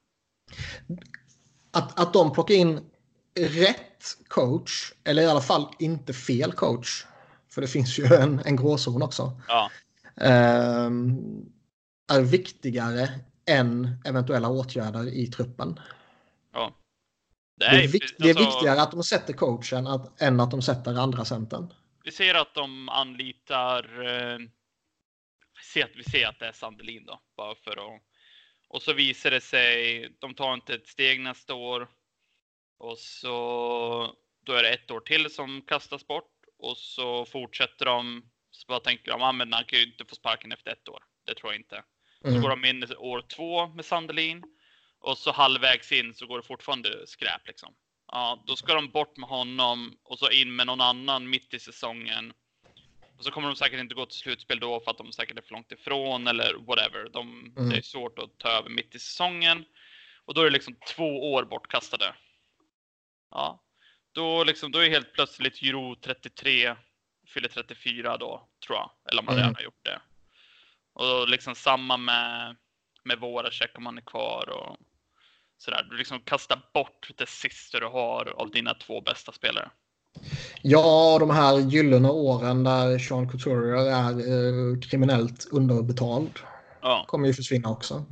Att, 1.70 2.00
att 2.00 2.12
de 2.12 2.32
plockar 2.32 2.54
in 2.54 2.90
rätt 3.36 4.16
coach, 4.28 4.92
eller 5.04 5.22
i 5.22 5.26
alla 5.26 5.40
fall 5.40 5.74
inte 5.78 6.12
fel 6.12 6.52
coach, 6.52 7.04
för 7.50 7.60
det 7.60 7.68
finns 7.68 7.98
ju 7.98 8.04
en, 8.20 8.40
en 8.44 8.56
gråzon 8.56 9.02
också. 9.02 9.40
Ja. 9.48 9.70
Um, 10.16 11.52
är 12.12 12.20
viktigare 12.20 13.08
än 13.46 14.02
eventuella 14.04 14.48
åtgärder 14.48 15.14
i 15.14 15.26
truppen. 15.26 15.80
Ja. 16.52 16.74
Det 17.56 17.64
är, 17.64 17.72
det 17.72 17.84
är, 17.84 17.88
vikt, 17.88 18.14
det 18.18 18.24
är 18.24 18.28
alltså, 18.28 18.44
viktigare 18.44 18.82
att 18.82 18.90
de 18.90 19.02
sätter 19.02 19.32
coachen 19.32 19.86
att, 19.86 20.22
än 20.22 20.40
att 20.40 20.50
de 20.50 20.62
sätter 20.62 20.94
andra 20.98 21.24
centern. 21.24 21.74
Vi 22.04 22.12
ser 22.12 22.34
att 22.34 22.54
de 22.54 22.88
anlitar... 22.88 23.84
Eh, 24.06 24.38
vi 25.96 26.04
ser 26.04 26.26
att 26.26 26.38
det 26.38 26.46
är 26.46 26.52
Sandelin 26.52 27.06
då, 27.06 27.20
bara 27.36 27.54
för 27.54 27.70
att... 27.70 28.02
Och 28.68 28.82
så 28.82 28.92
visar 28.92 29.30
det 29.30 29.40
sig, 29.40 30.08
de 30.18 30.34
tar 30.34 30.54
inte 30.54 30.74
ett 30.74 30.86
steg 30.86 31.20
nästa 31.20 31.54
år. 31.54 31.88
Och 32.78 32.98
så 32.98 34.16
då 34.44 34.52
är 34.52 34.62
det 34.62 34.74
ett 34.74 34.90
år 34.90 35.00
till 35.00 35.30
som 35.30 35.62
kastas 35.62 36.06
bort 36.06 36.32
och 36.58 36.76
så 36.76 37.24
fortsätter 37.24 37.84
de. 37.84 38.30
Så 38.50 38.66
bara 38.68 38.80
tänker 38.80 39.10
de, 39.10 39.22
ah, 39.22 39.32
men 39.32 39.52
han 39.52 39.64
kan 39.64 39.78
ju 39.78 39.84
inte 39.84 40.04
få 40.04 40.14
sparken 40.14 40.52
efter 40.52 40.70
ett 40.70 40.88
år. 40.88 41.02
Det 41.26 41.34
tror 41.34 41.52
jag 41.52 41.60
inte. 41.60 41.84
Mm. 42.24 42.36
Så 42.36 42.42
går 42.42 42.50
de 42.50 42.64
in 42.64 42.84
år 42.98 43.24
två 43.28 43.66
med 43.66 43.84
Sandelin 43.84 44.42
och 45.00 45.18
så 45.18 45.32
halvvägs 45.32 45.92
in 45.92 46.14
så 46.14 46.26
går 46.26 46.36
det 46.36 46.46
fortfarande 46.46 47.06
skräp 47.06 47.46
liksom. 47.46 47.74
Ja, 48.06 48.44
då 48.46 48.56
ska 48.56 48.74
de 48.74 48.90
bort 48.90 49.16
med 49.16 49.28
honom 49.28 49.98
och 50.02 50.18
så 50.18 50.30
in 50.30 50.56
med 50.56 50.66
någon 50.66 50.80
annan 50.80 51.30
mitt 51.30 51.54
i 51.54 51.58
säsongen. 51.58 52.32
Och 53.18 53.24
så 53.24 53.30
kommer 53.30 53.48
de 53.48 53.56
säkert 53.56 53.80
inte 53.80 53.94
gå 53.94 54.06
till 54.06 54.18
slutspel 54.18 54.60
då 54.60 54.80
för 54.80 54.90
att 54.90 54.98
de 54.98 55.12
säkert 55.12 55.38
är 55.38 55.42
för 55.42 55.52
långt 55.52 55.72
ifrån 55.72 56.26
eller 56.26 56.54
whatever. 56.54 57.08
De, 57.12 57.52
mm. 57.56 57.70
Det 57.70 57.76
är 57.76 57.82
svårt 57.82 58.18
att 58.18 58.38
ta 58.38 58.48
över 58.48 58.70
mitt 58.70 58.94
i 58.94 58.98
säsongen. 58.98 59.64
Och 60.24 60.34
då 60.34 60.40
är 60.40 60.44
det 60.44 60.50
liksom 60.50 60.76
två 60.96 61.32
år 61.32 61.44
bortkastade. 61.44 62.14
Ja, 63.34 63.62
då, 64.12 64.44
liksom, 64.44 64.72
då 64.72 64.78
är 64.78 64.90
helt 64.90 65.12
plötsligt 65.12 65.62
Euro 65.62 65.94
33, 65.94 66.74
fyller 67.34 67.48
34 67.48 68.16
då, 68.16 68.48
tror 68.66 68.78
jag. 68.78 68.90
Eller 69.10 69.22
om 69.22 69.28
han 69.28 69.36
mm. 69.36 69.42
redan 69.42 69.54
har 69.54 69.62
gjort 69.62 69.84
det. 69.84 70.00
Och 70.92 71.28
liksom 71.28 71.54
samma 71.54 71.96
med, 71.96 72.56
med 73.04 73.18
Voracek 73.18 73.78
om 73.78 73.86
han 73.86 73.98
är 73.98 74.02
kvar. 74.02 74.48
Och, 74.48 74.76
sådär. 75.58 75.86
Du 75.90 75.96
liksom 75.96 76.20
kastar 76.20 76.70
bort 76.74 77.10
det 77.16 77.28
sista 77.28 77.80
du 77.80 77.86
har 77.86 78.34
av 78.36 78.50
dina 78.50 78.74
två 78.74 79.00
bästa 79.00 79.32
spelare. 79.32 79.70
Ja, 80.62 81.16
de 81.20 81.30
här 81.30 81.58
gyllene 81.58 82.08
åren 82.08 82.64
där 82.64 82.98
Sean 82.98 83.28
Couturier 83.28 83.90
är 83.90 84.10
eh, 84.10 84.80
kriminellt 84.80 85.48
underbetald 85.50 86.30
ja. 86.82 87.04
kommer 87.08 87.26
ju 87.26 87.34
försvinna 87.34 87.70
också. 87.70 88.04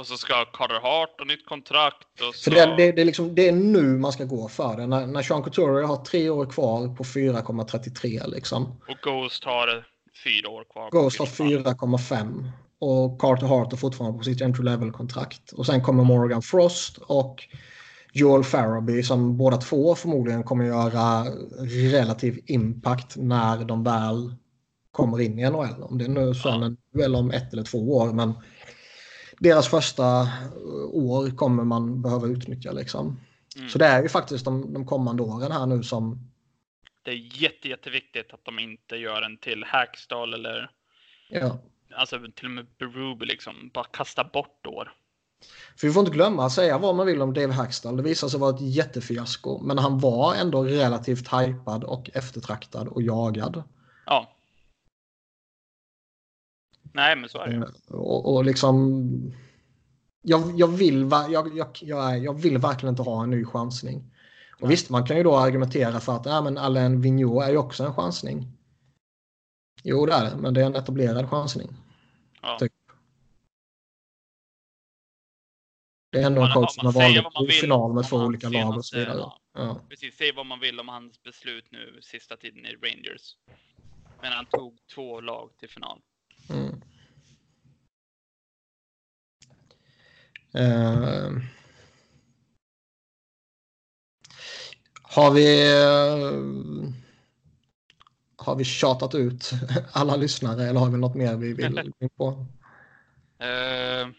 Och 0.00 0.06
så 0.06 0.16
ska 0.16 0.44
Carter 0.44 0.80
Hart 0.80 1.18
ha 1.18 1.24
nytt 1.24 1.46
kontrakt. 1.46 2.20
Och 2.28 2.34
så... 2.34 2.50
För 2.50 2.50
det, 2.50 2.76
det, 2.76 2.92
det, 2.92 3.00
är 3.00 3.04
liksom, 3.04 3.34
det 3.34 3.48
är 3.48 3.52
nu 3.52 3.82
man 3.82 4.12
ska 4.12 4.24
gå 4.24 4.48
för 4.48 4.76
det. 4.76 4.86
När, 4.86 5.06
när 5.06 5.22
Sean 5.22 5.42
Couturier 5.42 5.86
har 5.86 5.96
tre 5.96 6.30
år 6.30 6.46
kvar 6.46 6.96
på 6.96 7.04
4,33 7.04 8.30
liksom. 8.30 8.80
Och 8.88 8.96
Ghost 9.02 9.44
har 9.44 9.86
fyra 10.24 10.48
år 10.48 10.64
kvar. 10.72 10.90
Ghost 10.90 11.18
har 11.18 11.26
4,5 11.26 12.50
och 12.78 13.20
Carter 13.20 13.46
Hart 13.46 13.72
är 13.72 13.76
fortfarande 13.76 14.18
på 14.18 14.24
sitt 14.24 14.42
entry 14.42 14.64
level-kontrakt. 14.64 15.52
Och 15.52 15.66
sen 15.66 15.82
kommer 15.82 16.04
Morgan 16.04 16.42
Frost 16.42 16.98
och 16.98 17.44
Joel 18.12 18.44
Farabee 18.44 19.02
som 19.02 19.36
båda 19.36 19.56
två 19.56 19.94
förmodligen 19.94 20.42
kommer 20.42 20.64
göra 20.64 21.24
relativ 21.92 22.40
impact 22.46 23.16
när 23.16 23.64
de 23.64 23.84
väl 23.84 24.34
kommer 24.90 25.20
in 25.20 25.38
i 25.38 25.50
NHL. 25.50 25.82
Om 25.82 25.98
det 25.98 26.04
är 26.04 26.08
nu 26.08 26.34
sen 26.34 26.76
ja. 26.92 27.04
eller 27.04 27.18
om 27.18 27.30
ett 27.30 27.52
eller 27.52 27.62
två 27.62 27.96
år. 27.96 28.12
Men 28.12 28.34
deras 29.40 29.68
första 29.68 30.28
år 30.92 31.36
kommer 31.36 31.64
man 31.64 32.02
behöva 32.02 32.26
utnyttja 32.26 32.72
liksom. 32.72 33.20
Mm. 33.56 33.68
Så 33.68 33.78
det 33.78 33.86
är 33.86 34.02
ju 34.02 34.08
faktiskt 34.08 34.44
de, 34.44 34.72
de 34.72 34.86
kommande 34.86 35.22
åren 35.22 35.52
här 35.52 35.66
nu 35.66 35.82
som... 35.82 36.30
Det 37.02 37.10
är 37.10 37.42
jätte, 37.42 37.68
jätteviktigt 37.68 38.32
att 38.32 38.44
de 38.44 38.58
inte 38.58 38.96
gör 38.96 39.22
en 39.22 39.36
till 39.36 39.64
Hackstall 39.64 40.34
eller 40.34 40.70
ja 41.30 41.58
alltså 41.96 42.18
till 42.34 42.44
och 42.44 42.50
med 42.50 42.66
Berube 42.78 43.24
liksom, 43.24 43.70
bara 43.74 43.84
kasta 43.84 44.24
bort 44.24 44.66
år. 44.66 44.92
För 45.76 45.86
vi 45.86 45.92
får 45.92 46.00
inte 46.00 46.12
glömma, 46.12 46.50
säga 46.50 46.78
vad 46.78 46.94
man 46.94 47.06
vill 47.06 47.22
om 47.22 47.34
Dave 47.34 47.52
Hackstall, 47.52 47.96
det 47.96 48.02
visade 48.02 48.30
sig 48.30 48.40
vara 48.40 48.54
ett 48.54 48.60
jättefiasko. 48.60 49.62
Men 49.62 49.78
han 49.78 49.98
var 49.98 50.34
ändå 50.34 50.64
relativt 50.64 51.32
hypad 51.32 51.84
och 51.84 52.10
eftertraktad 52.14 52.88
och 52.88 53.02
jagad. 53.02 53.62
Ja. 54.06 54.36
Nej, 56.92 57.16
men 57.16 57.28
så 57.28 57.38
är 57.38 57.48
det. 57.48 57.56
Eh, 57.56 57.94
och, 57.94 58.34
och 58.34 58.44
liksom... 58.44 59.32
Jag, 60.22 60.60
jag, 60.60 60.68
vill, 60.68 61.08
jag, 61.30 61.48
jag, 61.80 62.18
jag, 62.18 62.40
vill 62.40 62.58
verkligen 62.58 62.92
inte 62.92 63.02
ha 63.02 63.22
en 63.22 63.30
ny 63.30 63.44
chansning. 63.44 64.04
Och 64.60 64.70
visst, 64.70 64.90
man 64.90 65.06
kan 65.06 65.16
ju 65.16 65.22
då 65.22 65.36
argumentera 65.36 66.00
för 66.00 66.16
att 66.16 66.26
ja, 66.26 66.42
men 66.42 66.58
Alain 66.58 67.00
Vigneault 67.00 67.44
är 67.44 67.50
ju 67.50 67.56
också 67.56 67.84
en 67.84 67.94
chansning. 67.94 68.46
Jo, 69.82 70.06
det 70.06 70.12
är 70.12 70.24
det, 70.24 70.36
men 70.36 70.54
det 70.54 70.60
är 70.60 70.66
en 70.66 70.76
etablerad 70.76 71.30
chansning. 71.30 71.68
Ja. 72.42 72.58
Typ. 72.58 72.72
Det 76.12 76.18
är 76.18 76.26
ändå 76.26 76.42
en 76.42 76.52
coach 76.52 76.74
som 76.74 76.86
har 76.86 76.92
varit 76.92 77.50
i 77.50 77.52
final 77.52 77.92
med 77.92 78.08
två 78.08 78.16
olika 78.16 78.48
lag 78.48 78.76
och 78.76 78.84
så 78.84 78.98
vidare. 78.98 79.32
Ja. 79.54 79.80
Precis, 79.88 80.16
säg 80.16 80.32
vad 80.32 80.46
man 80.46 80.60
vill 80.60 80.80
om 80.80 80.88
hans 80.88 81.22
beslut 81.22 81.64
nu 81.70 81.98
sista 82.02 82.36
tiden 82.36 82.66
i 82.66 82.74
Rangers. 82.74 83.36
Men 84.22 84.32
han 84.32 84.46
tog 84.46 84.78
två 84.94 85.20
lag 85.20 85.50
till 85.58 85.68
final. 85.68 86.00
Mm. 86.50 86.80
Uh, 90.54 91.42
har 95.02 95.30
vi 95.30 95.74
uh, 95.74 96.92
har 98.36 98.56
vi 98.56 98.64
tjatat 98.64 99.14
ut 99.14 99.50
alla 99.92 100.16
lyssnare 100.16 100.68
eller 100.68 100.80
har 100.80 100.90
vi 100.90 100.98
något 100.98 101.14
mer 101.14 101.36
vi 101.36 101.52
vill 101.52 101.74
gå 101.98 102.04
in 102.04 102.10
på? 102.16 102.28
Uh... 103.42 104.12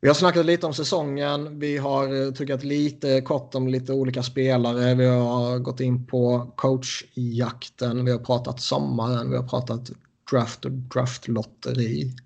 Vi 0.00 0.08
har 0.08 0.14
snackat 0.14 0.46
lite 0.46 0.66
om 0.66 0.74
säsongen. 0.74 1.58
Vi 1.58 1.78
har 1.78 2.32
tyckat 2.32 2.64
lite 2.64 3.20
kort 3.20 3.54
om 3.54 3.68
lite 3.68 3.92
olika 3.92 4.22
spelare. 4.22 4.94
Vi 4.94 5.06
har 5.06 5.58
gått 5.58 5.80
in 5.80 6.06
på 6.06 6.52
coachjakten. 6.56 8.04
Vi 8.04 8.10
har 8.12 8.18
pratat 8.18 8.60
sommaren. 8.60 9.30
Vi 9.30 9.36
har 9.36 9.48
pratat 9.48 9.90
draft 10.30 10.64
och 10.64 10.70
draftlotteri. 10.70 12.16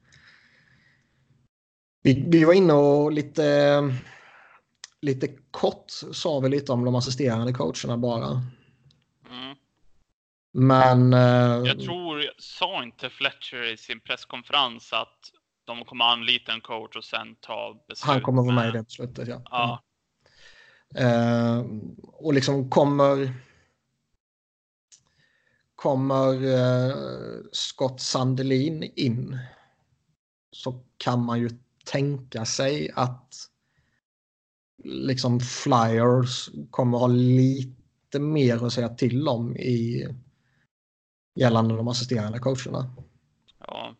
Vi, 2.03 2.25
vi 2.29 2.45
var 2.45 2.53
inne 2.53 2.73
och 2.73 3.13
lite, 3.13 3.81
lite 5.01 5.29
kort 5.51 5.91
sa 6.13 6.41
vi 6.41 6.49
lite 6.49 6.73
om 6.73 6.85
de 6.85 6.95
assisterande 6.95 7.53
coacherna 7.53 7.97
bara. 7.97 8.43
Men... 10.53 11.13
Eh, 11.13 11.69
jag 11.69 11.81
tror, 11.81 12.31
sa 12.39 12.83
inte 12.83 13.11
Fletcher 13.11 13.73
i 13.73 13.77
sin 13.77 14.01
presskonferens 14.01 14.93
att 14.93 15.19
de 15.65 15.85
kommer 15.85 16.05
anlita 16.05 16.53
en 16.53 16.61
coach 16.61 16.97
och 16.97 17.05
sen 17.05 17.37
ta 17.41 17.85
beslut? 17.89 18.07
Han 18.07 18.21
kommer 18.21 18.43
vara 18.43 18.55
med 18.55 18.69
i 18.69 18.73
det 18.73 18.83
beslutet, 18.83 19.29
ja. 19.29 19.43
ja. 19.51 19.83
Eh, 20.97 21.65
och 22.03 22.35
liksom 22.35 22.71
kommer... 22.71 23.35
Kommer 25.83 26.45
eh, 26.45 26.95
Scott 27.53 28.01
Sandelin 28.01 28.83
in 28.97 29.39
så 30.51 30.85
kan 30.97 31.25
man 31.25 31.41
ju 31.41 31.51
tänka 31.85 32.45
sig 32.45 32.91
att 32.95 33.35
liksom 34.85 35.41
Flyers 35.41 36.51
kommer 36.71 36.99
ha 36.99 37.07
lite 37.07 38.19
mer 38.21 38.67
att 38.67 38.73
säga 38.73 38.89
till 38.89 39.29
om 39.29 39.57
i 39.57 40.09
gällande 41.35 41.77
de 41.77 41.89
assisterande 41.89 42.39
coacherna. 42.39 42.95
Ja. 43.59 43.97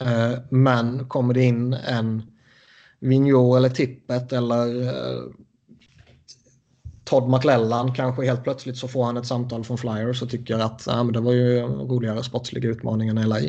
Eh, 0.00 0.38
men 0.50 1.08
kommer 1.08 1.34
det 1.34 1.44
in 1.44 1.72
en 1.72 2.22
Vigneault 3.00 3.56
eller 3.56 3.70
Tippet 3.70 4.32
eller 4.32 4.82
eh, 4.82 5.22
Todd 7.04 7.30
McLellan 7.30 7.94
kanske 7.94 8.24
helt 8.24 8.44
plötsligt 8.44 8.76
så 8.76 8.88
får 8.88 9.04
han 9.04 9.16
ett 9.16 9.26
samtal 9.26 9.64
från 9.64 9.78
Flyers 9.78 10.22
och 10.22 10.30
tycker 10.30 10.58
att 10.58 10.88
ah, 10.88 11.02
men 11.02 11.12
det 11.12 11.20
var 11.20 11.32
ju 11.32 11.60
roligare 11.62 12.22
sportslig 12.22 12.64
utmaning 12.64 13.08
än 13.08 13.28
LA. 13.28 13.40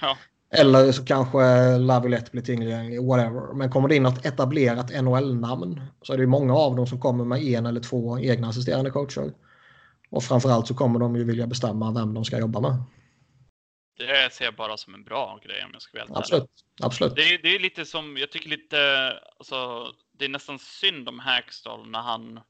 Ja. 0.00 0.16
Eller 0.52 0.92
så 0.92 1.04
kanske 1.04 1.38
Laviolette 1.78 2.30
blir 2.30 2.42
tillgänglig, 2.42 3.02
whatever. 3.02 3.54
Men 3.54 3.70
kommer 3.70 3.88
det 3.88 3.96
in 3.96 4.06
ett 4.06 4.26
etablerat 4.26 5.02
NHL-namn 5.02 5.80
så 6.02 6.12
är 6.12 6.18
det 6.18 6.26
många 6.26 6.54
av 6.54 6.76
dem 6.76 6.86
som 6.86 7.00
kommer 7.00 7.24
med 7.24 7.42
en 7.42 7.66
eller 7.66 7.80
två 7.80 8.18
egna 8.18 8.48
assisterande 8.48 8.90
coacher. 8.90 9.32
Och 10.10 10.24
framförallt 10.24 10.66
så 10.66 10.74
kommer 10.74 11.00
de 11.00 11.16
ju 11.16 11.24
vilja 11.24 11.46
bestämma 11.46 11.92
vem 11.92 12.14
de 12.14 12.24
ska 12.24 12.38
jobba 12.38 12.60
med. 12.60 12.82
Det 13.98 14.32
ser 14.32 14.44
jag 14.44 14.54
bara 14.54 14.76
som 14.76 14.94
en 14.94 15.04
bra 15.04 15.40
grej 15.44 15.64
om 15.64 15.70
jag 15.72 15.82
ska 15.82 16.04
vara 16.04 16.18
Absolut. 16.18 16.50
Absolut. 16.82 17.14
Det 17.14 17.22
är, 17.22 17.42
det 17.42 17.54
är 17.54 17.58
lite 17.58 17.84
som, 17.84 18.16
jag 18.16 18.32
tycker 18.32 18.48
lite, 18.48 18.78
alltså, 19.38 19.86
det 20.18 20.24
är 20.24 20.28
nästan 20.28 20.58
synd 20.58 21.08
om 21.08 21.18
Hackstall 21.18 21.90
när 21.90 22.00
han, 22.00 22.40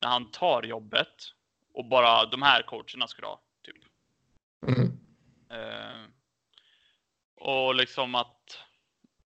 när 0.00 0.08
han 0.08 0.30
tar 0.30 0.62
jobbet 0.62 1.32
och 1.74 1.84
bara 1.84 2.26
de 2.26 2.42
här 2.42 2.62
coacherna 2.62 3.08
ska 3.08 3.26
ha, 3.26 3.40
typ. 3.62 3.76
Mm. 4.66 4.98
Eh, 5.50 6.10
och 7.34 7.74
liksom 7.74 8.14
att 8.14 8.58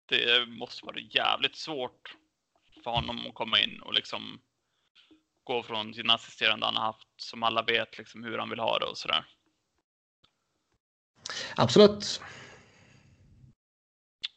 det 0.05 0.49
måste 0.49 0.85
vara 0.85 0.99
jävligt 0.99 1.55
svårt 1.55 2.15
för 2.83 2.91
honom 2.91 3.27
att 3.27 3.33
komma 3.33 3.59
in 3.59 3.81
och 3.81 3.93
liksom 3.93 4.41
gå 5.43 5.63
från 5.63 5.93
sin 5.93 6.09
assisterande 6.09 6.65
han 6.65 6.75
har 6.75 6.83
haft 6.83 7.07
som 7.17 7.43
alla 7.43 7.61
vet 7.61 7.97
liksom 7.97 8.23
hur 8.23 8.37
han 8.37 8.49
vill 8.49 8.59
ha 8.59 8.79
det 8.79 8.85
och 8.85 8.97
sådär. 8.97 9.25
Absolut. 11.55 12.21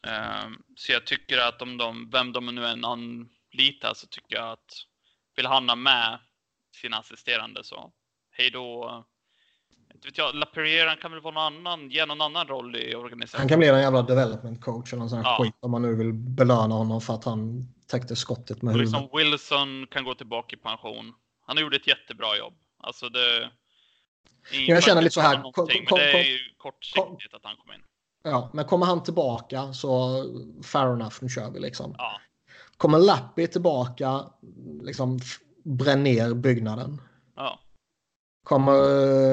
Eh, 0.06 0.48
så 0.77 0.93
jag 0.93 1.06
tycker 1.06 1.39
att 1.39 1.62
om 1.62 1.77
de, 1.77 2.10
vem 2.10 2.32
de 2.32 2.47
nu 2.47 2.66
än 2.66 2.85
anlitar 2.85 3.94
så 3.94 4.06
tycker 4.06 4.36
jag 4.36 4.52
att 4.52 4.86
vill 5.36 5.47
han 5.47 5.69
ha 5.69 5.77
med 5.77 6.19
sin 6.78 6.94
assisterande 6.94 7.64
så 7.64 7.92
hej 8.30 8.50
då. 8.50 9.05
Inte 9.94 10.09
vet 10.09 10.18
jag, 10.18 10.34
Lapierre 10.34 10.88
han 10.88 10.98
kan 10.98 11.10
väl 11.12 11.20
vara 11.20 11.34
någon 11.34 11.66
annan, 11.66 11.90
ge 11.90 12.06
någon 12.06 12.20
annan 12.20 12.46
roll 12.48 12.76
i 12.76 12.94
organisationen. 12.94 13.40
Han 13.40 13.48
kan 13.48 13.59
bli 13.59 13.68
en 13.68 13.80
jävla 13.80 14.02
development 14.02 14.60
coach 14.60 14.92
eller 14.92 15.00
någon 15.00 15.10
sån 15.10 15.18
här 15.18 15.24
Ja. 15.24 15.38
skit 15.44 15.55
om 15.60 15.70
man 15.70 15.82
nu 15.82 15.94
vill 15.94 16.12
belöna 16.12 16.74
honom 16.74 17.00
för 17.00 17.14
att 17.14 17.24
han 17.24 17.68
täckte 17.86 18.16
skottet 18.16 18.62
med 18.62 18.72
Och 18.74 18.80
huvudet. 18.80 19.00
liksom 19.00 19.18
Wilson 19.18 19.86
kan 19.90 20.05
gå 20.05 20.14
tillbaka 20.14 20.56
i 20.56 20.59
pension. 20.59 21.14
Han 21.46 21.59
gjort 21.59 21.74
ett 21.74 21.86
jättebra 21.86 22.36
jobb. 22.36 22.55
Alltså 22.78 23.09
det... 23.09 23.50
Jag 24.66 24.82
känner 24.82 25.02
lite 25.02 25.14
så 25.14 25.20
här, 25.20 25.36
någonting, 25.38 25.86
kom- 25.86 25.98
men 25.98 26.06
det 26.06 26.12
kom- 26.12 26.20
är 26.20 26.24
ju 26.24 26.38
kortsiktigt 26.56 27.34
att 27.34 27.44
han 27.44 27.56
kommer 27.56 27.74
in. 27.74 27.82
Ja, 28.22 28.50
men 28.52 28.64
kommer 28.64 28.86
han 28.86 29.02
tillbaka 29.02 29.72
så 29.72 30.24
fair 30.64 30.92
enough, 30.92 31.14
nu 31.20 31.28
kör 31.28 31.50
vi 31.50 31.60
liksom. 31.60 31.94
Ja, 31.98 32.20
Kommer 32.76 32.98
Lappi 32.98 33.46
tillbaka, 33.48 34.24
liksom 34.82 35.18
bränn 35.68 36.02
ner 36.02 36.34
byggnaden. 36.34 37.00
ja. 37.36 37.60
Kommer 38.44 38.72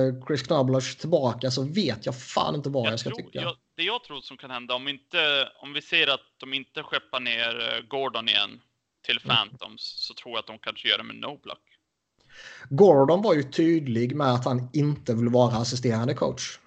eh, 0.08 0.26
Chris 0.28 0.44
Knobloch 0.44 0.98
tillbaka 1.00 1.52
så 1.52 1.64
vet 1.64 2.06
jag 2.06 2.20
fan 2.20 2.56
inte 2.56 2.70
vad 2.70 2.86
jag, 2.86 2.92
Jag 2.94 3.00
ska 3.00 3.10
tror, 3.10 3.18
tycka. 3.18 3.42
jag, 3.42 3.56
det 3.78 3.84
jag 3.84 4.04
tror 4.04 4.22
som 4.22 4.38
kan 4.38 4.52
hända 4.52 4.74
om, 4.76 4.88
inte, 4.88 5.18
om 5.62 5.74
vi 5.74 5.82
ser 5.82 6.08
att 6.08 6.22
de 6.38 6.54
inte 6.54 6.84
skeppar 6.84 7.20
ner 7.20 7.60
eh, 7.60 7.88
Gordon 7.88 8.30
igen 8.30 8.62
till 9.06 9.20
Mm. 9.24 9.36
Phantoms 9.36 9.82
så 10.08 10.14
tror 10.14 10.32
jag 10.34 10.40
att 10.40 10.48
de 10.48 10.58
kanske 10.60 10.88
gör 10.90 10.98
det 10.98 11.04
med 11.04 11.16
No 11.16 11.40
Block. 11.44 11.62
Gordon 12.70 13.22
var 13.22 13.34
ju 13.34 13.44
tydlig 13.44 14.16
med 14.16 14.28
att 14.34 14.46
han 14.46 14.70
inte 14.74 15.14
vill 15.14 15.30
vara 15.30 15.56
assisterande 15.56 16.14
coach. 16.14 16.60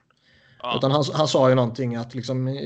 Ja, 0.63 0.77
Utan 0.79 0.91
han, 0.91 1.05
han 1.15 1.29
sa 1.29 1.49
ju 1.49 1.55
någonting 1.55 1.97
att 1.97 2.15
liksom 2.15 2.49
i, 2.49 2.59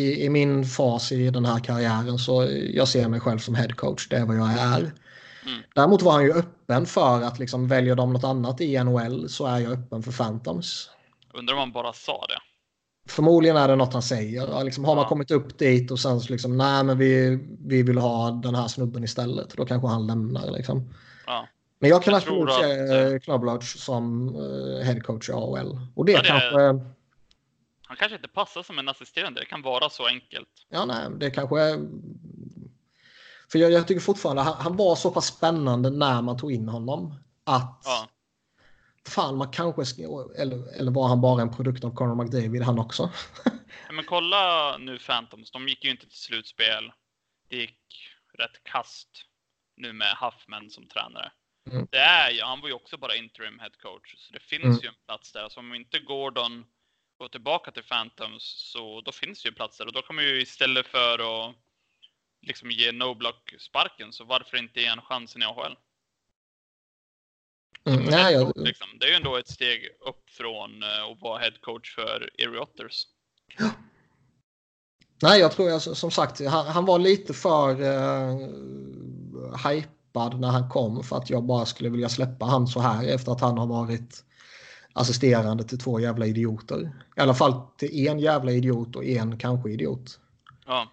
i, 0.00 0.24
i 0.24 0.28
min 0.28 0.64
fas 0.64 1.12
i 1.12 1.30
den 1.30 1.44
här 1.44 1.58
karriären 1.60 2.18
så 2.18 2.48
jag 2.50 2.88
ser 2.88 3.08
mig 3.08 3.20
själv 3.20 3.38
som 3.38 3.54
head 3.54 3.68
coach. 3.76 4.08
Det 4.08 4.16
är 4.16 4.26
vad 4.26 4.36
jag 4.36 4.52
är. 4.52 4.92
Mm. 5.46 5.62
Däremot 5.74 6.02
var 6.02 6.12
han 6.12 6.24
ju 6.24 6.32
öppen 6.32 6.86
för 6.86 7.22
att 7.22 7.38
liksom 7.38 7.68
väljer 7.68 7.94
de 7.94 8.12
något 8.12 8.24
annat 8.24 8.60
i 8.60 8.84
NHL 8.84 9.28
så 9.28 9.46
är 9.46 9.58
jag 9.58 9.72
öppen 9.72 10.02
för 10.02 10.12
Phantoms. 10.12 10.90
undrar 11.34 11.54
om 11.54 11.60
han 11.60 11.72
bara 11.72 11.92
sa 11.92 12.26
det. 12.28 12.38
Förmodligen 13.12 13.56
är 13.56 13.68
det 13.68 13.76
något 13.76 13.92
han 13.92 14.02
säger. 14.02 14.64
Liksom, 14.64 14.84
har 14.84 14.94
man 14.94 15.02
Ja. 15.02 15.08
kommit 15.08 15.30
upp 15.30 15.58
dit 15.58 15.90
och 15.90 15.98
sen 16.00 16.20
så 16.20 16.32
liksom, 16.32 16.56
nej 16.56 16.84
men 16.84 16.98
vi, 16.98 17.38
vi 17.66 17.82
vill 17.82 17.98
ha 17.98 18.30
den 18.30 18.54
här 18.54 18.68
snubben 18.68 19.04
istället. 19.04 19.56
Då 19.56 19.64
kanske 19.66 19.88
han 19.88 20.06
lämnar 20.06 20.50
liksom. 20.50 20.94
Ja. 21.26 21.46
Men 21.78 21.90
jag 21.90 22.02
kan 22.02 22.12
Jag 22.12 22.18
absolut 22.22 22.48
tror 22.48 22.62
se 22.62 23.06
att, 23.06 23.12
eh, 23.12 23.18
Knobloch 23.18 23.64
som 23.78 24.36
uh, 24.36 24.82
head 24.82 25.00
coach 25.00 25.28
i 25.28 25.32
AHL. 25.32 25.78
Och 25.94 26.04
det, 26.04 26.12
Ja, 26.12 26.22
det 26.22 26.28
kanske... 26.28 26.58
Han 27.86 27.96
kanske 27.96 28.16
inte 28.16 28.28
passar 28.28 28.62
som 28.62 28.78
en 28.78 28.88
assisterande. 28.88 29.40
Det 29.40 29.46
kan 29.46 29.62
vara 29.62 29.90
så 29.90 30.06
enkelt. 30.06 30.48
Ja, 30.68 30.84
nej, 30.84 31.06
det 31.20 31.30
kanske. 31.30 31.56
För 33.52 33.58
jag, 33.58 33.72
jag 33.72 33.88
tycker 33.88 34.00
fortfarande 34.00 34.42
han, 34.42 34.54
han 34.60 34.76
var 34.76 34.96
så 34.96 35.10
pass 35.10 35.26
spännande 35.26 35.90
när 35.90 36.22
man 36.22 36.38
tog 36.38 36.52
in 36.52 36.68
honom. 36.68 37.14
Att 37.44 37.82
Ja. 37.84 38.08
fan, 39.08 39.36
man 39.36 39.50
kanske... 39.50 39.84
ska- 39.84 40.02
Eller, 40.38 40.78
eller 40.80 40.92
var 40.92 41.08
han 41.08 41.20
bara 41.20 41.42
en 41.42 41.54
produkt 41.56 41.84
av 41.84 41.94
Conor 41.94 42.14
McDavid 42.24 42.62
han 42.62 42.78
också? 42.78 43.10
Men 43.92 44.04
kolla 44.04 44.76
nu 44.78 44.98
Phantoms. 44.98 45.50
De 45.50 45.68
gick 45.68 45.84
ju 45.84 45.90
inte 45.90 46.06
till 46.06 46.18
slutspel. 46.18 46.92
Det 47.48 47.56
gick 47.56 48.10
rätt 48.38 48.64
kast 48.64 49.08
nu 49.76 49.92
med 49.92 50.16
Huffman 50.20 50.70
som 50.70 50.86
tränare. 50.88 51.32
Mm. 51.70 51.86
Det 51.90 51.98
är 51.98 52.30
ju, 52.30 52.42
han 52.42 52.60
var 52.60 52.68
ju 52.68 52.74
också 52.74 52.96
bara 52.98 53.14
interim 53.16 53.58
head 53.58 53.70
coach. 53.82 54.14
Så 54.18 54.32
det 54.32 54.40
finns 54.40 54.64
Mm. 54.64 54.78
ju 54.82 54.88
en 54.88 54.94
plats 55.06 55.32
där. 55.32 55.48
Så 55.48 55.60
om 55.60 55.74
inte 55.74 55.98
Gordon 55.98 56.64
går 57.18 57.28
tillbaka 57.28 57.70
till 57.70 57.82
Phantoms 57.82 58.70
så 58.72 59.00
då 59.00 59.12
finns 59.12 59.42
det 59.42 59.48
ju 59.48 59.54
där. 59.54 59.86
Och 59.86 59.92
då 59.92 60.02
kommer 60.02 60.22
ju 60.22 60.40
istället 60.42 60.86
för 60.86 61.14
att 61.14 61.54
liksom 62.42 62.70
ge 62.70 62.92
No 62.92 63.14
Block 63.14 63.54
sparken 63.58 64.12
så 64.12 64.24
varför 64.24 64.56
inte 64.56 64.80
ge 64.80 64.86
en 64.86 65.02
chansen 65.02 65.42
i 65.42 65.44
AHL? 65.44 65.76
Mm, 67.84 68.04
nej, 68.04 68.34
jag, 68.34 68.52
liksom. 68.56 68.88
Det 69.00 69.06
är 69.06 69.10
ju 69.10 69.14
ändå 69.14 69.36
ett 69.36 69.48
steg 69.48 69.88
upp 70.00 70.30
från 70.30 70.82
eh, 70.82 71.12
att 71.12 71.20
vara 71.20 71.38
head 71.38 71.52
coach 71.60 71.94
för 71.94 72.30
Erie 72.38 72.60
Otters. 72.60 73.06
nej, 75.22 75.40
jag 75.40 75.52
tror 75.52 75.68
jag 75.68 75.82
som 75.82 76.10
sagt, 76.10 76.46
han, 76.46 76.66
han 76.66 76.84
var 76.84 76.98
lite 76.98 77.34
för 77.34 77.80
uh, 77.80 78.46
hypad 79.68 80.40
när 80.40 80.48
han 80.48 80.68
kom 80.68 81.02
för 81.02 81.16
att 81.16 81.30
jag 81.30 81.44
bara 81.44 81.66
skulle 81.66 81.90
vilja 81.90 82.08
släppa 82.08 82.46
han 82.46 82.66
så 82.66 82.80
här 82.80 83.14
efter 83.14 83.32
att 83.32 83.40
han 83.40 83.58
har 83.58 83.66
varit 83.66 84.24
assisterande 84.92 85.64
till 85.64 85.78
två 85.78 86.00
jävla 86.00 86.26
idioter. 86.26 86.92
I 87.16 87.20
alla 87.20 87.34
fall 87.34 87.62
till 87.76 88.06
en 88.06 88.18
jävla 88.18 88.52
idiot 88.52 88.96
och 88.96 89.04
en 89.04 89.38
kanske 89.38 89.70
idiot. 89.70 90.20
Ja, 90.66 90.88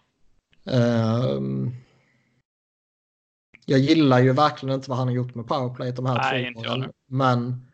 Ehm, 0.68 1.72
jag 3.66 3.80
gillar 3.80 4.20
ju 4.20 4.34
verkligen 4.34 4.76
inte 4.76 4.90
vad 4.90 4.98
han 5.00 5.08
har 5.08 5.16
gjort 5.16 5.36
med 5.36 5.48
powerplay 5.48 5.92
de 5.92 6.06
här 6.06 6.16
Nej, 6.16 6.54
två 6.54 6.60
åren. 6.62 6.92
Men 7.08 7.68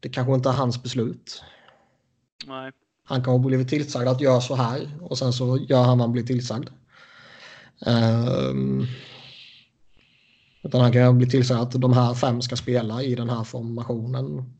det 0.00 0.08
kanske 0.08 0.34
inte 0.34 0.48
är 0.48 0.52
hans 0.52 0.82
beslut. 0.82 1.42
nej. 2.46 2.72
Han 3.04 3.24
kan 3.24 3.32
ha 3.32 3.38
blivit 3.38 3.68
tillsagd 3.68 4.08
att 4.08 4.20
göra 4.20 4.40
så 4.40 4.54
här 4.54 4.90
och 5.00 5.18
sen 5.18 5.32
så 5.32 5.58
gör 5.58 5.82
han 5.82 5.98
vad 5.98 6.06
han 6.06 6.12
blir 6.12 6.22
tillsagd. 6.22 6.68
Ehm, 7.86 8.86
utan 10.62 10.80
han 10.80 10.92
kan 10.92 11.02
ha 11.02 11.12
blivit 11.12 11.30
tillsagd 11.32 11.60
att 11.60 11.72
de 11.80 11.92
här 11.92 12.14
fem 12.14 12.42
ska 12.42 12.56
spela 12.56 13.02
i 13.02 13.14
den 13.14 13.30
här 13.30 13.44
formationen. 13.44 14.52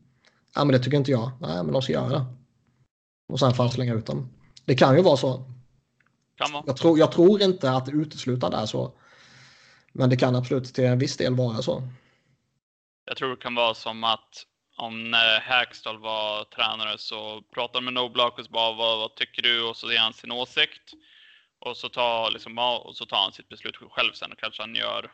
Ja, 0.55 0.65
men 0.65 0.71
det 0.73 0.79
tycker 0.79 0.97
inte 0.97 1.11
jag. 1.11 1.31
Nej, 1.41 1.63
men 1.63 1.73
de 1.73 1.81
ska 1.81 1.93
göra 1.93 2.09
det. 2.09 2.25
Och 3.29 3.39
sen 3.39 3.53
får 3.53 3.63
han 3.63 3.71
slänga 3.71 3.93
ut 3.93 4.05
dem. 4.05 4.29
Det 4.65 4.75
kan 4.75 4.95
ju 4.95 5.01
vara 5.01 5.17
så. 5.17 5.50
Kan 6.41 6.51
vara. 6.53 6.63
Jag 6.67 6.77
tror, 6.77 6.99
jag 6.99 7.11
tror 7.11 7.41
inte 7.41 7.71
att 7.71 7.85
det 7.85 7.91
uteslutande 7.91 8.57
är 8.57 8.65
så. 8.65 8.91
Men 9.93 10.09
det 10.09 10.17
kan 10.17 10.35
absolut 10.35 10.73
till 10.73 10.83
en 10.83 10.99
viss 10.99 11.17
del 11.17 11.35
vara 11.35 11.61
så. 11.61 11.83
Jag 13.05 13.17
tror 13.17 13.29
det 13.29 13.41
kan 13.41 13.55
vara 13.55 13.73
som 13.73 14.03
att 14.03 14.45
om 14.77 15.11
när 15.11 15.39
Hackstall 15.39 15.99
var 15.99 16.43
tränare 16.43 16.97
så 16.97 17.41
pratade 17.53 17.85
med 17.85 17.93
No 17.93 18.09
Block 18.09 18.39
och 18.39 18.45
så 18.45 18.51
bara 18.51 18.73
vad, 18.73 18.97
vad 18.97 19.15
tycker 19.15 19.41
du? 19.41 19.63
Och 19.63 19.77
så 19.77 19.91
ger 19.91 19.99
han 19.99 20.13
sin 20.13 20.31
åsikt. 20.31 20.91
Och 21.59 21.77
så 21.77 21.89
tar, 21.89 22.31
liksom, 22.31 22.57
och 22.57 22.95
så 22.95 23.05
tar 23.05 23.17
han 23.17 23.31
sitt 23.31 23.49
beslut 23.49 23.75
själv 23.91 24.13
sen 24.13 24.31
och 24.31 24.39
kanske 24.39 24.61
han 24.63 24.75
gör 24.75 25.11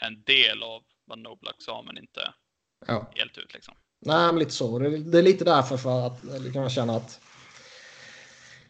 en 0.00 0.22
del 0.22 0.62
av 0.62 0.82
vad 1.04 1.18
No 1.18 1.36
Block 1.36 1.56
sa 1.58 1.82
men 1.82 1.98
inte 1.98 2.32
Ja. 2.86 3.10
helt 3.14 3.38
ut 3.38 3.54
liksom. 3.54 3.74
Nej, 4.00 4.26
men 4.26 4.38
lite 4.38 4.50
så. 4.50 4.78
Det 4.78 5.18
är, 5.18 5.22
lite 5.22 5.44
därför 5.44 5.76
för 5.76 6.06
att 6.06 6.52
kan 6.52 6.70
känna 6.70 6.96
att 6.96 7.20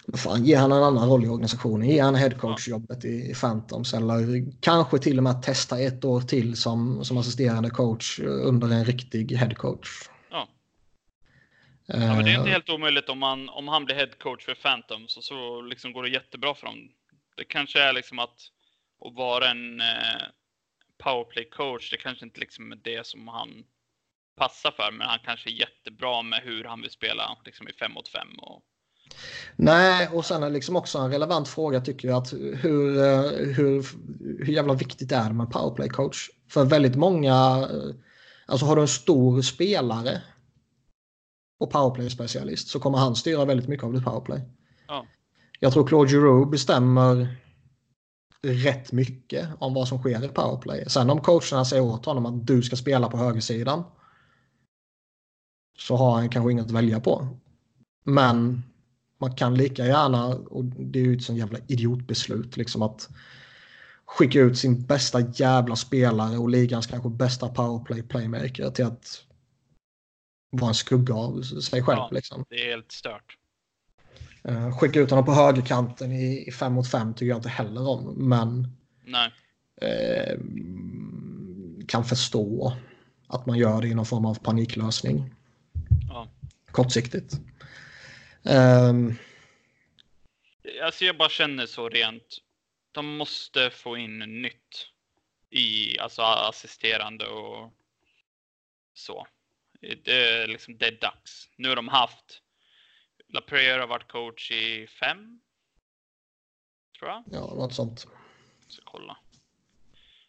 vad 0.06 0.20
fan, 0.20 0.44
ge 0.44 0.55
han 0.55 0.72
en 0.72 0.82
annan 0.82 1.09
roll 1.09 1.24
i 1.24 1.28
organisationen. 1.28 1.89
Ge 1.89 2.01
han 2.01 2.14
headcoach-jobbet 2.14 3.05
i, 3.05 3.31
i 3.31 3.35
Phantoms 3.35 3.94
eller 3.94 4.47
kanske 4.60 4.98
till 4.98 5.18
och 5.18 5.24
med 5.24 5.43
testa 5.43 5.81
ett 5.81 6.05
år 6.05 6.20
till 6.20 6.56
som, 6.56 7.05
som 7.05 7.18
assisterande 7.18 7.70
coach 7.70 8.18
under 8.20 8.68
en 8.68 8.85
riktig 8.85 9.32
headcoach. 9.32 9.89
Ja. 10.31 10.48
Ja, 11.86 11.97
men 11.97 12.24
det 12.24 12.31
är 12.31 12.39
inte 12.39 12.48
Eh, 12.48 12.52
helt 12.52 12.70
omöjligt 12.70 13.09
om, 13.09 13.18
man, 13.18 13.48
om 13.48 13.68
han 13.68 13.85
blir 13.85 13.97
head 13.97 14.10
coach 14.18 14.44
för 14.44 14.55
Phantoms 14.55 15.16
och 15.16 15.24
så 15.24 15.62
liksom 15.62 15.93
går 15.93 16.02
det 16.02 16.09
jättebra 16.09 16.55
för 16.55 16.66
dem. 16.66 16.89
Det 17.36 17.44
kanske 17.44 17.81
är 17.81 17.93
liksom 17.93 18.18
att, 18.18 18.40
att 19.05 19.14
vara 19.14 19.51
en 19.51 19.81
eh, 19.81 20.22
powerplay-coach, 21.05 21.90
det 21.90 21.97
kanske 21.97 22.24
inte 22.24 22.40
liksom 22.40 22.72
är 22.72 22.76
det 22.76 23.06
som 23.06 23.28
han 23.28 23.64
passar 24.36 24.70
för, 24.70 24.93
men 24.93 25.09
han 25.09 25.18
kanske 25.24 25.51
är 25.51 25.52
jättebra 25.52 26.22
med 26.22 26.40
hur 26.43 26.64
han 26.64 26.81
vill 26.81 26.90
spela 26.90 27.36
liksom 27.44 27.68
i 27.68 27.72
fem 27.72 27.93
mot 27.93 28.09
fem. 28.09 28.28
Och... 28.39 28.62
Nej, 29.56 30.09
och 30.09 30.24
sen 30.24 30.43
är 30.43 30.51
liksom 30.51 30.76
också 30.76 30.98
en 30.98 31.10
relevant 31.10 31.48
fråga 31.48 31.81
tycker 31.81 32.09
jag 32.09 32.16
att 32.22 32.32
hur, 32.32 32.98
eh, 32.98 33.20
hur, 33.55 33.86
hur 34.44 34.52
jävla 34.52 34.74
viktigt 34.74 35.12
är 35.12 35.28
det 35.28 35.35
med 35.35 35.47
powerplay-coach? 35.47 36.31
För 36.48 36.64
väldigt 36.64 36.97
många, 36.97 37.68
eh, 37.70 37.94
alltså 38.47 38.66
har 38.66 38.76
du 38.76 38.82
en 38.82 38.89
stor 38.89 39.43
spelare 39.43 40.22
och 41.60 41.72
powerplay-specialist 41.72 42.68
så 42.68 42.81
kommer 42.81 42.98
han 42.98 43.16
styra 43.16 43.44
väldigt 43.44 43.68
mycket 43.68 43.85
av 43.85 43.93
ditt 43.93 44.05
powerplay. 44.05 44.43
Ja. 44.89 45.06
Jag 45.60 45.72
tror 45.72 45.86
Claude 45.86 46.10
Giroux 46.10 46.51
bestämmer 46.51 47.36
rätt 48.43 48.93
mycket 48.93 49.48
om 49.59 49.74
vad 49.74 49.89
som 49.89 49.98
sker 49.98 50.24
i 50.24 50.28
powerplay. 50.28 50.85
Sen 50.86 51.10
om 51.10 51.20
coacherna 51.20 51.64
säger 51.64 51.82
åt 51.82 52.06
honom 52.06 52.26
att 52.26 52.47
du 52.47 52.62
ska 52.62 52.76
spela 52.76 53.09
på 53.09 53.16
högersidan 53.16 53.85
så 55.78 55.97
har 55.97 56.14
han 56.14 56.28
kanske 56.28 56.52
inget 56.52 56.66
att 56.66 56.70
välja 56.70 57.01
på. 57.01 57.28
Men 58.05 58.62
man 59.24 59.36
kan 59.36 59.55
lika 59.55 59.86
gärna, 59.86 60.26
och 60.26 60.64
det 60.64 60.98
är 60.98 61.05
ju 61.05 61.16
ett 61.16 61.22
sånt 61.22 61.38
jävla 61.38 61.59
idiotbeslut, 61.66 62.56
liksom 62.56 62.82
att 62.82 63.09
skicka 64.05 64.40
ut 64.40 64.59
sin 64.59 64.86
bästa 64.86 65.20
jävla 65.20 65.76
spelare 65.76 66.38
och 66.38 66.48
ligans 66.48 66.86
kanske 66.86 67.09
bästa 67.09 67.48
powerplay 67.48 68.02
playmaker 68.02 68.70
till 68.70 68.84
att 68.84 69.24
vara 70.51 70.68
en 70.68 70.74
skugga 70.74 71.14
av 71.14 71.42
sig 71.42 71.82
själv. 71.82 71.98
Ja, 71.98 72.10
liksom. 72.12 72.44
Det 72.48 72.55
är 72.55 72.70
helt 72.70 72.92
stört. 72.92 73.36
Uh, 74.48 74.78
skicka 74.78 75.01
ut 75.01 75.10
honom 75.10 75.24
på 75.24 75.32
högerkanten 75.32 76.12
i 76.12 76.51
5 76.52 76.72
mot 76.72 76.90
5 76.90 77.14
tycker 77.14 77.26
jag 77.26 77.38
inte 77.38 77.48
heller 77.48 77.88
om. 77.88 78.28
Men 78.28 78.59
uh, 79.82 80.40
kan 81.88 82.05
förstå 82.05 82.76
att 83.26 83.46
man 83.46 83.59
gör 83.59 83.82
det 83.82 83.88
i 83.88 83.94
någon 83.94 84.06
form 84.06 84.24
av 84.24 84.34
paniklösning. 84.34 85.34
Ja. 86.09 86.28
Kortsiktigt. 86.70 87.40
Um, 88.44 89.16
Alltså 90.82 91.04
jag 91.04 91.16
bara 91.16 91.28
känner 91.28 91.66
så 91.66 91.88
rent. 91.88 92.38
De 92.92 93.16
måste 93.16 93.70
få 93.70 93.96
in 93.96 94.18
nytt 94.18 94.86
i 95.50 95.98
alltså 95.98 96.22
assisterande 96.22 97.26
och 97.26 97.72
så. 98.94 99.26
Det 99.80 100.12
är 100.12 100.46
liksom 100.46 100.78
det 100.78 100.86
är 100.86 101.00
dags. 101.00 101.50
Nu 101.56 101.68
har 101.68 101.76
de 101.76 101.88
haft 101.88 102.42
LaPriere 103.28 103.80
har 103.80 103.86
varit 103.86 104.08
coach 104.08 104.50
i 104.50 104.86
fem. 104.86 105.40
Tror 106.98 107.10
jag. 107.10 107.24
ja, 107.26 107.40
något 107.54 107.74
sånt. 107.74 108.06
Så 108.68 108.82
kolla. 108.84 109.16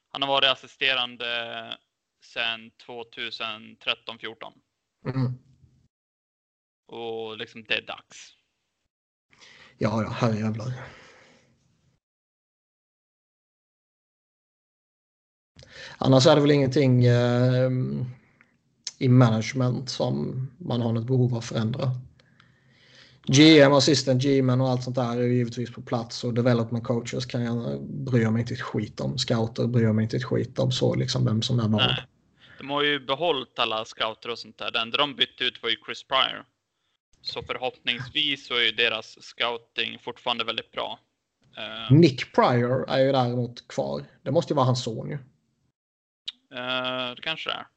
Han 0.09 0.21
har 0.21 0.29
varit 0.29 0.49
assisterande 0.51 1.77
sedan 2.21 2.71
2013-14 2.87 4.53
Mm. 5.05 5.44
Och 6.85 7.37
liksom 7.37 7.63
det 7.63 7.73
är 7.73 7.81
dags. 7.81 8.33
Ja, 9.77 10.03
ja, 10.03 10.09
herrejävlar. 10.09 10.73
Annars 15.97 16.27
är 16.27 16.35
det 16.35 16.41
väl 16.41 16.51
ingenting 16.51 17.05
eh, 17.05 17.71
i 18.97 19.09
management 19.09 19.89
som 19.89 20.47
man 20.57 20.81
har 20.81 20.93
något 20.93 21.07
behov 21.07 21.31
av 21.31 21.37
att 21.37 21.45
förändra. 21.45 21.91
GM, 23.27 23.73
assistant 23.73 24.23
GM 24.23 24.61
och 24.61 24.69
allt 24.69 24.83
sånt 24.83 24.95
där 24.95 25.17
är 25.17 25.21
ju 25.21 25.35
givetvis 25.35 25.73
på 25.73 25.81
plats 25.81 26.23
och 26.23 26.33
development 26.33 26.83
coaches 26.83 27.25
kan 27.25 27.43
jag 27.43 27.83
bry 27.83 28.29
mig 28.29 28.41
inte 28.41 28.53
ett 28.53 28.61
skit 28.61 28.99
om. 28.99 29.17
Scouter 29.17 29.67
bryr 29.67 29.93
mig 29.93 30.03
inte 30.03 30.17
ett 30.17 30.23
skit 30.23 30.59
om 30.59 30.71
så 30.71 30.95
liksom 30.95 31.25
vem 31.25 31.41
som 31.41 31.59
är 31.59 31.67
vad. 31.67 31.95
De 32.57 32.69
har 32.69 32.83
ju 32.83 32.99
behållit 32.99 33.59
alla 33.59 33.85
scouter 33.85 34.29
och 34.29 34.39
sånt 34.39 34.57
där. 34.57 34.71
Det 34.71 34.79
enda 34.79 34.97
de 34.97 35.15
bytte 35.15 35.43
ut 35.43 35.63
var 35.63 35.69
ju 35.69 35.75
Chris 35.85 36.03
Pryor. 36.03 36.45
Så 37.25 37.43
förhoppningsvis 37.43 38.47
så 38.47 38.53
är 38.53 38.61
ju 38.61 38.71
deras 38.71 39.23
scouting 39.23 39.99
fortfarande 39.99 40.43
väldigt 40.43 40.71
bra. 40.71 40.99
Eh, 41.57 41.91
Nick 41.91 42.33
Pryor 42.33 42.89
är 42.89 42.99
ju 42.99 43.11
däremot 43.11 43.67
kvar. 43.67 44.05
Det 44.23 44.31
måste 44.31 44.53
ju 44.53 44.55
vara 44.55 44.65
hans 44.65 44.83
son 44.83 45.09
ju. 45.09 45.17
eh, 46.57 47.15
det 47.15 47.21
kanske 47.21 47.49
det 47.49 47.53
är. 47.53 47.67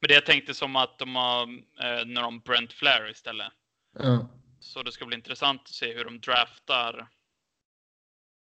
Men 0.00 0.08
det 0.08 0.14
jag 0.14 0.26
tänkte 0.26 0.54
som 0.54 0.76
att 0.76 0.98
de 0.98 1.16
har, 1.16 1.42
eh, 1.82 2.06
när 2.06 2.22
de 2.22 2.40
Brent 2.40 2.72
Flair 2.72 3.10
istället. 3.10 3.52
Ja. 3.98 4.28
Så 4.60 4.82
det 4.82 4.92
ska 4.92 5.06
bli 5.06 5.16
intressant 5.16 5.60
att 5.60 5.68
se 5.68 5.94
hur 5.94 6.04
de 6.04 6.20
draftar 6.20 7.08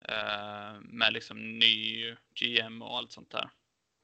eh, 0.07 0.79
med 0.81 1.13
liksom 1.13 1.59
ny 1.59 2.05
GM 2.39 2.81
och 2.81 2.97
allt 2.97 3.11
sånt 3.11 3.31
där. 3.31 3.49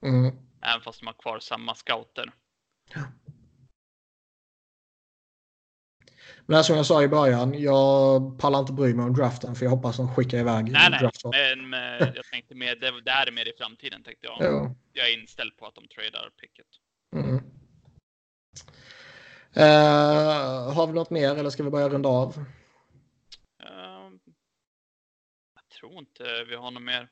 Mm. 0.03 0.35
Även 0.61 0.81
fast 0.81 0.99
de 0.99 1.07
har 1.07 1.13
kvar 1.13 1.39
samma 1.39 1.75
scouter. 1.75 2.31
Men 6.49 6.63
som 6.63 6.75
jag 6.75 6.85
sa 6.85 7.03
i 7.03 7.07
början, 7.07 7.61
jag 7.61 8.39
pallar 8.39 8.59
inte 8.59 8.73
bry 8.73 8.93
mig 8.93 9.05
om 9.05 9.13
draften 9.13 9.55
för 9.55 9.65
jag 9.65 9.69
hoppas 9.69 9.97
de 9.97 10.15
skickar 10.15 10.37
iväg 10.37 10.71
Nej, 10.71 10.89
nej, 10.89 10.99
draftval. 10.99 11.33
men 11.33 11.73
eh, 11.73 12.07
jag 12.15 12.25
tänkte 12.31 12.55
mer, 12.55 12.75
det, 12.75 13.01
det 13.01 13.11
här 13.11 13.27
är 13.27 13.31
mer 13.31 13.47
i 13.47 13.53
framtiden 13.57 14.03
tänkte 14.03 14.27
jag. 14.27 14.37
Ja. 14.39 14.75
Jag 14.93 15.09
är 15.09 15.21
inställd 15.21 15.57
på 15.57 15.65
att 15.65 15.75
de 15.75 15.87
tradar 15.87 16.29
picket. 16.29 16.65
Mm. 17.15 17.35
Eh, 19.53 20.73
har 20.73 20.87
vi 20.87 20.93
något 20.93 21.09
mer 21.09 21.35
eller 21.35 21.49
ska 21.49 21.63
vi 21.63 21.69
börja 21.69 21.89
runda 21.89 22.09
av? 22.09 22.37
Eh, 23.63 24.09
jag 25.55 25.69
tror 25.79 25.99
inte 25.99 26.23
vi 26.49 26.55
har 26.55 26.71
något 26.71 26.83
mer. 26.83 27.09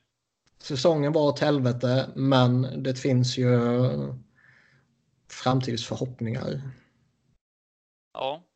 Säsongen 0.59 1.13
var 1.13 1.21
åt 1.21 1.39
helvete 1.39 2.09
men 2.15 2.83
det 2.83 2.95
finns 2.95 3.37
ju 3.37 3.59
framtidsförhoppningar. 5.29 6.61
Ja, 8.13 8.46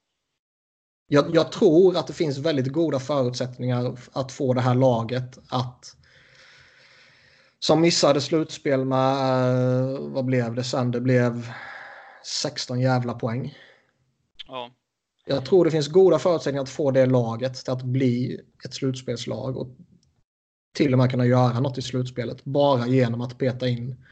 Jag, 1.14 1.36
jag 1.36 1.52
tror 1.52 1.98
att 1.98 2.08
det 2.08 2.14
finns 2.14 2.38
väldigt 2.38 2.68
goda 2.68 3.00
förutsättningar 3.00 3.98
att 4.14 4.32
få 4.32 4.54
det 4.54 4.62
här 4.62 4.76
laget 4.76 5.40
att 5.50 5.96
som 7.60 7.82
missade 7.82 8.22
slutspel 8.22 8.86
med, 8.86 9.14
eh, 9.14 10.00
vad 10.00 10.26
blev 10.26 10.56
det 10.56 10.64
sen? 10.64 10.92
Det 10.92 11.02
blev 11.02 11.52
16 12.44 12.80
jävla 12.80 13.14
poäng. 13.14 13.58
ja, 14.48 14.72
Jag 15.26 15.46
tror 15.46 15.66
det 15.66 15.72
finns 15.72 15.88
goda 15.88 16.20
förutsättningar 16.20 16.64
att 16.64 16.70
få 16.70 16.92
det 16.92 17.06
laget 17.06 17.56
till 17.56 17.74
att 17.74 17.84
bli 17.84 18.40
ett 18.66 18.74
slutspelslag 18.74 19.58
och 19.58 19.68
till 20.74 20.94
och 20.94 20.98
med 20.98 21.12
kunna 21.12 21.26
göra 21.26 21.60
något 21.60 21.78
i 21.78 21.82
slutspelet 21.82 22.44
bara 22.44 22.88
genom 22.88 23.22
att 23.22 23.38
peta 23.38 23.68
in 23.68 24.06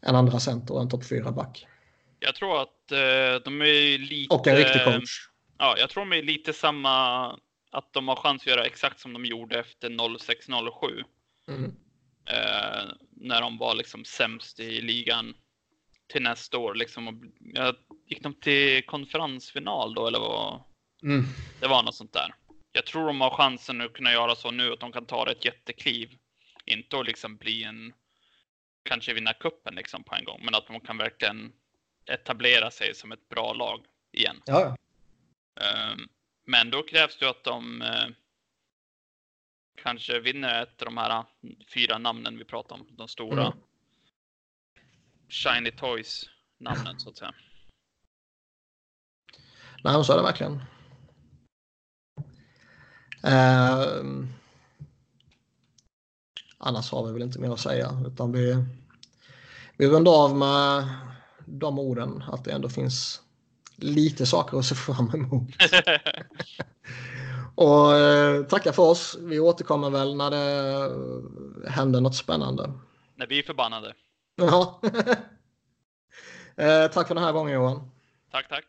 en 0.00 0.14
andra 0.14 0.40
center 0.40 0.74
och 0.74 0.82
en 0.82 0.88
topp 0.88 1.02
4-back. 1.02 1.66
jag 2.18 2.34
tror 2.34 2.62
att 2.62 2.92
eh, 2.92 3.44
de 3.44 3.62
är 3.62 3.98
lite... 3.98 4.34
Och 4.34 4.46
en 4.46 4.56
riktig 4.56 4.84
coach. 4.84 5.31
Ja, 5.62 5.78
jag 5.78 5.90
tror 5.90 6.04
de 6.04 6.18
är 6.18 6.22
lite 6.22 6.52
samma, 6.52 7.26
att 7.70 7.92
de 7.92 8.08
har 8.08 8.16
chans 8.16 8.42
att 8.42 8.46
göra 8.46 8.64
exakt 8.64 9.00
som 9.00 9.12
de 9.12 9.24
gjorde 9.24 9.60
efter 9.60 9.90
06-07. 9.90 11.04
Mm. 11.48 11.76
Eh, 12.26 12.92
när 13.10 13.40
de 13.40 13.58
var 13.58 13.74
liksom 13.74 14.04
sämst 14.04 14.60
i 14.60 14.80
ligan 14.80 15.34
till 16.12 16.22
nästa 16.22 16.58
år. 16.58 16.74
Liksom, 16.74 17.08
och, 17.08 17.14
jag, 17.54 17.74
gick 18.06 18.22
de 18.22 18.34
till 18.34 18.86
konferensfinal 18.86 19.94
då 19.94 20.06
eller 20.06 20.18
vad? 20.18 20.62
Mm. 21.02 21.24
Det 21.60 21.66
var 21.66 21.82
något 21.82 21.94
sånt 21.94 22.12
där. 22.12 22.34
Jag 22.72 22.86
tror 22.86 23.06
de 23.06 23.20
har 23.20 23.30
chansen 23.30 23.80
att 23.80 23.92
kunna 23.92 24.12
göra 24.12 24.34
så 24.34 24.50
nu 24.50 24.72
att 24.72 24.80
de 24.80 24.92
kan 24.92 25.06
ta 25.06 25.30
ett 25.30 25.44
jättekliv. 25.44 26.10
Inte 26.64 26.98
att 26.98 27.06
liksom 27.06 27.36
bli 27.36 27.64
en, 27.64 27.92
kanske 28.82 29.14
vinna 29.14 29.32
kuppen 29.32 29.74
liksom 29.74 30.04
på 30.04 30.14
en 30.14 30.24
gång, 30.24 30.40
men 30.44 30.54
att 30.54 30.66
de 30.66 30.80
kan 30.80 30.98
verkligen 30.98 31.52
etablera 32.06 32.70
sig 32.70 32.94
som 32.94 33.12
ett 33.12 33.28
bra 33.28 33.52
lag 33.52 33.84
igen. 34.12 34.42
Ja, 34.44 34.60
ja. 34.60 34.76
Men 36.44 36.70
då 36.70 36.82
krävs 36.82 37.18
det 37.18 37.30
att 37.30 37.44
de 37.44 37.82
eh, 37.82 38.08
kanske 39.82 40.20
vinner 40.20 40.62
ett 40.62 40.82
av 40.82 40.86
de 40.86 40.96
här 40.96 41.24
fyra 41.74 41.98
namnen 41.98 42.38
vi 42.38 42.44
pratar 42.44 42.76
om. 42.76 42.86
De 42.90 43.08
stora 43.08 43.46
Mm. 43.46 43.58
Shiny 45.28 45.70
Toys 45.70 46.30
namnen 46.58 47.00
så 47.00 47.10
att 47.10 47.16
säga. 47.16 47.34
Nej, 49.84 50.04
så 50.04 50.12
är 50.12 50.16
det 50.16 50.22
verkligen. 50.22 50.62
Ehm, 53.22 54.28
annars 56.58 56.90
har 56.90 57.06
vi 57.06 57.12
väl 57.12 57.22
inte 57.22 57.38
mer 57.38 57.52
att 57.52 57.60
säga. 57.60 57.90
Utan 58.06 58.32
vi, 58.32 58.64
vi 59.76 59.86
rundar 59.86 60.12
av 60.12 60.36
med 60.36 60.88
de 61.46 61.78
orden. 61.78 62.22
Att 62.22 62.44
det 62.44 62.52
ändå 62.52 62.68
finns 62.68 63.21
lite 63.82 64.26
saker 64.26 64.58
att 64.58 64.64
se 64.64 64.74
fram 64.74 65.10
emot. 65.14 65.48
Och 67.54 67.94
eh, 67.94 68.42
tacka 68.42 68.72
för 68.72 68.82
oss. 68.82 69.16
Vi 69.20 69.40
återkommer 69.40 69.90
väl 69.90 70.16
när 70.16 70.30
det 70.30 71.70
händer 71.70 72.00
något 72.00 72.16
spännande. 72.16 72.72
När 73.14 73.26
vi 73.26 73.38
är 73.38 73.42
förbannade. 73.42 73.94
Ja. 74.36 74.80
eh, 76.56 76.86
tack 76.90 77.08
för 77.08 77.14
den 77.14 77.24
här 77.24 77.32
gången 77.32 77.54
Johan. 77.54 77.90
Tack, 78.30 78.48
tack. 78.48 78.64